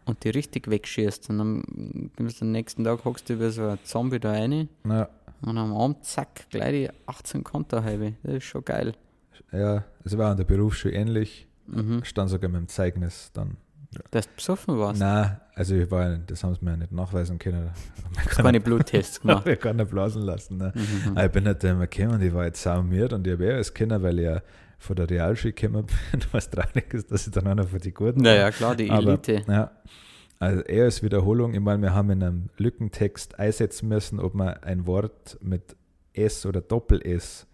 und 0.05 0.23
die 0.25 0.31
richtig 0.31 0.69
wegschießt. 0.69 1.31
Und 1.31 1.39
dann 1.39 2.11
kommst 2.17 2.41
du 2.41 2.45
am 2.45 2.53
nächsten 2.53 2.85
Tag, 2.85 3.05
hockst 3.05 3.29
du 3.31 3.41
wie 3.41 3.51
so 3.51 3.67
ein 3.69 3.79
Zombie 3.85 4.21
da 4.21 4.33
rein 4.33 4.69
ja, 4.87 5.09
und 5.43 5.57
am 5.57 5.73
Abend, 5.75 6.05
zack, 6.05 6.47
gleich 6.51 6.73
die 6.73 6.91
18 7.07 7.43
Konter 7.45 7.83
halbe. 7.85 8.15
Das 8.23 8.35
ist 8.35 8.45
schon 8.45 8.65
geil. 8.65 8.95
ja. 9.53 9.85
Es 10.05 10.17
war 10.19 10.31
an 10.33 10.37
der 10.37 10.45
Berufsschule 10.45 10.93
ähnlich. 10.95 11.47
Mhm. 11.67 12.05
Stand 12.05 12.29
sogar 12.29 12.51
mit 12.51 12.61
dem 12.61 12.69
Zeugnis 12.69 13.31
dann. 13.33 13.57
Dass 14.11 14.27
du 14.27 14.35
besoffen 14.37 14.79
warst. 14.79 15.01
Nein, 15.01 15.39
also 15.55 15.75
ich 15.75 15.91
war, 15.91 16.17
das 16.19 16.43
haben 16.43 16.55
sie 16.55 16.65
mir 16.65 16.73
ja 16.73 16.77
nicht 16.79 16.93
nachweisen 16.93 17.39
können. 17.39 17.71
Man 18.15 18.25
Hast 18.25 18.37
keine 18.37 18.61
Bluttests 18.61 19.21
gemacht. 19.21 19.47
ich 19.47 19.61
kann 19.61 19.77
nicht 19.77 19.91
blasen 19.91 20.23
lassen. 20.23 20.57
Ne? 20.57 20.73
Mhm. 20.75 21.13
Aber 21.13 21.27
ich 21.27 21.33
bin 21.33 21.47
halt 21.47 21.65
immer 21.65 21.87
gekommen 21.87 22.15
und 22.15 22.23
ich 22.23 22.33
war 22.35 22.45
jetzt 22.45 22.63
saumiert 22.63 23.13
und 23.13 23.27
ich 23.27 23.33
habe 23.33 23.47
eh 23.47 23.53
alles 23.55 23.73
kennen, 23.75 24.03
weil 24.03 24.19
ich 24.19 24.25
ja 24.25 24.41
von 24.79 24.97
der 24.97 25.09
Realschule 25.09 25.53
gekommen 25.53 25.87
bin, 25.87 26.21
was 26.33 26.51
traurig 26.51 26.93
ist, 26.93 27.11
dass 27.11 27.27
ich 27.27 27.33
dann 27.33 27.47
einer 27.47 27.65
von 27.65 27.81
die 27.81 27.93
Guten 27.93 28.21
Naja, 28.21 28.51
klar, 28.51 28.77
die 28.77 28.91
Aber, 28.91 29.09
Elite. 29.13 29.43
Ja. 29.49 29.71
Also 30.39 30.61
eher 30.63 30.85
als 30.85 31.03
Wiederholung. 31.03 31.55
Ich 31.55 31.61
meine, 31.61 31.81
wir 31.81 31.95
haben 31.95 32.11
in 32.11 32.23
einem 32.23 32.51
Lückentext 32.59 33.39
einsetzen 33.39 33.89
müssen, 33.89 34.21
ob 34.21 34.35
man 34.35 34.55
ein 34.63 34.87
Wort 34.87 35.39
mit 35.41 35.77
S 36.13 36.45
oder 36.45 36.61
Doppel-S 36.61 37.47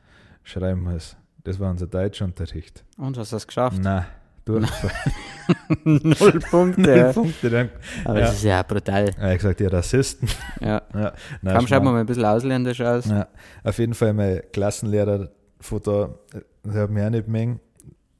schreiben 0.42 0.82
muss. 0.82 1.16
Das 1.44 1.60
war 1.60 1.70
unser 1.70 1.86
Deutschunterricht. 1.86 2.84
Und 2.96 3.16
hast 3.16 3.32
du 3.32 3.36
das 3.36 3.46
geschafft? 3.46 3.78
Nein, 3.80 4.06
Durchfall. 4.44 4.90
Null 5.84 6.40
Punkte. 6.50 7.10
Punkte. 7.12 7.50
Dann 7.50 7.70
Aber 8.04 8.18
Ja. 8.20 8.26
das 8.26 8.34
ist 8.36 8.44
ja 8.44 8.62
brutal. 8.62 9.10
habe 9.18 9.32
ich 9.32 9.38
gesagt, 9.38 9.60
ihr 9.60 9.72
Rassisten. 9.72 10.28
Ja. 10.60 10.82
Ja, 10.94 11.12
nein, 11.42 11.54
schaut 11.54 11.54
man 11.54 11.66
Schmarrn. 11.66 11.84
mal 11.84 12.00
ein 12.00 12.06
bisschen 12.06 12.24
ausländisch 12.24 12.80
aus. 12.80 13.06
Ja, 13.06 13.26
auf 13.64 13.78
jeden 13.78 13.94
Fall 13.94 14.12
mein 14.12 14.42
Klassenlehrer 14.52 15.28
von 15.60 15.82
da, 15.82 16.04
äh, 16.34 16.40
der 16.64 16.82
hat 16.82 16.90
mich 16.90 17.04
auch 17.04 17.10
nicht 17.10 17.28
mengen. 17.28 17.60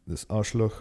Das 0.07 0.29
Arschloch. 0.29 0.81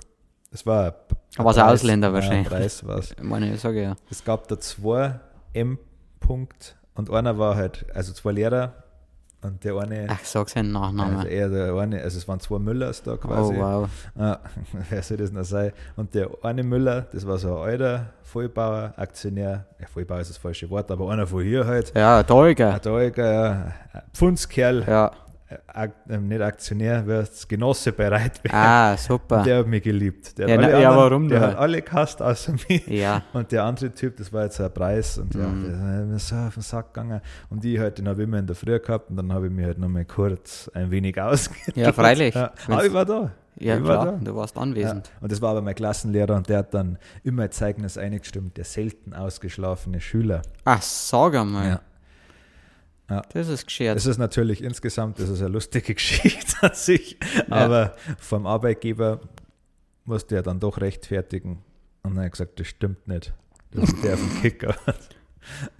Es 0.52 0.66
war 0.66 0.86
ein 0.88 0.94
Aber 1.38 1.46
war's 1.46 1.58
ein 1.58 1.66
Ausländer 1.70 2.12
wahrscheinlich. 2.14 2.48
Ja, 2.50 2.56
ein 2.56 2.62
Preis 2.64 2.86
war's. 2.86 3.12
Ich 3.16 3.24
meine, 3.24 3.54
ich 3.54 3.62
sage 3.62 3.82
ja. 3.84 3.96
Es 4.10 4.24
gab 4.24 4.48
da 4.48 4.60
zwei 4.60 5.20
M-Punkt 5.54 6.76
und 6.96 7.10
einer 7.12 7.38
war 7.38 7.56
halt, 7.56 7.86
also 7.94 8.12
zwei 8.14 8.32
Lehrer 8.32 8.74
und 9.42 9.64
der 9.64 9.76
eine, 9.78 10.08
Ach, 10.10 10.20
sag 10.24 10.50
seinen 10.50 10.76
also 10.76 10.92
Nachnamen. 10.96 11.26
eher 11.28 11.48
der 11.50 11.74
eine, 11.76 12.02
also 12.02 12.18
es 12.18 12.28
waren 12.28 12.40
zwei 12.40 12.60
Müllers 12.60 13.02
da 13.04 13.16
quasi. 13.18 13.56
oh, 13.56 13.60
wow. 13.62 13.90
Ah, 14.18 14.40
wer 14.90 15.02
soll 15.02 15.18
das 15.18 15.32
noch 15.32 15.44
sein? 15.46 15.72
Und 15.96 16.14
der 16.14 16.30
eine 16.44 16.64
Müller, 16.64 17.08
das 17.14 17.26
war 17.26 17.38
so 17.38 17.58
ein 17.60 17.70
alter 17.70 18.06
Vollbauer, 18.24 18.94
Aktionär, 18.98 19.66
ja, 19.80 19.88
Vollbauer 19.88 20.20
ist 20.20 20.30
das 20.30 20.38
falsche 20.38 20.70
Wort, 20.70 20.92
aber 20.92 21.10
einer 21.12 21.26
von 21.26 21.44
hier 21.44 21.66
halt. 21.66 21.92
Ja, 21.96 22.20
Ein 22.20 22.28
Tolga. 22.28 22.78
Teuger, 22.80 23.34
ja, 23.34 23.52
ein 23.94 24.02
Pfundskerl, 24.14 24.84
Ja. 24.88 25.12
Äh, 25.50 25.58
Ak 25.68 25.92
ähm, 26.10 26.28
nicht 26.28 26.42
Aktionär, 26.42 27.04
wer 27.06 27.22
ist 27.22 27.48
Genosse 27.50 27.92
bereit 27.92 28.44
wäre. 28.44 28.56
Ah, 28.56 28.98
super. 28.98 29.44
Der 29.44 29.60
hat 29.60 29.68
mich 29.68 29.84
geliebt. 29.84 30.38
Der 30.38 30.48
Ja, 30.48 30.54
hat 30.56 30.62
na- 30.62 30.68
alle 30.68 30.82
ja, 30.82 30.90
anderen- 30.90 31.12
warum 31.12 31.28
Der 31.30 31.40
hat 31.42 31.56
alle 31.58 31.82
gehasst 31.82 32.22
außer 32.22 32.54
mich. 32.70 32.88
Ja. 32.88 33.24
Und 33.34 33.52
der 33.52 33.64
andere 33.64 33.92
Typ, 33.94 34.18
das 34.18 34.32
war 34.32 34.44
jetzt 34.44 34.62
ein 34.62 34.74
Preis 34.74 35.18
und 35.18 35.34
ja, 35.36 35.48
Mhm. 35.48 35.64
der 35.64 36.02
ist 36.02 36.08
mir 36.08 36.20
so 36.20 36.36
auf 36.48 36.54
den 36.54 36.64
Sack 36.64 36.94
gegangen. 36.94 37.22
Und 37.50 37.66
ich 37.66 37.80
halt, 37.80 37.98
den 37.98 38.08
habe 38.08 38.22
ich 38.22 38.28
immer 38.28 38.40
in 38.40 38.48
der 38.48 38.56
Früh 38.56 38.80
gehabt 38.80 39.10
und 39.10 39.18
dann 39.18 39.34
habe 39.34 39.48
ich 39.48 39.52
mich 39.54 39.66
halt 39.66 39.78
nochmal 39.80 40.06
kurz 40.06 40.70
ein 40.74 40.92
wenig 40.92 41.20
ausgetobt. 41.20 41.78
Ja, 41.78 41.92
freilich. 41.94 42.36
Ja, 42.36 42.52
aber 42.68 42.86
ich 42.86 42.94
war 42.94 43.06
da. 43.06 43.32
Ja, 43.62 43.76
ich 43.76 43.84
war 43.84 44.04
klar. 44.04 44.18
da. 44.20 44.24
Du 44.24 44.36
warst 44.38 44.56
Ja. 44.56 44.62
anwesend. 44.62 45.12
Und 45.20 45.32
das 45.34 45.42
war 45.42 45.50
aber 45.52 45.62
mein 45.62 45.76
Klassenlehrer 45.76 46.34
und 46.36 46.48
der 46.48 46.60
hat 46.60 46.74
dann 46.74 46.98
immer 47.24 47.44
ein 47.44 47.52
Zeugnis 47.52 47.98
eingestimmt, 47.98 48.56
der 48.56 48.64
selten 48.64 49.14
ausgeschlafene 49.14 50.00
Schüler. 50.00 50.44
Ach, 50.64 50.82
sag 50.82 51.36
einmal. 51.36 51.68
Ja. 51.68 51.82
Das 53.34 53.48
ist 53.48 53.66
geschert. 53.66 53.98
Es 53.98 54.06
ist 54.06 54.18
natürlich 54.18 54.64
insgesamt, 54.64 55.20
das 55.20 55.30
ist 55.30 55.42
eine 55.42 55.50
lustige 55.50 55.94
Geschichte 55.96 56.56
an 56.62 56.74
sich, 56.74 57.18
Ja. 57.48 57.56
aber 57.56 57.96
vom 58.20 58.46
Arbeitgeber 58.46 59.20
musste 60.06 60.36
er 60.36 60.44
dann 60.44 60.60
doch 60.60 60.80
rechtfertigen. 60.80 61.64
Und 62.04 62.12
dann 62.16 62.18
hat 62.20 62.24
er 62.26 62.30
gesagt, 62.30 62.60
das 62.60 62.68
stimmt 62.68 63.08
nicht. 63.08 63.34
Das 63.72 63.86
ist 63.90 64.04
der 64.04 64.14
auf 64.14 64.20
dem 64.20 64.42
Kicker. 64.42 64.76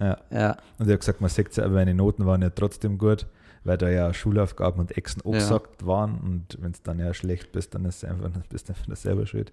Ja. 0.00 0.56
Und 0.78 0.88
er 0.88 0.94
hat 0.94 1.00
gesagt, 1.00 1.20
man 1.20 1.28
sieht 1.30 1.54
ja, 1.56 1.64
aber 1.64 1.74
meine 1.74 1.94
Noten 1.94 2.24
waren 2.26 2.40
ja 2.42 2.50
trotzdem 2.50 2.96
gut, 2.98 3.26
weil 3.62 3.76
da 3.76 3.88
ja 3.88 4.12
Schulaufgaben 4.12 4.80
und 4.80 4.96
Exen 4.96 5.22
angesagt 5.24 5.86
waren. 5.86 6.18
Und 6.18 6.58
wenn 6.60 6.72
es 6.72 6.82
dann 6.82 6.98
ja 6.98 7.12
schlecht 7.14 7.52
bist, 7.52 7.74
dann 7.74 7.84
ist 7.84 8.02
es 8.02 8.04
einfach, 8.08 8.30
dann 8.30 8.42
bist 8.48 8.68
du 8.68 8.72
einfach 8.72 8.96
selber 8.96 9.26
schuld. 9.26 9.52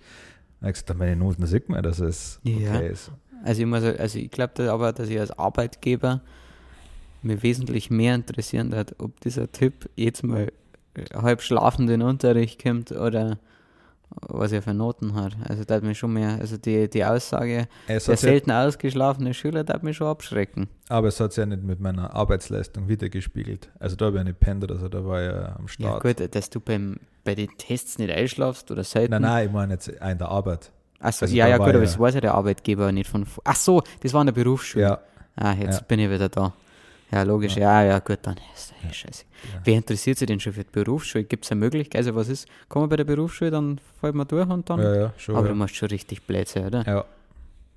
Er 0.61 0.69
hat 0.69 0.73
gesagt, 0.75 0.97
meine 0.97 1.15
Noten 1.17 1.45
sieht 1.45 1.69
man, 1.69 1.83
dass 1.83 1.99
es 1.99 2.39
Ja. 2.43 2.75
okay 2.75 2.87
ist. 2.89 3.11
Also 3.43 3.61
ich 3.61 3.67
muss, 3.67 3.83
also 3.83 4.17
ich 4.17 4.31
glaube 4.31 4.71
aber, 4.71 4.93
dass 4.93 5.09
ich 5.09 5.19
als 5.19 5.31
Arbeitgeber 5.37 6.21
mir 7.27 7.43
wesentlich 7.43 7.89
mehr 7.91 8.15
interessieren 8.15 8.73
hat, 8.75 8.95
ob 8.99 9.19
dieser 9.21 9.51
Typ 9.51 9.89
jetzt 9.95 10.23
mal 10.23 10.51
halb 11.13 11.41
schlafend 11.41 11.89
in 11.91 11.99
den 11.99 12.07
Unterricht 12.07 12.61
kommt 12.63 12.91
oder 12.91 13.37
was 14.09 14.51
er 14.53 14.61
für 14.61 14.73
Noten 14.73 15.13
hat. 15.15 15.33
Also 15.47 15.63
das 15.65 15.77
hat 15.77 15.83
mich 15.83 15.99
schon 15.99 16.13
mehr, 16.13 16.37
also 16.39 16.57
die, 16.57 16.89
die 16.89 17.03
Aussage, 17.03 17.67
Es 17.87 18.05
der 18.05 18.13
ja, 18.13 18.17
selten 18.17 18.51
ausgeschlafene 18.51 19.33
Schüler, 19.33 19.63
das 19.65 19.75
hat 19.75 19.83
mich 19.83 19.97
schon 19.97 20.07
abschrecken. 20.07 20.69
aber 20.87 21.09
es 21.09 21.19
hat 21.19 21.33
sich 21.33 21.41
ja 21.41 21.45
nicht 21.45 21.61
mit 21.63 21.79
meiner 21.81 22.15
Arbeitsleistung 22.15 22.87
wiedergespiegelt. 22.87 23.69
Also 23.79 23.95
da 23.97 24.05
habe 24.05 24.15
ich 24.15 24.19
ja 24.21 24.23
nicht 24.23 24.39
pennt 24.39 24.63
oder 24.63 24.77
so, 24.77 24.87
da 24.87 25.03
war 25.05 25.21
ich 25.21 25.27
ja 25.29 25.55
am 25.57 25.63
Ja 25.63 25.67
Start. 25.67 26.03
gut, 26.03 26.35
dass 26.35 26.49
du 26.49 26.59
beim, 26.61 26.97
bei 27.25 27.35
den 27.35 27.49
Tests 27.57 27.99
nicht 27.99 28.09
einschlafst 28.11 28.71
oder 28.71 28.83
selten. 28.85 29.11
nein, 29.11 29.21
nein, 29.21 29.47
ich 29.47 29.53
meine 29.53 29.73
jetzt 29.73 29.89
in 29.89 30.17
der 30.17 30.29
Arbeit. 30.29 30.71
Achso, 30.99 31.25
also 31.25 31.35
ja, 31.35 31.45
da 31.45 31.51
ja, 31.51 31.57
gut, 31.57 31.67
aber 31.67 31.75
ja- 31.75 31.81
das 31.83 31.99
weiß 31.99 32.15
ja 32.15 32.21
der 32.21 32.33
Arbeitgeber 32.33 32.91
nicht 32.93 33.09
von. 33.09 33.25
Ach 33.43 33.55
so, 33.55 33.83
das 34.01 34.13
war 34.13 34.21
in 34.21 34.27
der 34.27 34.33
Berufsschule. 34.33 34.83
Ja, 34.85 34.99
Ah, 35.39 35.53
jetzt 35.53 35.81
Ja. 35.81 35.85
bin 35.87 35.99
ich 35.99 36.09
wieder 36.09 36.29
da. 36.29 36.53
Ja, 37.11 37.23
logisch. 37.23 37.55
Ja, 37.55 37.83
ja, 37.83 37.99
gut, 37.99 38.19
dann 38.23 38.35
ist 38.53 38.73
ja. 38.83 38.91
scheiße. 38.91 39.23
Ja. 39.53 39.61
Wer 39.63 39.75
interessiert 39.75 40.17
sich 40.17 40.27
denn 40.27 40.39
schon 40.39 40.53
für 40.53 40.63
die 40.63 40.71
Berufsschule? 40.71 41.23
Gibt 41.23 41.45
es 41.45 41.51
eine 41.51 41.59
Möglichkeit? 41.59 41.99
Also, 41.99 42.15
was 42.15 42.27
ist? 42.27 42.47
Kommen 42.67 42.85
wir 42.85 42.89
bei 42.89 42.97
der 42.97 43.05
Berufsschule, 43.05 43.51
dann 43.51 43.79
fällt 43.99 44.15
man 44.15 44.27
durch 44.27 44.47
und 44.47 44.69
dann. 44.69 44.79
ja, 44.79 44.95
ja, 44.95 45.13
schon. 45.17 45.35
aber 45.35 45.47
ja. 45.47 45.53
du 45.53 45.57
musst 45.57 45.75
schon 45.75 45.89
richtig 45.89 46.21
sein, 46.47 46.65
oder? 46.65 46.85
Ja. 46.85 47.05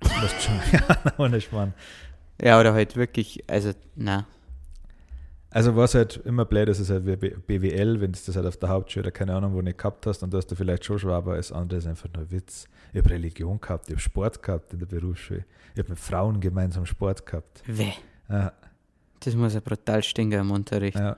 Du 0.00 0.08
musst 0.20 0.42
schon, 0.42 0.54
ja, 0.72 1.12
ohne 1.18 1.40
Schmarrn. 1.40 1.74
Ja, 2.42 2.58
oder 2.58 2.72
halt 2.72 2.96
wirklich, 2.96 3.44
also, 3.46 3.72
na. 3.94 4.26
Also 5.52 5.74
was 5.74 5.94
halt 5.94 6.20
immer 6.24 6.44
blöd 6.44 6.68
ist, 6.68 6.78
ist 6.78 6.90
halt 6.90 7.04
BWL, 7.04 8.00
wenn 8.00 8.12
du 8.12 8.18
das 8.24 8.36
halt 8.36 8.46
auf 8.46 8.56
der 8.56 8.68
Hauptschule 8.68 9.04
oder 9.04 9.10
keine 9.10 9.34
Ahnung, 9.34 9.52
wo 9.52 9.60
nicht 9.60 9.78
gehabt 9.78 10.06
hast, 10.06 10.20
dann 10.20 10.30
hast 10.32 10.46
du 10.46 10.54
vielleicht 10.54 10.84
schon 10.84 10.98
schwer, 10.98 11.14
aber 11.14 11.36
das 11.36 11.50
andere 11.50 11.78
ist 11.78 11.86
einfach 11.86 12.08
nur 12.14 12.30
Witz. 12.30 12.66
Ich 12.92 12.98
habe 12.98 13.10
Religion 13.10 13.60
gehabt, 13.60 13.88
ich 13.88 13.94
habe 13.94 14.00
Sport 14.00 14.42
gehabt 14.42 14.72
in 14.72 14.78
der 14.78 14.86
Berufsschule. 14.86 15.44
Ich 15.74 15.80
habe 15.80 15.90
mit 15.90 15.98
Frauen 15.98 16.40
gemeinsam 16.40 16.86
Sport 16.86 17.26
gehabt. 17.26 17.62
Weh. 17.66 17.92
Ja, 18.28 18.52
Das 19.20 19.34
muss 19.34 19.54
ja 19.54 19.60
brutal 19.60 20.02
stinken 20.02 20.40
im 20.40 20.50
Unterricht. 20.50 20.96
Ja. 20.98 21.16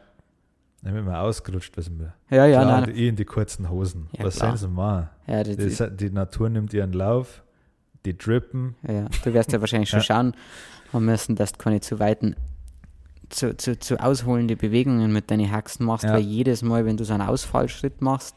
Dann 0.82 0.94
bin 0.94 1.02
ich 1.04 1.08
mal 1.08 1.20
ausgerutscht, 1.20 1.76
was 1.76 1.88
mir. 1.88 2.12
ja, 2.30 2.46
ja 2.46 2.60
Klar, 2.62 2.80
nein. 2.82 2.90
ich 2.94 3.02
in 3.02 3.16
die 3.16 3.24
kurzen 3.24 3.70
Hosen. 3.70 4.08
Ja, 4.18 4.24
was 4.24 4.36
klar. 4.36 4.56
sollen 4.56 4.70
sie 4.70 4.74
machen? 4.76 5.08
Ja, 5.28 5.44
das, 5.44 5.56
Die, 5.56 5.96
die 5.96 6.10
Natur 6.10 6.48
nimmt 6.48 6.74
ihren 6.74 6.92
Lauf, 6.92 7.42
die 8.04 8.18
drippen. 8.18 8.74
ja, 8.86 9.06
du 9.24 9.32
wirst 9.32 9.52
ja 9.52 9.60
wahrscheinlich 9.60 9.90
schon 9.90 10.00
schauen 10.02 10.34
haben 10.92 11.04
müssen, 11.04 11.36
dass 11.36 11.52
du 11.52 11.58
keine 11.58 11.80
zu 11.80 12.00
weiten, 12.00 12.34
zu, 13.30 13.56
zu, 13.56 13.78
zu 13.78 13.98
ausholende 14.02 14.56
Bewegungen 14.56 15.12
mit 15.12 15.30
deinen 15.30 15.50
Haxen 15.50 15.86
machst, 15.86 16.04
Ja. 16.04 16.14
weil 16.14 16.20
jedes 16.22 16.62
Mal, 16.62 16.84
wenn 16.84 16.96
du 16.96 17.04
so 17.04 17.12
einen 17.14 17.22
Ausfallschritt 17.22 18.00
machst 18.02 18.36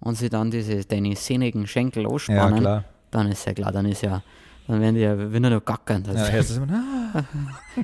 und 0.00 0.16
sie 0.16 0.28
dann 0.28 0.50
diese, 0.50 0.84
deine 0.84 1.14
sehnigen 1.14 1.66
Schenkel 1.68 2.06
ausspannen, 2.06 2.82
dann 3.12 3.28
ist 3.30 3.46
ja 3.46 3.54
klar, 3.54 3.70
dann 3.70 3.86
ist 3.86 4.02
ja, 4.02 4.22
dann 4.66 4.80
werden 4.80 4.94
die 4.94 5.02
ja 5.02 5.32
wieder 5.32 5.50
nur 5.50 5.60
gackern. 5.60 6.02
Das 6.04 6.28
Ja, 6.30 6.38
ist 6.38 6.56
immer, 6.56 6.82
ah, 7.14 7.22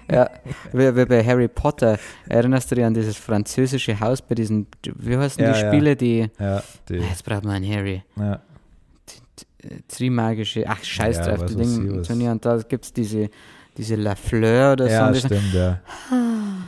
Ja, 0.10 0.30
wie, 0.72 0.96
wie 0.96 1.04
bei 1.04 1.22
Harry 1.24 1.48
Potter. 1.48 1.98
Erinnerst 2.28 2.70
du 2.70 2.74
dich 2.76 2.84
an 2.84 2.94
dieses 2.94 3.16
französische 3.16 3.98
Haus 4.00 4.22
bei 4.22 4.34
diesen, 4.34 4.66
wie 4.96 5.16
heißen 5.16 5.42
Ja, 5.44 5.52
die. 5.52 5.58
Spiele, 5.58 5.96
die, 5.96 6.30
die, 6.88 6.94
jetzt 6.94 7.24
braucht 7.24 7.44
man 7.44 7.56
einen 7.56 7.70
Harry, 7.74 8.02
ja, 8.16 8.40
Trimagische, 9.88 10.64
ach 10.66 10.82
scheiß 10.82 11.18
Ja, 11.18 11.36
drauf, 11.36 11.46
die 11.46 11.54
Dinge. 11.56 12.00
Turnier 12.02 12.30
und 12.30 12.44
da 12.44 12.56
gibt 12.58 12.84
es 12.86 12.92
diese, 12.94 13.28
diese 13.76 13.94
La 13.96 14.14
Fleur 14.14 14.72
oder 14.72 14.86
so. 14.86 14.90
ja 14.90 15.12
die- 15.12 15.18
stimmt, 15.20 15.52
ja. 15.52 15.80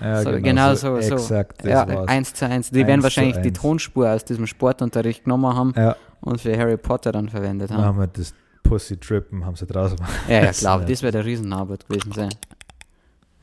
ja 0.02 0.22
So, 0.22 0.32
genau 0.32 0.74
so, 0.74 1.00
so. 1.00 1.14
Exakt, 1.14 1.64
ja, 1.64 1.88
war's. 1.88 2.08
eins 2.08 2.34
zu 2.34 2.46
eins. 2.46 2.70
Die 2.70 2.80
Eins 2.80 2.88
werden 2.88 3.02
wahrscheinlich 3.02 3.38
die. 3.38 3.52
Tonspur 3.52 4.10
aus 4.10 4.24
diesem 4.26 4.46
Sportunterricht 4.46 5.24
genommen 5.24 5.46
haben 5.54 5.72
Ja, 5.74 5.96
und 6.20 6.38
für 6.42 6.56
Harry 6.58 6.76
Potter 6.76 7.12
dann 7.12 7.30
verwendet 7.30 7.70
haben. 7.70 7.82
haben 7.82 7.98
wir 7.98 8.08
das 8.08 8.34
Pussy 8.62 8.96
Trippen, 8.96 9.44
haben 9.44 9.56
sie 9.56 9.66
draußen 9.66 9.96
gemacht. 9.96 10.12
Ja, 10.28 10.44
ja, 10.44 10.52
klar, 10.52 10.74
aber 10.74 10.82
Ja. 10.84 10.88
das 10.88 11.02
wäre 11.02 11.12
der 11.12 11.24
Riesenarbeit 11.24 11.86
gewesen 11.88 12.12
sein. 12.12 12.30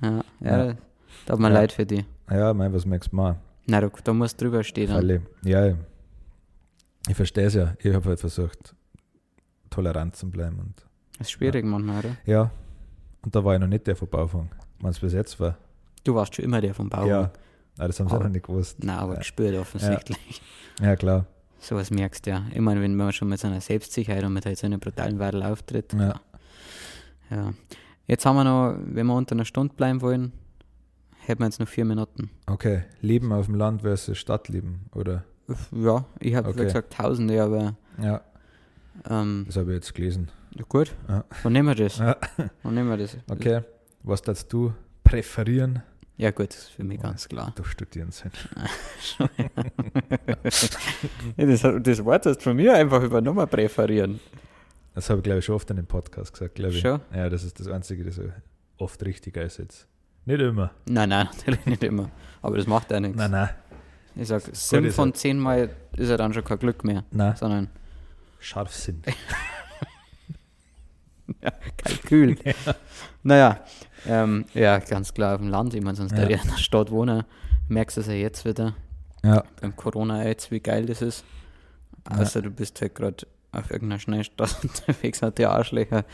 Ja, 0.01 0.21
ja, 0.39 0.65
Ja. 0.67 0.73
da 1.25 1.33
hat 1.33 1.39
man 1.39 1.51
Ja. 1.53 1.59
leid 1.59 1.71
für 1.71 1.85
die. 1.85 2.05
Ja, 2.29 2.53
mein, 2.53 2.73
was 2.73 2.85
merkst 2.85 3.11
du 3.11 3.15
mal? 3.15 3.35
Na, 3.67 3.81
da, 3.81 3.89
da 4.03 4.13
muss 4.13 4.35
drüber 4.35 4.63
stehen. 4.63 4.91
Alle. 4.91 5.21
Ja, 5.43 5.65
ja. 5.65 5.75
ich 7.07 7.15
verstehe 7.15 7.45
es 7.45 7.53
ja. 7.53 7.75
Ich 7.79 7.93
habe 7.93 8.07
halt 8.09 8.19
versucht, 8.19 8.73
tolerant 9.69 10.15
zu 10.15 10.29
bleiben. 10.29 10.59
Und, 10.59 10.73
Das 11.17 11.27
ist 11.27 11.31
schwierig 11.31 11.65
manchmal, 11.65 11.99
oder? 11.99 12.17
ja, 12.25 12.51
und 13.23 13.35
da 13.35 13.43
war 13.43 13.53
ich 13.55 13.59
noch 13.59 13.67
nicht 13.67 13.85
der 13.87 13.95
vom 13.95 14.07
Baufang. 14.07 14.49
Wenn 14.79 14.89
es 14.91 14.99
bis 14.99 15.13
jetzt 15.13 15.39
war. 15.39 15.57
Du 16.03 16.15
warst 16.15 16.35
schon 16.35 16.45
immer 16.45 16.61
der 16.61 16.73
vom 16.73 16.89
Bau. 16.89 17.05
Ja, 17.05 17.31
Nein, 17.77 17.87
das 17.87 17.99
haben 17.99 18.07
sie 18.07 18.13
Aber- 18.13 18.21
auch 18.21 18.27
noch 18.27 18.33
nicht 18.33 18.45
gewusst. 18.45 18.77
Na, 18.81 18.99
aber 18.99 19.13
Ja. 19.13 19.19
gespürt 19.19 19.55
offensichtlich. 19.57 20.41
Ja, 20.81 20.95
klar. 20.95 21.25
Sowas 21.59 21.91
merkst 21.91 22.25
du 22.25 22.31
ja. 22.31 22.43
Ich 22.53 22.59
meine, 22.61 22.81
wenn 22.81 22.95
man 22.95 23.11
schon 23.11 23.29
mit 23.29 23.39
seiner 23.39 23.61
Selbstsicherheit 23.61 24.23
und 24.23 24.33
mit 24.33 24.45
halt 24.45 24.57
so 24.57 24.65
einem 24.65 24.79
brutalen 24.79 25.19
Wadel 25.19 25.43
auftritt. 25.43 25.93
Ja. 25.93 26.19
ja. 27.29 27.53
Jetzt 28.07 28.25
haben 28.25 28.35
wir 28.37 28.43
noch, 28.43 28.75
wenn 28.81 29.05
wir 29.07 29.13
unter 29.15 29.33
einer 29.35 29.45
Stunde 29.45 29.73
bleiben 29.75 30.01
wollen, 30.01 30.31
hätten 31.25 31.41
wir 31.41 31.45
jetzt 31.45 31.59
noch 31.59 31.67
vier 31.67 31.85
Minuten. 31.85 32.29
Okay, 32.47 32.83
Leben 33.01 33.31
auf 33.31 33.45
dem 33.45 33.55
Land 33.55 33.81
versus 33.81 34.17
Stadtleben, 34.17 34.85
oder? 34.93 35.23
Ja, 35.71 36.05
ich 36.19 36.35
habe 36.35 36.49
Okay. 36.49 36.63
gesagt 36.65 36.93
Tausende, 36.93 37.41
aber 37.43 37.75
Ja, 38.01 38.21
ähm, 39.09 39.43
das 39.47 39.57
habe 39.57 39.71
ich 39.71 39.75
jetzt 39.75 39.93
gelesen. 39.93 40.29
ja, 40.55 40.63
gut. 40.67 40.95
Ja. 41.07 41.23
Dann 41.43 41.53
nehmen 41.53 41.67
wir 41.67 41.75
das. 41.83 41.97
Ja. 41.97 42.15
Dann 42.63 42.73
nehmen 42.73 42.89
wir 42.89 42.97
das. 42.97 43.17
Okay, 43.29 43.61
was 44.03 44.21
darfst 44.21 44.51
du 44.53 44.73
präferieren? 45.03 45.81
Ja 46.19 46.31
gut, 46.31 46.49
das 46.49 46.63
ist 46.63 46.71
für 46.71 46.83
mich 46.83 47.01
ganz 47.01 47.29
klar. 47.29 47.53
Du 47.55 47.63
studieren 47.63 48.11
sein. 48.11 48.29
Ja, 51.37 51.45
das, 51.45 51.61
das 51.81 52.03
Wort 52.03 52.25
hast 52.25 52.39
du 52.39 52.43
von 52.43 52.57
mir 52.57 52.73
einfach 52.73 53.01
übernommen, 53.01 53.47
präferieren. 53.47 54.19
Das 54.95 55.09
habe 55.09 55.19
ich, 55.19 55.23
glaube 55.23 55.39
ich, 55.39 55.45
schon 55.45 55.55
oft 55.55 55.69
in 55.69 55.77
dem 55.77 55.85
Podcast 55.85 56.33
gesagt, 56.33 56.55
glaube 56.55 56.73
ich. 56.73 56.81
Schon? 56.81 56.99
Ja, 57.15 57.29
das 57.29 57.45
ist 57.45 57.57
das 57.61 57.67
Einzige, 57.69 58.03
das 58.03 58.19
oft 58.77 59.01
richtig 59.05 59.37
ist 59.37 59.59
jetzt. 59.59 59.87
Nicht 60.25 60.41
immer. 60.41 60.71
Nein, 60.89 61.07
nein, 61.07 61.29
natürlich 61.37 61.65
nicht 61.65 61.85
immer. 61.85 62.11
Aber 62.41 62.57
das 62.57 62.67
macht 62.67 62.91
ja 62.91 62.99
nichts. 62.99 63.17
Nein, 63.17 63.31
nein. 63.31 63.51
Ich 64.17 64.27
sag, 64.27 64.43
sieben 64.51 64.87
ist 64.87 64.95
von 64.97 65.11
er. 65.11 65.13
zehn 65.13 65.39
Mal 65.39 65.69
ist 65.95 66.09
ja 66.09 66.17
dann 66.17 66.33
schon 66.33 66.43
kein 66.43 66.59
Glück 66.59 66.83
mehr, 66.83 67.05
Nein, 67.11 67.37
sondern 67.37 67.69
Scharfsinn. 68.39 69.03
Kalkül. 71.77 72.37
Naja, 73.23 73.63
ähm, 74.07 74.45
ja, 74.53 74.79
ganz 74.79 75.13
klar 75.13 75.35
auf 75.35 75.41
dem 75.41 75.49
Land. 75.49 75.73
Ich 75.73 75.83
meine, 75.83 75.95
sonst 75.95 76.11
Ja. 76.13 76.29
ja. 76.29 76.41
in 76.41 76.49
der 76.49 76.57
Stadt 76.57 76.91
wohnen. 76.91 77.23
Merkst 77.67 77.97
du 77.97 78.01
es 78.01 78.07
ja 78.07 78.13
jetzt 78.13 78.45
wieder 78.45 78.73
Ja, 79.23 79.43
beim 79.61 79.75
Corona 79.75 80.25
jetzt, 80.25 80.51
wie 80.51 80.59
geil 80.59 80.85
das 80.85 81.01
ist. 81.01 81.23
Ja. 82.09 82.17
Außer 82.19 82.41
du 82.41 82.49
bist 82.49 82.81
halt 82.81 82.95
gerade 82.95 83.27
auf 83.51 83.69
irgendeiner 83.71 83.99
Schnellstraße 83.99 84.57
unterwegs 84.63 85.21
und 85.21 85.37
die 85.37 85.45
Arschlöcher 85.45 86.05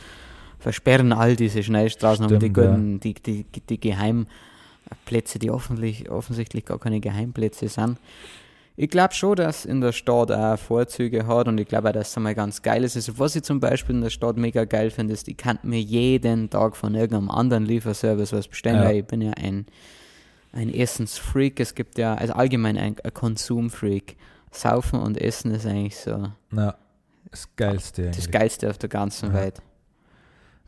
versperren 0.60 1.14
all 1.14 1.36
diese 1.36 1.64
Schnellstraßen 1.64 2.26
um 2.26 2.40
die, 2.40 2.48
Stimmt, 2.48 2.58
ja. 2.58 2.68
guten, 2.72 3.00
die, 3.00 3.14
die, 3.14 3.46
die 3.70 3.80
Geheimplätze, 3.80 5.40
die 5.40 5.52
offensichtlich 5.52 6.66
gar 6.66 6.80
keine 6.80 7.00
Geheimplätze 7.00 7.68
sind. 7.68 8.00
Ich 8.78 8.90
glaube 8.90 9.14
schon, 9.14 9.36
dass 9.38 9.64
in 9.66 9.80
der 9.80 9.94
Stadt 9.94 10.32
auch 10.32 10.58
Vorzüge 10.60 11.26
hat 11.28 11.48
und 11.48 11.58
ich 11.60 11.68
glaube 11.68 11.90
auch, 11.90 11.94
dass 11.94 12.10
es 12.10 12.18
einmal 12.18 12.36
ganz 12.36 12.62
geil 12.62 12.84
ist. 12.84 12.98
Also 12.98 13.18
was 13.18 13.36
ich 13.36 13.44
zum 13.44 13.60
Beispiel 13.62 13.96
in 13.96 14.02
der 14.02 14.10
Stadt 14.10 14.36
mega 14.36 14.66
geil 14.66 14.92
finde, 14.92 15.14
ist, 15.14 15.28
ich 15.30 15.38
kann 15.38 15.60
mir 15.64 15.80
jeden 15.80 16.50
Tag 16.50 16.76
von 16.76 16.94
irgendeinem 16.94 17.30
anderen 17.32 17.66
Lieferservice 17.66 18.34
was 18.34 18.48
bestellen, 18.50 18.78
Ja. 18.82 18.86
weil 18.86 18.98
ich 18.98 19.06
bin 19.06 19.22
ja 19.22 19.32
ein, 19.32 19.66
ein 20.52 20.74
Essensfreak. 20.74 21.60
Es 21.62 21.74
gibt 21.74 21.98
ja, 21.98 22.16
also 22.16 22.34
allgemein 22.34 22.78
ein, 22.78 22.96
ein 23.02 23.14
Konsumfreak. 23.14 24.18
Saufen 24.52 25.00
und 25.00 25.20
Essen 25.22 25.52
ist 25.52 25.66
eigentlich 25.66 25.98
so 25.98 26.30
na, 26.50 26.76
das 27.30 27.48
Geilste 27.58 28.04
das 28.08 28.16
eigentlich. 28.18 28.32
Geilste 28.32 28.70
auf 28.70 28.78
der 28.78 28.90
ganzen 28.90 29.30
Ja. 29.30 29.34
Welt. 29.36 29.62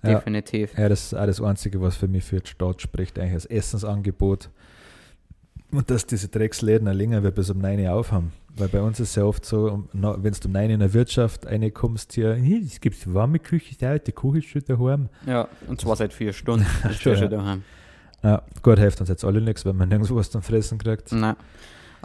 Ja. 0.04 0.16
Definitiv. 0.16 0.78
Ja, 0.78 0.88
das 0.90 1.06
ist 1.06 1.14
auch 1.14 1.26
das 1.26 1.42
Einzige, 1.42 1.82
was 1.82 1.96
für 1.98 2.08
mich 2.08 2.24
für 2.24 2.40
die 2.40 2.48
Stadt 2.50 2.82
spricht, 2.82 3.18
eigentlich 3.20 3.34
das 3.34 3.46
Essensangebot. 3.46 4.50
Und 5.72 5.90
dass 5.90 6.06
diese 6.06 6.30
Drecksläden 6.30 6.88
länger 6.88 7.24
wie 7.24 7.32
bis 7.32 7.50
um 7.50 7.60
9 7.60 7.80
Uhr 7.80 7.94
aufhaben. 7.94 8.32
Weil 8.56 8.70
bei 8.70 8.82
uns 8.82 9.00
ist 9.00 9.10
es 9.10 9.16
ja 9.16 9.24
oft 9.24 9.46
so, 9.46 9.84
wenn 9.94 10.02
du 10.02 10.48
um 10.48 10.52
9 10.52 10.66
Uhr 10.68 10.74
in 10.74 10.80
der 10.80 10.94
Wirtschaft 10.94 11.46
reinkommst, 11.46 12.14
hier, 12.14 12.34
"Hey, 12.34 12.64
es 12.66 12.80
gibt 12.80 13.14
warme 13.14 13.38
Küche, 13.40 13.76
da, 13.78 13.98
die 14.00 14.12
Küche 14.12 14.38
ist 14.40 14.46
schon 14.48 14.64
daheim. 14.68 15.10
Ja, 15.26 15.48
und 15.68 15.80
zwar 15.82 15.96
seit 15.96 16.14
vier 16.14 16.34
Stunden. 16.34 16.66
Ist 16.90 17.02
Schon, 17.02 17.16
ja 17.18 17.28
daheim. 17.28 17.64
Ja, 18.24 18.42
gut, 18.64 18.80
hilft 18.80 19.00
uns 19.00 19.10
jetzt 19.10 19.24
alle 19.24 19.42
nichts, 19.42 19.64
wenn 19.66 19.76
man 19.76 19.90
nirgendwo 19.90 20.16
was 20.16 20.32
zum 20.32 20.42
Fressen 20.42 20.80
kriegt. 20.80 21.12
Nein. 21.12 21.36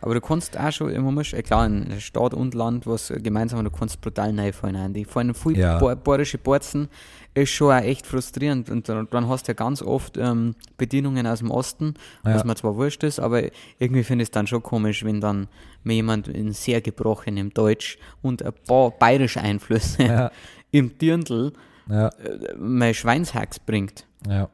Aber 0.03 0.15
du 0.15 0.21
kannst 0.21 0.59
auch 0.59 0.73
schon, 0.73 0.93
man 1.03 1.15
muss, 1.15 1.33
äh, 1.33 1.43
klar, 1.43 1.65
in 1.67 2.01
Stadt 2.01 2.35
und 2.35 2.55
Land, 2.55 2.87
was 2.87 3.13
gemeinsam, 3.23 3.65
du 3.65 3.71
kannst 3.71 4.01
brutal 4.01 4.39
reinfallen. 4.39 4.77
an. 4.77 4.93
Die 4.93 5.05
fallen 5.05 5.33
viel 5.35 5.57
Ja. 5.59 5.79
bayerische 5.79 6.39
Borzen, 6.39 6.89
ist 7.35 7.51
schon 7.51 7.73
auch 7.73 7.81
echt 7.81 8.07
frustrierend. 8.07 8.69
Und 8.69 8.89
dann, 8.89 9.09
dann 9.11 9.29
hast 9.29 9.47
du 9.47 9.53
ja 9.53 9.55
ganz 9.55 9.81
oft 9.81 10.17
ähm, 10.19 10.55
Bedienungen 10.77 11.27
aus 11.27 11.39
dem 11.39 11.51
Osten, 11.51 11.95
was 12.25 12.41
Ja, 12.43 12.45
mir 12.47 12.57
zwar 12.57 12.77
wurscht 12.77 13.03
ist, 13.05 13.21
aber 13.21 13.43
irgendwie 13.79 14.03
finde 14.03 14.23
ich 14.25 14.27
es 14.27 14.31
dann 14.33 14.47
schon 14.47 14.63
komisch, 14.63 15.05
wenn 15.05 15.21
dann 15.21 15.47
mir 15.85 15.95
jemand 15.95 16.29
in 16.29 16.53
sehr 16.53 16.81
gebrochenem 16.81 17.55
Deutsch 17.55 17.97
und 18.21 18.45
ein 18.45 18.53
paar 18.67 18.91
bayerische 18.91 19.41
Einflüsse 19.41 20.03
ja, 20.03 20.31
im 20.73 20.99
Dirndl 20.99 21.53
ja, 21.89 22.09
äh, 22.09 22.55
mein 22.59 22.93
Schweinshax 22.95 23.59
bringt. 23.61 24.07
ja, 24.29 24.49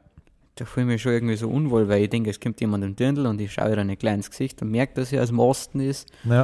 Da 0.59 0.65
fühle 0.65 0.87
ich 0.87 0.91
mich 0.93 1.01
schon 1.01 1.13
irgendwie 1.13 1.35
so 1.37 1.47
unwohl, 1.49 1.87
weil 1.87 2.03
ich 2.03 2.09
denke, 2.09 2.29
es 2.29 2.39
kommt 2.39 2.59
jemand 2.59 2.83
im 2.83 2.93
Dirndl 2.95 3.25
und 3.27 3.39
ich 3.39 3.53
schaue 3.53 3.69
ihr 3.69 3.77
ein 3.77 3.97
kleines 3.97 4.29
Gesicht 4.29 4.61
und 4.61 4.71
merke, 4.71 4.93
dass 4.95 5.09
sie 5.09 5.19
aus 5.19 5.29
dem 5.29 5.39
Osten 5.39 5.79
ist. 5.79 6.09
ja, 6.25 6.43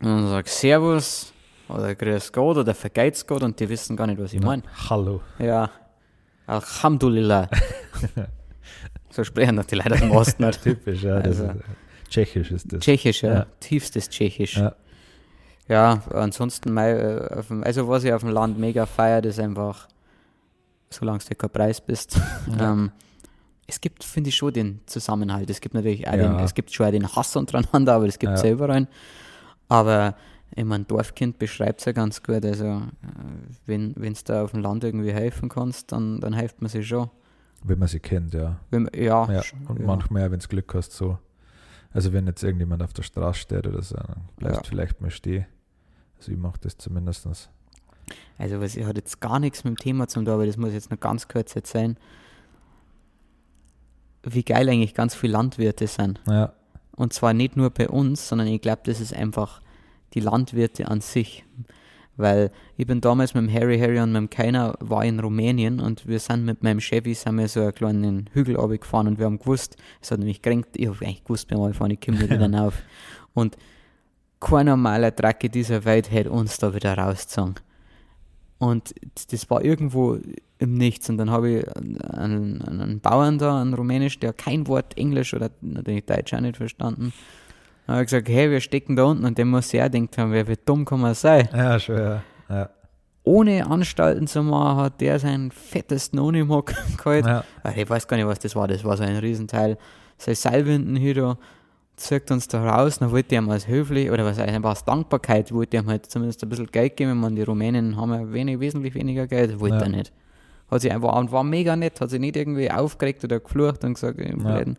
Und 0.00 0.06
dann 0.06 0.28
sage 0.28 0.46
ich 0.46 0.52
Servus 0.52 1.32
oder 1.68 1.94
Grüß 1.94 2.32
Gott 2.32 2.56
oder 2.56 2.74
Vergeht's 2.74 3.26
Gott 3.26 3.42
und 3.42 3.60
die 3.60 3.68
wissen 3.68 3.94
gar 3.96 4.06
nicht, 4.06 4.18
was 4.20 4.32
ich 4.32 4.40
meine. 4.40 4.62
Hallo. 4.88 5.20
Ja, 5.38 5.70
Alhamdulillah. 6.46 7.50
so 9.10 9.24
sprechen 9.24 9.56
doch 9.56 9.64
die 9.64 9.74
Leute 9.74 9.92
aus 9.94 10.00
dem 10.00 10.10
Osten. 10.12 10.50
Typisch, 10.62 11.02
ja. 11.02 11.20
Das 11.20 11.40
Also- 11.40 11.52
ist, 11.52 11.64
Tschechisch 12.08 12.50
ist 12.52 12.72
das. 12.72 12.80
Tschechisch, 12.80 13.22
ja. 13.22 13.34
Ja. 13.34 13.46
Tiefstes 13.60 14.08
Tschechisch. 14.08 14.56
Ja. 14.56 14.74
Ja, 15.68 16.00
ansonsten, 16.14 16.72
mei, 16.72 16.92
äh, 16.92 17.44
also 17.64 17.88
was 17.88 18.04
ich 18.04 18.12
auf 18.12 18.20
dem 18.20 18.30
Land 18.30 18.56
mega 18.58 18.86
feiert, 18.86 19.26
ist 19.26 19.40
einfach, 19.40 19.88
solange 20.88 21.18
du 21.28 21.34
kein 21.34 21.50
Preis 21.50 21.80
bist. 21.80 22.18
Ja. 22.56 22.72
ähm, 22.72 22.92
es 23.66 23.80
gibt, 23.80 24.04
finde 24.04 24.28
ich, 24.30 24.36
schon 24.36 24.52
den 24.52 24.80
Zusammenhalt. 24.86 25.50
Es 25.50 25.60
gibt 25.60 25.74
natürlich 25.74 26.06
auch 26.08 26.14
Ja. 26.14 26.28
den, 26.36 26.38
es 26.44 26.54
gibt 26.54 26.72
schon 26.72 26.92
den 26.92 27.06
Hass 27.14 27.34
untereinander, 27.36 27.94
aber 27.94 28.06
es 28.06 28.18
gibt 28.18 28.32
Ja. 28.38 28.44
ja 28.44 28.52
überall. 28.52 28.86
Aber 29.68 30.14
ich 30.54 30.64
mein 30.64 30.86
Dorfkind 30.86 31.38
beschreibt 31.38 31.80
es 31.80 31.86
ja 31.86 31.92
ganz 31.92 32.22
gut. 32.22 32.44
Also, 32.44 32.64
äh, 32.64 32.82
wenn 33.66 33.94
du 33.94 34.12
da 34.24 34.44
auf 34.44 34.52
dem 34.52 34.60
Land 34.60 34.84
irgendwie 34.84 35.12
helfen 35.12 35.48
kannst, 35.48 35.90
dann, 35.92 36.20
dann 36.20 36.32
hilft 36.34 36.62
man 36.62 36.68
sich 36.68 36.86
schon. 36.86 37.10
Wenn 37.64 37.78
man 37.78 37.88
sie 37.88 37.98
kennt, 38.00 38.32
ja. 38.34 38.60
Wenn, 38.70 38.88
ja, 38.94 39.30
ja. 39.32 39.42
Und 39.68 39.80
ja. 39.80 39.86
manchmal, 39.86 40.30
wenn 40.30 40.38
du 40.38 40.46
Glück 40.46 40.72
hast, 40.74 40.92
so. 40.92 41.18
Also 41.92 42.12
wenn 42.12 42.26
jetzt 42.26 42.42
irgendjemand 42.44 42.82
auf 42.82 42.92
der 42.92 43.02
Straße 43.02 43.40
steht 43.40 43.66
oder 43.66 43.82
so, 43.82 43.96
dann 43.96 44.22
bleibst 44.36 44.60
Ja. 44.62 44.68
vielleicht 44.68 45.00
mal 45.00 45.10
stehen. 45.10 45.46
Also 46.18 46.30
ich 46.32 46.38
mache 46.38 46.60
das 46.60 46.76
zumindest. 46.78 47.26
Also 48.38 48.60
was 48.60 48.76
hat 48.76 48.96
jetzt 48.96 49.20
gar 49.20 49.38
nichts 49.40 49.64
mit 49.64 49.72
dem 49.72 49.76
Thema 49.78 50.06
zu 50.06 50.20
tun, 50.20 50.28
aber 50.28 50.46
das 50.46 50.56
muss 50.56 50.68
ich 50.68 50.74
jetzt 50.74 50.90
noch 50.90 51.00
ganz 51.00 51.26
kurz 51.26 51.54
jetzt 51.54 51.72
sein. 51.72 51.96
Wie 54.28 54.42
geil 54.42 54.68
eigentlich 54.68 54.94
ganz 54.94 55.14
viele 55.14 55.34
Landwirte 55.34 55.86
sind. 55.86 56.20
Ja, 56.28 56.52
Und 56.96 57.12
zwar 57.12 57.32
nicht 57.32 57.56
nur 57.56 57.70
bei 57.70 57.88
uns, 57.88 58.28
sondern 58.28 58.48
ich 58.48 58.60
glaube, 58.60 58.82
das 58.84 59.00
ist 59.00 59.14
einfach 59.14 59.60
die 60.14 60.20
Landwirte 60.20 60.88
an 60.88 61.00
sich. 61.00 61.44
Weil 62.16 62.50
ich 62.76 62.86
bin 62.86 63.00
damals 63.00 63.34
mit 63.34 63.44
dem 63.44 63.52
Harry, 63.52 63.78
Harry 63.78 64.00
und 64.00 64.12
mit 64.12 64.20
dem 64.20 64.30
Keiner 64.30 64.74
war 64.80 65.04
in 65.04 65.20
Rumänien 65.20 65.80
und 65.80 66.06
wir 66.08 66.18
sind 66.18 66.46
mit 66.46 66.62
meinem 66.62 66.80
Chevy 66.80 67.14
sind 67.14 67.36
wir 67.36 67.46
so 67.46 67.60
einen 67.60 67.74
kleinen 67.74 68.30
Hügel 68.32 68.56
gefahren 68.78 69.06
und 69.06 69.18
wir 69.18 69.26
haben 69.26 69.38
gewusst, 69.38 69.76
es 70.00 70.10
hat 70.10 70.18
nämlich 70.18 70.40
gekränkt, 70.40 70.76
ich 70.78 70.88
habe 70.88 71.04
eigentlich 71.04 71.24
gewusst 71.24 71.48
beim 71.48 71.74
Fahren, 71.74 71.90
ich 71.90 72.00
komme 72.00 72.18
nicht 72.18 72.30
wieder 72.30 72.62
auf. 72.66 72.82
Und 73.34 73.56
kein 74.40 74.66
normaler 74.66 75.10
Dreck 75.10 75.52
dieser 75.52 75.84
Welt 75.84 76.10
hätte 76.10 76.30
uns 76.30 76.56
da 76.56 76.74
wieder 76.74 76.96
rausgezogen. 76.96 77.56
Und 78.58 78.94
das 79.30 79.50
war 79.50 79.64
irgendwo 79.64 80.18
im 80.58 80.74
Nichts. 80.74 81.08
Und 81.10 81.18
dann 81.18 81.30
habe 81.30 81.50
ich 81.50 81.76
einen, 81.76 82.62
einen 82.62 83.00
Bauern 83.00 83.38
da, 83.38 83.60
einen 83.60 83.74
Rumänisch, 83.74 84.18
der 84.18 84.32
kein 84.32 84.66
Wort 84.66 84.96
Englisch 84.96 85.34
oder 85.34 85.50
natürlich 85.60 86.06
Deutsch 86.06 86.32
auch 86.32 86.40
nicht 86.40 86.56
verstanden. 86.56 87.12
Dann 87.86 87.94
habe 87.94 88.02
ich 88.04 88.10
gesagt, 88.10 88.28
hey, 88.28 88.50
wir 88.50 88.60
stecken 88.60 88.96
da 88.96 89.04
unten. 89.04 89.24
Und 89.24 89.38
dem 89.38 89.50
muss 89.50 89.72
er 89.74 89.88
denkt 89.88 90.16
haben, 90.18 90.32
wie 90.32 90.56
dumm 90.64 90.84
kann 90.84 91.00
man 91.00 91.14
sein? 91.14 91.48
Ja, 91.52 91.78
schon, 91.78 91.98
ja. 91.98 92.22
ja. 92.48 92.70
Ohne 93.22 93.66
Anstalten 93.66 94.26
zu 94.26 94.42
machen, 94.42 94.82
hat 94.82 95.00
der 95.00 95.18
seinen 95.18 95.50
fettesten 95.50 96.18
Unimog 96.18 96.72
gehalten. 96.96 97.28
Ja. 97.28 97.44
Ich 97.76 97.88
weiß 97.88 98.08
gar 98.08 98.16
nicht, 98.16 98.26
was 98.26 98.38
das 98.38 98.56
war. 98.56 98.68
Das 98.68 98.84
war 98.84 98.96
so 98.96 99.02
ein 99.02 99.16
Riesenteil. 99.16 99.76
Sein 100.16 100.34
Seilwinden 100.34 100.96
hier 100.96 101.14
da 101.14 101.38
zieht 101.96 102.30
uns 102.30 102.46
da 102.48 102.62
raus, 102.62 102.98
dann 102.98 103.10
wollte 103.10 103.34
ich 103.34 103.40
ihm 103.40 103.48
als 103.50 103.66
höflich, 103.66 104.10
oder 104.10 104.24
was 104.24 104.38
einfach 104.38 104.72
aus 104.72 104.84
Dankbarkeit, 104.84 105.52
wollte 105.52 105.76
ich 105.76 105.82
ihm 105.82 105.88
halt 105.88 106.06
zumindest 106.06 106.42
ein 106.42 106.48
bisschen 106.48 106.66
Geld 106.66 106.96
geben. 106.96 107.18
Man, 107.18 107.34
die 107.34 107.42
Rumänen 107.42 107.96
haben 107.96 108.12
ja 108.12 108.32
wenig, 108.32 108.60
wesentlich 108.60 108.94
weniger 108.94 109.26
Geld, 109.26 109.58
wollte 109.60 109.76
ja. 109.76 109.82
er 109.82 109.88
nicht. 109.88 110.12
Hat 110.70 110.80
sich 110.80 110.92
einfach, 110.92 111.16
und 111.16 111.32
war 111.32 111.44
mega 111.44 111.76
nett, 111.76 112.00
hat 112.00 112.10
sich 112.10 112.20
nicht 112.20 112.36
irgendwie 112.36 112.70
aufgeregt 112.70 113.24
oder 113.24 113.40
geflucht 113.40 113.84
und 113.84 113.94
gesagt, 113.94 114.18
im 114.18 114.44
ja. 114.44 114.64
das 114.64 114.74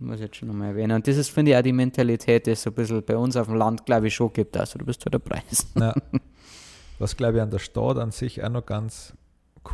muss 0.00 0.16
ich 0.16 0.22
jetzt 0.22 0.36
schon 0.36 0.48
nochmal 0.48 0.70
erwähnen. 0.70 0.96
Und 0.96 1.06
das 1.06 1.16
ist, 1.16 1.30
finde 1.30 1.52
ich, 1.52 1.56
auch 1.56 1.62
die 1.62 1.72
Mentalität, 1.72 2.46
die 2.46 2.50
es 2.50 2.62
so 2.62 2.70
ein 2.70 2.74
bisschen 2.74 3.02
bei 3.02 3.16
uns 3.16 3.36
auf 3.36 3.46
dem 3.46 3.56
Land, 3.56 3.86
glaube 3.86 4.08
ich, 4.08 4.14
schon 4.14 4.32
gibt. 4.32 4.56
Also 4.56 4.78
du 4.78 4.84
bist 4.84 5.04
halt 5.04 5.14
der 5.14 5.18
Preis. 5.20 5.66
Ja. 5.78 5.94
Was, 6.98 7.16
glaube 7.16 7.38
ich, 7.38 7.42
an 7.42 7.50
der 7.50 7.58
Stadt 7.58 7.98
an 7.98 8.12
sich 8.12 8.44
auch 8.44 8.50
noch 8.50 8.64
ganz 8.64 9.14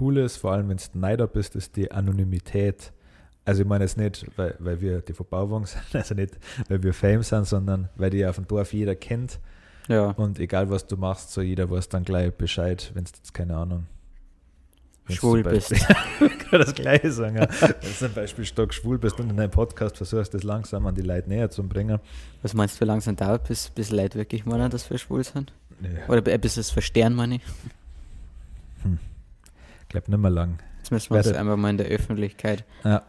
cool 0.01 0.19
ist, 0.19 0.39
vor 0.39 0.53
allem 0.53 0.69
wenn 0.69 0.79
du 0.79 0.85
Neider 0.95 1.27
bist, 1.27 1.55
ist 1.55 1.77
die 1.77 1.91
Anonymität. 1.91 2.93
Also 3.45 3.63
ich 3.63 3.69
meine 3.69 3.85
jetzt 3.85 3.97
nicht, 3.97 4.27
weil, 4.37 4.55
weil 4.59 4.81
wir 4.81 5.01
die 5.01 5.13
Verbauung 5.13 5.67
sind, 5.67 5.83
also 5.93 6.15
nicht, 6.15 6.39
weil 6.69 6.83
wir 6.83 6.95
Fame 6.95 7.23
sind, 7.23 7.47
sondern 7.47 7.89
weil 7.97 8.11
die 8.11 8.25
auf 8.27 8.37
dem 8.37 8.47
Dorf 8.47 8.73
jeder 8.73 8.95
kennt. 8.95 9.39
Ja. 9.89 10.11
Und 10.11 10.39
egal 10.39 10.71
was 10.71 10.87
du 10.87 10.97
machst, 10.97 11.33
so 11.33 11.41
jeder 11.41 11.71
weiß 11.71 11.89
dann 11.89 12.05
gleich 12.05 12.33
Bescheid, 12.33 12.91
wenn 12.95 13.05
es 13.05 13.13
jetzt 13.17 13.35
keine 13.35 13.57
Ahnung. 13.57 13.87
Schwul 15.09 15.43
bist. 15.43 15.73
ich 15.73 15.89
kann 15.89 16.61
das 16.61 16.75
gleiche 16.75 17.11
sagen. 17.11 17.37
Ja. 17.37 17.49
Wenn 17.61 17.75
du 17.81 17.97
zum 17.99 18.13
Beispiel 18.13 18.45
stark 18.45 18.73
schwul 18.73 18.99
bist 18.99 19.19
und 19.19 19.31
in 19.31 19.41
einem 19.41 19.51
Podcast 19.51 19.97
versuchst, 19.97 20.35
das 20.35 20.43
langsam 20.43 20.87
an 20.87 20.95
die 20.95 21.03
Leute 21.03 21.29
näher 21.29 21.51
zu 21.51 21.67
bringen. 21.67 21.99
Was 22.43 22.55
meinst 22.55 22.77
du, 22.77 22.83
wie 22.83 22.85
langsam 22.85 23.17
dauert, 23.17 23.49
bis, 23.49 23.71
bis 23.71 23.91
Leute 23.91 24.19
wirklich 24.19 24.45
meinen, 24.45 24.71
dass 24.71 24.89
wir 24.91 24.99
schwul 24.99 25.25
sind? 25.25 25.53
Nee. 25.81 25.89
Oder 26.09 26.21
bis 26.23 26.57
es 26.57 26.71
verstehen, 26.71 27.15
meine 27.15 27.37
ich? 27.37 27.43
Hm. 28.83 28.99
Ich 29.83 29.89
glaube 29.89 30.11
nicht 30.11 30.21
mehr 30.21 30.31
lang. 30.31 30.59
Jetzt 30.79 30.93
müssen 30.93 31.13
wir 31.13 31.21
es 31.21 31.33
einfach 31.33 31.57
mal 31.57 31.71
in 31.71 31.79
der 31.79 31.87
Öffentlichkeit. 31.87 32.65
Ja. 32.85 33.03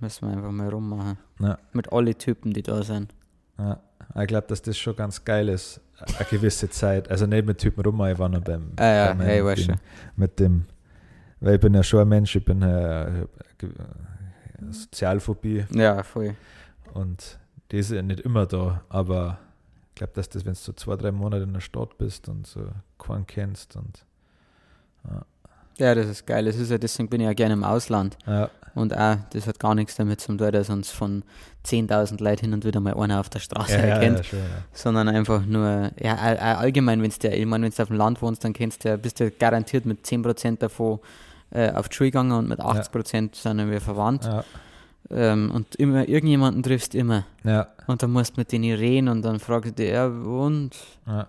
Müssen 0.00 0.28
wir 0.28 0.36
einfach 0.36 0.50
mal 0.50 0.68
rummachen. 0.68 1.18
Ja. 1.40 1.58
Mit 1.72 1.92
allen 1.92 2.16
Typen, 2.18 2.52
die 2.52 2.62
da 2.62 2.82
sind. 2.82 3.14
Ja. 3.58 3.80
Ich 4.20 4.26
glaube, 4.26 4.46
dass 4.48 4.62
das 4.62 4.76
schon 4.76 4.96
ganz 4.96 5.24
geil 5.24 5.48
ist, 5.48 5.80
eine 5.98 6.26
gewisse 6.28 6.68
Zeit. 6.68 7.10
Also 7.10 7.26
nicht 7.26 7.46
mit 7.46 7.58
Typen 7.58 7.82
rummachen, 7.84 8.12
ich 8.12 8.18
war 8.18 8.28
noch 8.28 8.40
beim, 8.40 8.72
ah, 8.76 8.84
ja, 8.84 9.06
beim 9.08 9.20
hey, 9.20 9.44
weißt 9.44 9.68
mit 10.16 10.38
dem, 10.40 10.66
weil 11.40 11.54
ich 11.54 11.60
bin 11.60 11.74
ja 11.74 11.82
schon 11.82 12.00
ein 12.00 12.08
Mensch, 12.08 12.34
ich 12.36 12.44
bin 12.44 12.62
äh, 12.62 13.26
Sozialphobie. 14.70 15.64
Ja, 15.70 16.02
voll. 16.02 16.34
Und 16.92 17.38
die 17.70 17.78
ist 17.78 17.90
ja 17.90 18.02
nicht 18.02 18.20
immer 18.20 18.46
da, 18.46 18.82
aber 18.88 19.38
ich 19.90 19.94
glaube, 19.96 20.12
dass 20.14 20.28
das, 20.28 20.44
wenn 20.44 20.52
du 20.52 20.58
so 20.58 20.72
zwei, 20.72 20.96
drei 20.96 21.12
Monate 21.12 21.44
in 21.44 21.52
der 21.52 21.60
Stadt 21.60 21.96
bist 21.98 22.28
und 22.28 22.46
so 22.46 22.68
keinen 22.98 23.26
kennst 23.26 23.76
und 23.76 24.04
ja. 25.08 25.24
Ja, 25.76 25.94
das 25.94 26.06
ist 26.06 26.26
geil. 26.26 26.44
Das 26.44 26.56
ist 26.56 26.70
ja, 26.70 26.78
deswegen 26.78 27.08
bin 27.08 27.20
ich 27.20 27.26
ja 27.26 27.32
gerne 27.32 27.54
im 27.54 27.64
Ausland. 27.64 28.16
Ja. 28.26 28.48
Und 28.74 28.96
auch, 28.96 29.16
das 29.30 29.46
hat 29.46 29.58
gar 29.58 29.74
nichts 29.74 29.96
damit 29.96 30.20
zu 30.20 30.36
tun, 30.36 30.52
dass 30.52 30.68
uns 30.68 30.90
von 30.90 31.22
10.000 31.64 32.22
Leuten 32.22 32.46
hin 32.46 32.54
und 32.54 32.64
wieder 32.64 32.80
mal 32.80 32.94
einer 32.94 33.20
auf 33.20 33.28
der 33.28 33.38
Straße 33.38 33.72
ja, 33.72 33.78
erkennt. 33.78 34.18
Ja, 34.18 34.24
schon, 34.24 34.38
sondern 34.72 35.08
einfach 35.08 35.46
nur, 35.46 35.90
ja, 36.00 36.16
allgemein, 36.16 37.00
wenn 37.02 37.10
du, 37.10 37.28
ich 37.28 37.46
meine, 37.46 37.64
wenn 37.64 37.72
du 37.72 37.82
auf 37.82 37.88
dem 37.88 37.96
Land 37.96 38.20
wohnst, 38.20 38.44
dann 38.44 38.52
kennst 38.52 38.84
du, 38.84 38.98
bist 38.98 39.20
du 39.20 39.30
garantiert 39.30 39.86
mit 39.86 40.04
10% 40.04 40.58
davon 40.58 40.98
äh, 41.50 41.70
auf 41.72 41.88
die 41.88 41.96
Schule 41.96 42.10
gegangen 42.10 42.32
und 42.32 42.48
mit 42.48 42.60
80% 42.60 43.36
sind 43.36 43.70
wir 43.70 43.80
verwandt. 43.80 44.28
Ähm, 45.10 45.50
und 45.52 45.76
immer 45.76 46.08
irgendjemanden 46.08 46.62
triffst 46.62 46.94
immer. 46.94 47.24
Ja. 47.44 47.68
Und 47.86 48.02
dann 48.02 48.10
musst 48.10 48.36
du 48.36 48.40
mit 48.40 48.52
denen 48.52 48.74
reden 48.74 49.08
und 49.08 49.22
dann 49.22 49.38
fragst 49.38 49.78
du, 49.78 49.86
ja, 49.86 50.06
und? 50.06 50.70
Ja. 51.06 51.28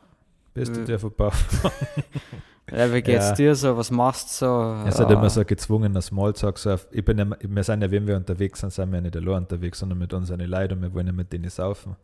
Bist 0.54 0.76
du 0.76 0.82
äh, 0.82 0.86
der 0.86 1.00
verpufft? 1.00 1.46
Ja, 2.72 2.92
wie 2.92 3.02
geht's 3.02 3.30
ja. 3.30 3.36
dir 3.36 3.56
so? 3.56 3.78
Was 3.78 3.92
machst 3.92 4.42
du 4.42 4.46
so? 4.46 4.76
Es 4.88 4.96
ist 4.96 5.00
halt 5.00 5.12
immer 5.12 5.30
so 5.30 5.42
ein 5.42 5.48
gezwungener 5.48 6.02
Smalltalk. 6.02 6.58
So 6.58 6.72
auf, 6.72 6.88
ich 6.92 7.06
bin 7.06 7.18
ja, 7.20 7.28
wir 7.40 7.64
sind 7.64 7.82
ja, 7.82 7.92
wenn 7.92 8.08
wir 8.08 8.16
unterwegs 8.16 8.60
sind, 8.60 8.74
sind 8.74 8.90
wir 8.90 8.98
ja 8.98 9.02
nicht 9.02 9.16
allein 9.16 9.44
unterwegs, 9.44 9.80
sondern 9.80 10.00
mit 10.00 10.14
unseren 10.14 10.40
Leuten 10.40 10.74
und 10.74 10.82
wir 10.82 10.94
wollen 10.94 11.08
ja 11.08 11.14
mit 11.14 11.32
denen 11.32 11.50
saufen. 11.50 11.96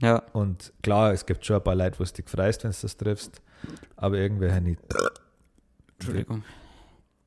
Ja. 0.00 0.22
Und 0.32 0.72
klar, 0.82 1.12
es 1.12 1.26
gibt 1.26 1.44
schon 1.44 1.56
ein 1.56 1.64
paar 1.64 1.74
Leute, 1.74 1.98
wo 1.98 2.04
du 2.04 2.12
dich 2.12 2.28
freust, 2.28 2.62
wenn 2.62 2.70
du 2.70 2.76
das 2.80 2.96
triffst, 2.96 3.42
aber 3.96 4.16
irgendwie 4.16 4.50
habe 4.50 4.70
ich 4.70 4.78
Entschuldigung. 5.94 6.44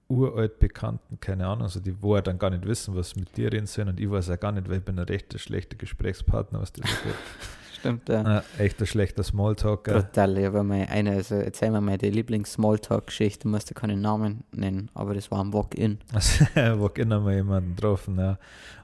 uralt 0.07 0.57
Bekannten, 0.59 1.19
keine 1.19 1.47
Ahnung, 1.47 1.63
also 1.63 1.81
die 1.81 2.01
wo 2.01 2.17
dann 2.21 2.39
gar 2.39 2.49
nicht 2.49 2.65
wissen, 2.65 2.95
was 2.95 3.15
mit 3.17 3.35
dir 3.35 3.51
reden 3.51 3.67
sollen 3.67 3.89
und 3.89 3.99
ich 3.99 4.09
weiß 4.09 4.29
ja 4.29 4.37
gar 4.37 4.53
nicht, 4.53 4.69
weil 4.69 4.77
ich 4.77 4.85
bin 4.85 4.97
ein 4.97 5.05
recht 5.05 5.37
schlechter 5.37 5.75
Gesprächspartner, 5.75 6.61
was 6.61 6.71
das 6.71 6.85
angeht. 6.85 7.15
Stimmt, 7.81 8.09
ja. 8.09 8.37
Äh, 8.37 8.41
echt 8.59 8.79
ein 8.79 8.85
schlechter 8.85 9.23
Smalltalk. 9.23 9.85
Total, 9.85 10.37
ich 10.37 10.45
habe 10.45 10.61
mal 10.61 10.85
eine, 10.87 11.11
also 11.13 11.35
erzähl 11.35 11.71
mir 11.71 11.81
mal 11.81 11.97
die 11.97 12.11
Lieblings-Smalltalk-Geschichte, 12.11 13.43
du 13.43 13.49
musst 13.49 13.71
ja 13.71 13.73
keinen 13.73 14.01
Namen 14.01 14.43
nennen, 14.51 14.89
aber 14.93 15.15
das 15.15 15.31
war 15.31 15.43
ein 15.43 15.51
Walk-In. 15.51 15.97
Also, 16.13 16.45
Walk-In 16.55 17.11
haben 17.11 17.25
wir 17.25 17.33
jemanden 17.33 17.75
getroffen, 17.75 18.19
ja. 18.19 18.37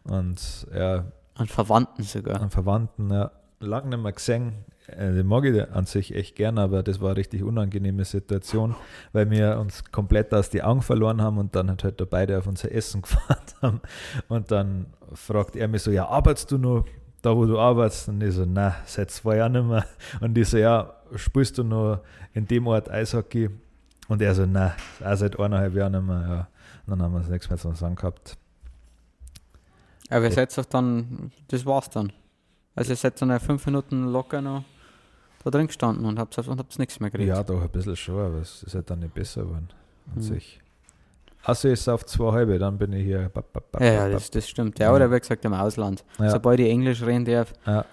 Und 0.03 0.67
ja. 0.75 1.05
An 1.35 1.47
Verwandten 1.47 2.01
sogar. 2.03 2.41
An 2.41 2.49
Verwandten, 2.49 3.11
ja. 3.11 3.31
Lang 3.59 3.89
nicht 3.89 4.01
mehr 4.01 4.11
gesehen. 4.11 4.53
Äh, 4.87 5.13
den 5.13 5.27
mag 5.27 5.45
ich 5.45 5.71
an 5.71 5.85
sich 5.85 6.15
echt 6.15 6.35
gern, 6.35 6.57
aber 6.57 6.81
das 6.81 6.99
war 6.99 7.09
eine 7.09 7.17
richtig 7.17 7.43
unangenehme 7.43 8.03
Situation, 8.03 8.75
weil 9.13 9.29
wir 9.29 9.59
uns 9.59 9.83
komplett 9.91 10.33
aus 10.33 10.49
die 10.49 10.63
Augen 10.63 10.81
verloren 10.81 11.21
haben 11.21 11.37
und 11.37 11.55
dann 11.55 11.69
halt 11.69 12.01
da 12.01 12.05
beide 12.05 12.37
auf 12.37 12.47
unser 12.47 12.71
Essen 12.71 13.01
gefahren 13.03 13.37
haben. 13.61 13.81
Und 14.27 14.49
dann 14.49 14.87
fragt 15.13 15.55
er 15.55 15.67
mich 15.67 15.83
so: 15.83 15.91
Ja, 15.91 16.07
arbeitest 16.07 16.51
du 16.51 16.57
noch? 16.57 16.85
Da 17.21 17.35
wo 17.35 17.45
du 17.45 17.59
arbeitest? 17.59 18.09
Und 18.09 18.21
ich 18.21 18.33
so, 18.33 18.45
nein, 18.45 18.73
seit 18.85 19.11
zwei 19.11 19.37
Jahren 19.37 19.53
nicht 19.53 19.65
mehr. 19.65 19.85
Und 20.21 20.37
ich 20.37 20.49
so, 20.49 20.57
ja, 20.57 20.93
spielst 21.15 21.57
du 21.57 21.63
noch 21.63 22.01
in 22.33 22.47
dem 22.47 22.67
Ort 22.67 22.89
Eishockey? 22.89 23.49
Und 24.07 24.21
er 24.21 24.35
so, 24.35 24.45
nein, 24.45 24.73
auch 25.03 25.15
seit 25.15 25.39
eineinhalb 25.39 25.75
Jahren 25.75 25.91
nicht 25.93 26.05
mehr. 26.05 26.27
Ja. 26.27 26.47
Und 26.85 26.91
dann 26.91 27.01
haben 27.01 27.13
wir 27.13 27.19
das 27.19 27.29
nichts 27.29 27.49
mehr 27.49 27.57
zu 27.57 27.73
sagen 27.73 27.95
gehabt. 27.95 28.37
Aber 30.09 30.25
ihr 30.25 30.31
seid 30.31 30.57
doch 30.57 30.65
dann, 30.65 31.31
das 31.49 31.65
war's 31.65 31.89
dann. 31.89 32.13
Also 32.75 32.93
ihr 32.93 32.95
seid 32.95 33.21
dann 33.21 33.37
fünf 33.39 33.65
Minuten 33.65 34.05
locker 34.11 34.41
noch 34.41 34.63
da 35.43 35.57
drin 35.57 35.67
gestanden 35.67 36.05
und 36.05 36.19
habt, 36.19 36.37
und 36.37 36.59
habt 36.59 36.79
nichts 36.79 36.99
mehr 36.99 37.09
gekriegt. 37.09 37.29
Ja, 37.29 37.43
doch 37.43 37.61
ein 37.61 37.69
bisschen 37.69 37.95
schon, 37.95 38.19
aber 38.19 38.41
es 38.41 38.63
ist 38.63 38.75
halt 38.75 38.89
dann 38.89 38.99
nicht 38.99 39.13
besser 39.13 39.43
geworden 39.43 39.69
an 40.09 40.15
hm. 40.15 40.21
sich. 40.21 40.59
Also 41.43 41.69
ist 41.69 41.87
auf 41.87 42.05
zwei 42.05 42.33
halbe, 42.33 42.59
dann 42.59 42.77
bin 42.77 42.91
ich 42.93 43.05
hier. 43.05 43.29
Bap, 43.29 43.53
bap, 43.53 43.71
bap, 43.71 43.81
ja, 43.81 44.09
das, 44.09 44.29
das 44.31 44.49
stimmt. 44.49 44.79
Ja, 44.79 44.93
oder 44.93 45.09
wie 45.11 45.19
gesagt 45.19 45.45
im 45.45 45.53
Ausland. 45.53 46.03
Ja. 46.19 46.29
Sobald 46.29 46.59
ich 46.59 46.69
Englisch 46.69 47.01
reden 47.01 47.25
darf. 47.25 47.53
Ja. 47.65 47.85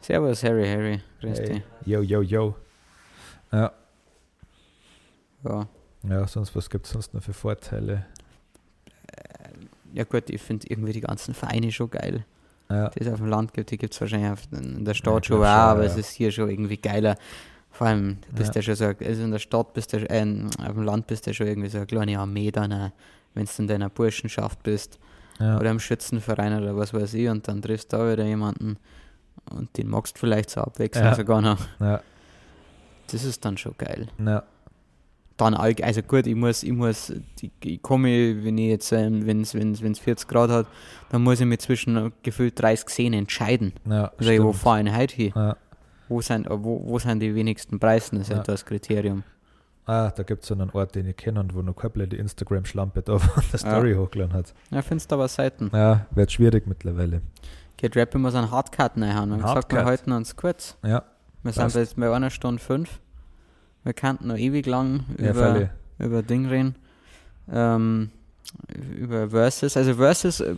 Servus, 0.00 0.42
Harry, 0.42 0.66
Harry. 0.66 1.00
Grüß 1.20 1.38
hey. 1.38 1.62
Yo, 1.84 2.00
yo, 2.00 2.22
yo. 2.22 2.54
Ja. 3.52 3.72
Ja. 5.44 5.68
Ja, 6.08 6.26
sonst, 6.26 6.56
was 6.56 6.68
gibt 6.68 6.86
es 6.86 6.92
sonst 6.92 7.14
noch 7.14 7.22
für 7.22 7.32
Vorteile? 7.32 8.06
Äh, 9.06 9.94
ja 9.94 10.04
gut, 10.04 10.30
ich 10.30 10.42
finde 10.42 10.66
irgendwie 10.68 10.92
die 10.92 11.00
ganzen 11.00 11.34
Vereine 11.34 11.70
schon 11.70 11.90
geil. 11.90 12.24
Ja. 12.68 12.88
Die 12.88 13.00
es 13.00 13.08
auf 13.08 13.18
dem 13.18 13.28
Land 13.28 13.52
gibt, 13.52 13.70
die 13.70 13.78
gibt 13.78 13.94
es 13.94 14.00
wahrscheinlich 14.00 14.38
in 14.52 14.84
der 14.84 14.94
Stadt 14.94 15.14
ja, 15.14 15.22
schon 15.24 15.42
auch, 15.42 15.46
aber 15.46 15.82
ja. 15.82 15.90
es 15.90 15.96
ist 15.96 16.10
hier 16.10 16.32
schon 16.32 16.48
irgendwie 16.48 16.78
geiler. 16.78 17.16
Vor 17.72 17.86
allem, 17.86 18.18
du 18.28 18.36
bist 18.36 18.54
ja, 18.54 18.60
ja 18.60 18.62
schon 18.62 18.74
so, 18.76 18.84
also 18.84 19.22
in 19.22 19.30
der 19.30 19.38
Stadt 19.38 19.72
bist 19.72 19.92
du, 19.94 19.96
äh, 19.96 20.46
auf 20.58 20.74
dem 20.74 20.82
Land 20.82 21.06
bist 21.06 21.26
du 21.26 21.32
schon 21.32 21.46
irgendwie 21.46 21.70
so 21.70 21.78
eine 21.78 21.86
kleine 21.86 22.18
Armee 22.18 22.50
dann, 22.50 22.92
wenn 23.34 23.46
du 23.46 23.50
in 23.58 23.66
deiner 23.66 23.88
Burschenschaft 23.88 24.62
bist 24.62 24.98
ja. 25.40 25.58
oder 25.58 25.70
im 25.70 25.80
Schützenverein 25.80 26.62
oder 26.62 26.76
was 26.76 26.92
weiß 26.92 27.14
ich 27.14 27.28
und 27.28 27.48
dann 27.48 27.62
triffst 27.62 27.92
du 27.92 27.96
da 27.96 28.12
wieder 28.12 28.24
jemanden 28.24 28.76
und 29.50 29.76
den 29.78 29.88
magst 29.88 30.16
du 30.16 30.20
vielleicht 30.20 30.50
so 30.50 30.60
abwechseln 30.60 31.06
ja. 31.06 31.14
sogar 31.14 31.40
noch. 31.40 31.60
Ja. 31.80 32.02
Das 33.10 33.24
ist 33.24 33.42
dann 33.44 33.56
schon 33.56 33.74
geil. 33.78 34.08
Ja. 34.24 34.42
Dann, 35.38 35.54
also 35.54 36.02
gut, 36.02 36.26
ich 36.26 36.36
muss, 36.36 36.62
ich 36.62 36.72
muss, 36.72 37.10
ich, 37.40 37.50
ich 37.64 37.82
komme, 37.82 38.44
wenn 38.44 38.58
ich 38.58 38.68
jetzt, 38.68 38.92
ähm, 38.92 39.26
wenn 39.26 39.40
es 39.40 39.98
40 39.98 40.28
Grad 40.28 40.50
hat, 40.50 40.66
dann 41.08 41.22
muss 41.22 41.40
ich 41.40 41.46
mich 41.46 41.60
zwischen 41.60 42.12
gefühlt 42.22 42.60
30 42.60 42.88
Szenen 42.88 43.20
entscheiden. 43.20 43.72
Ja, 43.88 44.12
also, 44.16 44.30
ich, 44.30 44.42
wo 44.42 44.52
fahre 44.52 44.82
ich 44.82 44.94
heute 44.94 45.16
hin? 45.16 45.32
Ja 45.34 45.56
wo 46.12 46.20
sind, 46.20 46.46
wo, 46.48 46.80
wo 46.84 46.98
sind 46.98 47.20
die 47.20 47.34
wenigsten 47.34 47.78
Preise? 47.80 48.16
Das 48.16 48.28
ist 48.28 48.30
ja. 48.30 48.42
das 48.42 48.64
Kriterium. 48.64 49.24
Ah, 49.84 50.10
da 50.10 50.22
gibt 50.22 50.42
es 50.42 50.48
so 50.48 50.54
einen 50.54 50.70
Ort, 50.70 50.94
den 50.94 51.06
ich 51.06 51.16
kenne 51.16 51.40
und 51.40 51.54
wo 51.54 51.62
noch 51.62 51.74
keine 51.74 52.06
die 52.06 52.16
Instagram-Schlampe 52.16 53.02
da 53.02 53.18
von 53.18 53.42
der 53.50 53.58
Story 53.58 53.92
ja. 53.92 53.98
hochgeladen 53.98 54.32
hat. 54.34 54.54
Ja, 54.70 54.80
findest 54.80 55.10
du 55.10 55.16
aber 55.16 55.26
Seiten. 55.26 55.70
Ja, 55.72 56.06
wird 56.12 56.30
schwierig 56.30 56.66
mittlerweile. 56.66 57.20
Geht 57.76 57.96
Rap 57.96 58.14
immer 58.14 58.30
so 58.30 58.38
einen 58.38 58.50
Hardcut 58.50 58.92
reinhauen. 58.96 59.30
Wir 59.30 59.38
gesagt, 59.38 59.72
wir 59.72 59.84
halten 59.84 60.12
uns 60.12 60.36
kurz. 60.36 60.76
Ja. 60.84 61.02
Wir 61.42 61.52
sind 61.52 61.74
jetzt 61.74 61.96
bei 61.96 62.14
einer 62.14 62.30
Stunde 62.30 62.62
fünf. 62.62 63.00
Wir 63.82 63.92
könnten 63.92 64.28
noch 64.28 64.36
ewig 64.36 64.66
lang 64.66 65.04
Ja, 65.18 65.30
über, 65.30 65.54
völlig. 65.54 65.70
über 65.98 66.22
Ding 66.22 66.46
reden. 66.46 66.76
Ähm, 67.50 68.10
über 68.96 69.30
Versus. 69.30 69.76
Also 69.76 69.94
Versus, 69.94 70.40
äh, 70.40 70.54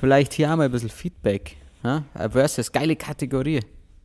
vielleicht 0.00 0.32
hier 0.32 0.50
auch 0.52 0.56
mal 0.56 0.64
ein 0.64 0.72
bisschen 0.72 0.88
Feedback. 0.88 1.56
Ja? 1.84 2.02
Versus, 2.30 2.72
geile 2.72 2.96
Kategorie. 2.96 3.60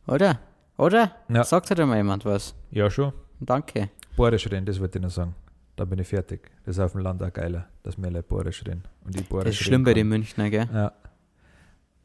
Oder? 0.06 0.38
Oder? 0.76 1.12
Ja. 1.28 1.44
Sagt 1.44 1.70
halt 1.70 1.78
mal 1.86 1.96
jemand 1.96 2.24
was. 2.24 2.54
Ja, 2.70 2.90
schon. 2.90 3.12
Danke. 3.40 3.90
Borisch 4.16 4.46
reden, 4.50 4.66
das 4.66 4.80
wollte 4.80 4.98
ich 4.98 5.02
noch 5.02 5.10
sagen. 5.10 5.34
Da 5.76 5.84
bin 5.84 5.98
ich 5.98 6.08
fertig. 6.08 6.50
Das 6.64 6.76
ist 6.76 6.80
auf 6.80 6.92
dem 6.92 7.00
Land 7.00 7.22
auch 7.22 7.32
geiler, 7.32 7.66
dass 7.82 7.96
wir 7.98 8.10
Leute 8.10 8.22
Borisch 8.28 8.64
reden. 8.64 8.82
Und 9.04 9.18
ich 9.18 9.28
Borisch 9.28 9.44
Das 9.46 9.54
ist 9.54 9.62
schlimm 9.66 9.84
bei 9.84 9.94
den 9.94 10.08
Münchner, 10.08 10.48
gell? 10.50 10.68
Ja, 10.72 10.92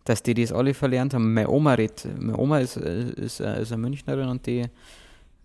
Dass 0.06 0.24
die 0.24 0.34
das 0.34 0.52
alle 0.52 0.74
verlernt 0.74 1.14
haben. 1.14 1.34
Meine 1.34 1.50
Oma 1.50 1.74
redet, 1.76 2.08
meine 2.20 2.38
Oma 2.38 2.60
ist, 2.60 2.78
äh, 2.78 3.10
ist, 3.12 3.40
äh, 3.42 3.62
ist 3.62 3.72
eine 3.72 3.82
Münchnerin 3.82 4.28
und 4.28 4.46
die, 4.46 4.66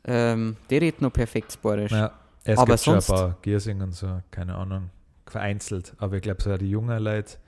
ähm, 0.05 0.57
die 0.71 0.77
redet 0.79 1.03
noch 1.03 1.13
perfekt 1.13 1.59
Borisch. 1.63 1.93
ja. 1.93 2.13
Es 2.47 2.59
Aber 2.59 2.75
gibt 2.75 2.81
schon 2.81 2.95
ein 2.97 3.01
sonst- 3.01 3.21
paar 3.21 3.37
Giersing 3.41 3.81
und 3.81 3.93
so, 3.95 4.21
keine 4.31 4.55
Ahnung, 4.55 4.91
vereinzelt. 5.27 5.95
Aber 5.97 6.17
ich 6.17 6.23
glaube, 6.23 6.43
so 6.43 6.55
die 6.59 6.69
jungen 6.69 7.03
Leute, 7.03 7.39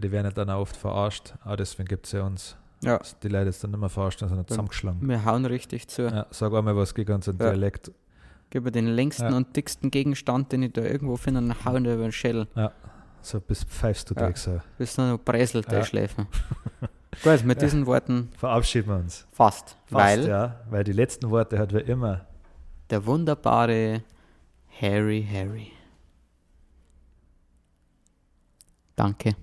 die 0.00 0.12
werden 0.12 0.32
dann 0.34 0.50
auch 0.50 0.60
oft 0.60 0.76
verarscht. 0.76 1.34
Aber 1.42 1.56
deswegen 1.56 1.88
gibt 1.88 2.06
es 2.06 2.12
ja 2.12 2.22
uns, 2.22 2.56
Ja. 2.82 2.98
dass 2.98 3.18
die 3.18 3.28
Leute 3.28 3.46
jetzt 3.46 3.62
dann 3.64 3.70
nicht 3.70 3.80
mehr 3.80 3.88
verarscht, 3.88 4.20
sondern 4.20 4.46
zusammengeschlagen. 4.46 5.08
Wir 5.08 5.24
hauen 5.24 5.44
richtig 5.46 5.88
zu. 5.88 6.02
Ja, 6.08 6.26
sag 6.30 6.52
einmal 6.52 6.76
was 6.76 6.94
gegen 6.94 7.12
unseren 7.14 7.38
Ja. 7.38 7.50
Dialekt. 7.50 7.90
Gib 8.50 8.64
mir 8.64 8.70
den 8.70 8.86
längsten 8.86 9.30
Ja. 9.30 9.36
und 9.36 9.56
dicksten 9.56 9.90
Gegenstand, 9.90 10.52
den 10.52 10.62
ich 10.62 10.72
da 10.72 10.82
irgendwo 10.82 11.16
finde, 11.16 11.40
und 11.40 11.64
hauen 11.64 11.84
über 11.84 11.96
den 11.96 12.12
Schädel. 12.12 12.46
So 13.22 13.40
bis 13.40 13.64
pfeifst 13.64 14.08
du 14.10 14.14
Ja. 14.14 14.20
direkt 14.20 14.38
so. 14.38 14.60
Bis 14.78 14.96
nur 14.98 15.08
noch 15.08 15.18
preiselt, 15.24 15.68
der 15.70 15.78
Ja. 15.80 15.84
Schläfen. 15.84 16.26
Gut, 17.24 17.44
mit 17.44 17.60
diesen 17.62 17.86
Worten 17.86 18.28
Verabschieden 18.36 18.88
wir 18.88 18.96
uns. 18.96 19.26
fast. 19.32 19.70
Fast, 19.86 19.90
weil 19.90 20.28
ja, 20.28 20.60
weil 20.70 20.84
die 20.84 20.92
letzten 20.92 21.30
Worte 21.30 21.58
hat 21.58 21.72
wie 21.72 21.78
immer. 21.80 22.26
der 22.90 23.04
wunderbare 23.06 24.02
Harry 24.80 25.26
Harry. 25.32 25.72
Danke. 28.94 29.34